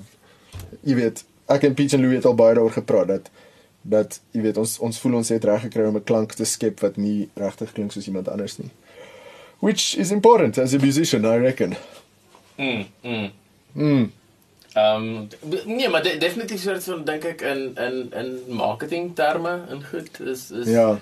jy 0.82 0.96
weet, 0.96 1.24
ek 1.46 1.64
en 1.64 1.74
Peach 1.74 1.94
en 1.94 2.02
Louie 2.02 2.16
het 2.16 2.26
al 2.26 2.36
baie 2.36 2.54
daaroor 2.54 2.72
gepraat 2.72 3.08
dat 3.08 3.30
dat 3.82 4.20
jy 4.32 4.42
weet 4.42 4.58
ons 4.58 4.78
ons 4.80 5.00
voel 5.00 5.14
ons 5.22 5.30
het 5.30 5.44
reg 5.44 5.62
gekry 5.62 5.86
om 5.88 5.96
'n 5.96 6.04
klank 6.04 6.34
te 6.34 6.46
skep 6.46 6.80
wat 6.80 6.98
nie 6.98 7.30
regtig 7.34 7.72
klink 7.72 7.92
soos 7.92 8.08
iemand 8.08 8.28
anders 8.28 8.58
nie 8.58 8.72
which 9.60 9.96
is 9.98 10.12
important 10.12 10.58
as 10.58 10.74
a 10.74 10.80
musician, 10.80 11.26
I 11.26 11.38
reckon. 11.38 11.76
Mm. 12.58 12.86
Mm. 13.04 13.32
mm. 13.76 14.12
Um 14.76 15.28
nee, 15.66 15.90
maar 15.90 16.04
de, 16.04 16.18
definitief 16.18 16.62
soort 16.62 16.84
van 16.84 17.04
dink 17.04 17.24
ek 17.24 17.42
in 17.42 17.76
in 17.76 18.12
in 18.14 18.44
marketing 18.48 19.16
terme 19.16 19.60
in 19.70 19.84
goed 19.84 20.20
is 20.20 20.52
is 20.52 20.68
Ja. 20.68 21.00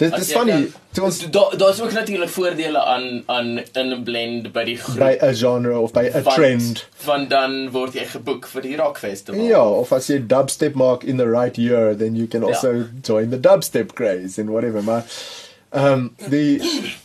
Dit 0.00 0.16
is 0.18 0.32
funny. 0.32 0.70
Toe 0.96 1.04
ons 1.04 1.18
daar's 1.30 1.76
da 1.76 1.84
ook 1.84 1.92
natuurlik 1.92 2.28
voordele 2.28 2.84
aan 2.84 3.22
aan 3.26 3.58
in 3.72 3.92
'n 3.92 4.02
blend 4.02 4.52
by 4.52 4.64
die 4.64 4.76
groep 4.76 4.98
by 4.98 5.16
'n 5.20 5.34
genre 5.34 5.78
of 5.78 5.92
by 5.92 6.08
'n 6.14 6.22
trend. 6.22 6.86
Van 6.94 7.28
dan 7.28 7.70
word 7.70 7.92
jy 7.92 8.04
geboek 8.04 8.46
vir 8.46 8.62
die 8.62 8.76
rock 8.76 8.98
festival. 8.98 9.44
Ja, 9.44 9.68
of 9.68 9.92
as 9.92 10.06
jy 10.06 10.26
dubstep 10.26 10.74
maak 10.74 11.02
in 11.02 11.16
the 11.16 11.28
right 11.28 11.56
year, 11.56 11.96
then 11.96 12.16
you 12.16 12.26
can 12.26 12.44
also 12.44 12.72
ja. 12.72 12.84
join 13.02 13.30
the 13.30 13.40
dubstep 13.40 13.92
craze 13.92 14.40
and 14.40 14.50
whatever. 14.50 14.82
Maar 14.82 15.04
um 15.72 16.10
die 16.28 16.60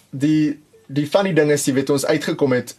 die 0.10 0.60
die 0.88 1.06
funny 1.08 1.34
ding 1.34 1.52
is 1.52 1.66
jy 1.66 1.74
weet 1.74 1.90
ons 1.90 2.06
uitgekom 2.06 2.54
het 2.56 2.76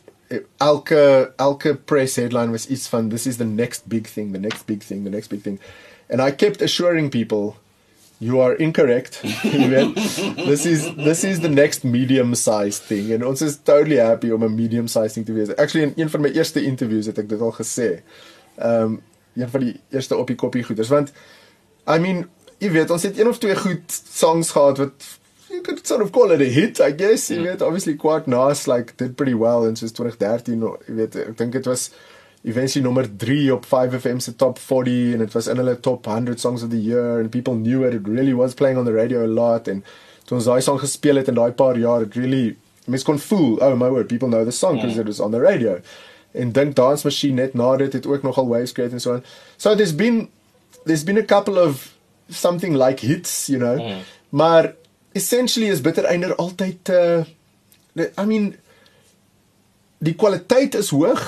elke 0.58 1.32
elke 1.36 1.74
press 1.74 2.16
headline 2.16 2.50
was 2.50 2.66
iets 2.66 2.88
van 2.88 3.08
this 3.08 3.26
is 3.26 3.36
the 3.36 3.44
next 3.44 3.88
big 3.88 4.06
thing 4.06 4.32
the 4.32 4.38
next 4.38 4.66
big 4.66 4.82
thing 4.82 5.04
the 5.04 5.10
next 5.10 5.28
big 5.28 5.42
thing. 5.42 5.60
And 6.08 6.20
i 6.20 6.30
kept 6.30 6.62
assuring 6.62 7.10
people 7.10 7.56
you 8.18 8.40
are 8.40 8.54
incorrect 8.54 9.20
you 9.42 9.68
weet 9.68 9.94
this 10.46 10.66
is 10.66 10.94
this 10.94 11.24
is 11.24 11.40
the 11.40 11.48
next 11.48 11.84
medium 11.84 12.34
sized 12.34 12.82
thing. 12.82 13.12
And 13.12 13.24
ons 13.24 13.42
is 13.42 13.58
totally 13.58 13.98
happy 13.98 14.30
om 14.30 14.44
'n 14.44 14.54
medium 14.54 14.88
sized 14.88 15.14
thing 15.14 15.26
te 15.26 15.32
wees. 15.32 15.56
Actually 15.56 15.86
in 15.86 15.92
een 15.96 16.10
van 16.10 16.20
my 16.20 16.30
eerste 16.30 16.62
interviews 16.62 17.06
het 17.06 17.18
ek 17.18 17.28
dit 17.28 17.40
al 17.40 17.52
gesê. 17.52 18.00
Um 18.58 19.02
een 19.36 19.48
van 19.48 19.60
die 19.60 19.80
eerste 19.90 20.16
op 20.16 20.26
die 20.26 20.36
koppie 20.36 20.64
goeders. 20.64 20.88
Want 20.88 21.12
i 21.86 21.98
mean 21.98 22.26
jy 22.58 22.70
weet 22.70 22.90
ons 22.90 23.02
het 23.02 23.18
een 23.18 23.28
of 23.28 23.38
twee 23.38 23.56
goed 23.56 24.00
songs 24.12 24.50
gehad 24.50 24.78
wat 24.78 25.18
you 25.50 25.62
could 25.62 25.86
sort 25.86 26.02
of 26.02 26.12
call 26.12 26.30
it 26.30 26.40
a 26.40 26.44
hit, 26.44 26.80
I 26.80 26.90
guess. 26.90 27.30
Mm. 27.30 27.44
know, 27.44 27.66
obviously 27.66 27.94
quite 27.94 28.26
nice, 28.26 28.66
like 28.66 28.96
did 28.96 29.16
pretty 29.16 29.34
well 29.34 29.64
in 29.64 29.76
since 29.76 29.92
2013. 29.92 30.54
You 30.54 30.60
know, 30.60 30.78
I 30.88 31.32
think 31.32 31.54
it 31.54 31.66
was 31.66 31.90
eventually 32.44 32.82
number 32.82 33.04
3 33.04 33.50
op 33.50 33.64
5FM 33.66 34.20
se 34.22 34.32
top 34.32 34.58
40 34.58 35.14
and 35.14 35.22
it 35.22 35.34
was 35.34 35.48
in 35.48 35.56
hulle 35.56 35.74
top 35.82 36.06
100 36.06 36.38
songs 36.38 36.62
of 36.62 36.70
the 36.70 36.78
year 36.78 37.20
and 37.20 37.30
people 37.30 37.54
knew 37.54 37.84
it. 37.84 37.94
It 37.94 38.06
really 38.06 38.34
was 38.34 38.54
playing 38.54 38.78
on 38.78 38.84
the 38.84 38.92
radio 38.92 39.24
a 39.26 39.26
lot 39.26 39.68
and 39.68 39.82
toe 40.26 40.36
ons 40.36 40.46
daai 40.46 40.60
song 40.62 40.78
gespeel 40.78 41.18
het 41.20 41.28
in 41.28 41.38
daai 41.38 41.50
paar 41.58 41.74
jaar, 41.78 42.02
it 42.06 42.14
really 42.16 42.56
mens 42.86 43.02
kon 43.06 43.18
voel, 43.18 43.58
oh 43.62 43.74
my 43.74 43.90
word, 43.90 44.08
people 44.08 44.28
know 44.28 44.44
the 44.44 44.54
song 44.54 44.76
because 44.76 44.94
mm. 44.94 45.00
it 45.00 45.06
was 45.06 45.20
on 45.20 45.34
the 45.34 45.42
radio. 45.42 45.80
En 46.34 46.52
dink 46.52 46.74
Dance 46.78 47.06
Machine 47.06 47.42
net 47.42 47.54
na 47.54 47.76
dit 47.76 47.92
het 47.92 48.06
ook 48.06 48.22
nogal 48.22 48.48
waves 48.48 48.72
create 48.72 48.92
and 48.92 49.02
so 49.02 49.14
on. 49.14 49.22
So 49.56 49.74
there's 49.74 49.94
been 49.94 50.28
there's 50.84 51.04
been 51.04 51.18
a 51.18 51.24
couple 51.24 51.58
of 51.58 51.94
something 52.30 52.76
like 52.78 53.00
hits, 53.00 53.46
you 53.46 53.58
know. 53.58 53.78
Mm. 53.78 54.02
Maar 54.30 54.74
essentially 55.16 55.70
is 55.72 55.82
bitter 55.84 56.04
einder 56.04 56.34
altyd 56.36 56.92
uh 56.92 57.24
I 57.96 58.24
mean 58.28 58.54
die 59.98 60.14
kwaliteit 60.14 60.74
is 60.74 60.92
hoog. 60.92 61.24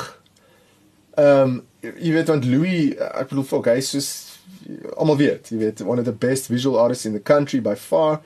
Ehm 1.16 1.42
um, 1.42 1.56
jy 1.80 2.10
weet 2.12 2.28
want 2.28 2.44
Louis 2.44 2.96
ek 2.98 3.30
bedoel 3.30 3.46
fok 3.46 3.70
hy's 3.70 3.92
soos 3.94 4.10
almal 4.98 5.16
weet, 5.16 5.48
jy 5.52 5.58
weet 5.62 5.82
one 5.86 6.02
of 6.02 6.06
the 6.08 6.12
best 6.12 6.50
visual 6.50 6.78
artists 6.78 7.06
in 7.06 7.14
the 7.16 7.22
country 7.22 7.60
by 7.64 7.74
far. 7.78 8.20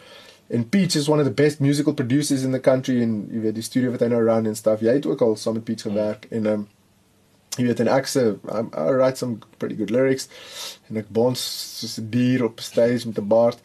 And 0.52 0.68
Peach 0.68 0.96
is 0.96 1.08
one 1.08 1.20
of 1.20 1.24
the 1.24 1.32
best 1.32 1.60
musical 1.60 1.94
producers 1.94 2.44
in 2.44 2.52
the 2.52 2.60
country 2.60 3.00
en 3.02 3.28
jy 3.32 3.46
weet 3.46 3.56
die 3.56 3.64
studio 3.64 3.92
wat 3.94 4.04
hy 4.04 4.10
nou 4.12 4.22
run 4.24 4.48
and 4.48 4.58
stuff. 4.58 4.82
Jy 4.84 4.98
het 4.98 5.08
ook 5.08 5.22
al 5.24 5.36
saam 5.40 5.60
met 5.60 5.68
Peach 5.68 5.86
gewerk 5.88 6.26
en 6.30 6.46
ehm 6.46 6.64
um, 6.64 6.68
jy 7.60 7.66
weet 7.68 7.82
en 7.84 7.90
ek 7.92 8.06
sê 8.08 8.22
I 8.48 8.84
write 8.96 9.20
some 9.20 9.42
pretty 9.60 9.76
good 9.76 9.90
lyrics 9.92 10.30
en 10.88 10.96
ek 11.02 11.10
bons 11.12 11.40
soos 11.78 11.98
'n 12.00 12.08
dier 12.10 12.44
op 12.46 12.60
stage 12.64 13.06
met 13.06 13.18
'n 13.20 13.28
baard. 13.28 13.58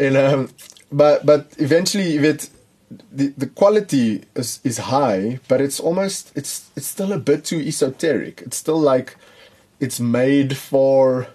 Ehm 0.00 0.16
um, 0.16 0.48
but 0.90 1.24
but 1.26 1.54
eventually 1.58 2.16
the 3.12 3.32
the 3.36 3.46
quality 3.46 4.24
is 4.34 4.60
is 4.64 4.78
high, 4.78 5.38
but 5.48 5.60
it's 5.60 5.78
almost 5.78 6.32
it's 6.34 6.70
it's 6.76 6.86
still 6.86 7.12
a 7.12 7.18
bit 7.18 7.44
too 7.44 7.60
esoteric. 7.60 8.42
It's 8.42 8.56
still 8.56 8.78
like 8.78 9.16
it's 9.78 10.00
made 10.00 10.56
for 10.56 11.28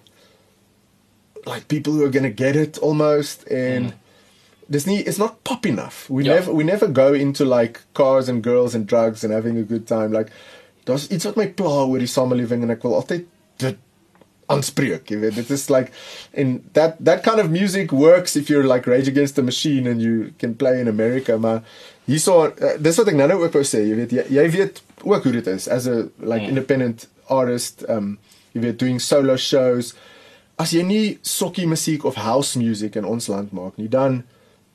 like 1.45 1.67
people 1.67 1.93
who 1.93 2.03
are 2.03 2.09
going 2.09 2.23
to 2.23 2.43
get 2.43 2.55
it 2.55 2.77
almost 2.79 3.47
and 3.47 3.91
mm. 3.91 3.93
Disney 4.69 4.97
it's 4.97 5.19
not 5.19 5.43
pop 5.43 5.65
enough. 5.65 6.09
We 6.09 6.25
yeah. 6.25 6.35
never 6.35 6.53
we 6.53 6.63
never 6.63 6.87
go 6.87 7.13
into 7.13 7.45
like 7.45 7.81
cars 7.93 8.27
and 8.27 8.43
girls 8.43 8.75
and 8.75 8.87
drugs 8.87 9.23
and 9.23 9.31
having 9.31 9.57
a 9.57 9.63
good 9.63 9.87
time 9.87 10.11
like 10.11 10.31
iets 11.09 11.25
wat 11.25 11.37
my 11.37 11.47
pla 11.47 11.85
oor 11.85 11.99
die 11.99 12.07
samelewing 12.09 12.63
en 12.63 12.73
ek 12.75 12.83
wil 12.85 12.95
altyd 12.99 13.25
dit 13.57 13.77
aanspreek, 14.51 15.09
jy 15.09 15.19
weet. 15.23 15.35
Dit 15.39 15.49
is 15.49 15.67
like 15.73 15.91
in 16.33 16.57
that 16.77 16.99
that 17.03 17.23
kind 17.23 17.39
of 17.39 17.49
music 17.49 17.91
works 17.91 18.35
if 18.35 18.49
you're 18.49 18.67
like 18.67 18.89
Rage 18.89 19.07
Against 19.07 19.35
the 19.35 19.43
Machine 19.43 19.87
and 19.87 20.01
you 20.01 20.33
can 20.39 20.55
play 20.55 20.79
in 20.79 20.87
America, 20.87 21.37
maar 21.37 21.63
hierso 22.05 22.51
uh, 22.51 22.75
dis 22.79 22.99
wat 23.01 23.09
ek 23.09 23.17
nou 23.17 23.29
nou 23.31 23.39
ook 23.43 23.57
wou 23.57 23.65
sê, 23.65 23.81
jy 23.87 23.97
weet 23.97 24.13
jy, 24.13 24.27
jy 24.37 24.45
weet 24.53 24.81
ook 25.05 25.25
hoe 25.25 25.33
dit 25.39 25.49
is 25.55 25.67
as 25.67 25.89
a 25.89 26.05
like 26.21 26.43
mm. 26.43 26.53
independent 26.53 27.07
artist 27.33 27.85
um 27.89 28.15
jy 28.53 28.67
weet 28.67 28.79
doing 28.79 29.01
solo 29.01 29.37
shows. 29.41 29.95
As 30.61 30.71
jy 30.71 30.85
nie 30.87 31.17
sokkie 31.25 31.65
musiek 31.67 32.05
of 32.07 32.21
house 32.21 32.55
music 32.59 32.95
in 32.95 33.07
ons 33.07 33.27
land 33.31 33.51
maak 33.55 33.81
nie, 33.81 33.89
dan 33.91 34.23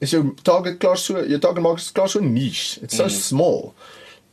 is 0.00 0.12
jou 0.16 0.34
target 0.42 0.80
klaar 0.82 0.98
so, 0.98 1.22
jou 1.22 1.38
target 1.40 1.64
market 1.64 1.86
is 1.86 1.94
klaar 1.94 2.10
so 2.10 2.20
niche. 2.24 2.80
It's 2.82 2.98
so 2.98 3.06
mm. 3.06 3.16
small. 3.16 3.72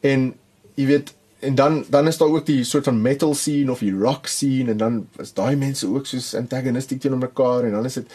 En 0.02 0.32
jy 0.80 0.90
weet 0.90 1.14
en 1.40 1.56
dan 1.56 1.86
dan 1.90 2.08
is 2.08 2.18
daar 2.18 2.28
ook 2.28 2.46
die 2.46 2.64
soort 2.64 2.84
van 2.84 3.02
metal 3.02 3.34
scene 3.34 3.72
of 3.72 3.80
die 3.80 3.94
rock 3.94 4.28
scene 4.28 4.72
en 4.72 4.78
dan 4.78 5.08
is 5.18 5.34
daai 5.34 5.56
mense 5.56 5.88
ook 5.88 6.06
soos 6.06 6.34
antagonistic 6.36 7.02
teenoor 7.02 7.20
mekaar 7.20 7.64
en 7.64 7.72
dan 7.72 7.86
is 7.86 7.94
dit 7.94 8.12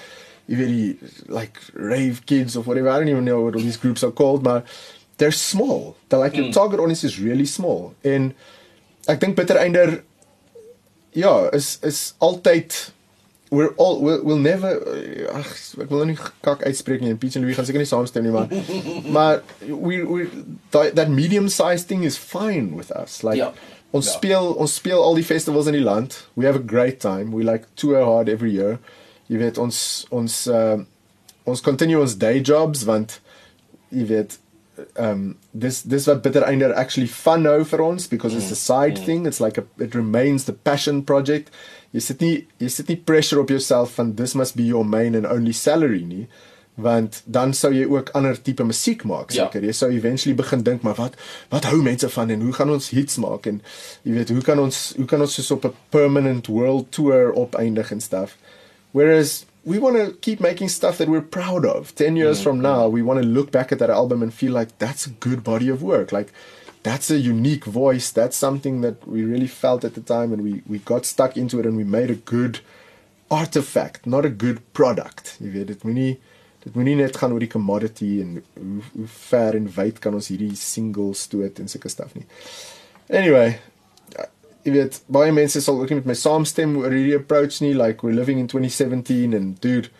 jy 0.50 0.56
weet 0.58 0.72
die 0.72 1.10
like 1.30 1.60
rave 1.74 2.24
kids 2.24 2.56
of 2.56 2.66
whatever. 2.66 2.90
I 2.90 2.98
don't 2.98 3.08
even 3.08 3.24
know 3.24 3.42
what 3.44 3.54
all 3.54 3.62
these 3.62 3.78
groups 3.78 4.02
are 4.02 4.12
called 4.12 4.42
but 4.42 4.66
they're 5.16 5.32
small. 5.32 5.96
The 6.08 6.18
like 6.18 6.34
mm. 6.34 6.42
your 6.42 6.52
target 6.52 6.80
audience 6.80 7.04
is 7.04 7.20
really 7.20 7.46
small. 7.46 7.94
En 8.02 8.32
ek 9.06 9.20
dink 9.22 9.36
bitter 9.38 9.60
einder 9.62 10.02
ja 11.14 11.50
is 11.52 11.76
is 11.82 12.14
altyd 12.18 12.92
we're 13.52 13.74
all 13.76 14.00
we'll, 14.00 14.24
we'll 14.24 14.40
never 14.40 14.70
ag 15.36 15.48
ek 15.84 15.90
wil 15.92 16.00
nou 16.00 16.08
nie 16.14 16.18
kak 16.44 16.64
uitspreek 16.64 17.02
nie 17.04 17.12
en 17.12 17.18
Piet 17.20 17.36
en 17.36 17.44
Louis 17.44 17.58
gaan 17.58 17.68
seker 17.68 17.82
nie 17.82 17.90
saamstem 17.90 18.24
nie 18.24 18.32
maar 18.32 18.48
maar 19.16 19.42
we 19.60 20.00
we 20.08 20.24
that, 20.72 20.96
that 20.96 21.12
medium 21.12 21.50
sized 21.52 21.90
thing 21.90 22.06
is 22.08 22.16
fine 22.16 22.72
with 22.78 22.90
us 22.96 23.20
like 23.20 23.36
ja. 23.42 23.52
ons 23.92 24.08
ja. 24.08 24.16
speel 24.16 24.54
ons 24.56 24.78
speel 24.80 25.04
al 25.04 25.20
die 25.20 25.26
festivals 25.28 25.68
in 25.68 25.76
die 25.76 25.84
land 25.84 26.16
we 26.32 26.48
have 26.48 26.56
a 26.56 26.64
great 26.74 26.98
time 27.04 27.36
we 27.36 27.44
like 27.44 27.68
tour 27.76 28.00
hard 28.08 28.32
every 28.32 28.54
year 28.56 28.80
jy 29.28 29.42
weet 29.44 29.60
ons 29.60 29.82
ons 30.08 30.38
uh, 30.48 30.80
ons 31.44 31.66
continue 31.68 32.00
ons 32.00 32.16
day 32.24 32.40
jobs 32.40 32.86
want 32.88 33.18
jy 33.92 34.08
weet 34.08 34.38
um 34.96 35.36
this 35.52 35.82
this 35.92 36.08
wat 36.08 36.24
bitter 36.24 36.48
einder 36.48 36.72
actually 36.72 37.06
fun 37.06 37.44
nou 37.44 37.60
vir 37.68 37.84
ons 37.84 38.08
because 38.08 38.32
mm. 38.32 38.40
it's 38.40 38.56
a 38.56 38.56
side 38.56 38.96
mm. 38.96 39.04
thing 39.04 39.28
it's 39.28 39.44
like 39.44 39.60
a 39.60 39.68
it 39.76 39.94
remains 39.94 40.48
the 40.48 40.56
passion 40.70 41.04
project 41.04 41.52
jy 41.92 42.00
sit 42.00 42.24
nie 42.24 42.46
jy 42.62 42.70
sit 42.72 42.88
nie 42.88 42.96
pressure 42.96 43.42
op 43.42 43.52
jouself 43.52 43.98
van 43.98 44.14
this 44.16 44.34
must 44.38 44.56
be 44.56 44.64
your 44.68 44.84
main 44.84 45.14
and 45.18 45.28
only 45.28 45.52
salary 45.52 46.02
nie 46.08 46.26
want 46.74 47.20
dan 47.28 47.52
sou 47.52 47.68
jy 47.74 47.84
ook 47.84 48.10
ander 48.16 48.38
tipe 48.42 48.64
musiek 48.64 49.04
maak 49.04 49.30
ja. 49.30 49.44
seker 49.44 49.60
ja. 49.60 49.68
jy 49.68 49.76
sou 49.76 49.90
eventually 49.92 50.34
begin 50.36 50.64
dink 50.64 50.82
maar 50.86 50.96
wat 50.96 51.18
wat 51.52 51.68
hou 51.68 51.82
mense 51.84 52.08
van 52.14 52.32
en 52.32 52.40
hoe 52.40 52.52
gaan 52.56 52.72
ons 52.72 52.88
hits 52.96 53.20
maak 53.20 53.46
en 53.50 53.60
jy 54.08 54.16
weet 54.16 54.32
hoe 54.32 54.44
kan 54.46 54.62
ons 54.62 54.82
hoe 54.96 55.06
kan 55.08 55.20
ons 55.20 55.36
soos 55.36 55.50
op 55.58 55.68
'n 55.68 55.76
permanent 55.90 56.48
world 56.48 56.88
tour 56.90 57.32
opeindig 57.36 57.92
en 57.92 58.00
stuff 58.00 58.38
whereas 58.92 59.44
we 59.64 59.78
want 59.78 59.96
to 59.96 60.16
keep 60.20 60.40
making 60.40 60.68
stuff 60.68 60.96
that 60.96 61.08
we're 61.08 61.22
proud 61.22 61.66
of 61.66 61.94
10 61.94 62.16
years 62.16 62.38
mm 62.38 62.40
-hmm. 62.40 62.42
from 62.42 62.60
now 62.60 62.88
we 62.88 63.02
want 63.02 63.20
to 63.20 63.26
look 63.26 63.50
back 63.50 63.72
at 63.72 63.78
that 63.78 63.90
album 63.90 64.22
and 64.22 64.34
feel 64.34 64.52
like 64.52 64.72
that's 64.78 65.06
a 65.06 65.10
good 65.20 65.42
body 65.42 65.70
of 65.70 65.82
work 65.82 66.10
like 66.10 66.32
that's 66.82 67.10
a 67.10 67.18
unique 67.18 67.64
voice. 67.64 68.10
That's 68.10 68.36
something 68.36 68.80
that 68.80 69.06
we 69.06 69.24
really 69.24 69.46
felt 69.46 69.84
at 69.84 69.94
the 69.94 70.00
time, 70.00 70.32
and 70.32 70.42
we 70.42 70.62
we 70.66 70.78
got 70.78 71.06
stuck 71.06 71.36
into 71.36 71.58
it, 71.60 71.66
and 71.66 71.76
we 71.76 71.84
made 71.84 72.10
a 72.10 72.14
good 72.14 72.60
artifact, 73.30 74.06
not 74.06 74.24
a 74.24 74.30
good 74.30 74.60
product. 74.72 75.36
Jy 75.40 75.50
weet, 75.50 75.66
dit 75.72 75.84
moenie 75.88 76.18
dit 76.62 76.74
moenie 76.78 76.94
net 77.00 77.16
gaan 77.18 77.32
oor 77.34 77.42
die 77.42 77.50
commodity 77.50 78.20
en 78.22 78.36
hoe 78.54 78.82
hoe 78.92 79.08
ver 79.26 79.56
en 79.58 79.66
wyd 79.74 79.98
kan 80.02 80.14
ons 80.14 80.28
hierdie 80.30 80.54
single 80.58 81.10
stoot 81.18 81.58
en 81.58 81.70
sulke 81.70 81.90
stuff 81.90 82.12
nie. 82.14 82.26
Anyway, 83.10 83.56
jy 84.62 84.76
weet, 84.76 85.00
baie 85.10 85.32
mense 85.34 85.62
sal 85.64 85.80
ook 85.80 85.90
nie 85.90 85.98
met 85.98 86.12
my 86.12 86.18
saamstem 86.18 86.76
oor 86.78 86.94
hierdie 86.94 87.18
approach 87.18 87.58
nie, 87.64 87.72
like 87.74 88.06
we're 88.06 88.14
living 88.14 88.38
in 88.38 88.46
2017 88.50 89.34
and 89.34 89.58
dude 89.64 89.90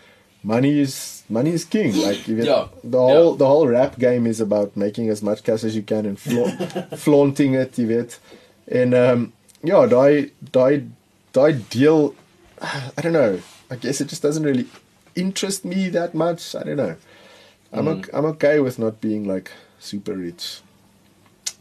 money 0.43 0.81
is 0.81 1.23
money 1.29 1.51
is 1.51 1.65
king 1.65 1.95
like 1.97 2.27
you 2.27 2.37
yeah. 2.37 2.67
the 2.83 2.99
whole 2.99 3.31
yeah. 3.31 3.39
the 3.39 3.47
whole 3.47 3.67
rap 3.67 3.99
game 3.99 4.27
is 4.27 4.41
about 4.41 4.77
making 4.77 5.09
as 5.09 5.23
much 5.23 5.43
cash 5.43 5.65
as 5.65 5.77
you 5.77 5.83
can 5.83 6.07
and 6.07 6.19
fla 6.19 6.51
flaunting 7.05 7.55
it 7.55 7.79
you 7.79 7.87
weet 7.87 8.19
en 8.67 8.95
um 8.95 9.33
ja 9.63 9.87
daai 9.87 10.31
daai 10.59 10.83
daai 11.33 11.53
deel 11.77 12.15
i 12.97 13.01
don't 13.01 13.13
know 13.13 13.39
i 13.71 13.77
guess 13.77 14.01
it 14.01 14.09
just 14.09 14.23
doesn't 14.23 14.45
really 14.45 14.67
interest 15.15 15.65
me 15.65 15.89
that 15.89 16.15
much 16.15 16.55
i 16.55 16.65
don't 16.65 16.77
know 16.77 16.95
i'm 17.73 17.87
mm. 17.87 17.95
okay, 17.95 18.11
i'm 18.13 18.25
okay 18.35 18.59
with 18.59 18.79
not 18.79 19.01
being 19.01 19.33
like 19.35 19.51
super 19.79 20.17
rich 20.27 20.63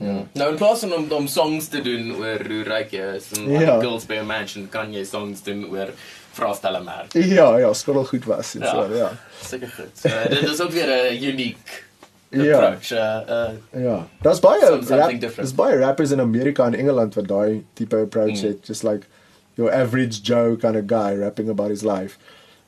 Ja. 0.01 0.25
Nou 0.33 0.49
in 0.49 0.57
plaas 0.57 0.79
van 0.79 0.93
om 0.93 1.11
om 1.11 1.27
songs 1.27 1.67
te 1.67 1.81
doen 1.81 2.15
oor 2.15 2.41
hoe 2.47 2.63
ryk 2.65 2.93
jy 2.95 3.09
is 3.15 3.27
en 3.37 3.51
ja. 3.51 3.75
girls 3.79 4.07
by 4.09 4.17
a 4.17 4.23
mansion 4.25 4.65
kan 4.69 4.93
jy 4.93 5.03
songs 5.05 5.43
doen 5.45 5.67
oor 5.69 5.91
vraestelle 6.31 6.83
merk. 6.83 7.13
Ja, 7.13 7.57
ja, 7.57 7.73
skottel 7.73 8.05
goed 8.05 8.25
was 8.25 8.55
en 8.55 8.61
ja. 8.61 8.71
so, 8.71 8.95
ja. 8.95 9.11
Seker 9.43 9.67
goed. 9.67 9.93
So, 9.93 10.09
dit 10.35 10.49
is 10.49 10.61
ook 10.61 10.71
weer 10.71 10.87
'n 10.87 11.23
uniek 11.23 11.83
ja. 12.29 12.55
approach. 12.55 12.87
Ja. 12.87 13.23
Uh, 13.29 13.49
uh, 13.75 13.83
ja. 13.83 14.07
Daar's 14.21 14.39
baie 14.39 14.79
Daar's 15.19 15.55
baie 15.55 15.77
rappers 15.77 16.11
in 16.11 16.19
Amerika 16.19 16.65
en 16.65 16.75
Engeland 16.75 17.15
wat 17.15 17.27
daai 17.27 17.65
tipe 17.73 17.97
approach 17.97 18.41
mm. 18.41 18.47
het, 18.47 18.67
just 18.67 18.83
like 18.83 19.05
your 19.53 19.73
average 19.73 20.21
Joe 20.21 20.55
kind 20.55 20.75
of 20.75 20.83
guy 20.85 21.17
rapping 21.17 21.49
about 21.49 21.69
his 21.69 21.81
life. 21.81 22.17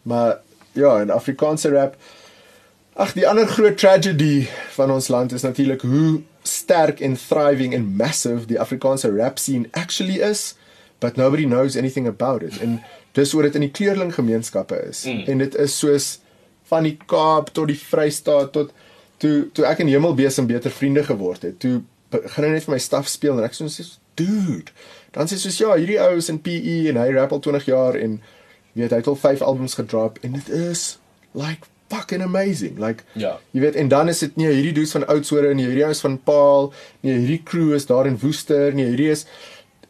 Maar 0.01 0.38
ja, 0.72 0.99
in 0.99 1.09
Afrikaanse 1.09 1.70
rap 1.70 1.95
Ag 2.93 3.16
die 3.18 3.26
ander 3.26 3.47
groot 3.49 3.78
tragedy 3.78 4.45
van 4.76 4.91
ons 4.93 5.07
land 5.09 5.32
is 5.34 5.41
natuurlik 5.41 5.82
hoe 5.82 6.22
sterk 6.45 6.99
en 6.99 7.16
thriving 7.18 7.74
en 7.74 7.95
massive 7.97 8.45
die 8.45 8.59
Afrikaanse 8.59 9.09
rap 9.16 9.39
scene 9.41 9.66
actually 9.72 10.20
is, 10.22 10.53
but 10.99 11.18
nobody 11.18 11.45
knows 11.45 11.76
anything 11.76 12.07
about 12.07 12.43
it. 12.43 12.59
En 12.61 12.84
dis 13.18 13.34
oor 13.34 13.47
dit 13.47 13.55
in 13.59 13.68
die 13.68 13.74
kleurling 13.74 14.14
gemeenskappe 14.14 14.80
is. 14.89 15.05
Mm. 15.05 15.24
En 15.30 15.43
dit 15.45 15.57
is 15.61 15.78
soos 15.80 16.07
van 16.72 16.88
die 16.88 16.95
Kaap 17.09 17.51
tot 17.53 17.70
die 17.70 17.80
Vrystaat 17.80 18.53
tot 18.55 18.72
toe 19.22 19.49
toe 19.55 19.66
ek 19.70 19.84
in 19.84 19.91
Hemelbesem 19.91 20.47
beter 20.49 20.74
vriende 20.74 21.03
geword 21.07 21.45
het. 21.47 21.59
Toe 21.64 21.82
begin 22.14 22.47
hy 22.47 22.53
net 22.55 22.68
vir 22.68 22.76
my 22.76 22.82
staf 22.82 23.09
speel 23.11 23.38
en 23.38 23.45
ek 23.47 23.55
sê 23.57 23.68
soos 23.70 23.97
dude. 24.20 24.74
Dan 25.14 25.30
sê 25.30 25.38
soos 25.41 25.59
ja, 25.61 25.76
hierdie 25.78 25.99
ou 26.01 26.18
is 26.18 26.32
in 26.34 26.41
PE 26.41 26.80
en 26.91 26.99
hy 27.01 27.11
rap 27.14 27.36
al 27.36 27.43
20 27.43 27.70
jaar 27.70 27.97
en 27.99 28.18
weet 28.74 28.93
hy 28.93 29.03
het 29.03 29.11
al 29.11 29.20
5 29.22 29.45
albums 29.45 29.78
gedrop 29.78 30.18
en 30.26 30.34
dit 30.39 30.49
is 30.57 30.97
like 31.38 31.70
fucking 31.93 32.24
amazing. 32.26 32.80
Like 32.82 33.05
ja. 33.14 33.38
jy 33.53 33.61
weet 33.68 33.78
en 33.78 33.91
dan 33.91 34.09
is 34.09 34.24
dit 34.26 34.38
nie 34.39 34.49
hierdie 34.49 34.74
dudes 34.80 34.95
van 34.97 35.05
Oudtshoorn 35.14 35.51
en 35.53 35.61
hierdie 35.61 35.86
ouens 35.86 36.01
van 36.05 36.18
Paul, 36.26 36.72
nie 37.05 37.18
hierdie 37.20 37.41
crew 37.45 37.74
is 37.78 37.86
daar 37.89 38.09
in 38.09 38.18
Woester, 38.22 38.74
nie 38.74 38.88
hierdie 38.89 39.11
is 39.14 39.28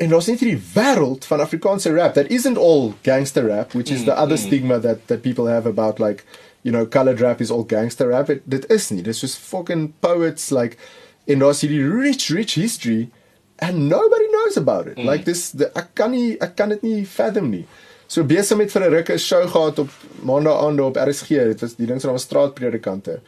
en 0.04 0.12
daar's 0.12 0.28
net 0.28 0.41
hierdie 0.43 0.62
wêreld 0.74 1.26
van 1.30 1.43
Afrikaanse 1.43 1.93
rap. 1.95 2.16
That 2.18 2.32
isn't 2.32 2.60
all 2.60 2.93
gangster 3.08 3.47
rap 3.47 3.74
which 3.78 3.91
is 3.91 4.04
mm, 4.04 4.12
the 4.12 4.16
other 4.20 4.36
mm. 4.36 4.45
stigma 4.45 4.80
that 4.80 5.08
that 5.08 5.24
people 5.24 5.47
have 5.47 5.70
about 5.70 5.99
like 5.99 6.26
you 6.64 6.72
know 6.72 6.86
colored 6.86 7.22
rap 7.24 7.41
is 7.41 7.51
all 7.51 7.64
gangster 7.64 8.10
rap. 8.12 8.30
It, 8.30 8.43
dit 8.49 8.68
is 8.72 8.91
nie. 8.91 9.04
Dis 9.04 9.24
just 9.24 9.39
fucking 9.39 9.93
poets 10.01 10.51
like 10.51 10.78
in 11.26 11.39
daar's 11.39 11.64
hierdie 11.64 11.84
rich 11.88 12.30
rich 12.30 12.58
history 12.60 13.12
and 13.60 13.88
nobody 13.88 14.28
knows 14.36 14.58
about 14.58 14.88
it. 14.88 14.97
Mm. 14.97 15.06
like 15.06 15.26
this 15.26 15.51
the, 15.51 15.72
ek 15.78 15.95
kan 15.95 16.12
nie 16.12 16.36
ek 16.41 16.58
kan 16.60 16.76
dit 16.76 16.84
nie 16.84 17.01
fathom 17.08 17.51
nie. 17.54 17.66
So 18.12 18.28
besig 18.28 18.60
met 18.60 18.72
vir 18.72 18.84
'n 18.84 18.93
ruk 18.97 19.10
'n 19.10 19.18
show 19.18 19.47
gehad 19.47 19.80
op 19.80 19.89
maandag 20.22 20.60
aande 20.68 20.84
op 20.84 20.97
RSG 20.99 21.30
dit 21.54 21.62
was 21.62 21.76
die 21.76 21.88
ding 21.88 22.01
se 22.01 22.08
naam 22.08 22.20
straatpredikante 22.20 23.22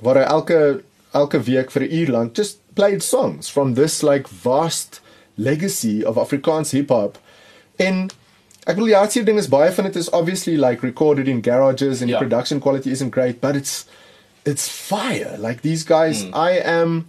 waar 0.00 0.16
hy 0.16 0.24
elke 0.24 0.82
elke 1.12 1.40
week 1.40 1.70
vir 1.70 1.82
'n 1.82 1.92
uur 1.92 2.10
lank 2.10 2.36
just 2.36 2.58
played 2.74 3.02
songs 3.02 3.48
from 3.48 3.74
this 3.74 4.02
like 4.02 4.28
vast 4.28 5.00
legacy 5.36 6.04
of 6.04 6.16
Afrikaans 6.16 6.72
hip 6.72 6.88
hop. 6.88 7.18
En 7.76 8.08
ek 8.66 8.76
wil 8.76 8.90
die 8.90 8.96
hartseer 8.98 9.24
ding 9.24 9.38
is 9.38 9.50
baie 9.52 9.70
van 9.72 9.88
dit 9.88 9.96
is 9.96 10.10
obviously 10.16 10.56
like 10.56 10.82
recorded 10.82 11.28
in 11.28 11.42
garages 11.42 12.00
and 12.00 12.10
yeah. 12.10 12.18
the 12.18 12.24
production 12.24 12.60
quality 12.60 12.90
isn't 12.90 13.14
great, 13.14 13.40
but 13.40 13.56
it's 13.56 13.86
it's 14.44 14.68
fire. 14.68 15.36
Like 15.38 15.62
these 15.62 15.84
guys, 15.84 16.24
mm. 16.24 16.34
I 16.34 16.58
am 16.58 17.08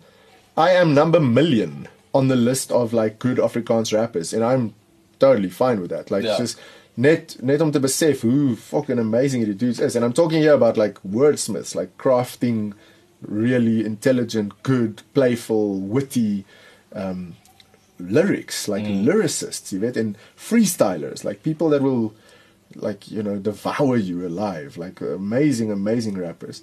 I 0.57 0.71
am 0.71 0.93
number 0.93 1.19
million 1.19 1.87
on 2.13 2.27
the 2.27 2.35
list 2.35 2.71
of 2.71 2.93
like 2.93 3.19
good 3.19 3.37
Afrikaans 3.37 3.93
rappers 3.93 4.33
and 4.33 4.43
I'm 4.43 4.73
totally 5.19 5.49
fine 5.49 5.79
with 5.79 5.89
that. 5.91 6.11
Like 6.11 6.23
yeah. 6.23 6.37
just 6.37 6.59
net 6.97 7.37
net 7.41 7.61
om 7.61 7.71
te 7.71 7.79
besef 7.79 8.21
hoe 8.21 8.55
fucking 8.55 8.99
amazing 8.99 9.45
the 9.45 9.53
dudes 9.53 9.79
is 9.79 9.95
and 9.95 10.03
I'm 10.03 10.13
talking 10.13 10.41
here 10.41 10.53
about 10.53 10.77
like 10.77 10.99
wordsmiths 11.03 11.75
like 11.75 11.95
crafting 11.97 12.73
really 13.21 13.85
intelligent, 13.85 14.61
good, 14.63 15.03
playful, 15.13 15.79
witty 15.79 16.45
um 16.93 17.35
lyrics 17.97 18.67
like 18.67 18.85
mm. 18.85 19.05
lyricists 19.05 19.71
you 19.71 19.81
weet 19.81 19.97
and 19.97 20.17
freestylers 20.35 21.23
like 21.23 21.43
people 21.43 21.69
that 21.69 21.81
will 21.81 22.13
like 22.75 23.09
you 23.09 23.23
know 23.23 23.37
devour 23.37 23.97
you 23.97 24.25
alive 24.25 24.77
like 24.77 25.01
amazing 25.01 25.71
amazing 25.71 26.17
rappers 26.17 26.61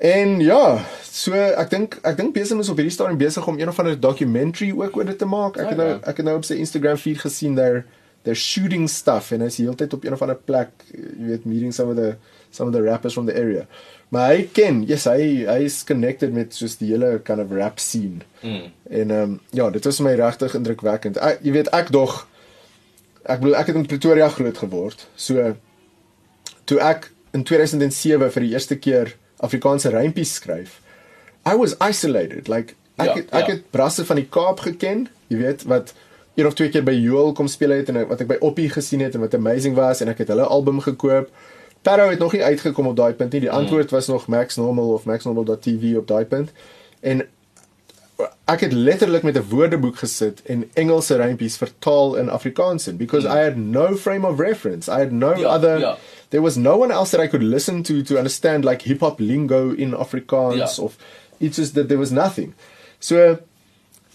en 0.00 0.40
ja 0.40 0.84
So 1.18 1.34
ek 1.34 1.72
dink 1.72 1.96
ek 2.06 2.16
dink 2.18 2.34
besig 2.36 2.60
is 2.62 2.68
op 2.70 2.78
hierdie 2.78 2.94
stadium 2.94 3.18
besig 3.18 3.46
om 3.50 3.56
een 3.58 3.70
of 3.72 3.78
ander 3.82 3.96
documentary 3.98 4.70
ook 4.70 4.96
oor 4.96 5.08
dit 5.08 5.18
te 5.18 5.26
maak. 5.26 5.56
Ek 5.58 5.72
het 5.72 5.80
nou 5.80 5.88
ek 5.98 6.20
het 6.20 6.26
nou 6.28 6.36
op 6.38 6.46
sy 6.46 6.60
Instagram 6.62 7.00
feed 7.00 7.18
gesien 7.24 7.56
daar 7.58 7.82
they're 8.22 8.38
shooting 8.38 8.86
stuff 8.92 9.32
en 9.34 9.42
hy 9.42 9.48
is 9.50 9.58
heeltyd 9.58 9.96
op 9.96 10.04
een 10.06 10.14
of 10.14 10.22
ander 10.22 10.38
plek, 10.38 10.70
jy 10.92 11.30
weet, 11.32 11.46
meeting 11.48 11.74
some 11.74 11.90
of 11.90 11.98
the 11.98 12.12
some 12.54 12.70
of 12.70 12.74
the 12.76 12.82
rappers 12.84 13.16
from 13.18 13.26
the 13.26 13.34
area. 13.34 13.66
Maar 14.14 14.30
hy 14.32 14.48
ken, 14.56 14.80
yes, 14.88 15.04
hy 15.04 15.44
hy 15.48 15.58
is 15.66 15.82
connected 15.84 16.32
met 16.32 16.56
soos 16.56 16.78
die 16.80 16.88
hele 16.94 17.18
kind 17.24 17.42
of 17.42 17.52
rap 17.52 17.80
scene. 17.82 18.24
Mm. 18.40 18.72
En 18.88 19.10
ehm 19.10 19.22
um, 19.34 19.38
ja, 19.52 19.68
dit 19.70 19.84
was 19.84 20.00
my 20.00 20.14
regtig 20.16 20.56
indrukwekkend. 20.56 21.20
Ek, 21.20 21.42
jy 21.44 21.52
weet 21.58 21.68
ek 21.76 21.92
dog 21.92 22.22
ek 23.28 23.42
bedoel 23.42 23.58
ek 23.60 23.70
het 23.70 23.76
in 23.76 23.86
Pretoria 23.88 24.28
groot 24.32 24.58
geword. 24.64 25.06
So 25.16 25.52
toe 26.68 26.80
ek 26.84 27.10
in 27.36 27.44
2007 27.44 28.32
vir 28.32 28.46
die 28.46 28.52
eerste 28.54 28.78
keer 28.80 29.14
Afrikaanse 29.44 29.92
rympies 29.92 30.34
skryf, 30.40 30.80
I 31.46 31.54
was 31.56 31.76
isolated. 31.84 32.48
Like 32.48 32.76
ek 32.96 33.06
ja, 33.06 33.14
het, 33.20 33.30
ek 33.30 33.46
ja. 33.46 33.56
het 33.56 33.70
brasse 33.74 34.04
van 34.08 34.20
die 34.20 34.28
Kaap 34.30 34.64
geken, 34.64 35.06
jy 35.28 35.42
weet 35.42 35.68
wat 35.68 35.92
een 36.38 36.46
of 36.46 36.54
twee 36.54 36.70
keer 36.70 36.84
by 36.86 36.94
Joel 36.94 37.32
kom 37.36 37.48
speel 37.50 37.74
het 37.74 37.88
en 37.90 38.00
wat 38.08 38.20
ek 38.22 38.30
by 38.30 38.40
Oppie 38.46 38.68
gesien 38.70 39.02
het 39.02 39.16
en 39.18 39.24
wat 39.24 39.34
amazing 39.34 39.74
was 39.76 40.00
en 40.00 40.10
ek 40.12 40.22
het 40.22 40.32
hulle 40.32 40.46
album 40.46 40.80
gekoop. 40.84 41.30
Pero 41.82 42.08
het 42.08 42.18
nog 42.18 42.32
nie 42.32 42.44
uitgekom 42.44 42.86
op 42.86 42.96
daai 42.96 43.12
punt 43.12 43.32
nie. 43.32 43.40
Die 43.40 43.50
hmm. 43.50 43.58
antwoord 43.58 43.90
was 43.90 44.06
nog 44.06 44.26
Max 44.26 44.56
Normal 44.56 44.92
of 44.92 45.04
maxnormal.tv 45.04 45.96
op 45.96 46.06
daai 46.06 46.24
punt. 46.24 46.52
En 47.00 47.26
ek 48.44 48.60
het 48.60 48.72
letterlik 48.72 49.22
met 49.22 49.36
'n 49.36 49.46
woordeboek 49.48 49.96
gesit 49.96 50.42
en 50.42 50.70
Engelse 50.72 51.16
rympies 51.16 51.56
vertaal 51.56 52.16
in 52.16 52.28
Afrikaans 52.28 52.88
in 52.88 52.96
because 52.96 53.26
mm. 53.26 53.32
I 53.34 53.42
had 53.42 53.56
no 53.56 53.96
frame 53.96 54.26
of 54.26 54.40
reference. 54.40 54.90
I 54.90 54.98
had 54.98 55.10
no 55.10 55.36
ja, 55.36 55.54
other 55.54 55.78
ja. 55.78 55.96
there 56.28 56.42
was 56.42 56.56
no 56.56 56.76
one 56.78 56.92
else 56.92 57.16
that 57.16 57.24
I 57.24 57.28
could 57.28 57.46
listen 57.46 57.82
to 57.82 58.02
to 58.02 58.16
understand 58.16 58.64
like 58.64 58.84
hip 58.84 59.00
hop 59.00 59.20
lingo 59.20 59.70
in 59.70 59.94
Afrikaans 59.94 60.76
ja. 60.76 60.82
of 60.82 60.96
it's 61.38 61.56
just 61.56 61.74
that 61.74 61.88
there 61.88 62.00
was 62.00 62.10
nothing. 62.10 62.54
So 62.98 63.38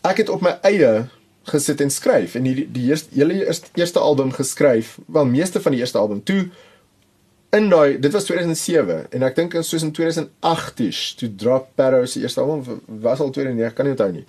ek 0.02 0.18
het 0.18 0.30
op 0.30 0.42
my 0.42 0.58
eie 0.62 1.08
gesit 1.44 1.82
en 1.82 1.90
skryf 1.92 2.36
en 2.36 2.44
die 2.44 2.68
die 2.72 2.90
eerste 2.90 3.10
hele 3.14 3.46
eerste, 3.46 3.68
eerste 3.74 4.00
album 4.00 4.32
geskryf, 4.32 4.98
wel 5.06 5.26
meeste 5.26 5.62
van 5.62 5.72
die 5.72 5.80
eerste 5.80 5.98
album 5.98 6.24
toe 6.24 6.50
in 7.54 7.70
daai 7.70 8.00
dit 8.02 8.12
was 8.12 8.26
2007 8.26 9.12
en 9.14 9.26
ek 9.28 9.36
dink 9.38 9.56
in 9.58 9.66
soos 9.66 9.86
in 9.86 9.94
2008ish 9.94 11.02
toe 11.20 11.30
drop 11.38 11.70
Parrow 11.78 12.06
se 12.10 12.24
eerste 12.24 12.42
album 12.42 12.82
was 13.04 13.22
al 13.22 13.34
2009 13.36 13.76
kan 13.78 13.86
nie 13.86 13.94
onthou 13.94 14.12
nie. 14.14 14.26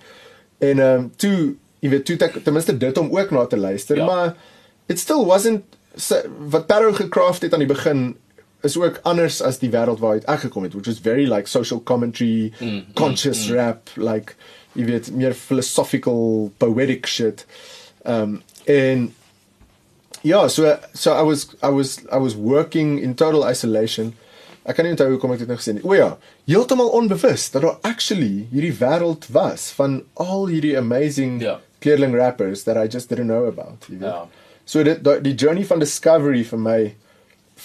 En 0.57 0.79
ehm 0.79 1.05
um, 1.05 1.07
toe 1.21 1.55
jy 1.83 1.89
weet 1.93 2.05
toe 2.05 2.17
ten 2.17 2.53
minste 2.53 2.77
dit 2.77 2.97
om 2.97 3.09
ook 3.13 3.31
na 3.31 3.45
te 3.45 3.57
luister, 3.57 3.97
ja. 3.97 4.05
maar 4.05 4.35
it 4.85 4.99
still 4.99 5.25
wasn't 5.25 5.63
so, 5.95 6.21
wat 6.49 6.67
Parrow 6.67 6.95
gecraft 6.95 7.41
het 7.41 7.53
aan 7.53 7.65
die 7.65 7.69
begin 7.69 8.15
is 8.65 8.77
ook 8.77 8.99
anders 9.03 9.41
as 9.41 9.59
die 9.61 9.69
wêreld 9.69 10.01
waar 10.01 10.17
hy 10.17 10.25
uitgekom 10.25 10.65
het 10.65 10.73
which 10.73 10.89
was 10.89 11.01
very 11.01 11.25
like 11.29 11.49
social 11.49 11.81
commentary, 11.83 12.53
mm, 12.59 12.67
mm 12.67 12.93
conscious 12.93 13.47
mm, 13.47 13.55
rap 13.55 13.89
mm. 13.95 14.05
like 14.05 14.37
jy 14.73 14.85
weet 14.85 15.11
meer 15.11 15.33
philosophical 15.33 16.51
poetic 16.57 17.07
shit. 17.07 17.45
Ehm 18.03 18.21
um, 18.21 18.41
en 18.65 19.13
Ja, 20.25 20.47
so 20.49 20.73
so 20.93 21.13
I 21.13 21.21
was 21.21 21.47
I 21.61 21.69
was 21.69 21.99
I 22.09 22.17
was 22.17 22.35
working 22.35 22.97
in 22.99 23.13
total 23.13 23.45
isolation. 23.45 24.15
Ek 24.65 24.79
kan 24.79 24.87
nie 24.87 24.95
onthou 24.95 25.11
hoe 25.11 25.19
kom 25.21 25.35
ek 25.35 25.43
dit 25.43 25.51
nou 25.51 25.59
gesê 25.59 25.75
nie. 25.77 25.83
O 25.85 25.93
ja, 25.93 26.15
heeltemal 26.49 26.89
onbewus 26.97 27.51
dat 27.53 27.61
daar 27.61 27.77
actually 27.85 28.47
hierdie 28.49 28.73
wêreld 28.79 29.27
was 29.35 29.67
van 29.77 29.99
al 30.17 30.47
hierdie 30.49 30.73
amazing 30.79 31.37
ja. 31.43 31.59
kleerling 31.85 32.17
rappers 32.17 32.65
that 32.65 32.79
I 32.81 32.89
just 32.89 33.13
didn't 33.13 33.29
know 33.29 33.45
about. 33.45 33.85
Ja. 34.01 34.23
So 34.65 34.81
dit 34.83 35.03
die, 35.05 35.19
die 35.27 35.35
journey 35.37 35.65
van 35.69 35.83
discovery 35.83 36.41
vir 36.49 36.61
my 36.61 36.79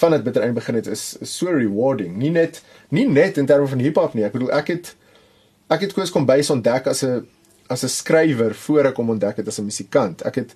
van 0.02 0.12
dit 0.18 0.24
bitter 0.28 0.52
begin 0.52 0.76
het 0.82 0.90
is, 0.92 1.14
is 1.24 1.32
so 1.32 1.48
rewarding. 1.56 2.18
Nie 2.20 2.34
net 2.34 2.60
nie 2.92 3.06
net 3.08 3.40
in 3.40 3.48
terme 3.48 3.72
van 3.72 3.80
hiphop 3.80 4.12
nie. 4.14 4.28
Ek 4.28 4.36
bedoel 4.36 4.52
ek 4.60 4.74
het 4.74 4.92
ek 5.72 5.86
het 5.86 5.96
koes 5.96 6.12
kom 6.12 6.28
bys 6.28 6.52
ontdek 6.52 6.92
as 6.92 7.00
'n 7.08 7.24
as 7.72 7.84
'n 7.84 7.88
skrywer 7.88 8.52
voor 8.52 8.92
ek 8.92 9.00
hom 9.00 9.16
ontdek 9.16 9.40
het 9.40 9.48
as 9.48 9.58
'n 9.58 9.70
musikant. 9.72 10.26
Ek 10.28 10.44
het 10.44 10.52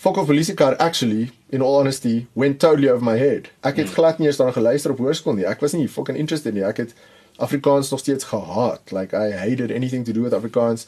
Fok 0.00 0.16
of 0.16 0.26
Police 0.26 0.54
Car 0.54 0.76
actually 0.78 1.30
in 1.50 1.60
all 1.60 1.76
honesty 1.76 2.26
went 2.32 2.58
totally 2.58 2.88
over 2.88 3.04
my 3.04 3.18
head. 3.18 3.50
Ek 3.60 3.76
het 3.76 3.90
hmm. 3.90 3.94
glad 3.94 4.18
nie 4.18 4.30
eens 4.30 4.38
daarna 4.40 4.54
geluister 4.56 4.94
op 4.94 5.00
hoërskool 5.04 5.34
nie. 5.36 5.44
Ek 5.44 5.60
was 5.60 5.74
nie 5.76 5.88
fucking 5.92 6.16
interested 6.16 6.54
nie. 6.56 6.62
Ek 6.64 6.78
het 6.80 6.94
Afrikaans 7.36 7.90
nog 7.92 8.00
steeds 8.00 8.24
gehaat. 8.30 8.94
Like 8.96 9.12
I 9.12 9.36
hated 9.36 9.68
anything 9.70 10.06
to 10.08 10.14
do 10.16 10.22
with 10.24 10.32
Afrikaans. 10.32 10.86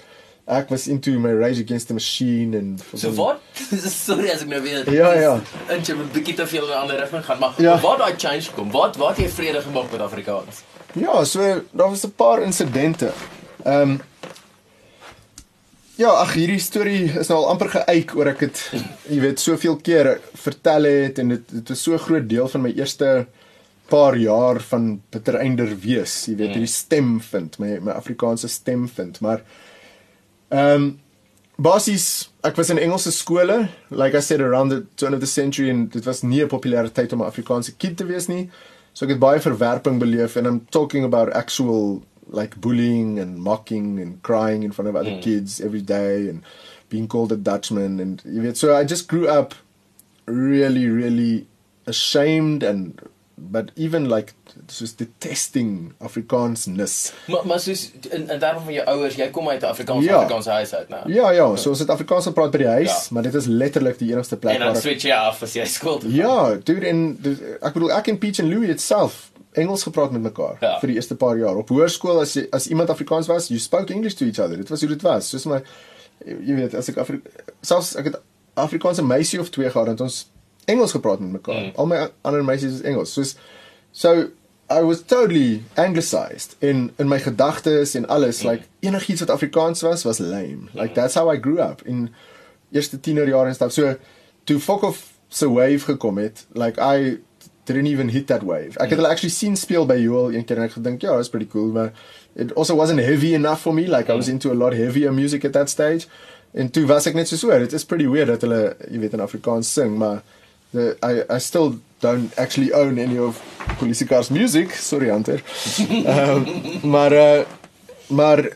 Ek 0.49 0.73
was 0.73 0.87
into 0.89 1.19
my 1.21 1.35
Rage 1.37 1.61
Against 1.61 1.93
the 1.93 1.97
Machine 1.99 2.57
en 2.57 2.71
So 2.95 3.13
wat? 3.19 3.45
Sorry 4.07 4.31
as 4.33 4.47
ek 4.47 4.49
nou 4.49 4.63
weer 4.65 4.89
Ja 4.89 5.13
ja. 5.13 5.35
En 5.69 5.85
jy 5.85 5.99
moet 5.99 6.09
'n 6.09 6.15
bietjie 6.17 6.35
te 6.41 6.47
veel 6.47 6.65
in 6.65 6.73
'n 6.73 6.81
ander 6.81 6.97
rigting 7.05 7.25
gaan, 7.25 7.39
maar 7.39 7.61
ja. 7.61 7.77
wat 7.85 7.99
daai 7.99 8.15
change 8.17 8.49
kom? 8.57 8.73
Wat 8.73 8.97
wat 8.97 9.17
het 9.17 9.27
jy 9.27 9.29
vrede 9.29 9.61
gemaak 9.61 9.93
met 9.93 10.01
Afrikaans? 10.01 10.65
Ja, 10.97 11.21
so 11.25 11.61
daar 11.71 11.93
was 11.93 12.07
'n 12.09 12.17
paar 12.17 12.41
insidente. 12.43 13.13
Ehm 13.63 13.91
um, 13.91 14.01
Ja, 16.01 16.09
ag 16.23 16.33
hierdie 16.39 16.61
storie 16.63 17.11
is 17.21 17.29
nou 17.29 17.43
al 17.43 17.51
amper 17.53 17.69
geëik 17.75 18.15
oor 18.17 18.31
ek 18.31 18.47
het 18.47 18.61
jy 19.13 19.19
weet 19.21 19.43
soveel 19.43 19.77
keer 19.85 20.15
vertel 20.41 20.89
het 20.89 21.19
en 21.21 21.35
dit 21.35 21.51
dit 21.53 21.73
was 21.73 21.83
so 21.85 21.93
'n 21.93 22.05
groot 22.07 22.29
deel 22.29 22.49
van 22.49 22.63
my 22.63 22.73
eerste 22.73 23.27
paar 23.89 24.17
jaar 24.17 24.61
van 24.61 25.03
bittereinder 25.13 25.69
wees, 25.77 26.25
jy 26.29 26.37
weet 26.37 26.55
hierdie 26.57 26.73
stem 26.73 27.21
vind, 27.21 27.59
my 27.59 27.79
my 27.81 27.93
Afrikaanse 27.93 28.49
stem 28.49 28.89
vind, 28.89 29.21
maar 29.21 29.43
ehm 30.49 30.83
um, 30.83 31.01
basies 31.59 32.31
ek 32.43 32.57
was 32.57 32.71
in 32.71 32.79
Engelse 32.79 33.13
skole, 33.13 33.69
like 33.91 34.17
I 34.17 34.21
said 34.21 34.41
around 34.41 34.71
the 34.71 34.87
turn 34.97 35.15
of 35.15 35.21
the 35.21 35.27
century 35.27 35.69
en 35.69 35.89
dit 35.89 36.05
was 36.05 36.23
nie 36.23 36.43
'n 36.43 36.49
populêre 36.49 36.93
tyd 36.93 37.13
om 37.13 37.21
'n 37.21 37.29
Afrikaanse 37.29 37.77
kind 37.77 37.97
te 37.97 38.07
wees 38.07 38.29
nie. 38.29 38.51
So 38.95 39.05
ek 39.05 39.11
het 39.11 39.21
baie 39.21 39.41
verwerping 39.41 39.99
beleef 39.99 40.37
and 40.37 40.47
I'm 40.47 40.67
talking 40.71 41.05
about 41.05 41.33
actual 41.33 42.03
like 42.29 42.61
bullying 42.61 43.19
and 43.19 43.39
mocking 43.39 43.99
and 44.01 44.23
crying 44.23 44.63
in 44.63 44.73
front 44.73 44.89
of 44.89 44.97
other 44.97 45.11
mm. 45.11 45.23
kids 45.23 45.61
every 45.61 45.83
day 45.83 46.29
and 46.29 46.43
being 46.89 47.09
called 47.09 47.33
a 47.33 47.37
Dutchman 47.37 48.01
and 48.01 48.23
you 48.25 48.43
know, 48.43 48.53
so 48.53 48.77
I 48.77 48.85
just 48.85 49.09
grew 49.09 49.29
up 49.29 49.55
really 50.27 50.89
really 50.89 51.47
ashamed 51.87 52.63
and 52.63 53.01
but 53.51 53.73
even 53.77 54.09
like 54.09 54.35
soos 54.69 54.97
detesting 54.97 55.95
Afrikaansness. 55.99 57.13
Maar 57.27 57.47
maar 57.47 57.61
soos 57.61 57.91
in 58.11 58.29
in 58.31 58.39
terme 58.39 58.61
van 58.61 58.73
jou 58.73 58.87
ouers, 58.87 59.17
jy 59.17 59.31
kom 59.31 59.49
uit 59.49 59.63
'n 59.63 59.65
Afrikaans 59.65 60.05
ja. 60.05 60.15
Afrikaanse 60.15 60.51
huis 60.51 60.75
uit, 60.75 60.89
nou. 60.89 61.13
Ja, 61.13 61.31
ja, 61.31 61.57
so 61.57 61.69
ons 61.69 61.79
het 61.79 61.89
Afrikaans 61.89 62.25
gepraat 62.25 62.51
by 62.51 62.59
die 62.59 62.67
huis, 62.67 62.89
ja. 62.89 63.01
maar 63.11 63.23
dit 63.23 63.35
is 63.35 63.47
letterlik 63.47 63.99
die 63.99 64.13
enigste 64.13 64.37
plek 64.37 64.59
waar 64.59 64.67
En 64.67 64.73
dan 64.73 64.83
switch 64.83 65.03
jy 65.03 65.13
af 65.13 65.43
as 65.43 65.53
jy 65.53 65.65
skool 65.65 65.99
toe. 65.99 66.13
Ja, 66.15 66.55
dude 66.55 66.87
en 66.87 67.19
ek 67.61 67.73
bedoel 67.73 67.93
ek 67.93 68.07
en 68.07 68.19
Peach 68.19 68.39
and 68.39 68.53
Louie 68.53 68.69
itself 68.71 69.32
Engels 69.53 69.83
gepraat 69.83 70.13
met 70.13 70.23
mekaar 70.23 70.57
ja. 70.61 70.77
vir 70.81 70.93
die 70.93 70.97
eerste 70.97 71.17
paar 71.17 71.37
jaar. 71.37 71.57
Op 71.61 71.69
hoërskool 71.69 72.23
as 72.23 72.35
jy, 72.39 72.47
as 72.57 72.67
iemand 72.73 72.91
Afrikaans 72.91 73.29
was, 73.29 73.49
you 73.53 73.61
spoke 73.61 73.93
English 73.93 74.15
to 74.15 74.25
each 74.25 74.41
other. 74.41 74.57
Dit 74.57 74.69
was 74.73 74.81
hoe 74.81 74.89
dit 74.89 75.03
was. 75.03 75.29
Soos 75.29 75.45
my 75.51 75.61
jy 76.25 76.55
weet, 76.55 76.77
as 76.79 76.89
ek 76.93 77.01
Afri 77.03 77.19
selfs 77.61 77.97
ek 77.99 78.13
het 78.13 78.21
Afrikaanse 78.61 79.05
meisie 79.05 79.41
of 79.41 79.51
twee 79.51 79.71
gehad 79.71 79.91
en 79.93 80.05
ons 80.07 80.27
Engels 80.71 80.95
gepraat 80.95 81.21
met 81.21 81.41
mekaar. 81.41 81.65
Mm. 81.65 81.73
Al 81.77 81.91
my 81.91 81.99
ander 82.23 82.45
meisies 82.47 82.79
is 82.79 82.87
Engels. 82.87 83.13
Soos 83.13 83.35
so 83.93 84.31
I 84.73 84.81
was 84.87 85.03
totally 85.03 85.63
anglicized 85.77 86.57
in 86.61 86.93
in 86.99 87.09
my 87.09 87.19
gedagtes 87.21 87.95
en 87.99 88.09
alles 88.09 88.43
mm. 88.43 88.51
like 88.51 88.69
enigiets 88.81 89.21
wat 89.21 89.35
Afrikaans 89.35 89.83
was 89.83 90.05
was 90.05 90.19
lame. 90.19 90.71
Like 90.73 90.93
mm. 90.93 90.95
that's 90.95 91.15
how 91.15 91.33
I 91.33 91.41
grew 91.41 91.59
up 91.61 91.83
in 91.85 92.09
eerste 92.73 93.01
tienerjare 93.01 93.49
en 93.49 93.55
stuff. 93.55 93.73
So 93.73 93.97
toe 94.45 94.61
fuck 94.61 94.83
off 94.83 95.13
so 95.29 95.53
wave 95.53 95.85
gekom 95.85 96.19
het, 96.19 96.47
like 96.53 96.81
I 96.81 97.19
didn't 97.65 97.87
even 97.87 98.09
hit 98.09 98.27
that 98.27 98.43
wave. 98.43 98.77
Ek 98.81 98.91
het 98.91 98.99
hulle 98.99 99.09
actually 99.09 99.31
sien 99.35 99.57
speel 99.57 99.87
by 99.87 99.97
Joel 100.01 100.35
een 100.35 100.45
keer 100.45 100.59
en 100.59 100.67
ek 100.67 100.77
gedink 100.79 101.05
ja, 101.05 101.15
that's 101.17 101.31
pretty 101.31 101.49
cool, 101.53 101.71
but 101.71 101.93
it 102.35 102.53
also 102.57 102.75
wasn't 102.75 103.01
heavy 103.01 103.35
enough 103.35 103.63
for 103.63 103.75
me. 103.75 103.87
Like 103.87 104.11
I 104.11 104.17
was 104.19 104.29
into 104.29 104.51
a 104.53 104.59
lot 104.59 104.73
heavier 104.73 105.13
music 105.13 105.45
at 105.45 105.53
that 105.53 105.71
stage. 105.71 106.09
En 106.53 106.71
toe 106.71 106.85
was 106.87 107.07
ek 107.07 107.15
net 107.15 107.29
so 107.29 107.37
so, 107.37 107.51
it 107.51 107.73
is 107.73 107.85
pretty 107.85 108.07
weird 108.07 108.29
dat 108.29 108.43
hulle, 108.45 108.75
jy 108.91 108.99
weet, 109.01 109.15
in 109.17 109.23
Afrikaans 109.25 109.71
sing, 109.73 109.97
maar 109.99 110.23
the 110.73 110.97
I 111.03 111.23
I 111.37 111.39
still 111.39 111.79
don't 112.01 112.33
actually 112.39 112.73
own 112.73 112.99
any 112.99 113.19
of 113.19 113.39
Police 113.79 114.05
Cars 114.05 114.31
music, 114.31 114.75
sorry 114.75 115.09
Hunter. 115.09 115.41
um, 116.07 116.47
maar 116.83 117.13
uh, 117.13 117.45
maar 118.09 118.49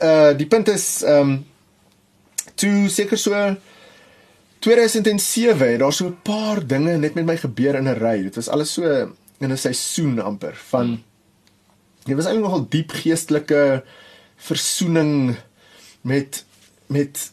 uh, 0.00 0.32
die 0.36 0.46
punt 0.46 0.68
is 0.68 1.02
um 1.06 1.44
toe 2.54 2.88
seker 2.88 3.18
so 3.18 3.56
2007 4.64 5.70
het 5.70 5.78
daar 5.78 5.92
so 5.92 6.06
'n 6.06 6.22
paar 6.22 6.66
dinge 6.66 6.96
net 6.96 7.14
met 7.14 7.26
my 7.26 7.36
gebeur 7.36 7.74
in 7.74 7.88
'n 7.88 7.98
ry. 7.98 8.22
Dit 8.22 8.34
was 8.34 8.48
alles 8.48 8.72
so 8.72 8.82
in 9.38 9.52
'n 9.52 9.56
seisoen 9.56 10.20
amper 10.20 10.54
van 10.54 11.02
dit 12.04 12.16
was 12.16 12.24
eintlik 12.24 12.44
nogal 12.44 12.68
diep 12.68 12.90
geestelike 12.90 13.84
versoening 14.36 15.36
met 16.00 16.44
met 16.86 17.32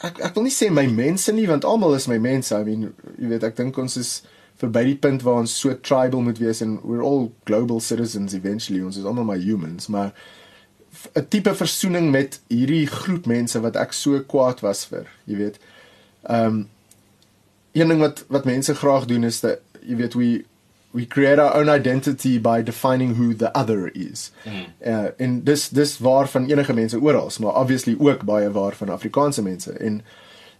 ek 0.00 0.18
ek 0.18 0.34
wil 0.34 0.42
nie 0.42 0.52
sê 0.52 0.70
my 0.70 0.86
mense 0.86 1.32
nie 1.32 1.46
want 1.46 1.64
almal 1.64 1.94
is 1.94 2.06
my 2.06 2.18
mense. 2.18 2.54
I 2.54 2.64
mean, 2.64 2.94
jy 3.18 3.28
weet 3.28 3.42
ek 3.42 3.56
dink 3.56 3.78
ons 3.78 3.96
is 3.96 4.22
verby 4.56 4.84
die 4.84 4.98
punt 4.98 5.22
waar 5.22 5.40
ons 5.42 5.58
so 5.58 5.80
tribal 5.80 6.20
moet 6.20 6.38
wees 6.38 6.60
en 6.60 6.80
we're 6.82 7.04
all 7.04 7.32
global 7.44 7.80
citizens 7.80 8.34
eventually. 8.34 8.82
Ons 8.82 8.96
is 8.96 9.04
almal 9.04 9.24
my 9.24 9.38
humans, 9.38 9.86
maar 9.86 10.12
'n 11.14 11.28
tipe 11.28 11.54
versoening 11.54 12.10
met 12.10 12.40
hierdie 12.48 12.86
groep 12.86 13.26
mense 13.26 13.60
wat 13.60 13.76
ek 13.76 13.92
so 13.92 14.20
kwaad 14.20 14.60
was 14.60 14.84
vir, 14.84 15.06
jy 15.24 15.36
weet. 15.36 15.58
Ehm 16.22 16.46
um, 16.46 16.68
een 17.72 17.88
ding 17.88 18.00
wat 18.00 18.24
wat 18.28 18.44
mense 18.44 18.74
graag 18.74 19.04
doen 19.04 19.24
is 19.24 19.40
dat 19.40 19.58
jy 19.80 19.96
weet 19.96 20.14
we 20.14 20.44
we 20.92 21.06
create 21.06 21.38
our 21.38 21.54
own 21.56 21.68
identity 21.68 22.38
by 22.38 22.62
defining 22.62 23.14
who 23.14 23.34
the 23.34 23.50
other 23.56 23.90
is. 23.96 24.30
Mm. 24.44 24.66
Uh 24.84 25.08
en 25.16 25.40
dis 25.44 25.68
dis 25.68 25.98
waar 25.98 26.28
van 26.28 26.46
enige 26.46 26.72
mense 26.72 27.00
oral, 27.00 27.30
maar 27.40 27.54
obviously 27.54 27.96
ook 27.98 28.24
baie 28.24 28.50
waar 28.50 28.74
van 28.76 28.88
Afrikaanse 28.88 29.42
mense. 29.42 29.72
En 29.72 30.02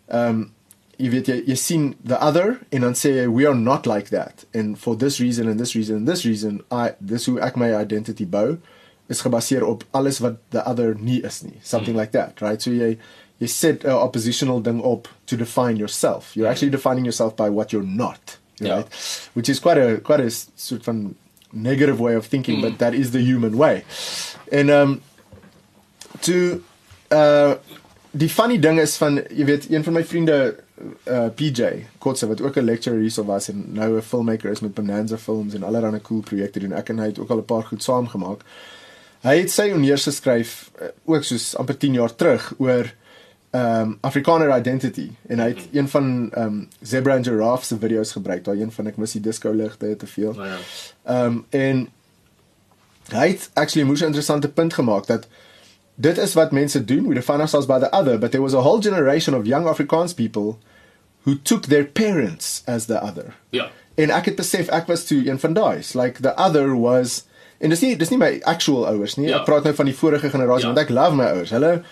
um 0.09 0.53
jy 0.97 1.11
weet 1.11 1.27
jy, 1.27 1.39
jy 1.47 1.55
sien 1.57 1.95
the 2.05 2.19
other 2.19 2.59
en 2.71 2.81
dan 2.81 2.95
sê 2.97 3.13
jy 3.17 3.27
we 3.29 3.47
are 3.49 3.59
not 3.59 3.87
like 3.87 4.09
that. 4.09 4.47
And 4.55 4.79
for 4.79 4.97
this 4.97 5.21
reason 5.21 5.49
and 5.49 5.59
this 5.59 5.75
reason 5.75 5.97
and 5.97 6.09
this 6.09 6.25
reason 6.25 6.63
I 6.71 6.93
this 7.01 7.27
who 7.27 7.39
ek 7.41 7.57
my 7.57 7.75
identity 7.77 8.25
bou 8.25 8.59
is 9.13 9.21
gebaseer 9.21 9.67
op 9.67 9.85
alles 9.91 10.23
wat 10.25 10.39
the 10.51 10.65
other 10.65 10.95
nie 10.95 11.21
is 11.21 11.43
nie. 11.43 11.59
Something 11.63 11.95
mm. 11.95 12.01
like 12.01 12.13
that, 12.13 12.41
right? 12.41 12.63
So 12.63 12.71
jy 12.71 12.97
jy 13.43 13.49
set 13.51 13.85
'n 13.85 13.91
oppositional 13.91 14.63
ding 14.63 14.81
op 14.81 15.09
to 15.25 15.37
define 15.37 15.77
yourself. 15.77 16.35
You're 16.35 16.47
mm. 16.47 16.53
actually 16.53 16.71
defining 16.71 17.05
yourself 17.05 17.35
by 17.37 17.51
what 17.51 17.73
you're 17.73 17.87
not 17.87 18.39
right? 18.61 18.87
Yeah. 18.87 19.33
Which 19.35 19.49
is 19.49 19.59
quite 19.59 19.79
a 19.79 20.01
quite 20.01 20.21
a 20.21 20.31
sort 20.31 20.87
of 20.87 21.15
negative 21.53 22.01
way 22.01 22.15
of 22.15 22.27
thinking, 22.27 22.59
mm. 22.59 22.63
but 22.63 22.79
that 22.79 22.95
is 22.95 23.11
the 23.11 23.21
human 23.21 23.57
way. 23.57 23.85
And 24.51 24.71
um 24.71 25.03
to 26.23 26.63
uh 27.11 27.57
die 28.17 28.29
funny 28.29 28.59
ding 28.59 28.79
is 28.79 28.97
van 28.97 29.23
jy 29.31 29.45
weet 29.45 29.71
een 29.71 29.85
van 29.85 29.93
my 29.93 30.05
vriende 30.05 30.57
uh 31.09 31.29
PJ 31.35 31.87
Kotse 31.99 32.27
wat 32.27 32.43
ook 32.43 32.57
'n 32.57 32.65
lecturer 32.65 33.01
hierso 33.01 33.25
was 33.25 33.49
en 33.49 33.65
nou 33.73 33.97
'n 33.97 34.03
filmmaker 34.03 34.51
is 34.51 34.61
met 34.61 34.75
Bonanza 34.75 35.19
Films 35.19 35.55
en 35.55 35.63
allerlei 35.63 36.01
cool 36.01 36.21
projekte 36.21 36.59
doen. 36.59 36.73
Ek 36.73 36.89
en 36.89 36.99
hy 36.99 37.07
het 37.07 37.19
ook 37.19 37.31
al 37.31 37.39
'n 37.39 37.45
paar 37.45 37.65
goed 37.65 37.83
saamgemaak. 37.83 38.45
Hy 39.23 39.39
het 39.39 39.51
sy 39.51 39.71
honneurs 39.71 40.03
geskryf 40.03 40.71
uh, 40.81 40.89
ook 41.05 41.25
soos 41.25 41.57
amper 41.57 41.77
10 41.77 41.93
jaar 41.93 42.15
terug 42.15 42.55
oor 42.59 42.93
um 43.53 43.99
Afrikaner 44.01 44.57
identity 44.57 45.11
en 45.29 45.39
hy 45.39 45.49
het 45.49 45.59
mm. 45.59 45.79
een 45.79 45.89
van 45.89 46.31
um 46.39 46.69
Zebra 46.81 47.15
and 47.15 47.27
Giraffe 47.27 47.67
se 47.67 47.77
video's 47.79 48.13
gebruik 48.13 48.45
daai 48.45 48.63
een 48.63 48.73
van 48.73 48.87
ek 48.89 48.97
mis 48.97 49.13
die 49.13 49.21
disco 49.21 49.53
ligte 49.53 49.97
te 49.97 50.07
veel. 50.07 50.33
Oh, 50.33 50.47
ja. 50.47 50.61
Um 51.25 51.45
en 51.51 51.89
hy 53.13 53.27
het 53.29 53.51
actually 53.53 53.85
'n 53.85 53.91
moeë 53.91 54.07
interessante 54.07 54.49
punt 54.49 54.75
gemaak 54.75 55.07
dat 55.07 55.27
dit 55.95 56.19
is 56.19 56.35
wat 56.35 56.53
mense 56.53 56.85
doen 56.85 57.09
we 57.09 57.15
define 57.15 57.39
ourselves 57.45 57.67
by 57.67 57.79
the 57.79 57.91
other 57.91 58.19
but 58.19 58.31
there 58.31 58.43
was 58.43 58.55
a 58.55 58.65
whole 58.65 58.81
generation 58.81 59.37
of 59.37 59.47
young 59.47 59.67
Afrikaans 59.67 60.15
people 60.15 60.57
who 61.23 61.43
took 61.43 61.67
their 61.67 61.85
parents 61.85 62.63
as 62.67 62.87
the 62.87 63.01
other. 63.01 63.35
Ja. 63.51 63.71
En 63.95 64.11
ek 64.11 64.25
het 64.25 64.37
besef 64.37 64.69
ek 64.69 64.87
was 64.87 65.05
toe 65.05 65.29
een 65.29 65.39
van 65.39 65.53
daai 65.53 65.85
like 65.95 66.23
the 66.23 66.35
other 66.37 66.73
was 66.81 67.25
en 67.59 67.69
dis 67.69 67.81
nie 67.81 67.97
dis 67.97 68.09
nie 68.09 68.19
my 68.19 68.41
actual 68.45 68.87
ouers 68.87 69.15
nie. 69.15 69.29
Ja. 69.29 69.39
Ek 69.39 69.45
praat 69.45 69.63
nou 69.69 69.75
van 69.75 69.87
die 69.87 69.97
vorige 69.97 70.31
generasie 70.31 70.69
ja. 70.69 70.73
want 70.73 70.89
ek 70.89 70.95
love 70.95 71.15
my 71.17 71.25
ouers. 71.25 71.51
Hulle 71.51 71.83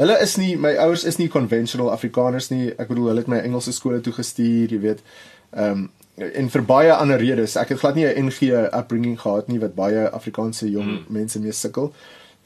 Hulle 0.00 0.16
is 0.24 0.36
nie 0.40 0.54
my 0.56 0.72
ouers 0.80 1.04
is 1.04 1.18
nie 1.20 1.28
conventional 1.28 1.90
Afrikaners 1.92 2.48
nie. 2.50 2.70
Ek 2.80 2.88
bedoel 2.88 3.12
hulle 3.12 3.24
het 3.24 3.28
my 3.28 3.42
Engelse 3.44 3.74
skole 3.76 4.00
toe 4.00 4.14
gestuur, 4.16 4.72
jy 4.72 4.80
weet. 4.80 5.04
Ehm 5.52 5.84
um, 5.84 5.90
en 6.22 6.50
vir 6.52 6.62
baie 6.68 6.92
ander 6.92 7.18
redes. 7.18 7.54
Ek 7.56 7.70
het 7.72 7.78
glad 7.80 7.96
nie 7.96 8.04
'n 8.06 8.26
NG 8.26 8.52
upbringing 8.78 9.20
gehad 9.20 9.48
nie 9.48 9.58
wat 9.58 9.74
baie 9.74 10.10
Afrikaanse 10.10 10.70
jong 10.70 10.84
hmm. 10.84 11.04
mense 11.08 11.40
mee 11.40 11.52
sukkel 11.52 11.92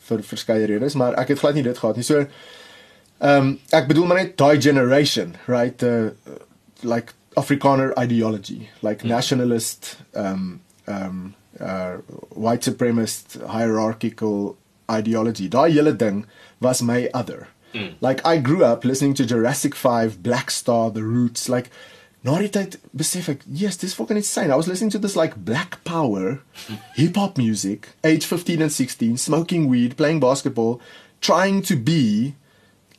vir 0.09 0.23
verskeie 0.23 0.67
redes, 0.67 0.95
maar 0.95 1.15
ek 1.19 1.29
het 1.29 1.39
glad 1.39 1.55
nie 1.55 1.63
dit 1.63 1.79
gehad 1.79 1.97
nie. 1.97 2.05
So 2.05 2.19
ehm 2.19 3.47
um, 3.47 3.59
ek 3.73 3.89
bedoel 3.89 4.07
maar 4.07 4.23
net 4.23 4.37
daai 4.37 4.61
generation, 4.61 5.37
right? 5.47 5.83
Uh, 5.83 6.11
like 6.83 7.13
Afrikaner 7.35 7.93
ideology, 7.99 8.69
like 8.83 9.03
hmm. 9.03 9.09
nationalist 9.09 9.97
ehm 10.13 10.27
um, 10.27 10.61
ehm 10.85 11.07
um, 11.07 11.35
uh 11.61 11.97
white 12.35 12.63
supremacist 12.71 13.39
hierarchical 13.49 14.57
ideology. 14.91 15.49
Daai 15.49 15.73
hele 15.73 15.97
ding 15.97 16.27
was 16.61 16.83
my 16.83 17.09
other. 17.13 17.49
Mm. 17.75 17.95
Like 18.01 18.25
I 18.25 18.39
grew 18.39 18.65
up 18.65 18.85
listening 18.85 19.15
to 19.15 19.27
Jurassic 19.27 19.75
5, 19.75 20.23
Black 20.23 20.51
Star, 20.51 20.91
The 20.91 21.03
Roots, 21.03 21.49
like 21.49 21.71
na 22.27 22.39
die 22.39 22.51
tyd 22.51 22.79
besef 22.97 23.29
ek, 23.31 23.45
yes, 23.47 23.77
this 23.77 23.95
fucking 23.95 24.17
insane. 24.17 24.51
I 24.51 24.57
was 24.57 24.67
listening 24.67 24.91
to 24.91 24.99
this 24.99 25.15
like 25.15 25.37
black 25.37 25.83
power 25.85 26.41
hip 26.95 27.17
hop 27.17 27.39
music, 27.39 27.91
age 28.03 28.27
15 28.27 28.63
and 28.63 28.73
16, 28.73 29.17
smoking 29.17 29.69
weed, 29.69 29.97
playing 29.97 30.21
basketball, 30.21 30.81
trying 31.21 31.63
to 31.63 31.77
be 31.77 32.35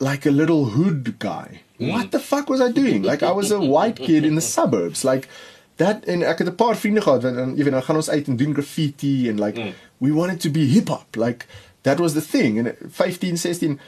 like 0.00 0.24
a 0.24 0.30
little 0.30 0.66
hood 0.76 1.18
guy. 1.18 1.62
Mm. 1.78 1.92
What 1.92 2.10
the 2.10 2.20
fuck 2.20 2.48
was 2.48 2.60
I 2.60 2.72
doing? 2.72 3.02
Like 3.02 3.22
I 3.22 3.32
was 3.32 3.50
a 3.50 3.60
white 3.60 3.96
kid 3.96 4.24
in 4.24 4.34
the 4.34 4.40
suburbs. 4.54 5.04
Like 5.04 5.28
that 5.76 6.04
en 6.06 6.22
ek 6.22 6.38
het 6.38 6.48
'n 6.48 6.54
paar 6.54 6.76
vriende 6.76 7.02
gehad 7.02 7.22
wat 7.22 7.34
dan 7.34 7.54
dan 7.54 7.82
gaan 7.82 7.96
ons 7.96 8.10
uit 8.10 8.26
en 8.26 8.36
doen 8.36 8.54
graffiti 8.54 9.28
and 9.28 9.38
like 9.38 9.60
mm. 9.60 9.74
we 9.98 10.12
wanted 10.12 10.40
to 10.40 10.50
be 10.50 10.64
hip 10.64 10.88
hop. 10.88 11.16
Like 11.16 11.46
that 11.88 12.04
was 12.04 12.14
the 12.14 12.24
thing 12.24 12.60
and 12.60 12.76
15 12.92 13.40
16 13.40 13.80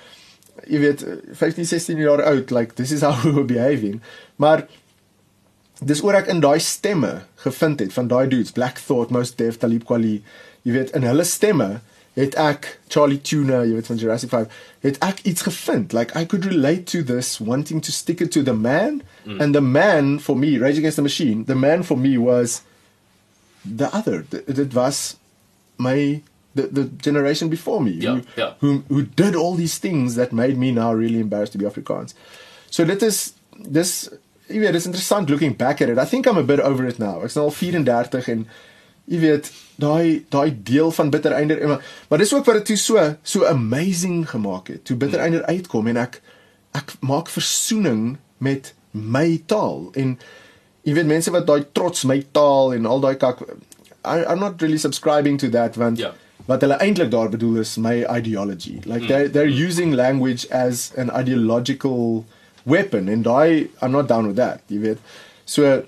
jy 0.69 0.81
weet 0.83 1.05
15 1.33 1.65
16 1.65 2.01
jaar 2.01 2.23
oud 2.27 2.51
like 2.51 2.77
this 2.81 2.93
is 2.93 3.03
how 3.07 3.15
we 3.25 3.33
were 3.33 3.45
behaving. 3.49 4.01
Maar 4.37 4.67
dis 5.81 6.03
oor 6.05 6.19
ek 6.19 6.29
in 6.33 6.43
daai 6.45 6.59
stemme 6.61 7.23
gevind 7.45 7.81
het 7.81 7.95
van 7.97 8.11
daai 8.11 8.27
dudes. 8.29 8.53
Black 8.57 8.81
Thought 8.85 9.13
Most 9.15 9.39
Def 9.41 9.61
Talib 9.61 9.87
Kweli 9.89 10.21
jy 10.67 10.77
weet 10.77 10.93
in 10.97 11.07
hulle 11.09 11.25
stemme 11.25 11.79
het 12.19 12.35
ek 12.41 12.67
Charlie 12.93 13.21
Tuna 13.25 13.63
jy 13.65 13.79
weet 13.79 13.89
van 13.89 14.01
Jurassic 14.01 14.33
5 14.35 14.59
het 14.85 14.99
ek 15.05 15.23
iets 15.31 15.47
gevind. 15.47 15.95
Like 15.97 16.17
I 16.19 16.27
could 16.27 16.49
relate 16.49 16.85
to 16.93 17.05
this 17.07 17.39
wanting 17.41 17.81
to 17.87 17.95
stick 17.95 18.21
it 18.21 18.33
to 18.37 18.43
the 18.45 18.57
man. 18.57 19.03
Mm. 19.25 19.41
and 19.41 19.55
the 19.55 19.61
man 19.61 20.19
for 20.19 20.37
me 20.37 20.57
Rage 20.59 20.79
Against 20.79 20.97
the 20.97 21.05
Machine 21.05 21.45
the 21.45 21.55
man 21.55 21.83
for 21.85 21.97
me 21.97 22.17
was 22.19 22.63
the 23.65 23.89
other. 23.93 24.25
Dit 24.31 24.73
was 24.73 25.17
my 25.77 26.23
the 26.55 26.67
the 26.67 26.85
generation 26.85 27.49
before 27.49 27.81
me 27.81 27.93
yeah, 27.93 28.15
who, 28.15 28.23
yeah. 28.37 28.53
who 28.61 28.85
who 28.89 29.03
did 29.03 29.35
all 29.35 29.55
these 29.55 29.79
things 29.79 30.15
that 30.15 30.33
made 30.33 30.59
me 30.59 30.73
now 30.73 30.93
really 30.93 31.21
embarrassed 31.21 31.53
to 31.53 31.59
be 31.59 31.65
Afrikaans. 31.65 32.15
So 32.71 32.85
dit 32.85 33.03
is 33.03 33.35
dis 33.55 34.09
jy 34.51 34.59
weet 34.65 34.75
dis 34.75 34.87
interessant 34.87 35.31
looking 35.31 35.55
back 35.55 35.81
at 35.81 35.89
it. 35.89 35.99
I 35.99 36.05
think 36.05 36.27
I'm 36.27 36.39
a 36.39 36.43
bit 36.43 36.61
over 36.61 36.87
it 36.87 36.99
now. 36.99 37.21
Ek's 37.23 37.39
nou 37.39 37.47
al 37.49 37.55
34 37.55 38.29
en 38.35 38.47
jy 39.11 39.23
weet 39.23 39.53
daai 39.81 40.27
daai 40.31 40.51
deel 40.63 40.91
van 40.93 41.11
bittereinder 41.11 41.63
maar, 41.69 41.87
maar 42.09 42.19
dis 42.19 42.35
ook 42.35 42.45
wat 42.45 42.67
dit 42.67 42.79
so 42.79 43.17
so 43.23 43.47
amazing 43.47 44.29
gemaak 44.31 44.69
het. 44.69 44.85
Toe 44.85 44.97
bittereinder 44.97 45.47
uitkom 45.47 45.87
en 45.87 46.03
ek 46.03 46.21
ek 46.75 46.95
maak 47.01 47.31
versoening 47.31 48.19
met 48.39 48.75
my 48.91 49.43
taal 49.47 49.91
en 49.95 50.17
jy 50.83 50.95
weet 50.99 51.07
mense 51.07 51.31
wat 51.31 51.47
daai 51.47 51.65
trots 51.73 52.05
my 52.05 52.19
taal 52.35 52.75
en 52.75 52.87
al 52.87 53.03
daai 53.03 53.15
kak 53.15 53.45
I, 54.01 54.25
I'm 54.25 54.41
not 54.41 54.63
really 54.63 54.79
subscribing 54.79 55.37
to 55.39 55.51
that 55.51 55.77
want 55.77 55.99
yeah 55.99 56.17
wat 56.51 56.65
hulle 56.67 56.81
eintlik 56.83 57.11
daar 57.13 57.31
bedoel 57.31 57.61
is 57.63 57.77
my 57.79 58.03
ideology. 58.11 58.81
Like 58.85 59.07
they 59.07 59.29
they're 59.31 59.57
using 59.67 59.95
language 59.95 60.49
as 60.51 60.91
an 60.99 61.13
ideological 61.15 62.25
weapon 62.65 63.09
and 63.09 63.27
I 63.27 63.69
I'm 63.81 63.93
not 63.95 64.09
down 64.09 64.27
with 64.27 64.37
that 64.37 64.67
jy 64.69 64.81
weet. 64.83 64.99
So 65.45 65.83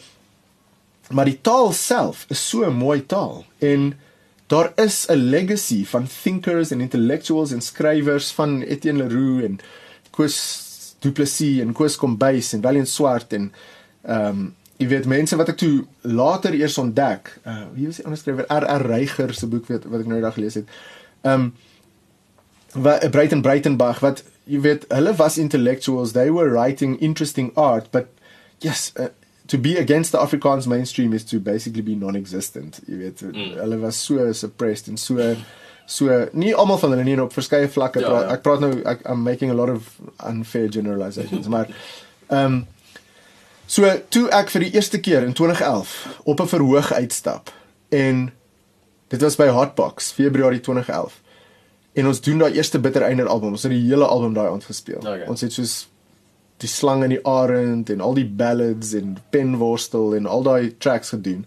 maar 1.11 1.29
die 1.29 1.41
taal 1.45 1.73
self 1.77 2.25
is 2.31 2.41
so 2.49 2.65
'n 2.69 2.79
mooi 2.79 3.03
taal 3.07 3.45
en 3.59 3.93
daar 4.47 4.73
is 4.77 5.07
'n 5.11 5.31
legacy 5.35 5.85
van 5.85 6.07
thinkers 6.23 6.71
en 6.71 6.81
intellectuals 6.81 7.53
en 7.53 7.61
skrywers 7.61 8.31
van 8.33 8.63
Etienne 8.63 9.03
Leroux 9.03 9.45
en 9.45 9.61
Koos 10.11 10.37
Du 11.01 11.11
Plessis 11.13 11.61
en 11.61 11.73
Koos 11.73 11.97
Kombuis 11.97 12.53
en 12.53 12.61
Willem 12.61 12.85
Swart 12.87 13.33
en 13.33 13.53
ehm 14.03 14.29
um, 14.29 14.55
jy 14.83 14.89
weet 14.91 15.07
mense 15.11 15.37
wat 15.39 15.53
ek 15.53 15.61
toe 15.63 15.85
later 16.09 16.55
eers 16.59 16.79
ontdek. 16.83 17.31
Uh 17.47 17.63
wie 17.77 17.87
was 17.89 18.01
die 18.01 18.07
ander 18.09 18.21
skrywer? 18.21 18.49
R.R. 18.51 18.87
Reiger 18.91 19.35
se 19.35 19.49
boek 19.51 19.71
weet 19.71 19.87
wat 19.87 20.03
ek 20.03 20.11
nou 20.11 20.19
eendag 20.19 20.37
gelees 20.39 20.59
het. 20.59 20.77
Um 21.23 21.53
wat 22.73 23.05
Breiten 23.15 23.43
Breitenbach 23.45 24.01
wat 24.05 24.25
jy 24.49 24.63
weet 24.65 24.87
hulle 24.91 25.15
was 25.19 25.39
intellectuals. 25.39 26.13
They 26.17 26.31
were 26.33 26.51
writing 26.51 26.99
interesting 27.01 27.53
art, 27.55 27.91
but 27.93 28.09
yes, 28.65 28.93
uh, 28.99 29.13
to 29.47 29.59
be 29.59 29.77
against 29.79 30.13
the 30.13 30.19
Afrikaans 30.19 30.67
mainstream 30.67 31.13
is 31.13 31.25
to 31.25 31.39
basically 31.39 31.83
be 31.83 31.95
non-existent. 31.95 32.81
Jy 32.89 32.99
weet 32.99 33.25
mm. 33.27 33.59
hulle 33.61 33.79
was 33.83 34.01
so 34.01 34.33
suppressed 34.33 34.89
en 34.89 34.97
so 34.97 35.35
so 35.87 36.29
nie 36.33 36.55
almal 36.55 36.79
van 36.81 36.95
hulle 36.95 37.05
nie 37.05 37.19
op 37.21 37.35
verskeie 37.37 37.69
vlakke. 37.69 38.01
Ja, 38.01 38.09
pra, 38.09 38.21
ja. 38.25 38.37
Ek 38.37 38.45
praat 38.47 38.63
nou 38.65 38.73
ek 38.89 39.05
I'm 39.07 39.23
making 39.27 39.53
a 39.53 39.59
lot 39.59 39.71
of 39.71 39.95
unfair 40.25 40.71
generalizations, 40.73 41.51
maar 41.55 41.71
um 42.33 42.63
So 43.67 43.89
toe 44.09 44.29
ek 44.35 44.51
vir 44.53 44.67
die 44.67 44.73
eerste 44.75 45.01
keer 45.01 45.25
in 45.27 45.33
2011 45.33 46.21
op 46.25 46.41
'n 46.41 46.49
verhoog 46.49 46.93
uitstap 46.93 47.53
en 47.89 48.33
dit 49.09 49.21
was 49.21 49.37
by 49.37 49.49
Hotbox 49.49 50.13
Februarie 50.13 50.61
2011 50.61 51.21
en 51.93 52.07
ons 52.07 52.21
doen 52.21 52.39
daai 52.39 52.53
eerste 52.53 52.79
Bitter 52.79 53.03
Einde 53.03 53.27
album 53.27 53.51
ons 53.51 53.63
het 53.63 53.73
die 53.73 53.89
hele 53.89 54.07
album 54.07 54.35
daai 54.35 54.51
aand 54.51 54.65
gespeel. 54.65 54.99
Okay. 54.99 55.27
ons 55.27 55.41
het 55.41 55.53
soos 55.53 55.89
die 56.57 56.69
slang 56.69 57.03
in 57.03 57.11
die 57.11 57.27
arend 57.27 57.91
en 57.91 58.01
al 58.01 58.15
die 58.15 58.29
ballads 58.29 58.93
en 58.93 59.19
penworstel 59.31 60.15
en 60.15 60.27
al 60.27 60.43
daai 60.43 60.75
tracks 60.79 61.09
gedoen. 61.09 61.47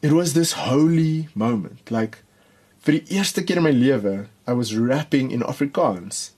It 0.00 0.10
was 0.10 0.32
this 0.32 0.52
holy 0.52 1.28
moment 1.34 1.90
like 1.90 2.18
vir 2.86 3.00
die 3.00 3.16
eerste 3.18 3.42
keer 3.42 3.56
in 3.56 3.66
my 3.66 3.74
lewe 3.74 4.26
i 4.46 4.54
was 4.54 4.74
rapping 4.78 5.32
in 5.34 5.42
afrikaans 5.42 6.30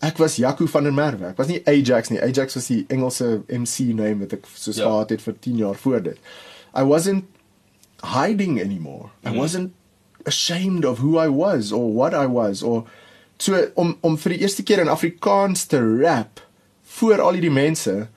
Ek 0.00 0.18
was 0.18 0.38
Jaco 0.40 0.66
van 0.66 0.86
der 0.88 0.94
Merwe. 0.96 1.32
Ek 1.32 1.40
was 1.40 1.50
nie 1.50 1.60
Ajax 1.68 2.10
nie. 2.10 2.20
Ajax 2.22 2.56
was 2.56 2.70
die 2.70 2.84
Engelse 2.88 3.42
MC 3.48 3.90
name 3.96 4.24
wat 4.24 4.38
ek 4.38 4.48
soos 4.54 4.80
ja. 4.80 4.88
gehad 4.88 5.12
het 5.12 5.24
vir 5.24 5.36
10 5.46 5.60
jaar 5.60 5.76
voor 5.82 6.00
dit. 6.08 6.32
I 6.72 6.86
wasn't 6.88 7.24
hiding 8.14 8.60
anymore. 8.60 9.10
I 9.24 9.30
mm. 9.30 9.36
wasn't 9.36 9.74
ashamed 10.26 10.84
of 10.84 11.00
who 11.00 11.18
I 11.18 11.28
was 11.28 11.72
or 11.72 11.92
what 11.92 12.14
I 12.14 12.26
was 12.26 12.62
or 12.62 12.84
so 13.40 13.60
om 13.74 13.96
om 14.04 14.16
vir 14.20 14.36
die 14.36 14.42
eerste 14.44 14.64
keer 14.64 14.80
in 14.80 14.92
Afrikaans 14.92 15.66
te 15.68 15.80
rap 15.80 16.40
voor 17.00 17.20
al 17.20 17.36
hierdie 17.38 17.52
mense 17.52 18.08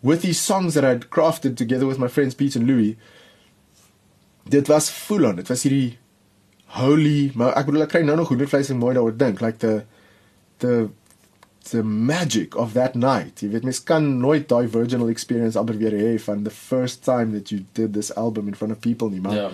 with 0.00 0.22
these 0.22 0.40
songs 0.40 0.76
that 0.76 0.84
I'd 0.84 1.08
crafted 1.10 1.56
together 1.56 1.86
with 1.88 1.98
my 1.98 2.08
friends 2.08 2.34
Pete 2.34 2.56
and 2.56 2.68
Louis 2.68 2.96
dit 4.48 4.66
was 4.66 4.90
full 4.90 5.26
on. 5.26 5.36
Dit 5.36 5.48
was 5.48 5.64
hierdie 5.66 5.96
holy, 6.76 7.32
maar 7.34 7.54
ek 7.58 7.68
bedoel 7.68 7.86
ek 7.86 7.92
kry 7.94 8.02
nou 8.06 8.16
nog 8.18 8.30
hoendervleis 8.30 8.70
en 8.72 8.80
mooi 8.80 8.94
daaroor 8.96 9.16
dink, 9.18 9.42
like 9.44 9.62
the 9.62 9.82
the 10.62 10.88
the 11.70 11.82
magic 11.82 12.56
of 12.56 12.72
that 12.72 12.94
night. 12.94 13.40
Jy 13.40 13.48
weet 13.48 13.64
mens 13.66 13.82
kan 13.82 14.04
nooit 14.20 14.48
daai 14.48 14.68
virginal 14.68 15.08
experience 15.12 15.58
amper 15.58 15.78
weer 15.80 15.94
hê 15.96 16.16
van 16.20 16.44
the 16.44 16.50
first 16.50 17.04
time 17.04 17.32
that 17.32 17.50
you 17.50 17.64
did 17.72 17.92
this 17.92 18.12
album 18.14 18.48
in 18.48 18.54
front 18.54 18.72
of 18.72 18.80
people 18.80 19.10
nie, 19.10 19.20
maar 19.20 19.34
ja. 19.34 19.50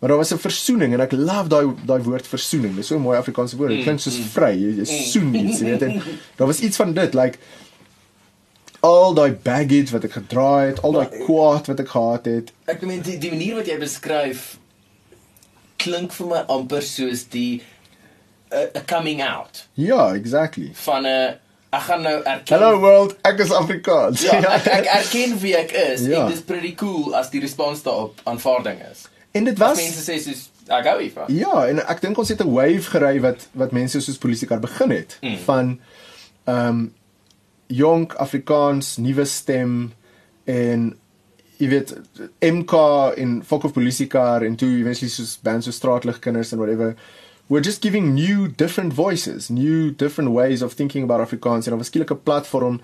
Maar 0.00 0.08
daar 0.08 0.18
was 0.18 0.32
'n 0.32 0.38
versoening 0.38 0.92
en 0.92 1.00
ek 1.00 1.12
love 1.12 1.48
daai 1.48 1.74
daai 1.84 2.02
woord 2.02 2.26
versoening. 2.26 2.74
Dit 2.74 2.82
is 2.82 2.86
so 2.86 2.96
'n 2.96 3.00
mooi 3.00 3.18
Afrikaanse 3.18 3.56
woord. 3.56 3.68
Dit 3.68 3.78
mm, 3.78 3.84
klink 3.84 4.00
soos 4.00 4.18
mm. 4.18 4.24
vry. 4.24 4.52
Jy, 4.56 4.70
jy 4.76 4.86
mm. 4.86 5.02
soen 5.12 5.34
iets, 5.34 5.58
jy 5.58 5.64
weet. 5.64 5.82
En 5.82 6.02
daar 6.36 6.46
was 6.46 6.60
iets 6.60 6.76
van 6.76 6.92
dit, 6.92 7.14
like 7.14 7.38
al 8.80 9.14
daai 9.14 9.32
baggage 9.32 9.92
wat 9.92 10.04
ek 10.04 10.12
gedra 10.12 10.60
het, 10.60 10.82
al 10.82 10.92
daai 10.92 11.08
kwaad 11.26 11.66
wat 11.66 11.80
ek 11.80 11.88
gehad 11.88 12.24
het. 12.24 12.52
Ek 12.64 12.80
meen 12.80 13.02
die 13.02 13.18
die 13.18 13.30
manier 13.30 13.54
wat 13.60 13.66
jy 13.66 13.76
beskryf 13.78 14.56
klink 15.76 16.12
vir 16.12 16.26
my 16.26 16.40
amper 16.48 16.82
soos 16.82 17.28
die 17.28 17.62
'n 18.50 18.84
coming 18.86 19.22
out. 19.22 19.66
Ja, 19.74 20.14
exactly. 20.14 20.70
Van 20.74 21.06
'n 21.06 21.36
ek 21.70 21.82
gaan 21.86 22.02
nou 22.02 22.16
erken 22.22 22.56
Hello 22.56 22.78
world, 22.82 23.16
ek 23.26 23.42
is 23.44 23.52
Afrikaans. 23.54 24.22
Ja, 24.26 24.38
ek, 24.58 24.66
ek 24.66 24.88
erken 24.98 25.36
wie 25.42 25.54
ek 25.58 25.72
is 25.72 26.06
ja. 26.06 26.22
en 26.22 26.30
dit 26.32 26.38
is 26.40 26.44
pretty 26.46 26.74
cool 26.80 27.14
as 27.18 27.30
die 27.30 27.42
respons 27.42 27.82
daarop 27.86 28.20
aanvaarding 28.30 28.80
is. 28.90 29.06
En 29.32 29.46
dit 29.46 29.58
was 29.58 29.78
as 29.78 29.84
mense 29.84 30.06
sê 30.06 30.18
soos 30.22 30.48
ek 30.70 30.86
gou 30.86 30.96
hier 31.00 31.12
van. 31.14 31.34
Ja, 31.34 31.66
en 31.70 31.82
ek 31.86 32.02
dink 32.02 32.18
ons 32.18 32.32
het 32.32 32.42
'n 32.42 32.50
wave 32.50 32.90
gery 32.90 33.20
wat 33.22 33.46
wat 33.58 33.74
mense 33.76 34.00
soos 34.02 34.18
polisiekar 34.18 34.62
begin 34.62 34.90
het 34.90 35.18
mm. 35.22 35.38
van 35.46 35.78
ehm 36.44 36.66
um, 36.66 36.80
jong 37.70 38.10
Afrikaans 38.18 38.96
nuwe 38.98 39.24
stem 39.24 39.92
en 40.44 40.88
jy 41.60 41.68
weet 41.68 41.92
MK 42.40 42.74
in 43.20 43.42
Fok 43.46 43.64
of 43.68 43.72
Polisiekar 43.76 44.42
en 44.42 44.56
toe 44.56 44.70
eventually 44.80 45.10
soos 45.12 45.36
bands 45.42 45.68
so 45.68 45.72
straatligkinders 45.72 46.52
and 46.52 46.60
whatever 46.60 46.96
we're 47.50 47.66
just 47.70 47.82
giving 47.82 48.14
new 48.14 48.46
different 48.46 48.92
voices 48.92 49.50
new 49.50 49.90
different 49.90 50.30
ways 50.30 50.62
of 50.62 50.72
thinking 50.72 51.02
about 51.02 51.20
Afrikaans 51.20 51.66
en 51.66 51.72
'n 51.72 51.82
verskillike 51.82 52.14
platform 52.14 52.80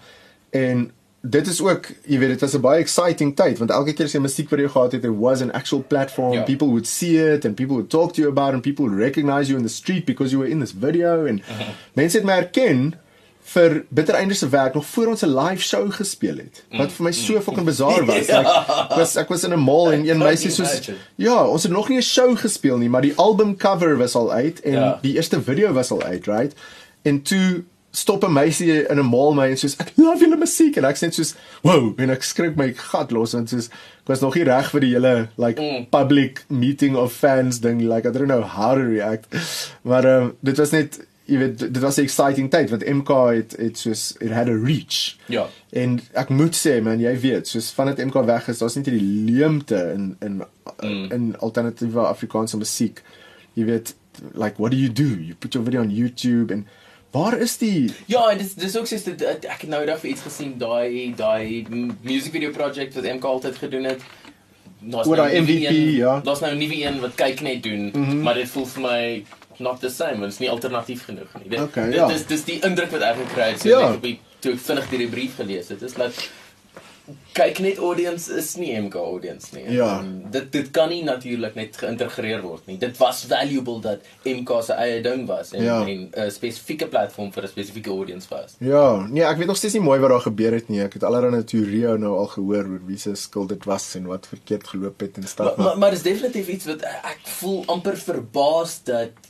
en 0.50 0.90
dit 1.20 1.46
is 1.46 1.60
ook 1.62 1.86
jy 2.06 2.18
weet 2.18 2.28
dit 2.28 2.40
was 2.40 2.54
'n 2.54 2.60
baie 2.60 2.80
exciting 2.80 3.36
tyd 3.36 3.58
want 3.58 3.70
elke 3.70 3.92
keer 3.92 4.06
as 4.06 4.12
jy 4.12 4.18
'n 4.18 4.22
musiekvideo 4.22 4.68
gehad 4.68 4.92
het 4.92 5.00
there 5.00 5.18
was 5.18 5.40
an 5.40 5.52
actual 5.52 5.82
platform 5.82 6.32
yeah. 6.32 6.40
Ja. 6.40 6.46
people 6.52 6.68
would 6.68 6.86
see 6.86 7.16
it 7.34 7.44
and 7.44 7.54
people 7.54 7.74
would 7.74 7.90
talk 7.90 8.12
to 8.12 8.22
you 8.22 8.30
about 8.30 8.48
it 8.48 8.54
and 8.54 8.62
people 8.62 8.84
would 8.84 8.98
recognize 8.98 9.48
you 9.48 9.58
in 9.58 9.66
the 9.66 9.72
street 9.72 10.04
because 10.04 10.32
you 10.32 10.42
were 10.42 10.50
in 10.50 10.60
this 10.60 10.72
video 10.72 11.26
and 11.26 11.40
uh 11.40 11.46
-huh. 11.46 11.68
mense 11.92 12.16
het 12.16 12.26
my 12.26 12.32
herken 12.32 12.94
vir 13.46 13.84
Bittereinde 13.88 14.34
se 14.34 14.48
werk 14.48 14.74
nog 14.74 14.86
voor 14.86 15.06
ons 15.06 15.22
'n 15.22 15.38
live 15.38 15.62
show 15.62 15.92
gespeel 15.92 16.36
het. 16.36 16.64
Wat 16.70 16.92
vir 16.92 17.04
my 17.04 17.12
so 17.12 17.34
mm. 17.34 17.42
fucking 17.42 17.66
bizar 17.66 18.04
was. 18.04 18.26
ja. 18.34 18.40
Ek 18.90 18.96
was 18.96 19.16
ek 19.16 19.28
was 19.28 19.44
in 19.44 19.52
'n 19.52 19.62
mall 19.62 19.92
en 19.92 20.08
een 20.08 20.18
meisie 20.18 20.50
soos 20.50 20.90
ja, 21.14 21.46
ons 21.46 21.62
het 21.62 21.72
nog 21.72 21.88
nie 21.88 21.98
'n 21.98 22.02
show 22.02 22.36
gespeel 22.38 22.76
nie, 22.78 22.88
maar 22.88 23.02
die 23.02 23.14
album 23.16 23.56
cover 23.56 23.96
was 23.96 24.14
al 24.14 24.32
uit 24.32 24.60
en 24.60 24.72
ja. 24.72 24.98
die 25.02 25.14
eerste 25.14 25.42
video 25.42 25.72
was 25.72 25.90
al 25.90 26.02
uit, 26.02 26.26
right? 26.26 26.54
En 27.02 27.22
toe 27.22 27.64
stop 27.90 28.24
'n 28.24 28.32
meisie 28.32 28.88
in 28.88 28.98
'n 28.98 29.06
mall 29.06 29.34
my 29.34 29.48
en 29.48 29.56
soos 29.56 29.76
ek 29.78 29.92
love 29.94 30.24
julle 30.24 30.36
musiek 30.36 30.76
en 30.76 30.84
ek 30.84 30.96
sê 30.96 31.10
soos 31.10 31.34
wow, 31.62 31.94
en 31.96 32.10
ek 32.10 32.22
skrik 32.22 32.56
my 32.56 32.72
gat 32.74 33.10
los 33.10 33.32
want 33.32 33.48
soos 33.48 33.66
ek 33.66 34.08
was 34.08 34.20
nog 34.20 34.34
nie 34.34 34.44
reg 34.44 34.70
vir 34.70 34.80
die 34.80 34.92
hele 34.92 35.28
like 35.36 35.62
mm. 35.62 35.86
public 35.90 36.44
meeting 36.48 36.96
of 36.96 37.12
fans 37.12 37.60
ding 37.60 37.80
like 37.80 38.08
I 38.08 38.12
don't 38.12 38.26
know 38.26 38.42
how 38.42 38.74
to 38.74 38.82
react. 38.82 39.26
Maar 39.82 40.04
um, 40.04 40.36
dit 40.40 40.56
was 40.56 40.70
net 40.70 40.98
jy 41.26 41.38
weet 41.38 41.58
dit 41.58 41.78
was 41.82 41.96
'n 41.98 42.06
exciting 42.06 42.50
tyd 42.50 42.70
want 42.70 42.86
MK 42.86 43.10
het 43.34 43.56
het 43.58 43.78
soos 43.78 44.14
it 44.20 44.30
had 44.30 44.48
a 44.48 44.56
reach. 44.56 45.16
Ja. 45.26 45.48
En 45.70 46.00
ek 46.12 46.28
moet 46.28 46.56
sê 46.56 46.82
man, 46.82 47.00
jy 47.00 47.20
weet, 47.20 47.48
soos 47.48 47.70
vandat 47.70 48.04
MK 48.04 48.24
weg 48.24 48.48
is, 48.48 48.58
daar's 48.58 48.74
net 48.74 48.86
hierdie 48.86 49.32
leemte 49.32 49.92
in 49.94 50.16
in 50.20 50.42
mm. 50.80 51.12
in 51.12 51.38
alternatiewe 51.38 52.06
Afrikaanse 52.06 52.56
musiek. 52.56 53.02
Jy 53.52 53.64
weet 53.64 53.94
like 54.34 54.54
what 54.56 54.70
do 54.70 54.76
you 54.76 54.92
do? 54.92 55.08
You 55.20 55.34
put 55.34 55.54
your 55.54 55.64
video 55.64 55.82
on 55.82 55.90
YouTube 55.90 56.52
and 56.52 56.66
Waar 57.10 57.38
is 57.38 57.56
die 57.58 57.92
Ja, 58.06 58.34
dis 58.34 58.54
dis 58.54 58.76
ook 58.76 58.86
sê 58.86 58.98
dit 59.04 59.22
ek 59.24 59.60
het 59.64 59.70
nou 59.70 59.80
eendag 59.80 60.00
vir 60.02 60.10
iets 60.10 60.24
gesien 60.26 60.56
daai 60.58 61.14
daai 61.16 61.64
music 62.02 62.32
video 62.32 62.50
project 62.50 62.94
wat 62.94 63.08
MK 63.08 63.24
altyd 63.24 63.56
gedoen 63.56 63.84
het. 63.84 64.02
Daar's 64.80 65.08
nou 65.08 65.40
MVP, 65.40 65.64
een, 65.64 65.94
ja. 65.96 66.20
Daar's 66.20 66.40
nou 66.40 66.52
'n 66.52 66.58
nuwe 66.58 66.82
een 66.82 67.00
wat 67.00 67.14
kyk 67.14 67.40
net 67.40 67.62
doen, 67.62 67.90
mm 67.92 68.04
-hmm. 68.04 68.22
maar 68.22 68.34
dit 68.34 68.48
voel 68.48 68.66
vir 68.66 68.82
my 68.82 69.24
not 69.58 69.80
the 69.80 69.90
same, 69.90 70.20
want 70.20 70.30
dit 70.30 70.32
is 70.32 70.38
nie 70.38 70.50
alternatief 70.50 71.04
genoeg 71.04 71.36
nie. 71.40 71.48
Dit 71.48 71.60
okay, 71.60 71.90
dit 71.90 72.00
ja. 72.00 72.08
is 72.10 72.26
dis 72.26 72.44
die 72.44 72.60
indruk 72.66 72.90
wat 72.90 73.02
ek 73.02 73.16
gekry 73.24 73.52
het 73.52 73.60
so 73.60 73.68
ja. 73.68 73.92
ek 73.92 74.02
het 74.02 74.34
toe 74.44 74.52
ek 74.52 74.66
vinnig 74.68 74.90
die 74.90 75.08
brief 75.08 75.38
gelees 75.40 75.72
het. 75.72 75.80
Dit 75.80 75.90
is 75.90 75.96
dat 75.96 76.26
kyk 77.36 77.58
net 77.62 77.78
audience 77.78 78.32
is 78.34 78.48
nie 78.58 78.72
MK 78.80 78.98
audience 78.98 79.52
nie. 79.54 79.64
Ja. 79.76 79.98
En 80.00 80.24
dit 80.32 80.48
dit 80.52 80.70
kan 80.74 80.88
nie 80.90 81.02
natuurlik 81.06 81.54
net 81.58 81.76
geïntegreer 81.78 82.40
word 82.42 82.66
nie. 82.66 82.78
Dit 82.82 82.96
was 82.98 83.22
valuable 83.30 83.78
dat 83.84 84.06
MK 84.26 84.56
se 84.66 84.78
eie 84.80 85.02
ding 85.04 85.26
was 85.28 85.52
en 85.52 85.62
ja. 85.62 85.76
'n 85.84 86.30
spesifieke 86.32 86.88
platform 86.88 87.30
vir 87.32 87.44
'n 87.44 87.52
spesifieke 87.52 87.90
audience 87.90 88.28
was. 88.30 88.56
Ja, 88.58 89.06
nee, 89.06 89.22
ek 89.22 89.36
weet 89.36 89.46
nog 89.46 89.56
steeds 89.56 89.74
nie 89.74 89.82
mooi 89.82 90.00
wat 90.00 90.10
daar 90.10 90.26
gebeur 90.26 90.52
het 90.52 90.68
nie. 90.68 90.80
Ek 90.82 90.92
het 90.92 91.04
allerlei 91.04 91.44
teorieë 91.44 91.98
nou 91.98 92.16
al 92.16 92.26
gehoor 92.26 92.64
oor 92.66 92.82
wie 92.86 92.98
se 92.98 93.14
skuld 93.14 93.48
dit 93.48 93.64
was 93.64 93.94
en 93.94 94.06
wat 94.06 94.26
verkeerd 94.26 94.66
geloop 94.66 95.00
het 95.00 95.16
en 95.16 95.28
stap. 95.28 95.56
Maar 95.56 95.66
maar, 95.66 95.78
maar 95.78 95.90
dis 95.90 96.02
definitief 96.02 96.48
iets 96.48 96.66
wat 96.66 96.82
ek 96.82 97.20
voel 97.22 97.62
amper 97.66 97.96
verbaas 97.96 98.80
dat 98.84 99.25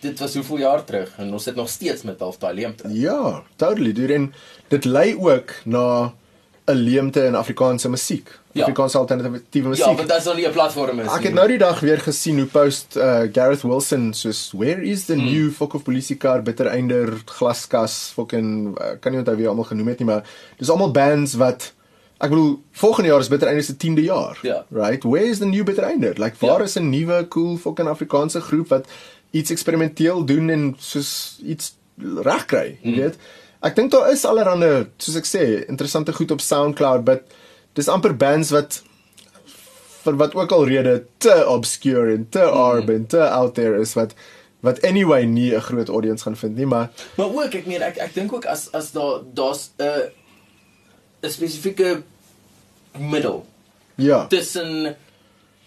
dit 0.00 0.18
was 0.18 0.34
hoeveel 0.34 0.58
jaar 0.58 0.84
terug 0.84 1.14
en 1.16 1.32
ons 1.32 1.42
sit 1.42 1.54
nog 1.54 1.68
steeds 1.68 2.02
met 2.02 2.20
half 2.20 2.38
daai 2.38 2.54
leemte. 2.54 2.88
Ja, 2.92 3.42
totally. 3.56 3.92
Duur 3.92 4.14
en 4.14 4.32
dit 4.68 4.84
lei 4.84 5.16
ook 5.16 5.52
na 5.64 6.12
'n 6.68 6.74
leemte 6.74 7.24
in 7.24 7.34
Afrikaanse 7.34 7.88
musiek. 7.88 8.38
Ja. 8.52 8.60
Afrikaanse 8.60 8.98
alternatiewe 8.98 9.68
musiek. 9.68 9.84
Ja, 9.86 9.94
want 9.94 10.08
dit 10.08 10.16
is 10.16 10.24
nog 10.24 10.36
nie 10.36 10.46
'n 10.46 10.52
platform 10.52 10.98
is 11.00 11.06
nie. 11.06 11.14
Ek 11.14 11.22
het 11.22 11.34
nou 11.34 11.48
die 11.48 11.58
dag 11.58 11.80
weer 11.80 11.98
gesien 11.98 12.38
hoe 12.38 12.46
post 12.46 12.96
uh, 12.96 13.20
Gareth 13.32 13.62
Wilson 13.62 14.12
soos 14.12 14.52
where 14.56 14.82
is 14.82 15.04
the 15.04 15.16
mm. 15.16 15.24
new 15.24 15.50
fuck 15.50 15.74
of 15.74 15.82
polisie 15.82 16.16
car 16.16 16.42
bittereinder 16.42 17.22
glaskas 17.24 18.12
fucking 18.14 18.78
uh, 18.78 18.86
kan 19.00 19.12
nie 19.12 19.20
onthou 19.20 19.36
wie 19.36 19.48
almal 19.48 19.64
genoem 19.64 19.86
het 19.88 19.98
nie, 19.98 20.06
maar 20.06 20.28
dis 20.56 20.70
almal 20.70 20.90
bands 20.90 21.34
wat 21.34 21.72
Ek 22.18 22.32
bedoel 22.32 22.56
volgende 22.72 23.08
jaar 23.08 23.20
is 23.20 23.28
bittereinder 23.30 23.64
se 23.64 23.76
10de 23.78 24.02
jaar. 24.02 24.38
Ja. 24.42 24.64
Right? 24.74 25.04
Where 25.04 25.26
is 25.26 25.38
the 25.38 25.46
new 25.46 25.64
bittereinder? 25.64 26.18
Like 26.18 26.34
waar 26.38 26.58
ja. 26.58 26.64
is 26.64 26.74
'n 26.74 26.88
nuwe 26.90 27.28
cool 27.28 27.56
fucking 27.56 27.88
Afrikaanse 27.88 28.40
groep 28.40 28.68
wat 28.68 28.88
iets 29.30 29.50
eksperimenteel 29.50 30.24
doen 30.24 30.50
en 30.50 30.64
soos 30.78 31.38
iets 31.44 31.74
regkry, 32.24 32.78
jy 32.82 32.90
mm. 32.90 32.98
weet. 33.02 33.18
Ek 33.66 33.74
dink 33.76 33.90
daar 33.92 34.10
is 34.12 34.24
allerhande, 34.28 34.88
soos 35.02 35.18
ek 35.18 35.26
sê, 35.28 35.44
interessante 35.66 36.14
goed 36.14 36.30
op 36.30 36.40
SoundCloud, 36.44 37.04
but 37.04 37.26
dis 37.78 37.90
amper 37.90 38.14
bands 38.16 38.52
wat 38.54 38.82
vir 40.04 40.18
wat 40.20 40.34
ook 40.38 40.52
al 40.54 40.66
rede 40.68 40.94
te 41.22 41.34
obscure 41.50 42.14
en 42.14 42.28
te 42.30 42.44
mm. 42.44 42.60
urban, 42.78 43.06
te 43.06 43.22
out 43.26 43.56
there 43.58 43.80
is 43.80 43.96
wat 43.98 44.14
wat 44.66 44.80
anyway 44.82 45.24
nie 45.26 45.54
'n 45.54 45.60
groot 45.60 45.88
audience 45.88 46.22
gaan 46.22 46.36
vind 46.36 46.56
nie, 46.56 46.66
maar 46.66 46.90
maar 47.16 47.30
ook 47.30 47.54
ek 47.54 47.66
meen 47.66 47.82
ek 47.82 47.98
ek 47.98 48.14
dink 48.14 48.32
ook 48.32 48.46
as 48.46 48.72
as 48.72 48.90
daar 48.92 49.22
daar's 49.34 49.70
'n 49.78 50.10
'n 51.22 51.30
spesifieke 51.30 52.02
middel. 52.98 53.46
Ja. 53.94 54.26
Tussen 54.26 54.96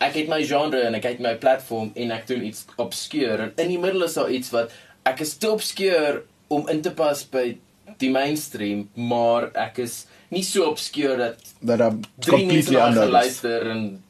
ek 0.02 0.16
het 0.18 0.32
my 0.32 0.42
genre 0.48 0.82
en 0.88 0.98
ek 0.98 1.10
het 1.10 1.20
my 1.24 1.36
platform 1.42 1.92
en 1.96 2.14
ek 2.16 2.28
doen 2.30 2.46
iets 2.48 2.66
obscure 2.82 3.50
en 3.50 3.54
in 3.56 3.76
die 3.76 3.82
middel 3.82 4.08
is 4.08 4.18
daar 4.18 4.32
iets 4.34 4.54
wat 4.54 4.74
ek 5.10 5.22
is 5.26 5.36
te 5.42 5.52
obscure 5.52 6.24
om 6.52 6.68
in 6.70 6.82
te 6.82 6.94
pas 6.96 7.24
by 7.32 7.58
die 8.02 8.12
mainstream 8.14 8.88
maar 8.96 9.52
ek 9.68 9.84
is 9.86 10.06
nie 10.32 10.44
so 10.48 10.70
obscure 10.72 11.18
dat 11.20 11.52
dat 11.60 11.84
I'm 11.88 12.02
completely 12.26 12.80
underluister 12.80 13.70
en 13.70 14.04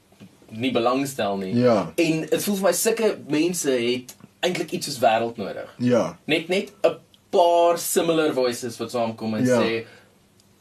nie 0.51 0.71
belangstel 0.71 1.37
nie. 1.37 1.53
Ja. 1.55 1.93
En 1.95 2.25
dit 2.27 2.43
voel 2.43 2.57
vir 2.59 2.67
my 2.67 2.73
sulke 2.75 3.11
mense 3.31 3.71
het 3.71 4.15
eintlik 4.43 4.75
iets 4.75 4.89
soos 4.89 4.99
wêreld 5.03 5.39
nodig. 5.39 5.69
Ja. 5.83 6.17
Net 6.29 6.49
net 6.51 6.73
'n 6.83 6.97
paar 7.31 7.79
similar 7.79 8.33
voices 8.33 8.77
wat 8.77 8.91
saamkom 8.91 9.35
en 9.35 9.45
ja. 9.45 9.61
sê 9.61 9.85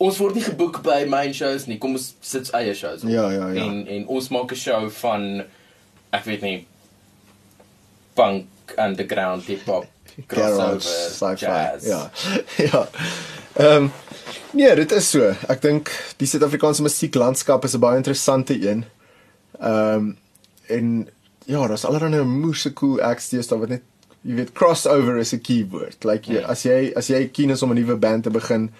ons 0.00 0.18
word 0.22 0.38
nie 0.38 0.44
geboek 0.44 0.80
by 0.86 1.04
main 1.08 1.34
shows 1.36 1.66
nie. 1.68 1.78
Kom 1.78 1.96
ons 1.98 2.14
sit 2.24 2.48
eie 2.56 2.74
shows 2.74 3.04
op. 3.04 3.12
Ja, 3.12 3.28
ja, 3.34 3.50
ja. 3.52 3.64
En 3.66 3.86
en 3.86 4.06
ons 4.06 4.28
maak 4.32 4.52
'n 4.52 4.56
show 4.56 4.90
van 5.02 5.44
ek 6.10 6.24
weet 6.24 6.42
nie 6.42 6.66
punk 8.14 8.46
underground 8.78 9.44
hip 9.44 9.66
hop 9.66 9.86
crossover 10.26 10.80
sci-fi. 10.80 11.88
Ja. 11.88 12.10
ja. 12.70 12.88
Ehm 13.54 13.76
um, 13.76 13.92
nee, 14.52 14.74
dit 14.74 14.92
is 14.92 15.10
so. 15.10 15.34
Ek 15.48 15.62
dink 15.62 15.92
die 16.16 16.26
Suid-Afrikaanse 16.26 16.82
musieklandskap 16.82 17.64
is 17.64 17.76
'n 17.76 17.84
baie 17.84 17.96
interessante 17.96 18.56
een. 18.56 18.84
Ehm 19.60 19.94
um, 19.94 20.18
en 20.66 21.08
ja, 21.44 21.66
daar's 21.66 21.84
allerlei 21.84 22.24
moeë 22.24 22.72
cool 22.74 23.00
acts 23.02 23.28
dis 23.28 23.48
daar 23.48 23.58
wat 23.58 23.68
net 23.68 23.82
jy 24.22 24.34
weet 24.34 24.52
crossover 24.52 25.18
is 25.18 25.32
'n 25.32 25.40
keyword. 25.40 26.04
Like 26.04 26.30
jy, 26.32 26.40
ja. 26.40 26.46
as 26.46 26.62
jy 26.62 26.92
as 26.96 27.08
jy 27.08 27.28
keen 27.28 27.50
is 27.50 27.62
om 27.62 27.70
'n 27.72 27.80
nuwe 27.80 27.96
band 27.96 28.22
te 28.22 28.30
begin, 28.30 28.70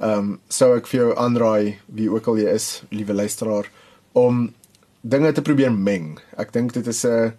Ehm 0.00 0.18
um, 0.18 0.40
sou 0.48 0.72
ek 0.76 0.86
vir 0.90 1.00
jou 1.00 1.10
aanraai 1.16 1.78
wie 1.86 2.10
ook 2.10 2.26
al 2.26 2.38
jy 2.40 2.54
is, 2.54 2.82
liewe 2.90 3.14
luisteraar, 3.14 3.68
om 4.12 4.54
dinge 5.02 5.32
te 5.32 5.42
probeer 5.42 5.72
meng. 5.72 6.18
Ek 6.36 6.52
dink 6.52 6.72
dit 6.72 6.86
is 6.86 7.04
'n 7.04 7.32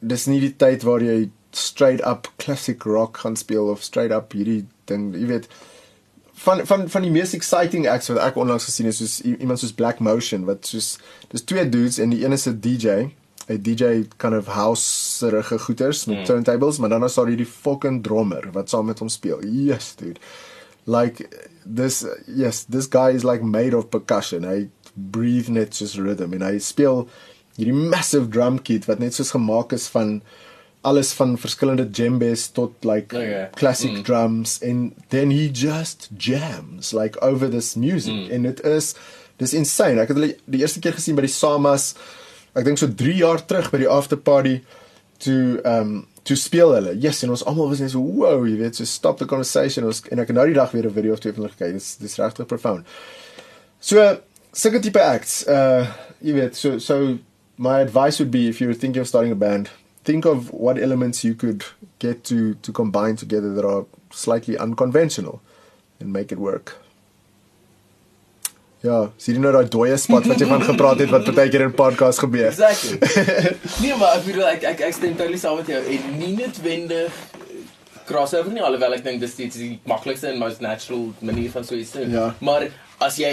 dis 0.00 0.26
nie 0.26 0.40
die 0.40 0.56
tyd 0.56 0.82
waar 0.82 1.02
jy 1.02 1.30
straight 1.52 2.00
up 2.06 2.28
classic 2.36 2.84
rock 2.84 3.16
gaan 3.16 3.36
speel 3.36 3.68
of 3.68 3.82
straight 3.82 4.12
up 4.12 4.32
hierdie 4.32 4.66
ding, 4.86 5.14
jy 5.14 5.26
weet 5.26 5.48
van 6.44 6.66
van 6.66 6.88
van 6.88 7.02
die 7.02 7.10
mees 7.10 7.34
exciting 7.34 7.88
acts 7.88 8.08
wat 8.08 8.18
ek 8.22 8.36
onlangs 8.36 8.64
gesien 8.64 8.86
het 8.86 8.94
soos 8.94 9.20
iemand 9.20 9.58
soos 9.58 9.72
Black 9.72 9.98
Motion 9.98 10.44
wat 10.44 10.66
soos 10.66 10.98
dis 11.32 11.42
twee 11.42 11.68
dudes 11.68 11.98
en 11.98 12.10
die 12.10 12.24
een 12.24 12.32
is 12.32 12.46
'n 12.46 12.60
DJ 12.60 13.10
'n 13.48 13.62
DJ 13.62 14.06
kind 14.16 14.34
of 14.36 14.46
house-erige 14.46 15.58
goeters 15.58 16.04
met 16.04 16.18
mm. 16.18 16.24
turntables, 16.24 16.78
maar 16.78 16.88
dan 16.88 17.04
is 17.04 17.14
daar 17.14 17.26
hierdie 17.26 17.46
fucking 17.46 18.02
drummer 18.02 18.48
wat 18.52 18.68
saam 18.68 18.86
met 18.86 18.98
hom 18.98 19.08
speel. 19.08 19.40
Yes, 19.44 19.94
dude. 19.96 20.20
Like 20.88 21.28
this 21.68 22.00
yes, 22.26 22.64
this 22.64 22.88
guy 22.88 23.12
is 23.12 23.24
like 23.28 23.44
made 23.44 23.76
of 23.76 23.90
percussion. 23.92 24.48
Hy 24.48 24.68
breathe 24.98 25.48
net 25.52 25.76
soos 25.76 25.96
rhythm 26.00 26.34
en 26.34 26.44
hy 26.46 26.56
speel 26.62 27.04
hierdie 27.58 27.76
massive 27.92 28.30
drum 28.34 28.58
kit 28.62 28.88
wat 28.88 29.02
net 29.02 29.16
soos 29.16 29.34
gemaak 29.34 29.74
is 29.76 29.88
van 29.92 30.18
alles 30.88 31.10
van 31.18 31.34
verskillende 31.38 31.86
djembes 31.90 32.48
tot 32.54 32.84
like 32.86 33.14
okay. 33.14 33.48
classic 33.58 33.92
mm. 33.92 34.02
drums 34.06 34.58
and 34.62 34.94
then 35.10 35.30
he 35.34 35.48
just 35.50 36.08
jams 36.16 36.92
like 36.94 37.18
over 37.22 37.48
this 37.50 37.74
music 37.76 38.14
mm. 38.14 38.34
and 38.34 38.46
it 38.46 38.60
is 38.60 38.94
dis 39.42 39.54
insane 39.58 39.98
ek 40.02 40.12
het 40.12 40.20
hulle 40.20 40.34
die 40.46 40.62
eerste 40.62 40.82
keer 40.82 40.96
gesien 40.98 41.18
by 41.18 41.26
die 41.26 41.34
Samas 41.34 41.92
ek 42.54 42.66
dink 42.66 42.80
so 42.80 42.90
3 42.90 43.18
jaar 43.22 43.42
terug 43.50 43.72
by 43.74 43.82
die 43.82 43.90
after 43.90 44.18
party 44.30 44.60
to 45.22 45.58
um 45.66 46.06
to 46.28 46.36
speel 46.36 46.74
hulle. 46.76 46.92
Yes 47.00 47.22
en 47.24 47.32
ons 47.32 47.44
almal 47.48 47.70
was 47.72 47.80
net 47.80 47.94
so 47.94 48.02
wow 48.02 48.44
jy 48.44 48.58
weet 48.60 48.78
so 48.78 48.88
stop 48.88 49.18
the 49.18 49.28
conversation. 49.28 49.86
Ons 49.88 50.02
en 50.12 50.20
ek 50.20 50.32
het 50.32 50.36
nou 50.36 50.46
die 50.50 50.58
dag 50.58 50.74
weer 50.76 50.86
'n 50.86 50.94
video 50.94 51.16
of 51.16 51.24
twee 51.24 51.32
van 51.32 51.44
hulle 51.44 51.54
gekyk 51.56 51.72
dis 51.78 51.96
dis 51.96 52.18
regtig 52.20 52.46
profound. 52.46 52.86
So 53.80 54.20
sulke 54.52 54.80
tipe 54.80 55.00
acts 55.00 55.46
uh 55.46 55.86
jy 56.20 56.32
weet 56.34 56.56
so 56.56 56.78
so 56.78 57.18
my 57.56 57.80
advice 57.80 58.18
would 58.18 58.30
be 58.30 58.48
if 58.48 58.60
you're 58.60 58.74
thinking 58.74 59.00
of 59.00 59.08
starting 59.08 59.32
a 59.32 59.36
band 59.36 59.70
think 60.08 60.24
of 60.24 60.50
what 60.52 60.78
elements 60.78 61.22
you 61.22 61.34
could 61.34 61.64
get 61.98 62.24
to 62.24 62.54
to 62.62 62.72
combine 62.72 63.16
together 63.16 63.52
that 63.54 63.64
are 63.64 63.84
slightly 64.10 64.56
unconventional 64.56 65.40
and 66.00 66.12
make 66.12 66.32
it 66.32 66.38
work. 66.38 66.76
Ja, 68.86 68.98
sien 69.18 69.34
jy 69.34 69.42
nou 69.42 69.50
daai 69.56 69.70
dooie 69.72 69.96
spot 69.98 70.28
wat 70.30 70.38
jy 70.38 70.46
van 70.46 70.62
gepraat 70.62 71.00
het 71.02 71.10
wat 71.10 71.24
partykeer 71.26 71.64
in 71.66 71.74
podcast 71.74 72.22
gebeur. 72.22 72.52
Exactly. 72.52 72.98
nee, 73.82 73.96
maar 73.98 74.18
ek 74.20 74.26
bedoel 74.28 74.46
ek 74.52 74.66
ek 74.70 74.82
ek 74.88 74.94
stem 74.94 75.16
totally 75.18 75.40
saam 75.42 75.58
met 75.58 75.70
jou 75.72 75.80
en 75.82 76.12
nie 76.20 76.30
noodwendig 76.36 77.16
crossover 78.08 78.54
nie 78.54 78.62
alhoewel 78.64 78.94
ek 78.96 79.02
dink 79.04 79.20
dis 79.20 79.34
die, 79.36 79.48
die 79.52 79.72
maklikste 79.90 80.30
en 80.30 80.38
most 80.40 80.62
natural 80.64 81.08
manier 81.20 81.50
van 81.52 81.66
so 81.66 81.74
iets 81.74 81.96
doen. 81.96 82.14
Ja. 82.14 82.28
Maar 82.38 82.68
as 83.04 83.18
jy 83.18 83.32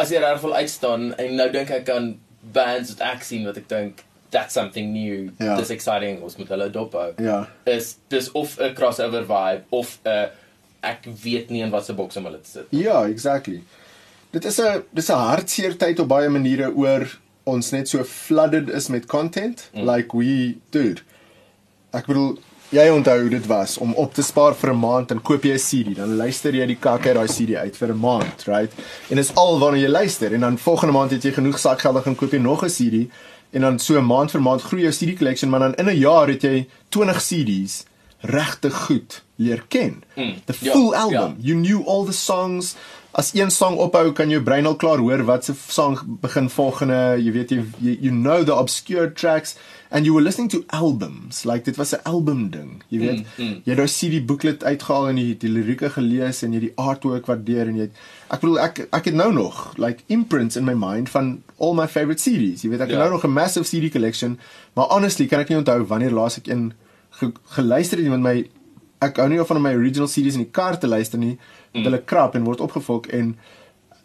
as 0.00 0.10
jy 0.10 0.22
reg 0.24 0.42
wil 0.42 0.56
uitstaan 0.58 1.12
en 1.22 1.36
nou 1.38 1.48
dink 1.54 1.70
ek 1.78 1.92
aan 1.94 2.16
bands 2.42 2.96
wat 2.96 3.04
ek 3.12 3.28
sien 3.28 3.46
wat 3.46 3.60
ek 3.62 3.70
dink 3.70 4.02
that's 4.32 4.56
something 4.58 4.90
new. 4.90 5.30
Ja. 5.38 5.54
Dis 5.60 5.70
exciting 5.70 6.18
ons 6.24 6.34
moet 6.40 6.50
hulle 6.50 6.66
dop 6.72 6.96
hou. 6.98 7.10
Ja. 7.22 7.44
Is 7.68 7.94
dis 8.10 8.32
of 8.34 8.58
'n 8.58 8.74
crossover 8.74 9.22
vibe 9.28 9.62
of 9.70 9.98
'n 10.02 10.32
ek 10.82 11.06
weet 11.22 11.50
nie 11.54 11.62
in 11.62 11.70
watter 11.70 11.94
boks 11.94 12.18
om 12.18 12.26
hulle 12.26 12.40
te 12.42 12.50
sit. 12.50 12.66
Ja, 12.74 13.04
exactly. 13.06 13.62
Dit 14.32 14.44
is 14.44 14.60
'n 14.60 14.82
dis 14.90 15.08
'n 15.08 15.24
hartseer 15.28 15.76
tyd 15.76 15.98
op 16.00 16.08
baie 16.08 16.28
maniere 16.28 16.72
oor 16.74 17.18
ons 17.44 17.70
net 17.70 17.88
so 17.88 18.04
flooded 18.04 18.70
is 18.70 18.88
met 18.88 19.06
content 19.06 19.70
mm. 19.74 19.90
like 19.90 20.16
we 20.16 20.56
dude. 20.70 21.00
Ek 21.90 22.06
bedoel 22.06 22.38
jy 22.72 22.88
onthou 22.88 23.18
hoe 23.20 23.28
dit 23.28 23.46
was 23.46 23.76
om 23.78 23.92
op 23.94 24.14
te 24.14 24.22
spaar 24.22 24.54
vir 24.54 24.72
'n 24.72 24.78
maand 24.78 25.10
en 25.10 25.20
koop 25.22 25.44
jy 25.44 25.52
'n 25.52 25.66
CD, 25.68 25.96
dan 25.96 26.16
luister 26.16 26.54
jy 26.54 26.66
die 26.66 26.78
kak 26.80 27.06
uit 27.06 27.14
daai 27.14 27.28
CD 27.28 27.54
uit 27.54 27.76
vir 27.76 27.88
'n 27.88 28.00
maand, 28.00 28.44
right? 28.46 28.72
En 29.10 29.16
dis 29.16 29.34
al 29.34 29.58
waarna 29.58 29.78
jy 29.78 29.88
luister 29.88 30.32
en 30.32 30.40
dan 30.40 30.58
volgende 30.58 30.92
maand 30.92 31.10
het 31.10 31.22
jy 31.22 31.32
genoeg 31.32 31.58
sakgeld 31.58 32.06
om 32.06 32.14
koop 32.14 32.32
jy 32.32 32.38
nog 32.38 32.64
'n 32.64 32.68
CD 32.68 33.12
en 33.52 33.60
dan 33.60 33.78
so 33.78 34.00
maand 34.00 34.30
vir 34.30 34.40
maand 34.40 34.62
groei 34.62 34.82
jou 34.82 34.92
CD 34.92 35.18
collection, 35.18 35.50
maar 35.50 35.60
dan 35.60 35.74
in 35.74 35.88
'n 35.88 35.98
jaar 35.98 36.28
het 36.28 36.42
jy 36.42 36.66
20 36.88 37.20
CDs 37.20 37.84
regtig 38.20 38.74
goed 38.86 39.22
leer 39.36 39.64
ken. 39.68 40.02
Mm, 40.16 40.34
the 40.46 40.54
ja, 40.60 40.72
full 40.72 40.92
ja, 40.92 40.98
album. 40.98 41.36
Ja. 41.38 41.52
You 41.52 41.60
knew 41.60 41.86
all 41.86 42.04
the 42.04 42.12
songs. 42.12 42.76
As 43.12 43.34
een 43.36 43.50
song 43.52 43.76
ophou, 43.76 44.12
kan 44.16 44.30
jou 44.32 44.40
brein 44.40 44.64
al 44.66 44.78
klaar 44.80 45.00
hoor 45.04 45.20
wat 45.28 45.44
se 45.44 45.52
song 45.68 45.98
begin 46.22 46.48
volgende. 46.48 46.96
Jy 47.20 47.32
weet 47.34 47.50
jy 47.52 47.58
you 48.00 48.10
know 48.10 48.40
the 48.44 48.54
obscure 48.56 49.10
tracks 49.12 49.52
and 49.90 50.06
you 50.06 50.14
were 50.14 50.24
listening 50.24 50.48
to 50.48 50.62
albums. 50.72 51.44
Like 51.44 51.64
dit 51.64 51.76
was 51.76 51.92
'n 51.92 52.00
album 52.04 52.50
ding. 52.50 52.82
Jy 52.88 52.98
weet, 52.98 53.20
mm, 53.36 53.44
mm. 53.44 53.60
jy 53.64 53.74
het 53.74 53.76
daai 53.76 53.92
CD 53.92 54.24
booklet 54.26 54.64
uitgehaal 54.64 55.08
en 55.08 55.18
jy 55.18 55.36
die 55.38 55.50
lirieke 55.50 55.90
gelees 55.90 56.42
en 56.42 56.52
jy 56.52 56.60
die 56.60 56.72
artwork 56.76 57.26
waardeer 57.26 57.68
en 57.68 57.76
jy 57.76 57.82
het, 57.82 58.00
ek 58.30 58.40
bedoel 58.40 58.58
ek 58.58 58.88
ek 58.90 59.04
het 59.04 59.14
nou 59.14 59.32
nog 59.32 59.76
like 59.76 60.02
imprints 60.06 60.56
in 60.56 60.64
my 60.64 60.74
mind 60.74 61.10
van 61.10 61.42
all 61.58 61.74
my 61.74 61.86
favorite 61.86 62.22
CDs. 62.22 62.64
Jy 62.64 62.72
weet 62.72 62.80
ek 62.80 62.88
yeah. 62.88 62.96
het 62.96 63.04
ja. 63.04 63.04
nou 63.04 63.10
nog 63.10 63.24
'n 63.24 63.32
massive 63.32 63.68
CD 63.68 63.92
collection, 63.92 64.38
maar 64.72 64.88
honestly 64.88 65.26
kan 65.26 65.40
ek 65.40 65.48
nie 65.48 65.58
onthou 65.58 65.84
wanneer 65.84 66.10
laas 66.10 66.38
ek 66.38 66.46
een 66.46 66.72
ge, 67.10 67.32
geluister 67.44 67.98
het 67.98 68.08
met 68.08 68.20
my 68.20 68.48
ek 69.02 69.18
hou 69.22 69.28
nie 69.30 69.42
van 69.48 69.62
my 69.62 69.74
original 69.78 70.08
CDs 70.10 70.38
in 70.38 70.46
die 70.46 70.52
kar 70.54 70.78
te 70.78 70.90
luister 70.90 71.20
nie. 71.20 71.36
Mm. 71.72 71.84
Hulle 71.88 72.02
krap 72.04 72.38
en 72.38 72.46
word 72.48 72.62
opgevok 72.64 73.10
en 73.16 73.34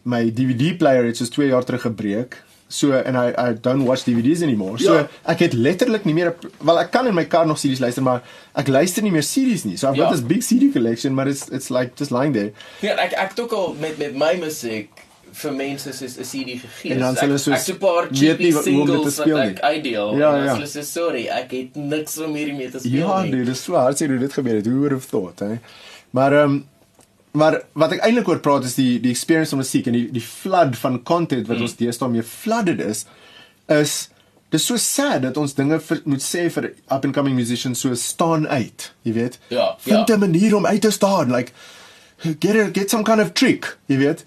my 0.08 0.28
DVD 0.32 0.76
player 0.80 1.08
het 1.08 1.20
soos 1.20 1.34
2 1.36 1.52
jaar 1.52 1.66
terug 1.68 1.88
gebreek. 1.88 2.40
So 2.68 2.92
en 2.92 3.16
I 3.16 3.32
I 3.32 3.54
don't 3.54 3.86
watch 3.88 4.04
DVDs 4.04 4.42
anymore. 4.44 4.80
So 4.84 4.94
ja. 4.94 5.08
ek 5.32 5.46
het 5.46 5.54
letterlik 5.56 6.04
nie 6.08 6.16
meer 6.18 6.34
wel 6.60 6.82
ek 6.82 6.92
kan 6.92 7.08
in 7.08 7.16
my 7.16 7.24
kar 7.32 7.48
nog 7.48 7.60
CDs 7.62 7.80
luister 7.80 8.04
maar 8.04 8.24
ek 8.60 8.68
luister 8.68 9.06
nie 9.06 9.14
meer 9.16 9.24
CDs 9.24 9.64
nie. 9.64 9.78
So 9.80 9.88
I've 9.88 10.00
ja. 10.00 10.08
got 10.08 10.18
this 10.18 10.26
big 10.26 10.44
CD 10.44 10.72
collection 10.74 11.16
but 11.16 11.32
it's 11.32 11.48
it's 11.48 11.72
like 11.72 11.96
just 11.96 12.12
lying 12.12 12.36
there. 12.36 12.52
Ja, 12.84 12.98
ek 13.00 13.16
ek 13.16 13.36
het 13.36 13.44
ook 13.46 13.56
al 13.56 13.76
met 13.80 14.00
met 14.02 14.16
my 14.20 14.36
musiek 14.44 15.07
vir 15.34 15.54
mense 15.54 15.94
soos 15.94 16.18
'n 16.18 16.24
CD 16.24 16.60
gegee. 16.60 16.94
En 16.94 17.00
dan 17.00 17.18
hulle 17.18 17.38
soos 17.38 17.56
ek 17.56 17.66
so 17.66 17.76
paar 17.82 18.08
cheapy 18.12 18.52
singles 18.52 19.18
wat 19.18 19.28
ek 19.28 19.62
ideal. 19.78 20.18
Ja, 20.18 20.32
ja. 20.44 20.54
Hulle 20.56 20.68
sê 20.68 20.84
sorry, 20.84 21.28
ek 21.28 21.52
het 21.52 21.76
niks 21.76 22.18
om 22.18 22.34
hierdie 22.36 22.56
mee 22.56 22.70
te 22.70 22.80
speel 22.80 23.00
ja, 23.02 23.22
nie. 23.22 23.30
Ja, 23.30 23.36
nee, 23.36 23.46
dis 23.46 23.64
so 23.64 23.76
hard 23.76 24.02
sê 24.02 24.08
hoe 24.08 24.18
dit 24.18 24.34
gebeur 24.34 24.56
het. 24.56 24.66
Who 24.66 24.80
would 24.80 24.92
have 24.92 25.08
thought, 25.08 25.40
hè? 25.40 25.60
Maar 26.12 26.34
ehm 26.34 26.52
um, 26.52 26.66
maar 27.38 27.62
wat 27.74 27.92
ek 27.92 28.02
eintlik 28.02 28.28
oor 28.28 28.40
praat 28.40 28.66
is 28.66 28.76
die 28.76 29.00
die 29.00 29.12
experience 29.12 29.54
van 29.54 29.60
musiek 29.62 29.88
en 29.88 29.94
die 29.94 30.08
die 30.12 30.24
flood 30.24 30.78
van 30.78 31.04
content 31.04 31.48
wat 31.48 31.58
mm. 31.58 31.68
ons 31.68 31.76
deesdae 31.76 32.10
mee 32.10 32.24
flooded 32.24 32.80
is 32.82 33.06
is 33.68 34.10
Dit 34.48 34.62
is 34.62 34.66
so 34.66 34.78
sad 34.80 35.26
dat 35.26 35.38
ons 35.38 35.54
dinge 35.58 35.76
vir, 35.84 35.98
moet 36.08 36.24
sê 36.24 36.46
vir 36.48 36.70
up 36.88 37.04
and 37.04 37.14
coming 37.14 37.36
musicians 37.36 37.82
so 37.84 37.96
staan 38.00 38.46
uit, 38.48 38.86
jy 39.04 39.12
weet. 39.18 39.40
Ja. 39.52 39.76
Vind 39.84 40.08
'n 40.08 40.12
ja. 40.14 40.18
manier 40.18 40.56
om 40.56 40.66
uit 40.66 40.82
te 40.82 40.92
staan, 40.92 41.32
like 41.32 41.52
get 42.40 42.56
a, 42.56 42.70
get 42.72 42.90
some 42.90 43.04
kind 43.04 43.20
of 43.20 43.34
trick, 43.34 43.78
jy 43.88 43.98
weet. 43.98 44.24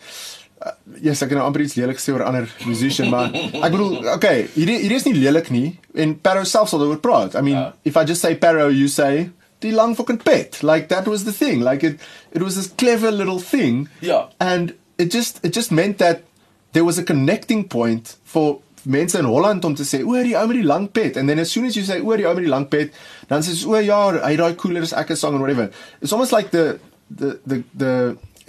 Uh, 0.60 0.74
ja, 0.98 1.10
yes, 1.10 1.22
ek 1.24 1.30
het 1.32 1.38
nou 1.38 1.46
amper 1.48 1.62
iets 1.64 1.74
lelik 1.78 1.96
gesê 1.96 2.12
oor 2.12 2.26
ander 2.28 2.48
musician, 2.68 3.08
maar 3.08 3.30
ek 3.32 3.70
bedoel, 3.72 3.94
okay, 4.12 4.42
hierdie 4.52 4.76
hierdie 4.82 4.98
is 5.00 5.06
nie 5.08 5.14
lelik 5.16 5.48
nie 5.54 5.78
en 5.96 6.12
Perro 6.20 6.44
self 6.44 6.68
sal 6.68 6.82
daaroor 6.82 7.00
praat. 7.00 7.36
I 7.38 7.40
mean, 7.40 7.56
yeah. 7.56 7.72
if 7.88 7.96
I 7.96 8.04
just 8.04 8.20
say 8.20 8.34
Perro, 8.36 8.68
you 8.68 8.88
say 8.88 9.30
die 9.60 9.72
lang 9.72 9.94
fucking 9.94 10.20
pet. 10.24 10.62
Like 10.62 10.88
that 10.88 11.08
was 11.08 11.24
the 11.24 11.32
thing. 11.32 11.60
Like 11.60 11.84
it 11.84 12.00
it 12.32 12.42
was 12.42 12.56
this 12.56 12.68
clever 12.68 13.10
little 13.10 13.38
thing. 13.38 13.88
Yeah. 14.00 14.28
And 14.40 14.74
it 14.98 15.10
just 15.10 15.40
it 15.44 15.52
just 15.56 15.72
meant 15.72 15.98
that 15.98 16.24
there 16.72 16.84
was 16.84 16.98
a 16.98 17.04
connecting 17.04 17.68
point 17.68 18.16
for 18.24 18.60
mense 18.84 19.14
in 19.14 19.24
Holland 19.24 19.64
om 19.64 19.74
te 19.76 19.84
sê 19.84 20.00
oor 20.04 20.24
die 20.24 20.36
ou 20.36 20.46
met 20.48 20.56
die 20.56 20.66
lang 20.66 20.86
pet 20.88 21.16
and 21.20 21.28
then 21.28 21.38
as 21.38 21.50
soon 21.52 21.66
as 21.68 21.76
you 21.76 21.84
say 21.84 22.00
oor 22.00 22.16
die 22.16 22.24
ou 22.28 22.32
met 22.36 22.46
die 22.46 22.52
lang 22.52 22.64
pet 22.72 22.94
dan 23.28 23.44
sê 23.44 23.52
jy 23.52 23.68
o 23.68 23.80
ja 23.84 23.98
hy 24.24 24.36
daai 24.40 24.56
cooler 24.56 24.86
is 24.86 24.94
ek 24.96 25.12
'n 25.12 25.20
song 25.20 25.36
and 25.36 25.44
whatever 25.44 25.68
it's 26.00 26.12
almost 26.12 26.32
like 26.32 26.50
the 26.50 26.80
the 27.10 27.36
the 27.44 27.62
the 27.76 27.92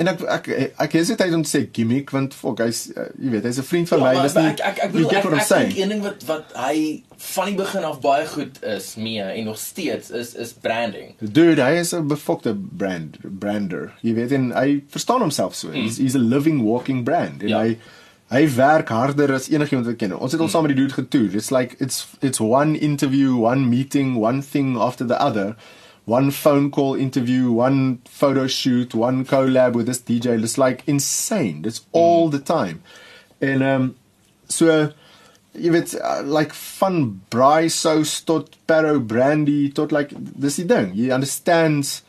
En 0.01 0.09
ek 0.09 0.21
ek 0.33 0.49
ek 0.81 0.95
is 0.97 1.11
dit 1.11 1.23
om 1.35 1.43
te 1.45 1.51
sê 1.51 1.61
gimmick 1.75 2.11
want 2.13 2.33
fok 2.37 2.63
hy's 2.63 2.87
uh, 2.95 3.07
jy 3.21 3.35
weet 3.35 3.45
hy's 3.47 3.59
'n 3.61 3.67
vriend 3.67 3.91
van 3.91 4.01
ja, 4.01 4.05
my 4.05 4.25
dis 4.25 4.35
nie 4.37 4.49
ek 4.49 4.63
ek 4.69 4.81
ek 4.85 4.91
bedoel 4.95 5.11
ek, 5.11 5.25
ek 5.25 5.49
dink 5.51 5.77
een 5.77 5.93
ding 5.93 6.03
wat 6.05 6.25
wat 6.29 6.55
hy 6.57 6.75
van 7.31 7.51
die 7.51 7.57
begin 7.59 7.85
af 7.85 7.99
baie 8.01 8.25
goed 8.33 8.57
is 8.65 8.95
mee 8.97 9.21
en 9.21 9.49
nog 9.51 9.59
steeds 9.61 10.09
is 10.09 10.33
is 10.33 10.53
branding. 10.53 11.13
Dude, 11.19 11.61
hy 11.61 11.77
is 11.83 11.93
'n 11.93 12.07
befokte 12.07 12.55
brand 12.55 13.17
brander. 13.21 13.91
Jy 14.01 14.13
weet 14.17 14.31
en 14.37 14.51
hy 14.57 14.83
verstaan 14.89 15.21
homself 15.21 15.55
so. 15.55 15.69
Mm. 15.69 15.83
He's 15.83 15.97
he's 15.97 16.15
a 16.15 16.23
living 16.35 16.63
walking 16.65 17.03
brand 17.03 17.43
en 17.43 17.53
ja. 17.53 17.59
hy 17.61 17.77
hy 18.31 18.47
werk 18.55 18.89
harder 18.89 19.33
as 19.33 19.49
enigiemand 19.51 19.85
wat 19.85 19.99
ken. 19.99 20.17
Ons 20.17 20.31
het 20.31 20.39
al 20.39 20.47
mm. 20.47 20.51
saam 20.51 20.65
met 20.65 20.75
die 20.75 20.81
dude 20.81 20.97
getoer. 20.97 21.35
It's 21.35 21.51
like 21.51 21.75
it's 21.79 22.07
it's 22.21 22.39
one 22.39 22.79
interview, 22.79 23.37
one 23.43 23.69
meeting, 23.69 24.17
one 24.17 24.41
thing 24.41 24.77
after 24.77 25.05
the 25.05 25.19
other 25.19 25.55
one 26.05 26.31
phone 26.31 26.71
call 26.71 26.95
interview, 26.95 27.51
one 27.51 28.01
photo 28.05 28.47
shoot, 28.47 28.93
one 28.93 29.25
collab 29.25 29.73
with 29.73 29.85
this 29.85 29.99
DJ. 29.99 30.41
It's 30.43 30.57
like 30.57 30.83
insane. 30.87 31.63
It's 31.65 31.85
all 31.91 32.29
the 32.29 32.39
time. 32.39 32.81
And 33.39 33.63
um 33.63 33.95
so 34.47 34.93
jy 35.53 35.71
weet 35.71 35.93
uh, 35.99 36.21
like 36.23 36.53
van 36.53 37.21
braai 37.29 37.69
sous 37.71 38.21
tot 38.23 38.55
Perro 38.67 38.99
brandy 38.99 39.69
tot 39.69 39.91
like 39.91 40.13
dis 40.39 40.57
die 40.57 40.63
ding. 40.63 40.93
He 40.93 41.11
understands 41.11 42.01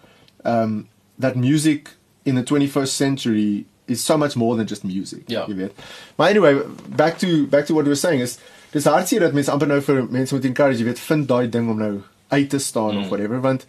um 0.45 0.89
that 1.19 1.37
music 1.37 1.91
in 2.25 2.37
the 2.37 2.43
21st 2.43 2.89
century 2.89 3.67
is 3.89 4.03
so 4.03 4.17
much 4.17 4.37
more 4.37 4.57
than 4.57 4.67
just 4.67 4.85
music. 4.85 5.29
Ja. 5.29 5.47
Jy 5.47 5.55
weet. 5.55 5.73
Maar 6.17 6.31
anyway, 6.31 6.63
back 6.89 7.19
to 7.19 7.47
back 7.47 7.67
to 7.67 7.75
what 7.75 7.85
we 7.85 7.91
were 7.91 7.97
saying 7.97 8.21
is 8.21 8.39
dis 8.73 8.85
hartseer 8.89 9.21
dat 9.21 9.37
mense 9.37 9.53
amper 9.53 9.69
nou 9.69 9.81
vir 9.85 10.03
mense 10.09 10.35
moet 10.35 10.49
encourage, 10.49 10.81
jy 10.81 10.89
weet, 10.89 11.01
vind 11.11 11.29
daai 11.29 11.49
ding 11.51 11.69
om 11.71 11.79
nou 11.79 11.95
uit 12.33 12.49
te 12.49 12.59
staan 12.59 12.95
mm. 12.97 13.03
of 13.03 13.09
whatever 13.13 13.41
want 13.41 13.67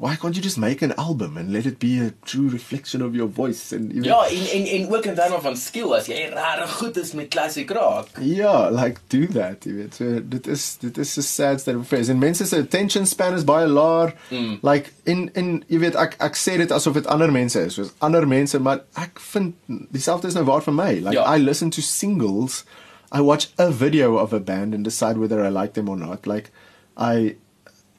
why 0.00 0.16
can't 0.16 0.34
you 0.34 0.40
just 0.40 0.56
make 0.56 0.80
an 0.80 0.94
album 0.96 1.36
and 1.36 1.52
let 1.52 1.66
it 1.66 1.78
be 1.78 2.00
a 2.00 2.10
true 2.24 2.48
reflection 2.48 3.02
of 3.02 3.14
your 3.14 3.26
voice 3.26 3.70
and 3.70 3.92
even 3.92 4.04
Ja, 4.04 4.24
en 4.28 4.46
en 4.52 4.66
en 4.66 4.94
ook 4.94 5.04
in 5.04 5.14
terme 5.14 5.40
van 5.40 5.56
skill 5.56 5.92
as 5.94 6.06
jy 6.08 6.22
regtig 6.32 6.70
goed 6.78 6.96
is 6.96 7.12
met 7.12 7.28
classic 7.28 7.70
rock. 7.70 8.08
Ja, 8.20 8.70
like 8.70 9.00
do 9.08 9.26
that, 9.26 9.64
jy 9.64 9.74
weet. 9.74 9.94
So 9.94 10.22
dit 10.24 10.46
is 10.46 10.64
dit 10.80 10.98
is 10.98 11.12
so 11.12 11.20
sad 11.20 11.64
that 11.64 11.84
face 11.86 12.08
and 12.08 12.20
mense 12.20 12.46
se 12.46 12.56
attention 12.56 13.06
span 13.06 13.36
is 13.36 13.44
baie 13.44 13.68
laag. 13.68 14.14
Mm. 14.30 14.56
Like 14.62 14.92
in 15.04 15.28
in 15.34 15.52
jy 15.68 15.82
weet 15.84 16.00
ek 16.00 16.16
ek 16.18 16.40
sê 16.40 16.56
dit 16.56 16.72
asof 16.72 16.96
dit 16.96 17.12
ander 17.12 17.28
mense 17.32 17.60
is, 17.60 17.76
soos 17.76 17.92
ander 18.00 18.24
mense, 18.28 18.58
maar 18.58 18.80
ek 18.96 19.20
vind 19.34 19.54
dieselfde 19.68 20.32
is 20.32 20.40
nou 20.40 20.46
waar 20.48 20.64
vir 20.64 20.78
my. 20.80 20.94
Like 21.04 21.18
ja. 21.20 21.28
I 21.28 21.44
listen 21.44 21.70
to 21.76 21.84
singles. 21.84 22.64
I 23.12 23.20
watch 23.20 23.50
a 23.58 23.68
video 23.70 24.16
of 24.16 24.32
a 24.32 24.40
band 24.40 24.72
and 24.72 24.84
decide 24.84 25.18
whether 25.18 25.44
I 25.44 25.50
like 25.50 25.74
them 25.74 25.92
or 25.92 25.96
not. 26.00 26.26
Like 26.26 26.52
I 26.96 27.36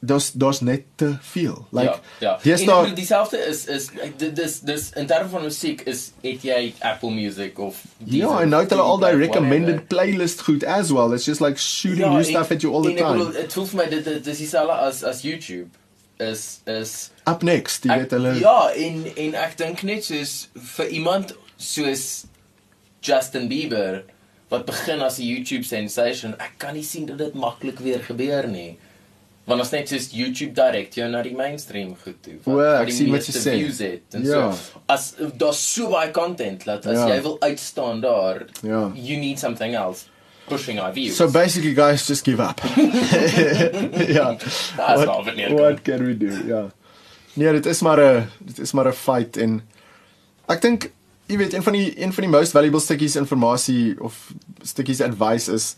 dos 0.04 0.32
dos 0.32 0.60
net 0.60 0.82
te 0.94 1.16
veel. 1.20 1.66
Like 1.70 1.98
ja, 2.18 2.38
ja. 2.42 2.56
Dis 2.56 2.94
dieselfde 2.94 3.38
is 3.38 3.66
is 3.66 3.90
dis 4.34 4.60
dis 4.60 4.90
in 4.98 5.06
terme 5.06 5.28
van 5.28 5.42
musiek 5.42 5.80
is 5.86 6.10
het 6.22 6.42
jy 6.42 6.74
Apple 6.78 7.10
Music 7.10 7.58
of 7.58 7.78
Ja, 8.04 8.40
en 8.40 8.48
nou 8.48 8.62
het 8.62 8.70
hulle 8.74 8.82
al 8.82 8.98
daai 8.98 9.14
recommended 9.16 9.86
playlist 9.86 10.42
goed 10.42 10.64
as 10.64 10.90
well. 10.90 11.14
It's 11.14 11.24
just 11.24 11.40
like 11.40 11.58
shooting 11.58 12.02
ja, 12.02 12.12
new 12.16 12.24
stuff 12.24 12.50
at 12.50 12.62
you 12.62 12.74
all 12.74 12.82
the 12.82 12.94
time. 12.98 13.30
Dit 13.32 13.54
voel 13.54 13.70
vir 13.70 13.82
my 13.84 13.88
dit 13.94 14.10
dis 14.24 14.42
dieselfde 14.42 14.80
as 14.88 15.04
as 15.06 15.22
YouTube 15.22 15.70
is 16.18 16.60
is 16.66 17.10
up 17.30 17.46
next, 17.46 17.86
jy 17.86 18.02
weet 18.02 18.10
hulle 18.18 18.34
Ja, 18.42 18.72
en 18.74 19.06
en 19.14 19.38
ek 19.38 19.54
dink 19.62 19.86
net 19.86 20.04
soos 20.10 20.48
vir 20.74 20.90
iemand 20.98 21.36
soos 21.56 22.24
Justin 23.06 23.46
Bieber 23.50 24.02
wat 24.50 24.66
begin 24.66 25.00
as 25.00 25.18
'n 25.18 25.30
YouTube 25.30 25.64
sensation, 25.64 26.34
ek 26.38 26.58
kan 26.58 26.74
nie 26.74 26.84
sien 26.84 27.06
dat 27.06 27.18
dit 27.18 27.34
maklik 27.34 27.78
weer 27.78 28.02
gebeur 28.02 28.48
nie. 28.48 28.78
Want 29.44 29.60
as 29.60 29.72
net 29.74 29.90
soos 29.90 30.12
YouTube 30.14 30.54
direk 30.54 30.94
jy 30.94 31.08
na 31.10 31.22
die 31.26 31.34
mainstream 31.34 31.96
goed 32.04 32.20
toe. 32.22 32.36
Wat 32.46 32.86
die 32.86 33.08
meeste 33.10 33.40
views 33.42 33.80
het 33.82 34.14
en 34.14 34.26
ja. 34.28 34.52
so. 34.52 34.80
As 34.86 35.08
daar's 35.18 35.58
so 35.58 35.90
baie 35.90 36.12
content 36.14 36.62
dat 36.68 36.86
as 36.86 37.00
ja. 37.00 37.08
jy 37.14 37.22
wil 37.24 37.36
uitstaan 37.42 38.00
daar, 38.04 38.44
ja. 38.62 38.84
you 38.94 39.18
need 39.18 39.42
something 39.42 39.74
else 39.74 40.06
pushing 40.46 40.78
our 40.78 40.92
views. 40.92 41.16
So 41.16 41.28
basically 41.30 41.74
guys 41.74 42.06
just 42.06 42.24
give 42.24 42.40
up. 42.40 42.60
ja. 44.18 44.36
That's 44.38 44.76
what, 44.76 45.26
what, 45.26 45.52
what 45.58 45.82
can 45.84 46.06
we 46.06 46.14
do? 46.14 46.30
Ja. 46.46 46.70
Nee, 47.34 47.52
dit 47.52 47.66
is 47.66 47.80
maar 47.82 47.98
'n 47.98 48.28
dit 48.38 48.58
is 48.58 48.72
maar 48.72 48.86
'n 48.88 48.92
fight 48.92 49.36
en 49.36 49.62
ek 50.46 50.60
dink 50.60 50.90
jy 51.26 51.36
weet 51.36 51.52
een 51.52 51.62
van 51.62 51.72
die 51.72 52.02
een 52.02 52.12
van 52.12 52.22
die 52.22 52.32
most 52.32 52.52
valuable 52.52 52.80
stukkies 52.80 53.16
inligting 53.16 54.00
of 54.00 54.32
stukkies 54.62 55.00
advice 55.00 55.52
is 55.52 55.76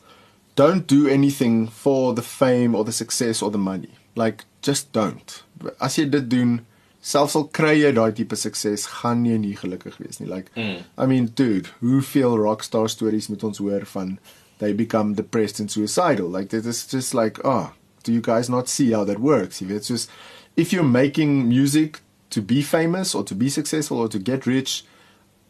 don't 0.55 0.87
do 0.87 1.09
anything 1.09 1.67
for 1.69 2.15
the 2.15 2.23
fame 2.23 2.75
or 2.75 2.85
the 2.85 2.93
success 2.93 3.43
or 3.43 3.51
the 3.51 3.59
money. 3.59 3.91
Like 4.15 4.45
just 4.63 4.93
don't. 4.93 5.43
As 5.81 5.99
jy 5.99 6.07
dit 6.11 6.29
doen, 6.29 6.61
selfs 7.05 7.35
al 7.37 7.49
kry 7.57 7.75
jy 7.81 7.91
daai 7.97 8.15
tipe 8.17 8.37
sukses, 8.39 8.87
gaan 9.01 9.25
jy 9.27 9.39
nie 9.41 9.55
gelukkig 9.59 9.99
wees 10.01 10.21
nie. 10.21 10.31
Like 10.31 10.55
mm. 10.55 10.85
I 10.97 11.07
mean, 11.11 11.27
dude, 11.35 11.73
hoeveel 11.83 12.39
rockstar 12.39 12.89
stories 12.91 13.29
moet 13.29 13.45
ons 13.45 13.59
hoor 13.59 13.87
van 13.97 14.19
they 14.59 14.73
become 14.73 15.15
depressed 15.15 15.61
and 15.61 15.71
suicidal? 15.71 16.29
Like 16.29 16.51
this 16.51 16.67
is 16.67 16.87
just 16.87 17.15
like, 17.15 17.41
oh, 17.45 17.73
do 18.05 18.13
you 18.13 18.21
guys 18.21 18.49
not 18.49 18.69
see 18.69 18.93
how 18.93 19.05
that 19.05 19.19
works? 19.19 19.61
If 19.61 19.71
it's 19.71 19.89
just 19.89 20.11
if 20.57 20.73
you're 20.73 20.85
making 20.85 21.49
music 21.49 22.01
to 22.31 22.41
be 22.41 22.63
famous 22.63 23.15
or 23.15 23.25
to 23.25 23.35
be 23.35 23.49
successful 23.49 23.99
or 23.99 24.09
to 24.09 24.19
get 24.19 24.47
rich, 24.47 24.85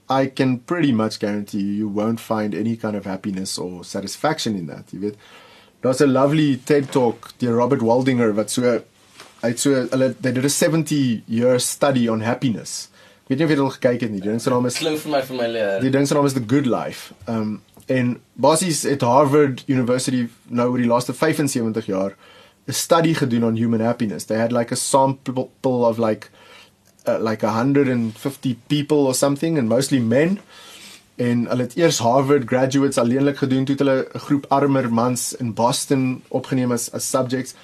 I 0.08 0.26
can 0.26 0.58
pretty 0.60 0.92
much 0.92 1.18
guarantee 1.18 1.60
you 1.60 1.72
you 1.72 1.88
won't 1.88 2.20
find 2.20 2.54
any 2.54 2.76
kind 2.76 2.96
of 2.96 3.04
happiness 3.04 3.58
or 3.58 3.84
satisfaction 3.84 4.56
in 4.56 4.66
that, 4.66 4.92
jy 4.92 4.98
weet. 4.98 5.16
Daar's 5.82 6.00
'n 6.00 6.12
lovely 6.12 6.60
TED 6.64 6.90
talk 6.92 7.32
deur 7.38 7.56
Robert 7.56 7.80
Waldinger 7.80 8.34
wat 8.34 8.50
so 8.50 8.80
uit 9.40 9.60
so 9.60 9.86
hulle 9.90 10.14
they 10.20 10.32
did 10.32 10.44
a 10.44 10.48
70 10.48 11.22
year 11.26 11.58
study 11.58 12.08
on 12.08 12.20
happiness. 12.20 12.88
Ek 13.24 13.28
weet 13.32 13.38
nie 13.38 13.44
of 13.44 13.50
jy 13.50 13.56
dit 13.56 13.64
al 13.64 13.74
gekyk 13.78 14.00
het 14.00 14.10
nie. 14.10 14.20
Die 14.20 14.30
ding 14.30 14.40
se 14.40 14.50
naam 14.50 14.66
is 14.66 14.78
Klink 14.80 15.00
vir 15.00 15.10
my 15.10 15.22
vir 15.22 15.36
my 15.36 15.48
leer. 15.48 15.80
Die 15.80 15.90
ding 15.90 16.06
se 16.06 16.14
naam 16.14 16.26
is 16.26 16.36
The 16.36 16.44
Good 16.46 16.66
Life. 16.66 17.14
Um 17.28 17.60
en 17.86 18.14
basies 18.40 18.82
het 18.88 19.02
Harvard 19.04 19.64
University 19.68 20.28
nou 20.48 20.70
oor 20.70 20.80
die 20.80 20.88
laaste 20.88 21.12
75 21.12 21.86
jaar 21.86 22.16
'n 22.68 22.72
studie 22.72 23.14
gedoen 23.14 23.44
on 23.44 23.56
human 23.56 23.80
happiness. 23.80 24.24
They 24.24 24.38
had 24.38 24.52
like 24.52 24.72
a 24.72 24.76
sample 24.76 25.48
of 25.88 25.98
like 25.98 26.30
uh, 27.06 27.18
like 27.18 27.42
150 27.42 28.54
people 28.68 29.06
or 29.06 29.14
something 29.14 29.58
and 29.58 29.68
mostly 29.68 30.00
men. 30.00 30.38
En 31.16 31.46
hulle 31.46 31.62
het 31.62 31.76
eers 31.78 32.00
Harvard 32.02 32.48
graduates 32.50 32.98
alleenlik 32.98 33.38
gedoen 33.38 33.64
toe 33.64 33.76
hulle 33.78 34.08
'n 34.14 34.18
groep 34.26 34.46
armer 34.48 34.92
mans 34.92 35.34
in 35.36 35.54
Boston 35.54 36.22
opgeneem 36.28 36.72
as 36.72 36.88
as 36.92 37.04
subjects. 37.10 37.54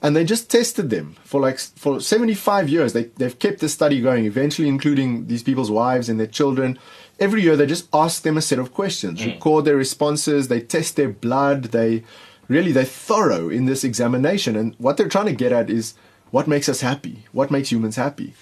And 0.00 0.14
they 0.14 0.24
just 0.24 0.50
tested 0.50 0.90
them 0.90 1.16
for 1.24 1.40
like 1.40 1.58
for 1.76 2.00
75 2.00 2.68
years. 2.68 2.92
They 2.92 3.10
they've 3.16 3.38
kept 3.38 3.60
the 3.60 3.68
study 3.68 4.00
going 4.00 4.26
eventually 4.26 4.68
including 4.68 5.26
these 5.26 5.42
people's 5.42 5.70
wives 5.70 6.08
and 6.08 6.18
their 6.18 6.30
children. 6.30 6.78
Every 7.18 7.42
year 7.42 7.56
they 7.56 7.66
just 7.66 7.88
ask 7.92 8.22
them 8.22 8.36
a 8.36 8.42
set 8.42 8.58
of 8.58 8.74
questions 8.74 9.20
mm. 9.20 9.26
record 9.26 9.64
their 9.64 9.76
responses 9.76 10.48
they 10.48 10.60
test 10.60 10.94
their 10.94 11.08
blood 11.08 11.70
they 11.70 12.02
really 12.48 12.72
they're 12.72 12.84
thorough 13.08 13.48
in 13.48 13.66
this 13.66 13.84
examination. 13.84 14.56
And 14.56 14.74
what 14.78 14.96
they're 14.96 15.08
trying 15.08 15.36
to 15.36 15.44
get 15.44 15.52
at 15.52 15.70
is 15.70 15.94
what 16.30 16.46
makes 16.46 16.68
us 16.68 16.80
happy 16.80 17.24
what 17.32 17.50
makes 17.50 17.72
humans 17.72 17.96
happy 17.96 18.34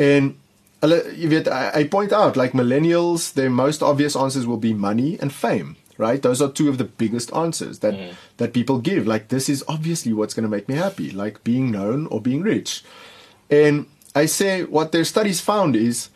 En 0.00 0.32
hulle 0.80 0.98
jy 1.12 1.28
weet 1.28 1.50
I, 1.52 1.82
I 1.82 1.84
point 1.92 2.12
out 2.16 2.38
like 2.40 2.56
millennials 2.56 3.34
their 3.36 3.52
most 3.52 3.82
obvious 3.84 4.16
answers 4.16 4.46
will 4.48 4.60
be 4.60 4.72
money 4.72 5.18
and 5.20 5.32
fame 5.32 5.76
right? 6.00 6.22
Those 6.22 6.40
are 6.40 6.48
two 6.48 6.70
of 6.70 6.78
the 6.78 6.88
biggest 6.88 7.30
answers 7.36 7.80
that 7.80 7.92
mm. 7.92 8.14
that 8.38 8.54
people 8.54 8.78
give. 8.80 9.06
Like 9.06 9.28
this 9.28 9.50
is 9.50 9.62
obviously 9.68 10.14
what's 10.14 10.32
going 10.32 10.48
to 10.48 10.56
make 10.56 10.66
me 10.66 10.76
happy 10.76 11.10
like 11.10 11.44
being 11.44 11.70
known 11.70 12.06
or 12.06 12.22
being 12.22 12.40
rich. 12.40 12.82
And 13.50 13.84
i 14.14 14.26
say 14.26 14.64
what 14.64 14.92
their 14.92 15.04
studies 15.04 15.40
found 15.40 15.76
is 15.76 16.08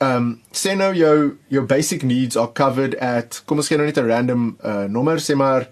um 0.00 0.40
say 0.52 0.74
nou 0.74 0.92
jou 0.92 1.38
your 1.48 1.62
basic 1.62 2.04
needs 2.04 2.36
are 2.36 2.48
covered 2.48 2.94
at 2.96 3.40
kom 3.46 3.58
ons 3.58 3.68
gee 3.68 3.78
nou 3.78 3.86
net 3.86 3.98
'n 3.98 4.06
random 4.06 4.56
uh, 4.62 4.86
nommer 4.86 5.16
sê 5.16 5.34
maar 5.34 5.68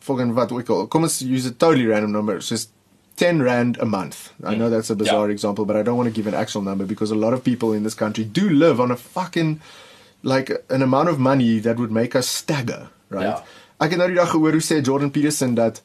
volgens 0.00 0.34
wat 0.34 0.52
ook 0.52 0.68
al 0.68 0.86
kom 0.86 1.02
ons 1.02 1.20
use 1.22 1.46
a 1.46 1.52
totally 1.52 1.86
random 1.86 2.12
number 2.12 2.40
so 2.40 2.56
10 3.20 3.42
rand 3.42 3.76
a 3.80 3.84
month. 3.84 4.32
I 4.42 4.54
know 4.54 4.70
that's 4.70 4.88
a 4.88 4.96
bizarre 4.96 5.28
yeah. 5.28 5.32
example, 5.32 5.66
but 5.66 5.76
I 5.76 5.82
don't 5.82 5.98
want 5.98 6.06
to 6.06 6.10
give 6.10 6.26
an 6.26 6.32
actual 6.32 6.62
number 6.62 6.86
because 6.86 7.10
a 7.10 7.14
lot 7.14 7.34
of 7.34 7.44
people 7.44 7.74
in 7.74 7.82
this 7.82 7.92
country 7.94 8.24
do 8.24 8.48
live 8.48 8.80
on 8.80 8.90
a 8.90 8.96
fucking 8.96 9.60
like 10.22 10.50
an 10.70 10.80
amount 10.80 11.10
of 11.10 11.18
money 11.18 11.58
that 11.58 11.76
would 11.76 11.92
make 11.92 12.16
us 12.16 12.26
stagger, 12.26 12.88
right? 13.10 13.24
Yeah. 13.24 13.42
Ek 13.80 13.92
het 13.92 14.00
nou 14.00 14.06
die 14.08 14.16
dag 14.16 14.30
gehoor 14.32 14.56
hoe 14.56 14.64
sê 14.64 14.78
Jordan 14.84 15.10
Peterson 15.12 15.54
that 15.58 15.82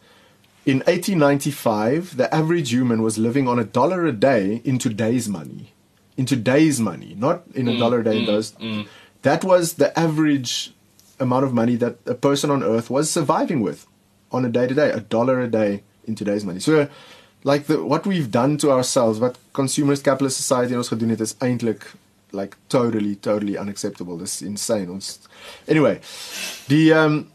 in 0.66 0.80
1895 0.88 2.14
the 2.22 2.28
average 2.34 2.72
human 2.72 3.04
was 3.04 3.18
living 3.18 3.50
on 3.52 3.60
a 3.60 3.66
dollar 3.80 4.06
a 4.06 4.14
day 4.14 4.62
in 4.64 4.80
today's 4.80 5.28
money. 5.28 5.74
In 6.16 6.26
today's 6.26 6.80
money, 6.80 7.16
not 7.20 7.44
in 7.54 7.68
a 7.68 7.74
mm, 7.74 7.80
dollar 7.80 8.00
a 8.00 8.04
day 8.06 8.22
mm, 8.22 8.26
those. 8.28 8.54
Mm. 8.64 8.88
That 9.28 9.44
was 9.44 9.74
the 9.74 9.92
average 10.00 10.72
amount 11.20 11.44
of 11.44 11.52
money 11.52 11.76
that 11.84 12.00
a 12.06 12.16
person 12.16 12.50
on 12.50 12.64
earth 12.64 12.90
was 12.90 13.12
surviving 13.12 13.60
with 13.60 13.84
on 14.32 14.46
a 14.46 14.50
day 14.50 14.68
to 14.68 14.74
day, 14.74 14.90
a 14.92 15.04
dollar 15.18 15.42
a 15.42 15.52
day 15.52 15.84
in 16.06 16.16
today's 16.16 16.46
money. 16.46 16.60
So 16.60 16.88
like 17.46 17.68
the 17.70 17.78
what 17.84 18.08
we've 18.10 18.32
done 18.32 18.58
to 18.58 18.72
ourselves 18.72 19.20
what 19.20 19.38
consumerist 19.54 20.04
capitalist 20.04 20.42
society 20.42 20.76
ons 20.76 20.90
gedoen 20.92 21.14
het 21.14 21.22
is 21.22 21.38
eintlik 21.46 21.86
like 22.36 22.58
totally 22.70 23.16
totally 23.16 23.58
unacceptable. 23.58 24.18
This 24.18 24.42
insane. 24.42 24.90
Ons 24.90 25.20
anyway 25.68 26.00
die 26.68 26.92
um 26.92 27.28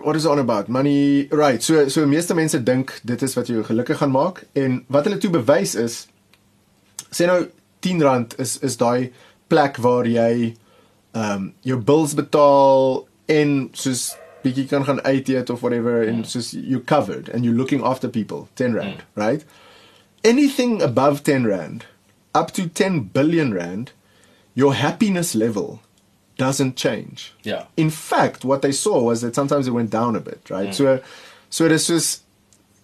what 0.00 0.16
is 0.16 0.26
on 0.26 0.38
about? 0.38 0.68
Money 0.68 1.28
right. 1.30 1.62
So 1.62 1.88
so 1.88 2.06
meeste 2.06 2.34
mense 2.34 2.62
dink 2.64 3.00
dit 3.04 3.22
is 3.22 3.34
wat 3.36 3.50
jou 3.52 3.64
gelukkig 3.64 4.00
gaan 4.00 4.14
maak. 4.14 4.44
En 4.52 4.82
wat 4.88 5.04
hulle 5.04 5.20
toe 5.20 5.30
bewys 5.34 5.74
is 5.78 6.06
sê 7.10 7.28
nou 7.28 7.44
10 7.84 8.02
rand 8.02 8.38
is 8.40 8.58
is 8.64 8.78
daai 8.80 9.12
plek 9.48 9.78
waar 9.84 10.08
jy 10.08 10.54
um 11.16 11.52
jou 11.66 11.78
bills 11.80 12.16
betaal 12.16 13.04
en 13.28 13.68
soos 13.76 14.10
bietjie 14.42 14.66
kan 14.66 14.84
gaan 14.84 15.02
uit 15.02 15.28
eet 15.28 15.50
of 15.50 15.60
whatever 15.60 16.02
mm. 16.02 16.08
and 16.08 16.32
just 16.32 16.52
you 16.52 16.80
covered 16.80 17.28
and 17.28 17.44
you're 17.44 17.56
looking 17.56 17.82
after 17.82 18.08
people 18.08 18.48
10 18.54 18.74
rand 18.74 18.96
mm. 18.96 19.22
right 19.22 19.44
anything 20.22 20.82
above 20.82 21.22
10 21.22 21.46
rand 21.46 21.86
up 22.34 22.52
to 22.52 22.68
10 22.68 23.10
billion 23.12 23.52
rand 23.54 23.92
your 24.54 24.74
happiness 24.74 25.34
level 25.34 25.80
doesn't 26.36 26.76
change 26.76 27.32
yeah 27.42 27.64
in 27.76 27.90
fact 27.90 28.44
what 28.44 28.62
they 28.62 28.72
saw 28.72 29.02
was 29.02 29.20
that 29.20 29.34
sometimes 29.34 29.66
it 29.66 29.72
went 29.72 29.90
down 29.90 30.16
a 30.16 30.20
bit 30.20 30.50
right 30.50 30.70
mm. 30.70 30.74
so 30.74 31.00
so 31.50 31.64
it 31.64 31.72
is 31.72 31.86
just 31.86 32.22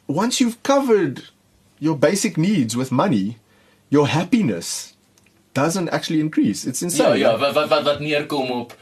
once 0.07 0.41
you've 0.41 0.63
covered 0.63 1.25
your 1.79 1.97
basic 1.97 2.37
needs 2.37 2.77
with 2.77 2.91
money 2.91 3.39
your 3.91 4.09
happiness 4.09 4.95
doesn't 5.55 5.89
actually 5.91 6.21
increase 6.21 6.65
it's 6.65 6.83
insane 6.83 7.19
ja 7.21 7.31
ja 7.31 7.39
wat 7.39 7.69
wat 7.69 7.85
wat 7.85 8.01
neerkom 8.01 8.51
op 8.51 8.77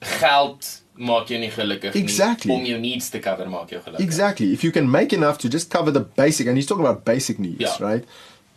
geld 0.00 0.81
maak 0.94 1.30
jou 1.32 1.38
nie 1.40 1.50
gelukkig 1.50 1.94
exactly. 1.96 2.52
nie 2.52 2.60
om 2.60 2.66
jou 2.66 2.80
needs 2.80 3.08
te 3.10 3.20
cover 3.22 3.48
maak 3.48 3.70
jou 3.70 3.80
gelukkig. 3.80 4.04
Exactly. 4.04 4.52
If 4.52 4.64
you 4.64 4.72
can 4.72 4.90
make 4.90 5.12
enough 5.12 5.38
to 5.38 5.48
just 5.48 5.70
cover 5.70 5.92
the 5.92 6.00
basic 6.00 6.46
and 6.46 6.56
he's 6.56 6.66
talking 6.66 6.84
about 6.84 7.04
basic 7.04 7.38
needs, 7.38 7.60
yeah. 7.60 7.76
right? 7.80 8.04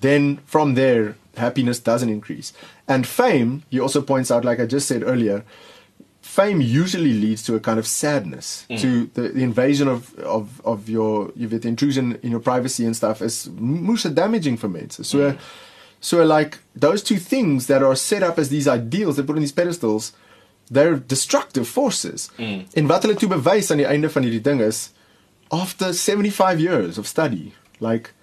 Then 0.01 0.39
from 0.45 0.75
there 0.75 1.15
happiness 1.37 1.79
doesn't 1.79 2.09
increase. 2.09 2.53
And 2.87 3.07
fame, 3.07 3.63
he 3.69 3.79
also 3.79 4.01
points 4.01 4.31
out 4.31 4.45
like 4.45 4.59
I 4.59 4.65
just 4.65 4.87
said 4.87 5.03
earlier, 5.03 5.43
fame 6.25 6.59
usually 6.59 7.13
leads 7.13 7.43
to 7.43 7.55
a 7.55 7.59
kind 7.59 7.79
of 7.79 7.87
sadness 7.87 8.65
mm. 8.69 8.79
to 8.81 9.05
the, 9.13 9.29
the 9.29 9.43
invasion 9.43 9.87
of 9.87 10.13
of 10.19 10.59
of 10.65 10.89
your 10.89 11.31
you 11.35 11.47
the 11.47 11.67
intrusion 11.67 12.19
in 12.23 12.31
your 12.31 12.39
privacy 12.39 12.83
and 12.83 12.95
stuff 12.95 13.21
is 13.21 13.47
moes 13.51 14.03
damaging 14.03 14.57
for 14.57 14.67
mense 14.67 14.95
so 15.07 15.17
mm. 15.17 15.37
so 16.01 16.25
like 16.25 16.57
those 16.75 17.03
two 17.03 17.17
things 17.17 17.67
that 17.67 17.83
are 17.83 17.95
set 17.95 18.23
up 18.23 18.39
as 18.39 18.49
these 18.49 18.67
ideals 18.67 19.15
they 19.15 19.23
put 19.23 19.35
on 19.35 19.41
these 19.41 19.51
pedestals 19.51 20.13
they're 20.71 20.99
destructive 21.07 21.65
forces 21.65 22.29
mm. 22.37 22.65
en 22.73 22.87
wat 22.87 23.05
hulle 23.05 23.15
toe 23.15 23.29
bewys 23.29 23.71
aan 23.71 23.83
die 23.83 23.89
einde 23.89 24.09
van 24.09 24.23
hierdie 24.23 24.41
ding 24.41 24.61
is 24.61 24.89
after 25.53 25.93
75 25.93 26.59
years 26.59 26.97
of 26.97 27.07
study 27.07 27.53
like 27.79 28.13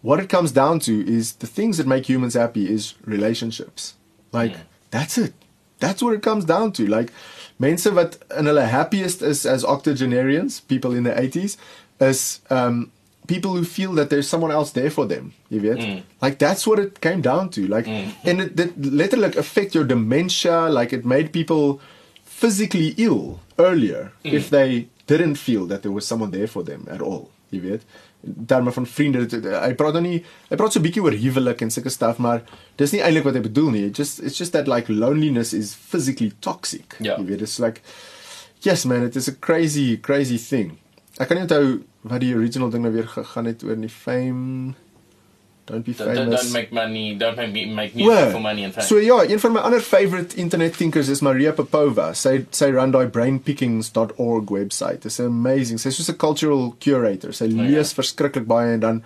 what 0.00 0.20
it 0.20 0.28
comes 0.28 0.52
down 0.52 0.78
to 0.78 1.00
is 1.06 1.36
the 1.38 1.46
things 1.46 1.76
that 1.76 1.86
make 1.86 2.06
humans 2.10 2.34
happy 2.34 2.66
is 2.66 2.94
relationships 3.04 3.94
like 4.32 4.56
mm. 4.56 4.66
that's 4.90 5.18
it 5.18 5.32
that's 5.78 6.02
what 6.02 6.14
it 6.14 6.22
comes 6.22 6.44
down 6.44 6.72
to 6.72 6.86
like 6.86 7.12
mense 7.58 7.90
wat 7.90 8.18
in 8.38 8.46
hulle 8.50 8.66
happiest 8.66 9.22
is 9.22 9.46
as 9.46 9.64
octogenarians, 9.64 10.60
people 10.60 10.96
in 10.96 11.04
the 11.04 11.14
80s, 11.14 11.56
is 12.00 12.40
um 12.50 12.90
people 13.26 13.52
who 13.52 13.64
feel 13.64 13.92
that 13.94 14.10
there's 14.10 14.28
someone 14.28 14.50
else 14.50 14.72
there 14.72 14.90
for 14.90 15.06
them. 15.06 15.32
You 15.48 15.60
weet? 15.60 15.78
Mm. 15.78 16.02
Like 16.20 16.38
that's 16.38 16.66
what 16.66 16.78
it 16.78 17.00
came 17.00 17.20
down 17.20 17.50
to. 17.50 17.66
Like 17.66 17.86
mm. 17.86 18.12
and 18.24 18.40
it, 18.40 18.60
it 18.60 18.80
literally 18.80 19.36
affect 19.36 19.74
your 19.74 19.84
dementia, 19.84 20.68
like 20.68 20.92
it 20.92 21.04
made 21.04 21.32
people 21.32 21.80
physically 22.24 22.94
ill 22.96 23.40
earlier 23.58 24.12
mm. 24.24 24.32
if 24.32 24.50
they 24.50 24.88
didn't 25.06 25.36
feel 25.36 25.66
that 25.66 25.82
there 25.82 25.92
was 25.92 26.06
someone 26.06 26.30
there 26.30 26.46
for 26.46 26.62
them 26.62 26.86
at 26.90 27.00
all. 27.00 27.30
You 27.50 27.62
weet? 27.62 27.82
terme 28.46 28.72
van 28.72 28.86
vriende 28.86 29.24
hy 29.62 29.72
praat 29.78 29.96
dan 29.98 30.06
nie 30.06 30.18
hy 30.48 30.58
praat 30.58 30.74
so 30.74 30.82
bietjie 30.84 31.02
oor 31.04 31.16
huwelik 31.18 31.64
en 31.64 31.72
sulke 31.72 31.92
stuff 31.92 32.20
maar 32.22 32.42
dis 32.80 32.94
nie 32.94 33.02
eintlik 33.04 33.26
wat 33.28 33.38
hy 33.38 33.42
bedoel 33.44 33.70
nie 33.74 33.84
just 33.90 34.22
it's 34.22 34.38
just 34.40 34.54
that 34.56 34.70
like 34.70 34.92
loneliness 34.92 35.52
is 35.56 35.74
physically 35.74 36.32
toxic 36.44 36.96
yeah. 37.00 37.18
jy 37.18 37.28
weet 37.28 37.44
it's 37.44 37.58
like 37.62 37.82
yes 38.64 38.86
man 38.88 39.04
it 39.06 39.16
is 39.20 39.28
a 39.28 39.36
crazy 39.48 39.96
crazy 39.96 40.38
thing 40.40 40.76
ek 41.18 41.28
kan 41.28 41.36
nie 41.38 41.46
onthou 41.46 41.66
wat 42.02 42.20
die 42.20 42.34
original 42.34 42.70
ding 42.70 42.82
nou 42.82 42.92
weer 42.92 43.08
gegaan 43.08 43.46
het 43.50 43.62
oor 43.64 43.76
die 43.76 43.92
fame 43.92 44.74
Don't 45.66 45.84
be 45.84 45.94
famous. 45.94 46.16
Don't, 46.16 46.30
don't 46.30 46.52
make 46.52 46.72
money. 46.72 47.14
Don't 47.14 47.36
make, 47.36 47.68
make 47.68 47.94
music 47.94 48.08
well, 48.08 48.30
for 48.30 48.40
money 48.40 48.64
and 48.64 48.74
fame. 48.74 48.84
So 48.84 48.98
ja, 49.00 49.22
een 49.24 49.40
van 49.40 49.52
my 49.52 49.60
ander 49.60 49.80
favorite 49.80 50.36
internet 50.36 50.76
thinkers 50.76 51.08
is 51.08 51.22
Maria 51.24 51.52
Popova. 51.52 52.10
Sy 52.12 52.44
sy 52.52 52.68
run 52.74 52.92
daai 52.92 53.08
brainpickings.org 53.08 54.52
website. 54.52 55.08
It's 55.08 55.20
amazing. 55.24 55.80
Sy's 55.80 55.96
soos 55.96 56.10
'n 56.12 56.20
cultural 56.20 56.74
curator. 56.84 57.32
Sy 57.32 57.48
oh, 57.48 57.56
lees 57.64 57.94
ja. 57.94 57.96
verskriklik 57.96 58.44
baie 58.46 58.74
en 58.76 58.80
dan 58.80 59.02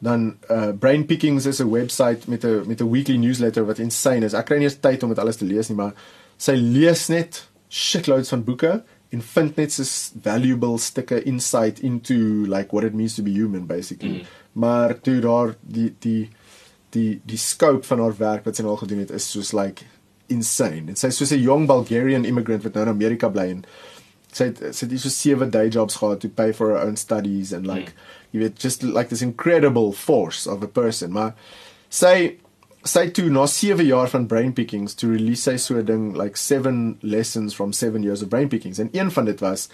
dan 0.00 0.36
uh 0.48 0.72
brainpickings 0.72 1.46
is 1.46 1.60
'n 1.60 1.68
website 1.68 2.24
met 2.26 2.44
'n 2.44 2.64
met 2.66 2.80
'n 2.80 2.90
weekly 2.90 3.16
newsletter 3.16 3.66
wat 3.66 3.78
insane 3.78 4.24
is. 4.24 4.32
Ek 4.32 4.46
kry 4.46 4.56
nie 4.56 4.70
eens 4.70 4.80
tyd 4.80 5.02
om 5.02 5.12
dit 5.12 5.18
alles 5.18 5.36
te 5.36 5.44
lees 5.44 5.68
nie, 5.68 5.76
maar 5.76 5.92
sy 6.38 6.56
lees 6.56 7.08
net 7.08 7.44
shitloads 7.68 8.32
van 8.32 8.44
boeke 8.44 8.82
en 9.12 9.22
vind 9.22 9.56
net 9.56 9.72
so 9.72 9.84
valuable 10.22 10.78
stukke 10.78 11.22
insight 11.28 11.80
into 11.80 12.46
like 12.48 12.72
what 12.72 12.84
it 12.84 12.94
means 12.94 13.14
to 13.14 13.22
be 13.22 13.30
human 13.30 13.66
basically. 13.66 14.22
Mm 14.22 14.40
maar 14.52 15.00
toe 15.00 15.20
daar 15.20 15.56
die 15.60 15.94
die 15.98 16.28
die 16.88 17.20
die 17.24 17.38
scope 17.38 17.86
van 17.86 18.00
haar 18.00 18.16
werk 18.16 18.44
wat 18.44 18.56
sy 18.56 18.64
nou 18.64 18.74
al 18.74 18.82
gedoen 18.84 19.00
het 19.04 19.10
is 19.10 19.30
soos 19.30 19.52
like 19.56 19.84
insane. 20.32 20.84
En 20.92 20.96
sy's 20.96 21.16
soos 21.16 21.32
'n 21.32 21.40
young 21.40 21.66
Bulgarian 21.66 22.24
immigrant 22.24 22.62
wat 22.62 22.74
nou 22.74 22.84
in 22.84 22.92
Amerika 22.92 23.28
bly 23.28 23.48
en 23.48 23.64
sy 24.32 24.44
het 24.44 24.60
sy 24.76 24.86
het 24.86 25.00
so 25.00 25.08
sewe 25.08 25.48
day 25.48 25.68
jobs 25.68 25.96
gehad 25.96 26.20
to 26.20 26.28
pay 26.28 26.52
for 26.52 26.68
her 26.68 26.86
own 26.86 26.96
studies 26.96 27.52
and 27.52 27.66
like 27.66 27.92
mm. 27.92 27.98
you 28.30 28.42
weet 28.42 28.58
just 28.58 28.82
like 28.82 29.08
this 29.08 29.22
incredible 29.22 29.92
force 29.92 30.46
of 30.46 30.62
a 30.62 30.68
person. 30.68 31.12
Maar 31.12 31.34
sy 31.88 32.36
sy 32.84 33.06
toe 33.14 33.30
na 33.30 33.46
7 33.46 33.84
jaar 33.86 34.10
van 34.10 34.26
brain 34.26 34.52
pickings 34.52 34.94
to 34.98 35.08
release 35.08 35.46
sy 35.46 35.56
so 35.56 35.78
'n 35.78 35.86
ding 35.86 36.12
like 36.18 36.36
7 36.36 36.98
lessons 37.02 37.54
from 37.54 37.72
7 37.72 38.02
years 38.02 38.22
of 38.22 38.28
brain 38.28 38.48
pickings 38.48 38.78
en 38.78 38.88
een 38.92 39.10
van 39.10 39.24
dit 39.24 39.40
was 39.40 39.68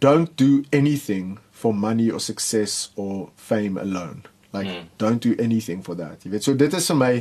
don't 0.00 0.36
do 0.36 0.62
anything 0.72 1.38
for 1.50 1.74
money 1.74 2.10
or 2.10 2.20
success 2.20 2.90
or 2.96 3.30
fame 3.36 3.76
alone. 3.76 4.22
Like 4.52 4.66
mm. 4.66 4.86
don't 4.96 5.20
do 5.20 5.34
anything 5.38 5.82
for 5.82 5.94
that. 5.96 6.22
Jy 6.24 6.30
weet, 6.30 6.44
so 6.46 6.54
dit 6.54 6.72
is 6.74 6.86
vir 6.92 6.98
my 6.98 7.12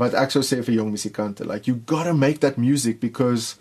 wat 0.00 0.16
ek 0.18 0.34
sou 0.34 0.42
sê 0.44 0.58
vir 0.64 0.80
jong 0.80 0.90
musikante, 0.92 1.46
like 1.46 1.68
you 1.70 1.76
got 1.86 2.08
to 2.08 2.14
make 2.14 2.40
that 2.40 2.58
music 2.58 2.98
because 3.00 3.56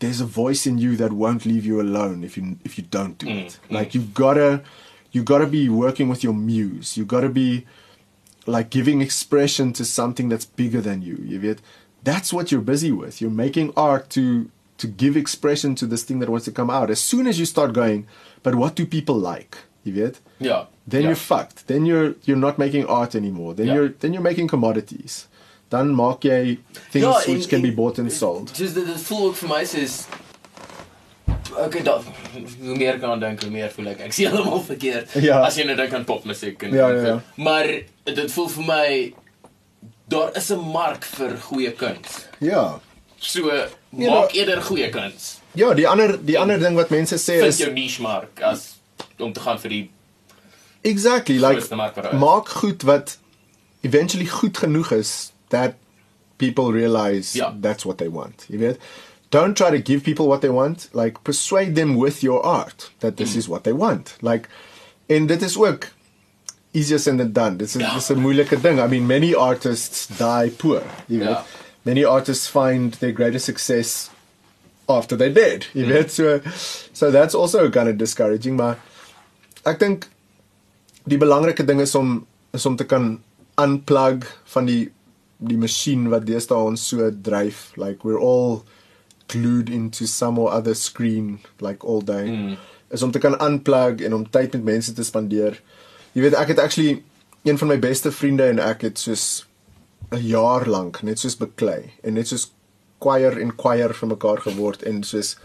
there's 0.00 0.20
a 0.20 0.26
voice 0.26 0.66
in 0.66 0.78
you 0.78 0.96
that 0.96 1.12
won't 1.12 1.46
leave 1.46 1.64
you 1.64 1.80
alone 1.80 2.24
if 2.24 2.36
you 2.36 2.56
if 2.64 2.76
you 2.76 2.84
don't 2.90 3.16
do 3.22 3.30
mm. 3.30 3.46
it. 3.46 3.58
Mm. 3.68 3.78
Like 3.78 3.94
you 3.94 4.02
got 4.18 4.34
to 4.34 4.62
you 5.12 5.22
got 5.22 5.38
to 5.38 5.46
be 5.46 5.68
working 5.68 6.08
with 6.08 6.24
your 6.24 6.34
muse. 6.34 6.96
You 6.96 7.06
got 7.06 7.22
to 7.22 7.30
be 7.30 7.64
like 8.46 8.70
giving 8.70 9.00
expression 9.00 9.72
to 9.74 9.84
something 9.84 10.28
that's 10.28 10.46
bigger 10.46 10.80
than 10.80 11.02
you. 11.02 11.16
Jy 11.26 11.38
weet, 11.38 11.58
that's 12.02 12.32
what 12.32 12.50
you're 12.50 12.60
busy 12.60 12.92
with. 12.92 13.20
You're 13.20 13.30
making 13.30 13.72
art 13.76 14.10
to 14.10 14.50
to 14.78 14.86
give 14.86 15.16
expression 15.16 15.74
to 15.74 15.86
this 15.86 16.04
thing 16.04 16.18
that 16.20 16.28
wants 16.28 16.44
to 16.44 16.52
come 16.52 16.70
out. 16.70 16.90
As 16.90 17.00
soon 17.00 17.26
as 17.26 17.38
you 17.38 17.46
start 17.46 17.72
going, 17.72 18.06
but 18.42 18.54
what 18.54 18.76
do 18.76 18.86
people 18.86 19.16
like? 19.16 19.58
Jy 19.84 19.92
weet? 19.92 20.20
Ja. 20.38 20.66
Then 20.86 21.02
ja. 21.02 21.08
you're 21.08 21.16
fucked. 21.16 21.66
Then 21.66 21.86
you're 21.86 22.14
you're 22.24 22.36
not 22.38 22.58
making 22.58 22.86
art 22.86 23.14
anymore. 23.14 23.54
Then 23.54 23.66
ja. 23.66 23.74
you're 23.74 23.88
then 23.88 24.12
you're 24.12 24.22
making 24.22 24.48
commodities. 24.48 25.26
Dan 25.68 25.94
maak 25.94 26.22
jy 26.22 26.58
things 26.92 27.04
ja, 27.04 27.18
which 27.26 27.44
en, 27.44 27.48
can 27.48 27.62
be 27.62 27.70
bought 27.70 27.98
and 27.98 28.12
sold. 28.12 28.54
Just 28.54 28.74
the, 28.74 28.82
full 28.98 29.32
for 29.32 29.48
my 29.48 29.62
is 29.62 30.06
Okay, 31.56 31.82
dan 31.82 32.02
hoe 32.60 32.76
meer 32.76 32.98
kan 32.98 33.20
dink, 33.20 33.42
hoe 33.42 33.50
meer 33.50 33.70
voel 33.72 33.92
ek 33.94 34.02
ek 34.06 34.14
sien 34.14 34.28
heeltemal 34.30 34.62
verkeerd. 34.66 35.14
Ja. 35.24 35.40
As 35.46 35.56
jy 35.56 35.64
net 35.68 35.78
dink 35.80 35.94
aan 35.96 36.04
popmusiek 36.04 36.66
en 36.68 36.74
ja, 36.76 36.88
ja, 36.92 37.04
ja. 37.06 37.16
maar 37.40 37.70
dit 38.14 38.32
voel 38.32 38.48
vir 38.48 38.64
my 38.64 39.14
daar 40.08 40.36
is 40.36 40.50
'n 40.50 40.60
mark 40.60 41.04
vir 41.04 41.36
goeie 41.36 41.72
kuns. 41.72 42.26
Ja. 42.38 42.80
So 43.18 43.52
ja, 43.52 43.68
maak 43.90 44.32
eerder 44.32 44.62
goeie 44.62 44.88
kuns. 44.88 45.40
Ja, 45.52 45.74
die 45.74 45.88
ander 45.88 46.24
die 46.24 46.38
ander 46.38 46.58
ding 46.58 46.76
wat 46.76 46.90
mense 46.90 47.16
sê 47.16 47.42
is 47.42 47.58
jou 47.58 47.72
niche 47.72 48.02
mark 48.02 48.40
as 48.40 48.76
om 49.18 49.32
te 49.32 49.40
gaan 49.40 49.58
vir 49.58 49.70
die 49.70 49.90
Exactly, 50.86 51.38
like 51.38 51.74
maak 52.12 52.48
goed 52.48 52.82
wat 52.82 53.18
eventually 53.80 54.26
goed 54.26 54.58
genoeg 54.58 54.92
is 54.92 55.32
that 55.48 55.74
people 56.36 56.72
realize 56.72 57.34
ja. 57.34 57.54
that's 57.60 57.84
what 57.84 57.98
they 57.98 58.08
want. 58.08 58.44
Jy 58.48 58.58
weet, 58.58 58.78
don't 59.30 59.56
try 59.56 59.70
to 59.70 59.82
give 59.82 60.04
people 60.04 60.26
what 60.26 60.40
they 60.40 60.50
want, 60.50 60.88
like 60.92 61.22
persuade 61.22 61.74
them 61.74 61.96
with 61.96 62.22
your 62.22 62.40
art 62.42 62.90
that 63.00 63.16
this 63.16 63.34
mm. 63.34 63.38
is 63.38 63.48
what 63.48 63.64
they 63.64 63.72
want. 63.72 64.16
Like 64.20 64.48
and 65.08 65.28
dit 65.28 65.42
is 65.42 65.56
ook 65.56 65.90
easier 66.76 66.98
said 66.98 67.18
than 67.18 67.32
done. 67.32 67.58
This 67.58 67.76
is 67.76 67.82
ja. 67.82 67.94
this 67.94 68.10
is 68.10 68.16
'n 68.16 68.22
moeilike 68.22 68.56
ding. 68.62 68.80
I 68.80 68.86
mean, 68.86 69.06
many 69.06 69.34
artists 69.34 70.06
die 70.18 70.50
poor, 70.50 70.82
you 71.08 71.20
know. 71.20 71.30
Ja. 71.30 71.44
Many 71.84 72.04
artists 72.04 72.48
find 72.48 72.94
their 73.00 73.12
greatest 73.12 73.46
success 73.46 74.10
after 74.88 75.16
they're 75.16 75.32
dead. 75.32 75.66
You 75.72 75.86
mm. 75.86 75.92
weet 75.92 76.10
so 76.10 76.40
so 76.92 77.10
that's 77.10 77.34
also 77.34 77.70
kind 77.70 77.88
of 77.88 77.96
discouraging, 77.98 78.56
maar 78.56 78.76
ek 79.66 79.78
dink 79.78 80.08
die 81.06 81.18
belangrike 81.18 81.66
ding 81.66 81.80
is 81.80 81.94
om 81.94 82.26
is 82.54 82.66
om 82.66 82.76
te 82.76 82.84
kan 82.84 83.16
unplug 83.62 84.26
van 84.54 84.66
die 84.66 84.90
die 85.38 85.58
masjien 85.60 86.08
wat 86.12 86.26
deesdae 86.26 86.58
ons 86.70 86.88
so 86.92 87.10
dryf. 87.10 87.70
Like 87.76 88.04
we're 88.04 88.20
all 88.20 88.64
glued 89.28 89.70
into 89.70 90.06
some 90.06 90.38
or 90.38 90.52
other 90.52 90.74
screen 90.74 91.38
like 91.60 91.84
all 91.84 92.00
day. 92.00 92.26
Mm. 92.28 92.56
Is 92.90 93.02
om 93.02 93.10
te 93.10 93.18
kan 93.18 93.36
unplug 93.42 94.00
en 94.06 94.14
om 94.14 94.30
tyd 94.30 94.54
met 94.54 94.64
mense 94.74 94.94
te 94.94 95.04
spandeer. 95.04 95.60
Jy 96.16 96.24
weet 96.24 96.34
ek 96.40 96.54
het 96.54 96.62
actually 96.62 97.02
een 97.44 97.58
van 97.60 97.68
my 97.68 97.76
beste 97.78 98.10
vriende 98.12 98.46
en 98.48 98.62
ek 98.64 98.86
het 98.88 98.98
soos 98.98 99.46
'n 100.10 100.22
jaar 100.24 100.66
lank 100.66 101.02
net 101.02 101.18
soos 101.18 101.36
beklei 101.36 101.92
en 102.02 102.14
net 102.14 102.28
soos 102.28 102.52
choir 102.98 103.38
en 103.38 103.52
choir 103.56 103.94
vir 103.94 104.08
mekaar 104.08 104.40
geword 104.40 104.82
en 104.82 105.02
soos 105.02 105.36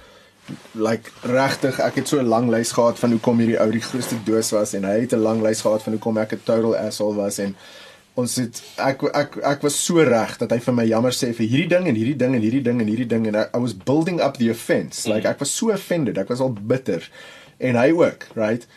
like 0.73 1.11
regtig 1.23 1.79
ek 1.79 1.95
het 1.95 2.07
so 2.07 2.19
'n 2.19 2.27
lang 2.27 2.49
lys 2.49 2.71
gehad 2.71 2.99
van 2.99 3.11
hoekom 3.11 3.39
hierdie 3.39 3.59
ou 3.59 3.71
die 3.71 3.81
grootste 3.81 4.15
doos 4.23 4.51
was 4.51 4.73
en 4.73 4.83
hy 4.83 4.99
het 5.01 5.13
'n 5.13 5.23
lang 5.23 5.41
lys 5.41 5.61
gehad 5.61 5.83
van 5.83 5.93
hoekom 5.93 6.17
ek 6.17 6.33
'n 6.33 6.41
total 6.45 6.75
asshole 6.75 7.15
was 7.15 7.37
en 7.39 7.55
ons 8.15 8.35
het 8.35 8.61
ek 8.77 9.03
ek 9.03 9.37
ek 9.37 9.61
was 9.61 9.85
so 9.85 10.03
reg 10.03 10.37
dat 10.37 10.51
hy 10.51 10.59
vir 10.59 10.73
my 10.73 10.85
jammer 10.85 11.11
sê 11.11 11.33
vir 11.33 11.47
hierdie 11.47 11.69
ding 11.75 11.87
en 11.87 11.95
hierdie 11.95 12.17
ding 12.17 12.35
en 12.35 12.41
hierdie 12.41 12.63
ding 12.63 12.81
en 12.81 12.87
hierdie 12.87 13.07
ding 13.07 13.27
en 13.27 13.35
I, 13.35 13.45
I 13.53 13.59
was 13.59 13.73
building 13.73 14.21
up 14.21 14.37
the 14.37 14.49
offense. 14.49 15.09
Like 15.09 15.27
ek 15.27 15.39
was 15.39 15.51
so 15.55 15.71
offended 15.71 16.17
ek 16.17 16.29
was 16.29 16.39
al 16.39 16.53
bitter. 16.53 17.09
En 17.59 17.75
hy 17.75 17.91
ook 17.91 18.27
right 18.35 18.67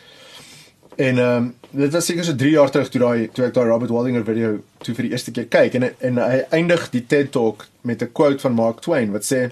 En 0.95 1.17
ehm 1.17 1.35
um, 1.35 1.55
dit 1.69 1.91
was 1.91 2.05
seker 2.05 2.23
so 2.23 2.35
3 2.35 2.49
jaar 2.49 2.71
terug 2.71 2.89
toe 2.89 3.01
daai 3.01 3.27
toe 3.31 3.45
ek 3.45 3.53
daai 3.53 3.67
Robert 3.67 3.91
Waldinger 3.91 4.23
video 4.23 4.61
toe 4.79 4.95
vir 4.95 5.07
die 5.07 5.11
eerste 5.11 5.31
keer 5.35 5.47
kyk. 5.51 5.75
En 5.75 5.89
en 5.91 6.21
hy 6.23 6.41
eindig 6.55 6.89
die 6.93 7.03
TED 7.05 7.31
Talk 7.35 7.67
met 7.81 8.01
'n 8.01 8.11
quote 8.11 8.39
van 8.39 8.55
Mark 8.55 8.81
Twain 8.81 9.11
wat 9.11 9.27
sê 9.27 9.51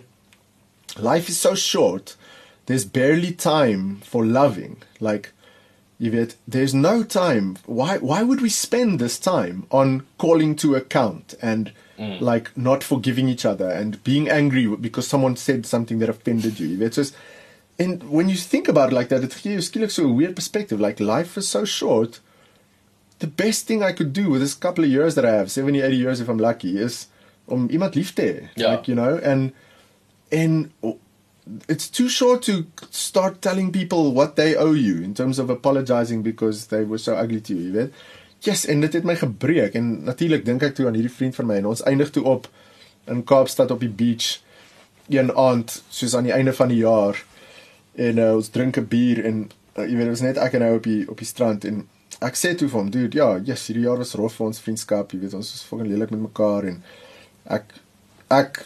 Life 0.95 1.29
is 1.29 1.41
so 1.41 1.55
short 1.55 2.17
there's 2.65 2.85
barely 2.85 3.31
time 3.31 3.97
for 4.03 4.25
loving. 4.25 4.77
Like 4.99 5.31
you 5.97 6.11
weet 6.11 6.37
there's 6.47 6.73
no 6.73 7.03
time. 7.03 7.55
Why 7.65 7.97
why 7.97 8.23
would 8.23 8.41
we 8.41 8.49
spend 8.49 8.99
this 8.99 9.19
time 9.19 9.65
on 9.69 10.03
calling 10.17 10.55
to 10.55 10.75
account 10.75 11.35
and 11.41 11.73
mm. 11.99 12.21
like 12.21 12.51
not 12.55 12.83
forgiving 12.83 13.27
each 13.27 13.45
other 13.45 13.69
and 13.69 14.01
being 14.03 14.29
angry 14.29 14.65
because 14.67 15.07
someone 15.07 15.35
said 15.35 15.65
something 15.65 15.99
that 15.99 16.09
offended 16.09 16.59
you? 16.59 16.67
You 16.67 16.77
weet 16.77 16.93
so 16.93 17.03
And 17.79 18.03
when 18.09 18.29
you 18.29 18.35
think 18.35 18.67
about 18.67 18.91
it 18.91 18.95
like 18.95 19.09
that, 19.09 19.23
it 19.23 19.35
gives 19.41 19.69
skielik 19.69 19.91
so 19.91 20.05
a 20.05 20.13
weird 20.13 20.35
perspective. 20.35 20.79
Like 20.79 20.99
life 20.99 21.37
is 21.37 21.47
so 21.47 21.65
short. 21.65 22.19
The 23.19 23.27
best 23.27 23.67
thing 23.67 23.81
I 23.81 23.93
could 23.93 24.13
do 24.13 24.29
with 24.29 24.41
this 24.41 24.53
couple 24.53 24.83
of 24.83 24.89
years 24.89 25.15
that 25.15 25.25
I 25.25 25.31
have, 25.31 25.51
70, 25.51 25.81
80 25.81 25.95
years 25.95 26.19
if 26.19 26.29
I'm 26.29 26.37
lucky, 26.37 26.77
is 26.77 27.07
om 27.45 27.69
iemand 27.69 27.95
lief 27.95 28.13
te 28.15 28.21
hê. 28.21 28.49
Ja. 28.55 28.71
Like, 28.71 28.87
you 28.87 28.95
know, 28.95 29.19
and 29.23 29.51
en 30.29 30.73
it's 31.67 31.89
too 31.89 32.07
short 32.07 32.41
to 32.43 32.65
start 32.89 33.41
telling 33.41 33.71
people 33.71 34.13
what 34.13 34.35
they 34.35 34.55
owe 34.55 34.73
you 34.73 35.01
in 35.01 35.13
terms 35.13 35.39
of 35.39 35.49
apologizing 35.49 36.21
because 36.23 36.67
they 36.67 36.83
were 36.83 36.97
so 36.97 37.15
ugly 37.15 37.41
to 37.41 37.53
you, 37.53 37.67
jy 37.67 37.71
weet. 37.71 38.03
Yes, 38.43 38.65
en 38.67 38.83
dit 38.83 38.93
het 38.93 39.05
my 39.07 39.15
gebreek 39.15 39.75
en 39.79 40.03
natuurlik 40.03 40.45
dink 40.45 40.63
ek 40.63 40.75
toe 40.75 40.87
aan 40.87 40.97
hierdie 40.97 41.11
vriend 41.11 41.35
van 41.35 41.47
my 41.47 41.59
en 41.61 41.69
ons 41.71 41.83
eindig 41.87 42.11
toe 42.15 42.23
op 42.27 42.49
in 43.11 43.23
Kaapstad 43.27 43.71
op 43.71 43.83
die 43.83 43.91
beach 43.91 44.39
een 45.11 45.31
aand 45.35 45.81
soos 45.91 46.15
aan 46.15 46.27
die 46.27 46.35
einde 46.35 46.53
van 46.55 46.71
die 46.71 46.81
jaar 46.83 47.19
en 47.95 48.17
uh, 48.17 48.35
ons 48.35 48.49
drink 48.49 48.77
'n 48.77 48.87
bier 48.87 49.25
en 49.25 49.49
uh, 49.77 49.85
jy 49.85 49.97
weet 49.97 50.09
ons 50.09 50.21
net 50.21 50.37
ek 50.37 50.53
en 50.53 50.65
hy 50.65 50.71
op 50.77 50.83
die 50.83 51.03
op 51.09 51.17
die 51.17 51.29
strand 51.29 51.65
en 51.65 51.83
ek 52.23 52.37
sê 52.39 52.53
toe 52.55 52.69
vir 52.69 52.79
hom, 52.79 52.89
dude, 52.89 53.17
ja, 53.17 53.37
yes, 53.43 53.67
hierdie 53.67 53.85
jaar 53.85 53.97
was 53.99 54.13
rof 54.15 54.37
vir 54.37 54.47
ons 54.47 54.61
vriendskap, 54.63 55.11
jy 55.11 55.19
weet 55.19 55.33
ons 55.33 55.49
was 55.51 55.65
fucking 55.67 55.89
lelik 55.91 56.11
met 56.13 56.21
mekaar 56.23 56.69
en 56.69 56.83
ek 57.45 57.73
ek 58.31 58.63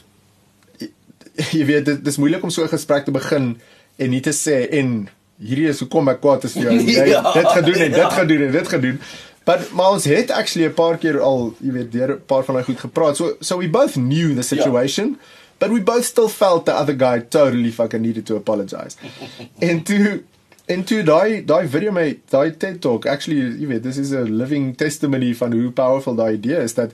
jy 1.57 1.63
weet 1.65 1.85
dit 1.85 2.03
dis 2.03 2.19
moeilik 2.21 2.43
om 2.43 2.53
so 2.53 2.63
'n 2.63 2.73
gesprek 2.73 3.05
te 3.05 3.11
begin 3.11 3.55
en 3.97 4.09
nie 4.09 4.21
te 4.21 4.33
sê 4.33 4.67
en 4.79 5.09
hierdie 5.37 5.69
is 5.69 5.79
hoekom 5.79 6.09
ek 6.09 6.21
kwaad 6.21 6.43
is 6.45 6.53
vir 6.53 6.63
jou. 6.63 6.73
Jy 6.97 7.07
ja, 7.11 7.21
dit 7.33 7.47
gedoen 7.47 7.81
en 7.85 7.91
ja. 7.91 7.97
dit 7.97 8.13
gedoen 8.13 8.41
en 8.47 8.51
dit 8.51 8.67
gedoen. 8.67 8.99
But 9.45 9.71
maar 9.71 9.91
ons 9.95 10.05
het 10.05 10.31
actually 10.31 10.67
'n 10.67 10.73
paar 10.73 10.97
keer 10.97 11.19
al, 11.21 11.53
jy 11.61 11.71
weet, 11.71 11.91
deur 11.91 12.15
'n 12.15 12.25
paar 12.25 12.43
van 12.43 12.55
daai 12.55 12.65
goed 12.65 12.79
gepraat. 12.79 13.17
So 13.17 13.37
so 13.39 13.57
we 13.57 13.69
both 13.69 13.93
knew 13.93 14.35
the 14.35 14.41
situation. 14.41 15.17
Ja. 15.19 15.36
But 15.59 15.71
we 15.71 15.79
both 15.79 16.05
still 16.05 16.29
felt 16.29 16.65
the 16.65 16.73
other 16.73 16.93
guy 16.93 17.19
totally 17.19 17.71
fucking 17.71 18.01
needed 18.01 18.25
to 18.27 18.35
apologize. 18.35 18.97
and 19.61 19.85
to 19.87 20.23
and 20.69 20.87
to 20.87 21.03
daai 21.03 21.45
daai 21.45 21.65
video 21.65 21.91
my 21.91 22.17
daai 22.31 22.49
TED 22.59 22.81
talk 22.81 23.05
actually 23.05 23.39
you 23.61 23.67
know 23.67 23.79
this 23.79 23.97
is 23.97 24.11
a 24.11 24.21
living 24.21 24.75
testimony 24.75 25.31
van 25.33 25.55
hoe 25.59 25.71
powerful 25.71 26.15
daai 26.15 26.33
idee 26.39 26.59
is 26.63 26.75
dat 26.79 26.93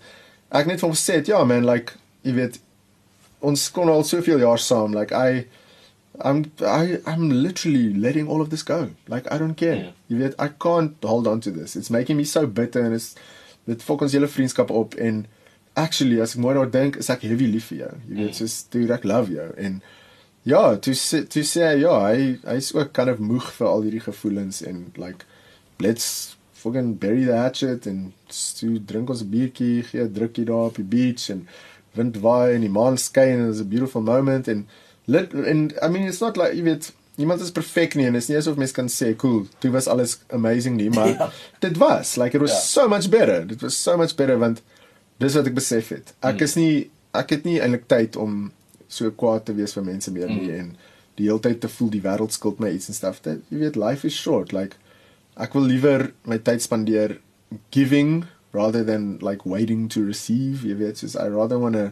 ek 0.60 0.70
net 0.70 0.84
vir 0.84 0.90
hom 0.90 0.96
sê 1.02 1.20
ja 1.28 1.44
man 1.52 1.68
like 1.70 1.98
jy 2.28 2.36
weet 2.40 2.60
ons 3.52 3.68
kon 3.76 3.90
al 3.90 4.06
soveel 4.08 4.46
jaar 4.46 4.62
saam 4.70 4.96
like 5.00 5.12
I 5.12 5.46
I'm 6.22 6.52
I 6.62 7.00
I'm 7.06 7.30
literally 7.30 7.94
letting 7.94 8.28
all 8.28 8.42
of 8.42 8.50
this 8.50 8.64
go. 8.64 8.92
Like 9.08 9.32
I 9.32 9.38
don't 9.38 9.56
care. 9.56 9.76
Yeah. 9.76 9.92
Jy 10.10 10.18
weet 10.22 10.36
I 10.40 10.48
can't 10.66 10.94
hold 11.04 11.28
on 11.28 11.40
to 11.42 11.52
this. 11.52 11.76
It's 11.76 11.90
making 11.90 12.18
me 12.18 12.24
so 12.24 12.46
bitter 12.46 12.84
and 12.86 12.94
it's 12.94 13.16
dit 13.66 13.82
fok 13.82 14.04
ons 14.06 14.14
hele 14.14 14.28
vriendskap 14.28 14.72
op 14.72 14.96
en 15.00 15.26
actually 15.76 16.22
as 16.22 16.36
ek 16.36 16.42
mooi 16.44 16.54
daaroor 16.54 16.72
dink 16.72 16.98
is 17.02 17.10
ek 17.10 17.26
heavy 17.28 17.50
lief 17.50 17.72
vir 17.72 17.84
jou. 17.84 17.92
Jy 18.10 18.16
weet 18.22 18.40
soos 18.42 18.58
dude 18.74 18.94
ek 18.94 19.08
love 19.10 19.34
jou 19.34 19.50
en 19.58 19.82
ja, 20.44 20.76
to 20.76 20.94
to 21.32 21.44
say 21.48 21.80
ja, 21.82 21.98
hy 22.10 22.38
hy's 22.44 22.74
ook 22.76 22.94
kind 22.94 23.10
of 23.10 23.20
moeg 23.24 23.52
vir 23.58 23.68
al 23.70 23.86
hierdie 23.86 24.04
gevoelens 24.04 24.62
en 24.68 24.86
like 25.00 25.26
let's 25.80 26.36
fucking 26.64 26.96
bury 27.00 27.26
the 27.26 27.36
hatchet 27.36 27.88
en 27.88 28.14
toe 28.60 28.80
drink 28.92 29.10
ons 29.10 29.24
'n 29.24 29.30
biertjie, 29.30 29.84
gee 29.84 30.04
'n 30.04 30.14
drukkie 30.14 30.46
daar 30.46 30.72
op 30.72 30.76
die 30.76 30.90
beach 30.96 31.30
en 31.30 31.48
wind 31.96 32.18
waai 32.18 32.56
en 32.56 32.62
die 32.62 32.74
maan 32.80 32.98
skyn 32.98 33.40
en 33.40 33.50
it's 33.50 33.62
a 33.62 33.64
beautiful 33.64 34.02
moment 34.02 34.48
and 34.48 34.68
lit 35.06 35.34
and 35.34 35.74
I 35.82 35.88
mean 35.88 36.08
it's 36.08 36.22
not 36.22 36.38
like 36.38 36.56
you 36.56 36.64
weet 36.64 36.92
niemand 37.18 37.42
is 37.42 37.52
perfek 37.52 37.96
nie 37.96 38.06
en 38.06 38.16
is 38.16 38.30
nie 38.30 38.38
asof 38.38 38.58
mens 38.58 38.72
kan 38.72 38.90
sê 38.90 39.16
cool 39.16 39.46
dit 39.60 39.72
was 39.72 39.88
alles 39.88 40.20
amazing 40.30 40.78
nie 40.78 40.90
maar 40.90 41.14
ja. 41.20 41.32
dit 41.60 41.78
was 41.78 42.16
like 42.18 42.36
it 42.36 42.42
was 42.42 42.52
ja. 42.52 42.60
so 42.60 42.88
much 42.88 43.10
better 43.10 43.46
it 43.52 43.62
was 43.62 43.78
so 43.84 43.98
much 43.98 44.16
better 44.16 44.40
want 44.40 44.62
dis 45.24 45.38
wat 45.40 45.50
ek 45.50 45.58
besef 45.58 45.94
het 45.96 46.14
ek 46.22 46.40
mm. 46.40 46.44
is 46.48 46.58
nie 46.60 46.74
ek 47.18 47.36
het 47.38 47.48
nie 47.48 47.60
eintlik 47.62 47.88
tyd 47.92 48.18
om 48.20 48.52
so 48.94 49.10
kwaad 49.18 49.48
te 49.48 49.56
wees 49.58 49.74
vir 49.78 49.86
mense 49.88 50.14
meer 50.14 50.32
nie 50.32 50.48
mm. 50.48 50.60
en 50.60 50.94
die 51.20 51.28
hele 51.30 51.42
tyd 51.46 51.62
te 51.62 51.70
voel 51.70 51.92
die 51.94 52.04
wêreld 52.04 52.34
skuld 52.34 52.62
my 52.62 52.72
iets 52.74 52.90
en 52.90 52.98
stuff 52.98 53.22
that 53.28 53.42
you 53.54 53.62
weet 53.62 53.78
life 53.80 54.08
is 54.08 54.18
short 54.18 54.54
like 54.56 54.80
ek 55.36 55.56
wil 55.58 55.68
liewer 55.70 56.12
my 56.30 56.40
tyd 56.50 56.64
spandeer 56.66 57.18
giving 57.74 58.26
rather 58.54 58.84
than 58.86 59.18
like 59.26 59.50
waiting 59.50 59.88
to 59.90 60.06
receive 60.06 60.66
jy 60.66 60.78
weet 60.78 61.02
soos 61.02 61.18
i 61.20 61.28
rather 61.30 61.62
want 61.62 61.78
to 61.78 61.92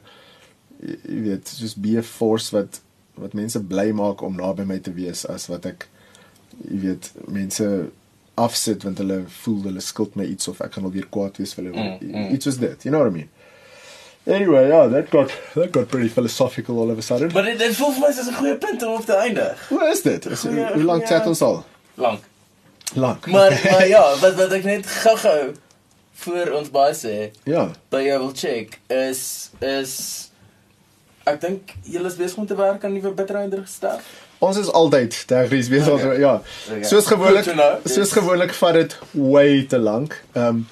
jy 0.81 1.21
weet 1.27 1.53
just 1.61 1.81
be 1.81 1.97
a 1.97 2.05
force 2.05 2.53
wat 2.55 2.81
wat 3.21 3.37
mense 3.37 3.59
bly 3.73 3.89
maak 3.97 4.21
om 4.25 4.37
naby 4.37 4.65
my 4.65 4.79
te 4.81 4.93
wees 4.97 5.25
as 5.29 5.47
wat 5.51 5.67
ek 5.69 5.87
jy 6.65 6.81
weet 6.85 7.11
mense 7.29 7.67
afsit 8.45 8.83
want 8.87 8.97
hulle 9.03 9.21
voel 9.43 9.61
hulle 9.69 9.83
skuld 9.85 10.17
my 10.19 10.25
iets 10.33 10.47
of 10.51 10.61
ek 10.65 10.77
gaan 10.77 10.89
alweer 10.89 11.07
kwaad 11.15 11.37
wees 11.41 11.53
vir 11.57 11.69
hulle 11.69 11.85
mm, 11.85 12.09
mm. 12.09 12.33
iets 12.35 12.49
was 12.49 12.59
dit 12.63 12.87
you 12.87 12.93
know 12.93 13.03
what 13.03 13.13
i 13.13 13.17
mean 13.19 13.29
Anyway, 14.27 14.67
yeah, 14.67 14.85
that 14.85 15.09
got 15.09 15.31
that 15.55 15.71
got 15.71 15.87
pretty 15.89 16.07
philosophical 16.07 16.79
all 16.79 16.91
of 16.91 16.97
a 16.97 17.01
sudden. 17.01 17.31
Maar 17.33 17.43
dit 17.43 17.59
dit 17.59 17.75
voel 17.75 17.91
vir 17.91 18.01
my 18.01 18.11
soos 18.13 18.27
'n 18.29 18.35
goeie 18.37 18.57
punt 18.57 18.83
om 18.83 18.93
op 18.93 19.05
te 19.05 19.15
eindig. 19.15 19.67
Hoe 19.69 19.87
is 19.89 20.01
dit? 20.01 20.25
Is, 20.25 20.39
goeie, 20.39 20.67
hoe 20.73 20.83
lank 20.83 21.07
chat 21.07 21.27
ons 21.27 21.41
al? 21.41 21.63
Lank. 21.95 22.21
Lank. 22.93 23.25
Maar 23.25 23.61
maar 23.71 23.87
ja, 23.87 24.03
wat 24.21 24.35
wat 24.35 24.51
ek 24.51 24.63
net 24.63 24.85
gou-gou 24.85 25.53
voor 26.13 26.51
ons 26.59 26.69
baie 26.69 26.93
sê. 26.93 27.15
Ja. 27.49 27.71
By 27.89 28.03
jou 28.05 28.19
wil 28.19 28.33
check 28.35 28.77
is 28.87 29.49
is 29.59 29.95
ek 31.25 31.41
dink 31.41 31.73
julle 31.81 32.13
is 32.13 32.19
besig 32.21 32.37
om 32.37 32.45
te 32.45 32.55
werk 32.55 32.85
aan 32.85 32.93
nuwe 32.93 33.13
bitreinder 33.17 33.65
staf. 33.65 34.05
Ons 34.41 34.57
is 34.57 34.69
altyd 34.73 35.15
tegnies 35.29 35.69
besig 35.69 35.93
okay. 35.93 36.19
ja. 36.19 36.37
Okay. 36.65 36.83
Soos 36.89 37.05
gewoonlik 37.05 37.49
soos 37.85 38.13
gewoonlik 38.15 38.53
vat 38.57 38.73
dit 38.79 38.95
way 39.11 39.65
te 39.69 39.77
lank. 39.79 40.17
Ehm 40.33 40.61
um, 40.61 40.69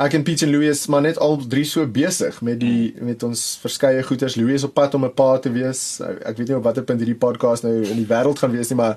ek 0.00 0.14
en 0.14 0.22
Piet 0.24 0.44
en 0.46 0.52
Louis 0.54 0.86
maar 0.86 1.02
net 1.02 1.18
al 1.18 1.34
drie 1.50 1.64
so 1.66 1.82
besig 1.90 2.38
met 2.46 2.60
die 2.62 2.92
mm. 2.94 3.08
met 3.08 3.24
ons 3.26 3.42
verskeie 3.60 4.04
goeters. 4.06 4.38
Louis 4.38 4.60
is 4.60 4.64
op 4.68 4.76
pad 4.78 4.94
om 4.94 5.04
'n 5.04 5.14
pa 5.14 5.38
te 5.38 5.50
wees. 5.52 6.00
Ek 6.00 6.38
weet 6.38 6.48
nie 6.48 6.56
op 6.56 6.64
watter 6.64 6.86
punt 6.86 7.02
hierdie 7.02 7.18
podcast 7.18 7.66
nou 7.66 7.74
in 7.82 7.98
die 7.98 8.06
wêreld 8.06 8.38
gaan 8.38 8.54
wees 8.54 8.70
nie, 8.70 8.78
maar 8.78 8.96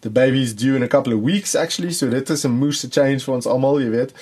the 0.00 0.10
baby's 0.10 0.54
due 0.54 0.76
in 0.76 0.82
a 0.82 0.88
couple 0.88 1.14
of 1.14 1.22
weeks 1.22 1.54
actually, 1.54 1.92
so 1.92 2.08
dit 2.08 2.30
is 2.30 2.44
'n 2.44 2.50
moose 2.50 2.86
change 2.90 3.18
vir 3.26 3.34
ons 3.34 3.46
almal, 3.46 3.80
jy 3.80 3.90
weet. 3.90 4.12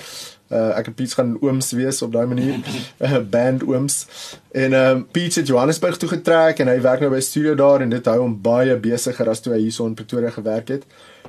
Uh, 0.46 0.76
ek 0.78 0.92
en 0.92 0.94
Piet 0.94 1.14
gaan 1.18 1.32
ooms 1.42 1.72
wees 1.74 2.02
op 2.06 2.12
daai 2.14 2.26
manier. 2.26 2.58
Uh, 3.02 3.18
band 3.30 3.64
ooms. 3.66 4.06
En 4.52 4.72
ehm 4.72 4.96
um, 4.96 5.06
Piet 5.10 5.34
het 5.34 5.46
Johannesburg 5.46 5.96
toe 5.96 6.08
getrek 6.08 6.62
en 6.62 6.70
hy 6.70 6.78
werk 6.80 7.02
nou 7.02 7.10
by 7.12 7.20
studio 7.20 7.54
daar 7.54 7.82
en 7.84 7.90
dit 7.92 8.06
hou 8.06 8.20
hom 8.20 8.36
baie 8.42 8.76
besigger 8.80 9.28
as 9.28 9.42
toe 9.44 9.52
hy 9.52 9.58
hierso 9.66 9.86
in 9.86 9.94
Pretoria 9.98 10.30
gewerk 10.30 10.70
het. 10.72 10.86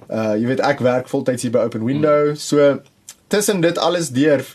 Uh 0.07 0.37
jy 0.37 0.53
weet 0.53 0.63
ek 0.63 0.85
werk 0.85 1.09
voltyds 1.11 1.43
hier 1.43 1.51
by 1.51 1.65
Open 1.67 1.83
Window. 1.83 2.35
So 2.35 2.79
tussen 3.27 3.61
dit 3.61 3.77
alles 3.77 4.13
deur 4.15 4.45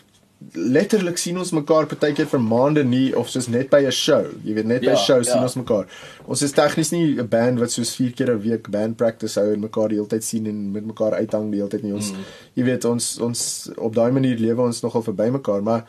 letterlik 0.53 1.17
sien 1.17 1.37
ons 1.37 1.51
mekaar 1.55 1.87
partykeer 1.89 2.27
vir 2.29 2.41
maande 2.41 2.83
nie 2.83 3.13
of 3.17 3.29
soos 3.29 3.47
net 3.47 3.69
by 3.69 3.81
'n 3.85 3.91
show. 3.91 4.25
Jy 4.43 4.53
weet 4.53 4.65
net 4.65 4.83
ja, 4.83 4.91
by 4.91 4.95
'n 4.97 5.05
show 5.05 5.17
ja. 5.17 5.23
sien 5.23 5.41
ons 5.41 5.55
mekaar. 5.55 5.85
Ons 6.25 6.41
is 6.41 6.51
tegnies 6.51 6.91
nie 6.91 7.19
'n 7.19 7.27
band 7.27 7.59
wat 7.59 7.71
soos 7.71 7.95
4 7.95 8.11
keer 8.11 8.31
'n 8.31 8.41
week 8.41 8.69
band 8.69 8.97
practice 8.97 9.39
hou 9.39 9.53
en 9.53 9.59
mekaar 9.59 9.89
die 9.89 9.97
hele 9.97 10.07
tyd 10.07 10.23
sien 10.23 10.45
en 10.47 10.71
met 10.71 10.85
mekaar 10.85 11.13
uithang 11.13 11.51
die 11.51 11.59
hele 11.59 11.69
tyd 11.69 11.83
nie. 11.83 11.93
Ons 11.93 12.11
mm. 12.11 12.25
jy 12.55 12.63
weet 12.63 12.85
ons 12.85 13.19
ons 13.19 13.69
op 13.77 13.95
daai 13.95 14.11
manier 14.11 14.37
lewe 14.37 14.61
ons 14.61 14.81
nogal 14.81 15.03
verby 15.03 15.29
mekaar, 15.29 15.63
maar 15.63 15.85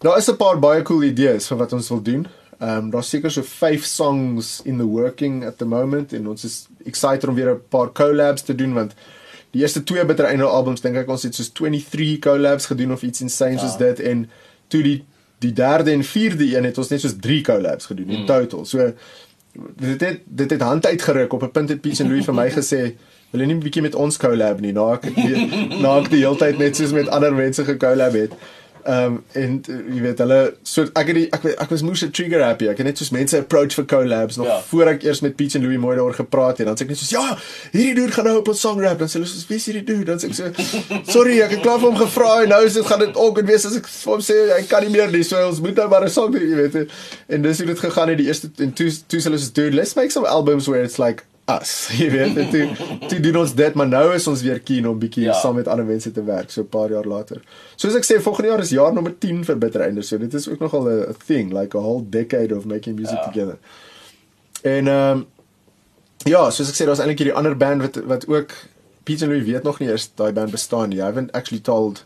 daar 0.00 0.18
is 0.18 0.28
'n 0.28 0.36
paar 0.36 0.58
baie 0.58 0.82
cool 0.82 1.02
idees 1.02 1.48
vir 1.48 1.58
wat 1.58 1.72
ons 1.72 1.88
wil 1.88 2.02
doen. 2.02 2.26
Ehm 2.58 2.78
um, 2.78 2.90
daar's 2.90 3.10
seker 3.10 3.30
so 3.30 3.42
5 3.42 3.84
songs 3.84 4.60
in 4.64 4.78
the 4.78 4.86
working 4.86 5.44
at 5.44 5.58
the 5.58 5.64
moment 5.64 6.12
en 6.12 6.28
ons 6.28 6.44
is 6.44 6.66
excited 6.84 7.28
om 7.28 7.34
weer 7.34 7.50
'n 7.50 7.60
paar 7.68 7.92
collabs 7.92 8.42
te 8.42 8.54
doen 8.54 8.74
want 8.74 8.94
die 9.56 9.64
eerste 9.64 9.82
twee 9.88 10.04
bitter 10.04 10.28
einde 10.28 10.44
albums 10.44 10.82
dink 10.84 10.98
ek 11.00 11.08
ons 11.12 11.24
het 11.24 11.36
soos 11.36 11.48
23 11.56 12.18
collabs 12.26 12.68
gedoen 12.68 12.92
of 12.92 13.04
iets 13.06 13.24
insane 13.24 13.56
ja. 13.56 13.62
soos 13.64 13.78
dit 13.80 14.02
en 14.12 14.26
toe 14.72 14.82
die 14.84 14.98
die 15.44 15.52
derde 15.52 15.92
en 15.92 16.04
vierde 16.04 16.46
een 16.48 16.64
het 16.64 16.78
ons 16.80 16.90
net 16.92 17.02
soos 17.04 17.16
3 17.20 17.42
collabs 17.44 17.88
gedoen 17.90 18.08
in 18.08 18.22
mm. 18.22 18.26
total. 18.28 18.64
So 18.68 18.92
dit 19.80 20.00
het 20.00 20.22
dit 20.24 20.50
het 20.50 20.64
hand 20.64 20.86
uitgeruk 20.86 21.32
op 21.32 21.42
'n 21.42 21.50
punt 21.50 21.72
het 21.72 21.80
Peace 21.80 22.02
and 22.02 22.10
Louis 22.10 22.24
vir 22.24 22.36
my 22.36 22.48
gesê 22.50 22.82
wil 23.30 23.40
jy 23.40 23.46
nie 23.46 23.56
'n 23.56 23.64
bietjie 23.64 23.82
met 23.82 23.94
ons 23.94 24.16
collab 24.16 24.60
nie 24.60 24.72
na 24.72 24.92
ek 24.92 25.04
na 25.82 25.98
ek 26.00 26.10
die 26.10 26.24
hele 26.24 26.36
tyd 26.36 26.58
net 26.58 26.76
soos 26.76 26.92
met 26.92 27.08
ander 27.08 27.34
mense 27.34 27.64
gekollab 27.64 28.12
het. 28.12 28.32
Ehm 28.86 29.04
um, 29.04 29.24
en 29.32 29.54
uh, 29.68 29.76
jy 29.94 30.00
weet 30.04 30.20
hulle 30.22 30.36
so 30.62 30.84
ek 30.86 31.08
het 31.10 31.16
die, 31.18 31.24
ek 31.34 31.46
ek 31.64 31.72
was 31.72 31.82
moes 31.82 32.04
'n 32.06 32.12
trigger 32.14 32.42
happy. 32.44 32.68
Ek 32.70 32.78
het 32.78 32.86
net 32.86 33.00
soos 33.00 33.10
mense 33.10 33.38
approach 33.38 33.74
vir 33.74 33.86
collabs 33.90 34.36
nog 34.38 34.46
ja. 34.46 34.60
voor 34.68 34.90
ek 34.92 35.02
eers 35.02 35.20
met 35.24 35.34
Peach 35.36 35.56
en 35.58 35.64
Louis 35.64 35.80
mooi 35.82 35.96
daaroor 35.96 36.14
gepraat 36.14 36.58
het. 36.62 36.68
Dan 36.70 36.78
sê 36.78 36.86
ek 36.86 36.92
net 36.94 37.00
soos 37.00 37.10
ja, 37.10 37.24
hierdie 37.72 37.96
dude 37.98 38.14
gaan 38.14 38.30
nou 38.30 38.36
op 38.38 38.48
ons 38.54 38.60
song 38.60 38.78
rap. 38.80 38.98
Dan 39.02 39.10
sê 39.10 39.18
hulle 39.18 39.26
soos 39.26 39.46
wie 39.50 39.58
is 39.58 39.66
hierdie 39.66 39.84
dude? 39.88 40.06
Dan 40.06 40.22
sê 40.22 40.30
ek 40.30 40.34
so 40.38 41.02
sorry, 41.16 41.40
ek 41.42 41.56
het 41.56 41.64
klaar 41.66 41.82
vir 41.82 41.90
hom 41.90 41.98
gevra 41.98 42.32
en 42.44 42.54
nou 42.54 42.62
is 42.64 42.78
dit 42.78 42.86
gaan 42.86 43.02
dit 43.02 43.22
ook 43.26 43.42
wees 43.50 43.66
as 43.66 43.78
ek 43.82 43.90
vir 43.90 44.12
hom 44.14 44.22
sê 44.22 44.38
hy 44.54 44.62
kan 44.70 44.86
nie 44.86 44.94
meer 44.94 45.10
nie. 45.10 45.24
So 45.26 45.42
ons 45.48 45.60
moet 45.60 45.74
nou 45.82 45.88
maar 45.90 46.06
'n 46.06 46.14
song 46.18 46.30
doen, 46.30 46.46
jy 46.46 46.56
weet. 46.62 46.98
En 47.26 47.42
dis 47.42 47.58
hoe 47.58 47.66
dit 47.66 47.86
gegaan 47.88 48.14
het 48.14 48.18
die 48.22 48.30
eerste 48.30 48.50
en 48.62 48.72
toe 48.72 48.92
toe 49.06 49.20
hulle 49.20 49.38
soos 49.38 49.52
dude, 49.52 49.74
let's 49.74 49.96
make 49.98 50.14
some 50.14 50.26
albums 50.26 50.70
where 50.70 50.84
it's 50.86 51.02
like 51.02 51.26
as 51.46 51.72
jy 52.00 52.08
weet 52.10 52.38
toe 52.50 52.64
toe 53.06 53.18
doen 53.22 53.38
ons 53.44 53.52
dit 53.54 53.76
maar 53.78 53.86
nou 53.88 54.06
is 54.16 54.26
ons 54.26 54.42
weer 54.42 54.58
keen 54.66 54.88
om 54.90 54.98
bietjie 54.98 55.28
ja. 55.28 55.36
saam 55.38 55.54
met 55.60 55.70
ander 55.70 55.86
mense 55.86 56.10
te 56.12 56.24
werk 56.26 56.50
so 56.50 56.62
'n 56.62 56.68
paar 56.68 56.90
jaar 56.90 57.06
later. 57.06 57.42
Soos 57.76 57.94
ek 57.94 58.06
sê 58.06 58.18
volgende 58.20 58.50
jaar 58.50 58.62
is 58.64 58.74
jaar 58.74 58.92
nommer 58.92 59.14
10 59.14 59.44
vir 59.44 59.58
Bittereinde 59.58 60.02
so 60.02 60.18
dit 60.18 60.34
is 60.34 60.48
ook 60.48 60.60
nogal 60.60 60.90
'n 60.90 61.14
thing 61.26 61.52
like 61.54 61.78
a 61.78 61.80
whole 61.80 62.02
decade 62.02 62.56
of 62.56 62.66
making 62.66 62.98
music 62.98 63.18
ja. 63.18 63.24
together. 63.30 63.58
En 64.62 64.88
ehm 64.88 65.18
um, 65.18 65.26
ja, 66.24 66.50
soos 66.50 66.68
ek 66.68 66.74
sê 66.74 66.84
daar's 66.84 66.98
eintlik 66.98 67.22
hierdie 67.22 67.38
ander 67.38 67.56
band 67.56 67.82
wat 67.82 67.96
wat 68.04 68.26
ook 68.26 68.50
Pete 69.04 69.24
and 69.24 69.32
Louis 69.32 69.46
weet 69.46 69.62
nog 69.62 69.78
nie 69.78 69.88
eers 69.88 70.10
daai 70.14 70.32
band 70.32 70.50
bestaan 70.50 70.88
nie. 70.88 70.98
I 70.98 71.06
haven't 71.06 71.30
actually 71.32 71.62
told 71.62 72.04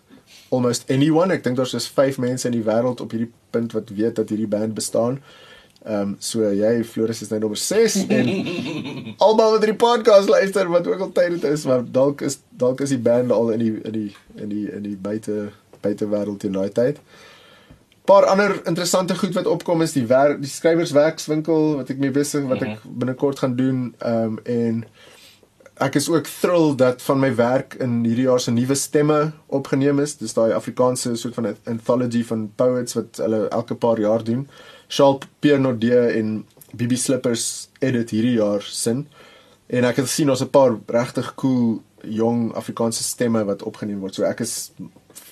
almost 0.51 0.91
anyone. 0.91 1.33
Ek 1.33 1.45
dink 1.45 1.57
daar's 1.57 1.71
so 1.71 1.79
5 1.79 2.19
mense 2.19 2.45
in 2.45 2.53
die 2.53 2.65
wêreld 2.65 3.01
op 3.01 3.11
hierdie 3.11 3.33
punt 3.51 3.73
wat 3.73 3.89
weet 3.89 4.17
dat 4.17 4.29
hierdie 4.29 4.49
band 4.49 4.75
bestaan. 4.75 5.17
Ehm 5.17 5.49
um, 5.85 6.17
so 6.19 6.45
jy 6.53 6.85
Floris 6.85 7.23
is 7.23 7.33
nou 7.33 7.41
nommer 7.41 7.59
6 7.59 7.97
en 8.09 8.31
almal 9.25 9.57
wat 9.57 9.65
die 9.65 9.77
podcast 9.77 10.29
luister 10.29 10.69
wat 10.69 10.87
ook 10.87 11.01
al 11.07 11.13
tyd 11.17 11.39
dit 11.39 11.49
is, 11.53 11.65
maar 11.65 11.85
dalk 11.85 12.21
is 12.27 12.41
dalk 12.51 12.81
is 12.85 12.95
die 12.95 13.01
band 13.01 13.33
al 13.33 13.53
in 13.57 13.65
die 13.65 13.75
in 13.81 13.97
die 13.97 14.15
in 14.37 14.49
die 14.53 14.67
in 14.71 14.87
die 14.87 14.97
buite 14.97 15.51
buite 15.81 16.09
wêreld 16.09 16.45
in 16.45 16.57
daai 16.59 16.71
tyd. 16.77 17.01
paar 18.05 18.27
ander 18.27 18.61
interessante 18.67 19.15
goed 19.17 19.35
wat 19.35 19.47
opkom 19.47 19.83
is 19.83 19.93
die 19.95 20.07
werk 20.11 20.41
die 20.43 20.51
skrywerswerkswinkel 20.51 21.77
wat 21.81 21.93
ek 21.93 22.01
mee 22.03 22.11
besig 22.11 22.49
wat 22.51 22.63
ek 22.65 22.75
mhm. 22.81 22.99
binnekort 23.05 23.39
gaan 23.45 23.57
doen 23.57 23.95
um 24.05 24.39
en 24.45 24.85
ek 25.81 25.97
is 25.97 26.09
ook 26.13 26.27
thrilled 26.29 26.79
dat 26.79 27.03
van 27.03 27.21
my 27.23 27.31
werk 27.37 27.75
in 27.81 28.03
hierdie 28.05 28.27
jaar 28.27 28.41
se 28.41 28.53
nuwe 28.53 28.77
stemme 28.77 29.21
opgeneem 29.47 30.03
is 30.05 30.17
dis 30.21 30.37
daai 30.37 30.53
Afrikaanse 30.53 31.15
soort 31.17 31.39
van 31.39 31.55
anthology 31.65 32.25
van 32.33 32.51
poets 32.57 32.99
wat 32.99 33.23
hulle 33.23 33.47
elke 33.49 33.79
paar 33.85 34.01
jaar 34.01 34.25
doen 34.25 34.45
Pierre 35.41 35.61
Nordie 35.61 36.19
en 36.19 36.45
Bibi 36.73 36.97
Slippers 36.97 37.69
edit 37.79 38.11
hierdie 38.11 38.39
jaar 38.39 38.63
sin 38.63 39.07
en 39.71 39.85
ek 39.85 40.03
het 40.03 40.09
sien 40.09 40.31
ons 40.31 40.43
'n 40.43 40.51
paar 40.51 40.79
regtig 40.87 41.35
cool 41.35 41.83
jong 42.03 42.53
Afrikaanse 42.55 43.03
stemme 43.03 43.45
wat 43.45 43.63
opgeneem 43.63 44.01
word 44.01 44.15
so 44.15 44.25
ek 44.25 44.41
is 44.41 44.73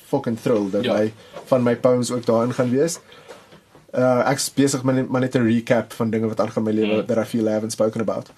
fucking 0.09 0.39
thrilled 0.41 0.73
dat 0.73 0.85
ja. 0.85 0.93
my 0.93 1.13
van 1.51 1.63
my 1.63 1.77
poems 1.77 2.11
ook 2.11 2.27
daarin 2.27 2.53
gaan 2.55 2.71
wees. 2.71 2.99
Uh 3.89 4.21
ek's 4.29 4.51
besig 4.53 4.83
met 4.85 5.11
net 5.11 5.35
'n 5.37 5.47
recap 5.49 5.93
van 5.93 6.11
dinge 6.11 6.29
wat 6.29 6.41
aangaan 6.41 6.63
my 6.63 6.73
lewe 6.73 7.01
mm. 7.01 7.07
that 7.07 7.19
I 7.19 7.25
feel 7.25 7.49
I 7.49 7.53
haven't 7.53 7.73
spoken 7.73 8.01
about. 8.01 8.31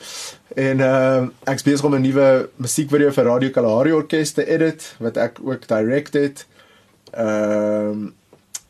En 0.54 0.78
uh 0.78 1.26
ek's 1.44 1.62
besig 1.62 1.84
om 1.84 1.94
'n 1.94 2.02
nuwe 2.02 2.48
musiekvideo 2.56 3.10
vir 3.10 3.24
Radio 3.24 3.50
Kalahari 3.50 3.92
Orkest 3.92 4.34
te 4.34 4.46
edit 4.46 4.94
wat 4.98 5.16
ek 5.16 5.38
ook 5.42 5.66
directed. 5.66 6.46
Ehm 7.10 7.90
um, 7.90 8.14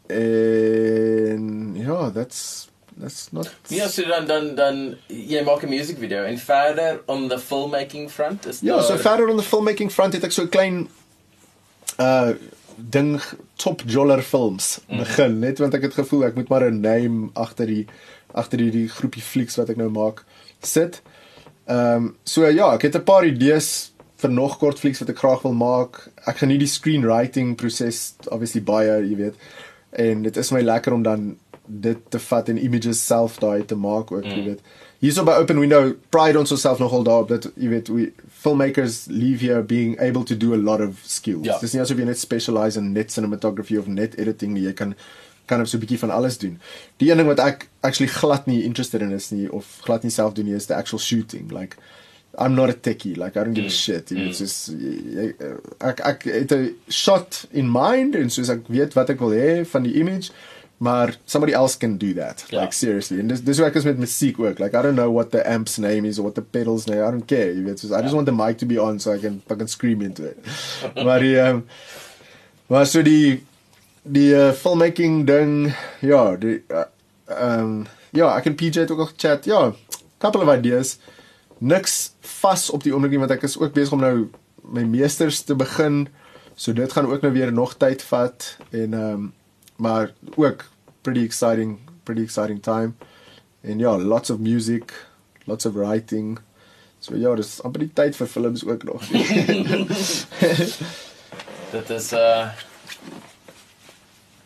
en 0.07 0.17
ja, 0.17 0.27
yeah, 0.27 0.50
that's 2.13 2.69
that's 2.97 3.33
not 3.33 3.51
Ja, 3.69 3.89
so 3.89 4.07
dan 4.09 4.27
dan 4.27 4.55
dan 4.55 4.97
jy 5.07 5.43
maak 5.45 5.63
'n 5.63 5.69
music 5.69 5.99
video 5.99 6.25
en 6.25 6.39
verder 6.39 7.01
on 7.07 7.29
the 7.29 7.39
filmmaking 7.39 8.11
front 8.11 8.47
is 8.47 8.61
Ja, 8.61 8.83
so 8.83 8.97
verder 8.97 9.29
on 9.29 9.37
the 9.37 9.43
filmmaking 9.43 9.93
front 9.93 10.13
het 10.13 10.25
ek 10.25 10.33
so 10.33 10.43
'n 10.43 10.49
klein 10.49 10.89
uh 11.99 12.33
ding 12.77 13.21
top 13.57 13.83
joller 13.87 14.23
films 14.23 14.81
mhm. 14.89 14.99
begin 14.99 15.33
mm. 15.33 15.39
net 15.39 15.59
want 15.59 15.75
ek 15.75 15.83
het 15.83 15.95
gevoel 15.95 16.25
ek 16.25 16.35
moet 16.35 16.49
maar 16.49 16.65
'n 16.71 16.81
name 16.81 17.31
agter 17.35 17.67
die 17.67 17.87
agter 18.33 18.59
hierdie 18.59 18.89
groepie 18.89 19.23
flieks 19.23 19.57
wat 19.59 19.71
ek 19.71 19.77
nou 19.81 19.91
maak 19.91 20.25
sit. 20.63 21.03
Ehm 21.67 21.97
um, 21.97 22.17
so 22.25 22.47
ja, 22.47 22.73
ek 22.75 22.83
het 22.89 22.97
'n 22.97 23.05
paar 23.05 23.27
idees 23.27 23.93
vir 24.21 24.31
nog 24.31 24.59
kort 24.59 24.79
flieks 24.79 25.01
wat 25.01 25.09
ek 25.09 25.19
graag 25.19 25.43
wil 25.43 25.57
maak. 25.57 26.11
Ek 26.27 26.43
geniet 26.43 26.61
die 26.61 26.69
screenwriting 26.69 27.57
proses 27.57 28.15
obviously 28.29 28.63
baie, 28.63 29.01
jy 29.09 29.17
weet. 29.17 29.35
En 29.91 30.23
dit 30.23 30.37
is 30.37 30.51
my 30.51 30.61
lekker 30.61 30.93
om 30.93 31.03
dan 31.03 31.37
dit 31.71 31.99
te 32.09 32.19
vat 32.19 32.49
en 32.49 32.59
images 32.59 33.07
self 33.07 33.39
daai 33.39 33.65
te 33.65 33.79
maak 33.79 34.11
ook, 34.13 34.25
mm. 34.25 34.37
jy 34.37 34.45
weet 34.45 34.61
hierso 35.01 35.25
by 35.25 35.39
open 35.41 35.61
window 35.61 35.95
pride 36.13 36.39
ons 36.39 36.53
osself 36.53 36.81
nogal 36.83 37.05
daarop 37.07 37.31
dat 37.33 37.49
jy 37.57 37.71
weet 37.73 37.89
we 37.89 38.11
filmmakers 38.43 39.07
leave 39.09 39.41
here 39.41 39.63
being 39.63 39.97
able 40.01 40.25
to 40.25 40.37
do 40.37 40.53
a 40.55 40.61
lot 40.61 40.81
of 40.85 41.01
skills. 41.05 41.47
Ja. 41.49 41.57
Dis 41.63 41.73
nie 41.73 41.81
asof 41.81 42.01
jy 42.01 42.09
net 42.09 42.21
specialize 42.21 42.81
in 42.81 42.93
net 42.93 43.13
cinematography 43.13 43.81
of 43.81 43.89
net 43.89 44.19
editing 44.21 44.55
nie. 44.57 44.67
Jy 44.69 44.77
kan 44.77 44.95
kan 45.51 45.61
op 45.61 45.67
so 45.67 45.77
'n 45.77 45.81
bietjie 45.81 45.99
van 45.99 46.11
alles 46.11 46.39
doen. 46.39 46.61
Die 46.99 47.11
een 47.11 47.17
ding 47.17 47.29
wat 47.29 47.41
ek 47.41 47.69
actually 47.81 48.13
glad 48.13 48.47
nie 48.47 48.63
interested 48.63 49.01
in 49.01 49.11
is 49.13 49.31
nie 49.31 49.51
of 49.53 49.67
glad 49.83 50.03
nie 50.03 50.13
self 50.13 50.35
doen 50.35 50.45
nie 50.45 50.55
is 50.55 50.67
the 50.67 50.75
actual 50.75 50.99
shooting. 50.99 51.51
Like 51.51 51.77
I'm 52.39 52.55
not 52.55 52.69
a 52.69 52.75
techie. 52.75 53.17
Like 53.17 53.41
I 53.41 53.45
don't 53.45 53.55
give 53.55 53.65
mm. 53.65 53.73
a 53.73 53.81
shit. 53.85 54.11
Mm. 54.11 54.29
It's 54.29 54.39
just 54.39 54.71
ek 55.81 56.01
ek 56.01 56.23
het 56.23 56.53
'n 56.53 56.77
shot 56.89 57.47
in 57.51 57.73
mind 57.73 58.15
en 58.15 58.31
soos 58.31 58.49
ek 58.49 58.69
weet 58.69 58.93
wat 58.95 59.11
ek 59.11 59.19
wil 59.19 59.33
hê 59.33 59.67
van 59.67 59.83
die 59.83 59.95
image 59.95 60.31
maar 60.81 61.19
somebody 61.27 61.53
else 61.53 61.77
can 61.77 61.99
do 61.99 62.15
that. 62.15 62.45
Yeah. 62.49 62.61
like 62.61 62.73
seriously. 62.73 63.21
And 63.21 63.29
this 63.29 63.43
this 63.43 63.61
work 63.61 63.77
is 63.77 63.85
with 63.85 63.99
music 63.99 64.39
work 64.39 64.59
like 64.59 64.75
i 64.75 64.81
don't 64.81 64.97
know 64.97 65.11
what 65.11 65.31
the 65.31 65.43
amp's 65.45 65.79
name 65.79 66.07
is 66.07 66.19
or 66.19 66.23
what 66.23 66.35
the 66.35 66.43
pedals 66.43 66.87
name 66.87 67.05
i 67.05 67.11
don't 67.11 67.27
care 67.27 67.51
it's 67.51 67.83
just, 67.83 67.93
i 67.93 68.01
just 68.01 68.15
want 68.15 68.25
the 68.25 68.33
mic 68.33 68.57
to 68.59 68.67
be 68.67 68.79
on 68.79 68.99
so 68.99 69.13
i 69.13 69.19
can 69.19 69.43
fucking 69.47 69.69
scream 69.69 70.01
into 70.01 70.25
it. 70.25 70.39
Maar 71.05 71.21
die 71.21 71.37
um 71.37 71.67
maar 72.67 72.87
so 72.87 73.03
die 73.03 73.45
die 74.03 74.33
uh, 74.33 74.53
filmmaking 74.53 75.27
ding 75.27 75.75
ja 76.01 76.37
die 76.37 76.63
uh, 76.73 76.89
um 77.29 77.87
ja 78.17 78.33
ek 78.39 78.49
en 78.49 78.57
PJ 78.57 78.87
het 78.87 78.91
ook 78.91 79.05
al 79.05 79.13
chat 79.17 79.45
ja 79.45 79.75
couple 80.21 80.41
of 80.41 80.53
ideas. 80.57 80.99
Niks 81.59 82.13
vas 82.41 82.71
op 82.71 82.85
die 82.85 82.95
oomblik 82.95 83.19
want 83.21 83.37
ek 83.37 83.45
is 83.49 83.59
ook 83.59 83.77
besig 83.77 83.93
om 83.97 84.01
nou 84.05 84.15
my 84.65 84.85
meesters 84.89 85.43
te 85.45 85.57
begin. 85.57 86.07
So 86.55 86.73
dit 86.73 86.93
gaan 86.93 87.09
ook 87.09 87.21
nou 87.25 87.33
weer 87.33 87.53
nog 87.53 87.77
tyd 87.81 88.03
vat 88.09 88.57
en 88.71 88.97
um 88.97 89.29
maar 89.81 90.13
ook 90.37 90.65
pretty 91.03 91.25
exciting 91.25 91.79
pretty 92.05 92.23
exciting 92.23 92.61
time. 92.61 92.95
And 93.65 93.81
ja 93.81 93.97
lots 93.99 94.31
of 94.31 94.39
music 94.39 94.93
lots 95.47 95.67
of 95.67 95.75
writing. 95.75 96.39
So 97.01 97.17
ja 97.17 97.35
dis 97.35 97.61
amper 97.65 97.87
die 97.87 97.93
tyd 97.95 98.17
vir 98.17 98.27
films 98.29 98.65
ook 98.67 98.85
nog. 98.85 99.07
Dit 101.75 101.91
is 101.91 102.13
uh 102.13 102.51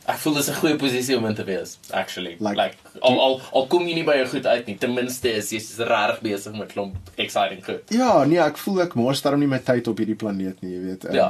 ek 0.05 0.19
voel 0.21 0.35
dis 0.37 0.49
'n 0.53 0.59
goeie 0.61 0.77
posisie 0.77 1.17
om 1.17 1.27
in 1.27 1.35
te 1.35 1.45
wees 1.45 1.79
actually. 1.91 2.37
Like, 2.39 2.57
like 2.57 2.77
al, 3.01 3.21
al 3.21 3.41
al 3.53 3.67
kom 3.73 3.87
jy 3.89 3.95
nie 3.95 4.05
by 4.05 4.19
jou 4.21 4.27
goed 4.37 4.47
uit 4.47 4.67
nie 4.67 4.77
ten 4.79 4.93
minste 4.95 5.33
is 5.33 5.51
jy 5.51 5.61
regtig 5.89 6.21
besig 6.21 6.57
met 6.59 6.73
klomp 6.73 6.97
exciting 7.17 7.65
goed. 7.65 7.83
Ja 7.91 8.25
nee 8.25 8.39
ek 8.39 8.61
voel 8.61 8.83
ek 8.85 8.95
mors 8.95 9.23
daarom 9.25 9.41
nie 9.41 9.49
my 9.49 9.63
tyd 9.65 9.89
op 9.89 9.99
hierdie 9.99 10.19
planeet 10.21 10.61
nie 10.63 10.75
jy 10.75 10.83
weet 10.85 11.05
um, 11.09 11.15
ja 11.17 11.29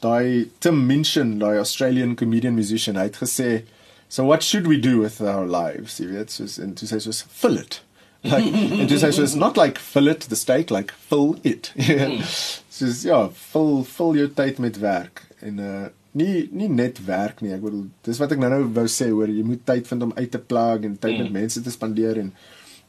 daai 0.00 0.48
Tim 0.60 0.86
Minchin, 0.86 1.38
daai 1.38 1.58
Australian 1.58 2.16
comedian 2.16 2.54
musician, 2.54 2.96
hy 2.96 3.08
het 3.08 3.20
gesê, 3.20 3.62
"So 4.08 4.24
what 4.24 4.42
should 4.42 4.66
we 4.66 4.76
do 4.76 5.00
with 5.00 5.20
our 5.20 5.46
lives?" 5.46 5.98
Jy 5.98 6.06
weet, 6.06 6.30
soos 6.30 6.58
en 6.58 6.74
toe 6.74 6.88
sê 6.88 6.98
hy 6.98 7.04
soos 7.06 7.22
fill 7.28 7.56
it. 7.56 7.80
Like 8.22 8.52
and 8.52 8.88
toe 8.88 8.98
sê 8.98 9.06
hy 9.08 9.16
soos 9.16 9.34
not 9.34 9.56
like 9.56 9.78
fill 9.78 10.08
it 10.08 10.20
the 10.28 10.36
steak, 10.36 10.70
like 10.70 10.92
fill 10.92 11.36
it. 11.42 11.72
soos 12.70 13.04
ja, 13.04 13.28
vul 13.52 13.84
vul 13.84 14.14
jou 14.14 14.28
tyd 14.28 14.58
met 14.58 14.80
werk 14.80 15.26
en 15.40 15.58
uh 15.58 15.88
nie 16.12 16.48
nie 16.52 16.68
net 16.68 16.98
werk 17.06 17.40
nie. 17.40 17.52
Ek 17.54 17.62
bedoel, 17.62 17.86
dis 18.06 18.18
wat 18.18 18.32
ek 18.34 18.40
nou-nou 18.42 18.64
wou 18.74 18.86
sê 18.90 19.10
hoor, 19.12 19.30
jy 19.30 19.44
moet 19.46 19.62
tyd 19.66 19.86
vind 19.86 20.08
om 20.08 20.14
uit 20.16 20.30
te 20.30 20.40
plug 20.42 20.86
en 20.88 20.96
tyd 20.96 21.14
mm. 21.14 21.22
met 21.22 21.36
mense 21.42 21.62
te 21.62 21.70
spandeer 21.70 22.18
en 22.18 22.32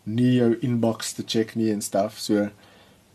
nie 0.10 0.38
jou 0.40 0.56
inbox 0.66 1.14
te 1.14 1.26
check 1.28 1.54
nie 1.56 1.70
en 1.74 1.84
stuff. 1.86 2.18
So 2.20 2.50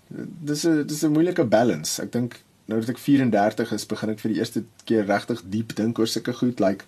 dis 0.09 0.65
'n 0.65 0.87
dis 0.87 1.03
'n 1.03 1.13
moeilike 1.13 1.45
balance. 1.45 2.03
Ek 2.03 2.13
dink 2.13 2.39
nou 2.67 2.81
dat 2.81 2.95
ek 2.95 2.99
34 2.99 3.73
is, 3.73 3.87
begin 3.87 4.11
ek 4.15 4.23
vir 4.25 4.33
die 4.33 4.41
eerste 4.41 4.65
keer 4.85 5.07
regtig 5.07 5.45
diep 5.53 5.77
dink 5.79 5.99
oor 5.99 6.11
sulke 6.11 6.35
goed 6.35 6.63
like 6.63 6.87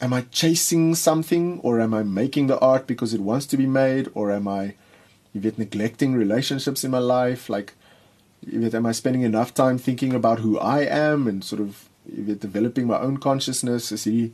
am 0.00 0.12
I 0.12 0.24
chasing 0.30 0.94
something 0.94 1.60
or 1.60 1.80
am 1.80 1.94
I 1.94 2.02
making 2.02 2.46
the 2.46 2.58
art 2.58 2.86
because 2.86 3.12
it 3.12 3.20
wants 3.20 3.46
to 3.46 3.56
be 3.56 3.66
made 3.66 4.10
or 4.14 4.30
am 4.30 4.46
I 4.48 4.74
you 5.32 5.40
weet 5.40 5.58
neglecting 5.58 6.14
relationships 6.14 6.84
in 6.84 6.90
my 6.90 6.98
life? 6.98 7.48
Like 7.48 7.74
you 8.40 8.60
weet 8.60 8.74
am 8.74 8.86
I 8.86 8.92
spending 8.92 9.22
enough 9.22 9.54
time 9.54 9.78
thinking 9.78 10.14
about 10.14 10.40
who 10.40 10.58
I 10.58 10.80
am 10.82 11.26
and 11.26 11.44
sort 11.44 11.60
of 11.60 11.88
you 12.06 12.24
weet 12.24 12.40
developing 12.40 12.86
my 12.86 12.98
own 13.00 13.18
consciousness? 13.18 13.92
Is 13.92 14.04
hierdie 14.04 14.32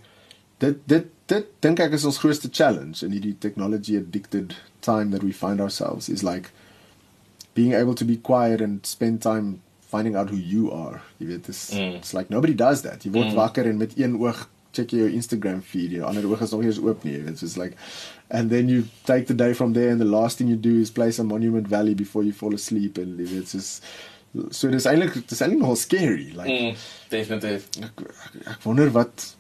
dit 0.61 0.87
dit 0.89 1.11
dit 1.27 1.49
dink 1.61 1.81
ek 1.81 1.97
is 1.97 2.05
ons 2.05 2.21
grootste 2.21 2.51
challenge 2.53 3.03
in 3.03 3.13
hierdie 3.17 3.39
technology 3.41 3.97
addicted 3.97 4.55
time 4.83 5.11
that 5.11 5.25
we 5.25 5.33
find 5.33 5.61
ourselves 5.61 6.09
is 6.09 6.23
like 6.23 6.51
being 7.55 7.73
able 7.73 7.95
to 7.95 8.05
be 8.05 8.17
quiet 8.17 8.61
and 8.61 8.85
spend 8.85 9.23
time 9.23 9.63
finding 9.95 10.19
out 10.19 10.33
who 10.33 10.41
you 10.55 10.73
are. 10.75 11.03
Jy 11.21 11.31
weet, 11.31 11.49
it's, 11.53 11.71
mm. 11.75 11.95
it's 12.01 12.15
like 12.19 12.31
nobody 12.35 12.57
does 12.67 12.83
that. 12.83 13.07
Jy 13.07 13.15
word 13.15 13.31
mm. 13.31 13.39
wakker 13.39 13.71
en 13.71 13.81
met 13.81 13.95
een 14.01 14.19
oog 14.19 14.49
check 14.75 14.91
jy 14.91 15.05
jou 15.05 15.13
Instagram 15.15 15.61
feed, 15.63 15.93
jou 15.95 16.07
ander 16.09 16.27
oog 16.27 16.43
is 16.43 16.55
nog 16.55 16.65
eens 16.67 16.81
oop 16.83 17.05
nie. 17.07 17.21
It's 17.31 17.45
just 17.47 17.61
like 17.61 17.79
and 18.35 18.51
then 18.51 18.73
you 18.73 18.89
take 19.07 19.29
the 19.31 19.37
day 19.45 19.53
from 19.55 19.77
there 19.77 19.93
and 19.95 20.03
the 20.03 20.09
last 20.09 20.39
thing 20.39 20.51
you 20.51 20.59
do 20.59 20.81
is 20.81 20.91
play 20.91 21.13
some 21.13 21.31
Monument 21.31 21.69
Valley 21.71 21.95
before 21.95 22.25
you 22.27 22.35
fall 22.35 22.57
asleep 22.59 22.99
and 22.99 23.21
jy 23.21 23.29
weet, 23.31 23.47
it's 23.47 23.55
just 23.55 23.87
so 24.51 24.67
dis 24.73 24.89
eintlik 24.91 25.21
dis 25.31 25.43
eintlik 25.45 25.63
nogal 25.63 25.79
scary 25.79 26.33
like 26.35 26.51
mm, 26.51 26.85
definitief. 27.13 27.71
Ek, 27.79 28.05
ek, 28.11 28.37
ek 28.57 28.67
wonder 28.67 28.91
wat 28.97 29.31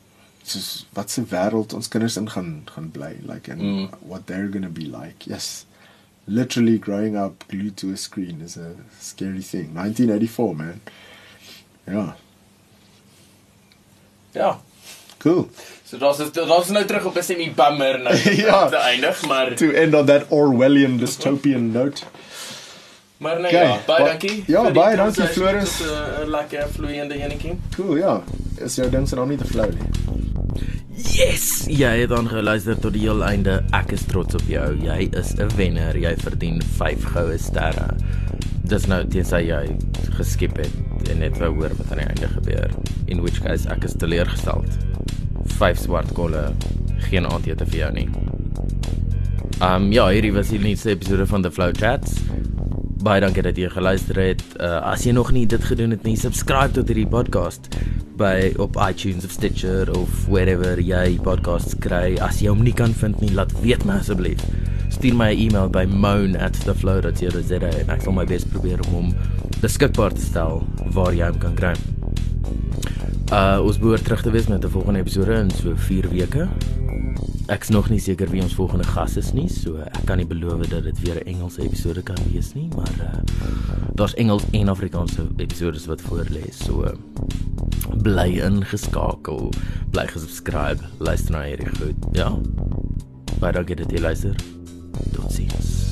soos 0.44 0.84
wat 0.94 1.10
se 1.10 1.24
wêreld 1.32 1.74
ons 1.74 1.90
kinders 1.90 2.20
in 2.20 2.30
gaan 2.30 2.50
gaan 2.70 2.90
bly 2.94 3.14
like 3.26 3.50
and 3.50 3.64
mm. 3.64 4.02
what 4.06 4.28
they're 4.30 4.52
going 4.52 4.66
to 4.66 4.70
be 4.70 4.86
like. 4.86 5.26
Yes 5.26 5.64
literally 6.26 6.78
growing 6.78 7.16
up 7.16 7.44
glued 7.48 7.76
to 7.76 7.92
a 7.92 7.96
screen 7.96 8.40
is 8.40 8.56
a 8.56 8.74
scary 9.00 9.42
thing. 9.42 9.74
1984, 9.74 10.54
man. 10.54 10.80
Ja. 11.86 12.16
Ja. 14.32 14.60
Cool. 15.18 15.48
So 15.84 15.98
daar's 15.98 16.18
daar's 16.32 16.68
nou 16.68 16.84
terug 16.84 17.04
op 17.04 17.16
'n 17.16 17.22
semi 17.22 17.50
bummer 17.54 17.98
nou 18.00 18.16
ja. 18.46 18.68
te 18.68 18.76
eindig, 18.76 19.26
maar 19.26 19.54
to 19.54 19.70
end 19.70 19.94
on 19.94 20.06
that 20.06 20.24
Orwellian 20.28 20.96
dystopian 20.96 21.72
note. 21.72 22.02
Maar 23.16 23.40
nee, 23.40 23.50
okay. 23.50 23.66
ja, 23.66 23.78
baie 23.86 24.04
dankie. 24.04 24.44
Ja, 24.46 24.70
baie 24.70 24.96
dankie 24.96 25.26
Floris. 25.26 25.80
'n 25.80 25.84
uh, 25.84 26.28
lekker 26.28 26.68
vloeiende 26.68 27.14
enetjie. 27.14 27.58
Cool, 27.76 27.96
ja. 27.96 28.22
Is 28.58 28.74
jou 28.74 28.90
ding 28.90 29.08
se 29.08 29.14
naam 29.14 29.28
nie 29.28 29.38
te 29.38 29.46
flou 29.46 29.70
nie. 29.70 30.33
Yes, 30.94 31.66
jy 31.66 31.90
het 32.00 32.12
dan 32.12 32.28
geluister 32.30 32.78
tot 32.78 32.94
die 32.94 33.02
heel 33.06 33.22
einde. 33.26 33.58
Ek 33.74 33.92
is 33.96 34.04
trots 34.06 34.36
op 34.38 34.44
jou. 34.50 34.66
Jy 34.82 35.08
is 35.18 35.34
'n 35.34 35.50
wenner. 35.56 35.96
Jy 35.98 36.14
verdien 36.22 36.62
5 36.78 37.04
goue 37.14 37.38
sterre. 37.38 37.96
Dis 38.64 38.86
nou 38.86 39.04
tensy 39.04 39.42
jy 39.48 39.76
geskep 40.16 40.56
het 40.56 41.10
en 41.10 41.18
net 41.18 41.38
wou 41.38 41.50
hoor 41.54 41.74
wat 41.76 41.90
aan 41.92 41.98
die 41.98 42.06
einde 42.06 42.28
gebeur. 42.28 42.70
In 43.06 43.20
which 43.20 43.42
case 43.42 43.68
ek 43.68 43.84
is 43.84 43.92
teleurgestel. 43.92 44.64
5 45.58 45.78
swart 45.78 46.12
kolle, 46.12 46.52
geen 47.10 47.26
aandete 47.26 47.66
vir 47.66 47.78
jou 47.78 47.92
nie. 47.92 48.08
Um 49.60 49.92
ja, 49.92 50.08
hierdie 50.08 50.32
was 50.32 50.48
die 50.48 50.58
nuutste 50.58 50.90
episode 50.90 51.26
van 51.26 51.42
The 51.42 51.50
Flow 51.50 51.72
Chats. 51.76 52.16
Baie 53.04 53.20
dankie 53.20 53.42
dat 53.44 53.58
jy 53.60 53.68
geluister 53.68 54.16
het. 54.16 54.42
Uh, 54.56 54.78
as 54.88 55.02
jy 55.04 55.12
nog 55.12 55.28
nie 55.36 55.42
dit 55.50 55.60
gedoen 55.68 55.92
het 55.92 56.06
nie, 56.08 56.14
subscribe 56.16 56.72
tot 56.72 56.88
hierdie 56.88 57.08
podcast 57.10 57.66
by 58.16 58.54
op 58.62 58.78
iTunes 58.80 59.26
of 59.28 59.34
Stitcher 59.34 59.90
of 59.92 60.22
wherever 60.32 60.80
jy 60.80 61.18
podcasts 61.26 61.76
kry. 61.84 62.14
As 62.24 62.40
jy 62.40 62.48
hom 62.48 62.62
nie 62.64 62.72
kan 62.72 62.94
vind 62.96 63.20
nie, 63.20 63.28
laat 63.36 63.52
weet 63.60 63.84
my 63.84 63.98
asseblief. 64.00 64.40
Stuur 64.94 65.18
my 65.20 65.34
'n 65.34 65.38
e-mail 65.38 65.68
by 65.68 65.84
moan@theflow.co.za 65.84 67.60
en 67.60 67.92
ek 67.92 68.00
sal 68.00 68.16
my 68.16 68.24
bes 68.24 68.48
probeer 68.48 68.80
om 68.86 68.94
hom 68.94 69.14
beskikbaar 69.60 70.16
te 70.16 70.24
stel 70.24 70.64
waar 70.96 71.12
jy 71.12 71.28
hom 71.28 71.38
kan 71.38 71.54
kry. 71.54 71.74
Uh 73.28 73.60
ons 73.60 73.78
behoort 73.78 74.04
terug 74.04 74.22
te 74.22 74.30
wees 74.30 74.48
met 74.48 74.64
'n 74.64 74.70
volgende 74.70 75.00
episode 75.00 75.34
in 75.34 75.50
so 75.50 75.76
4 75.76 76.08
weke. 76.08 76.48
Ek's 77.46 77.68
nog 77.68 77.90
nie 77.92 78.00
seker 78.00 78.30
wie 78.32 78.40
ons 78.40 78.54
volgende 78.56 78.86
gas 78.88 79.18
is 79.20 79.34
nie, 79.36 79.50
so 79.52 79.76
ek 79.84 80.06
kan 80.08 80.16
nie 80.16 80.24
beloof 80.28 80.62
dat 80.70 80.86
dit 80.86 81.00
weer 81.04 81.20
'n 81.20 81.28
Engelse 81.28 81.60
episode 81.62 82.02
kan 82.02 82.16
wees 82.32 82.54
nie, 82.54 82.68
maar 82.76 82.94
uh 83.04 83.20
daar's 83.94 84.14
Engels 84.14 84.44
en 84.52 84.68
Afrikaanse 84.68 85.26
episodes 85.36 85.86
wat 85.86 86.00
voor 86.00 86.24
lê, 86.30 86.50
so 86.50 86.84
uh, 86.84 86.92
bly 88.02 88.40
ingeskakel, 88.40 89.52
bly 89.90 90.06
gesubscribe, 90.06 90.80
luister 90.98 91.32
na 91.32 91.42
hierdie 91.42 91.68
goed. 91.76 91.96
Ja. 92.12 92.32
Baie 93.40 93.52
dankie 93.52 93.76
dat 93.76 93.90
jy 93.90 94.00
luister. 94.00 94.34
Totsiens. 95.12 95.84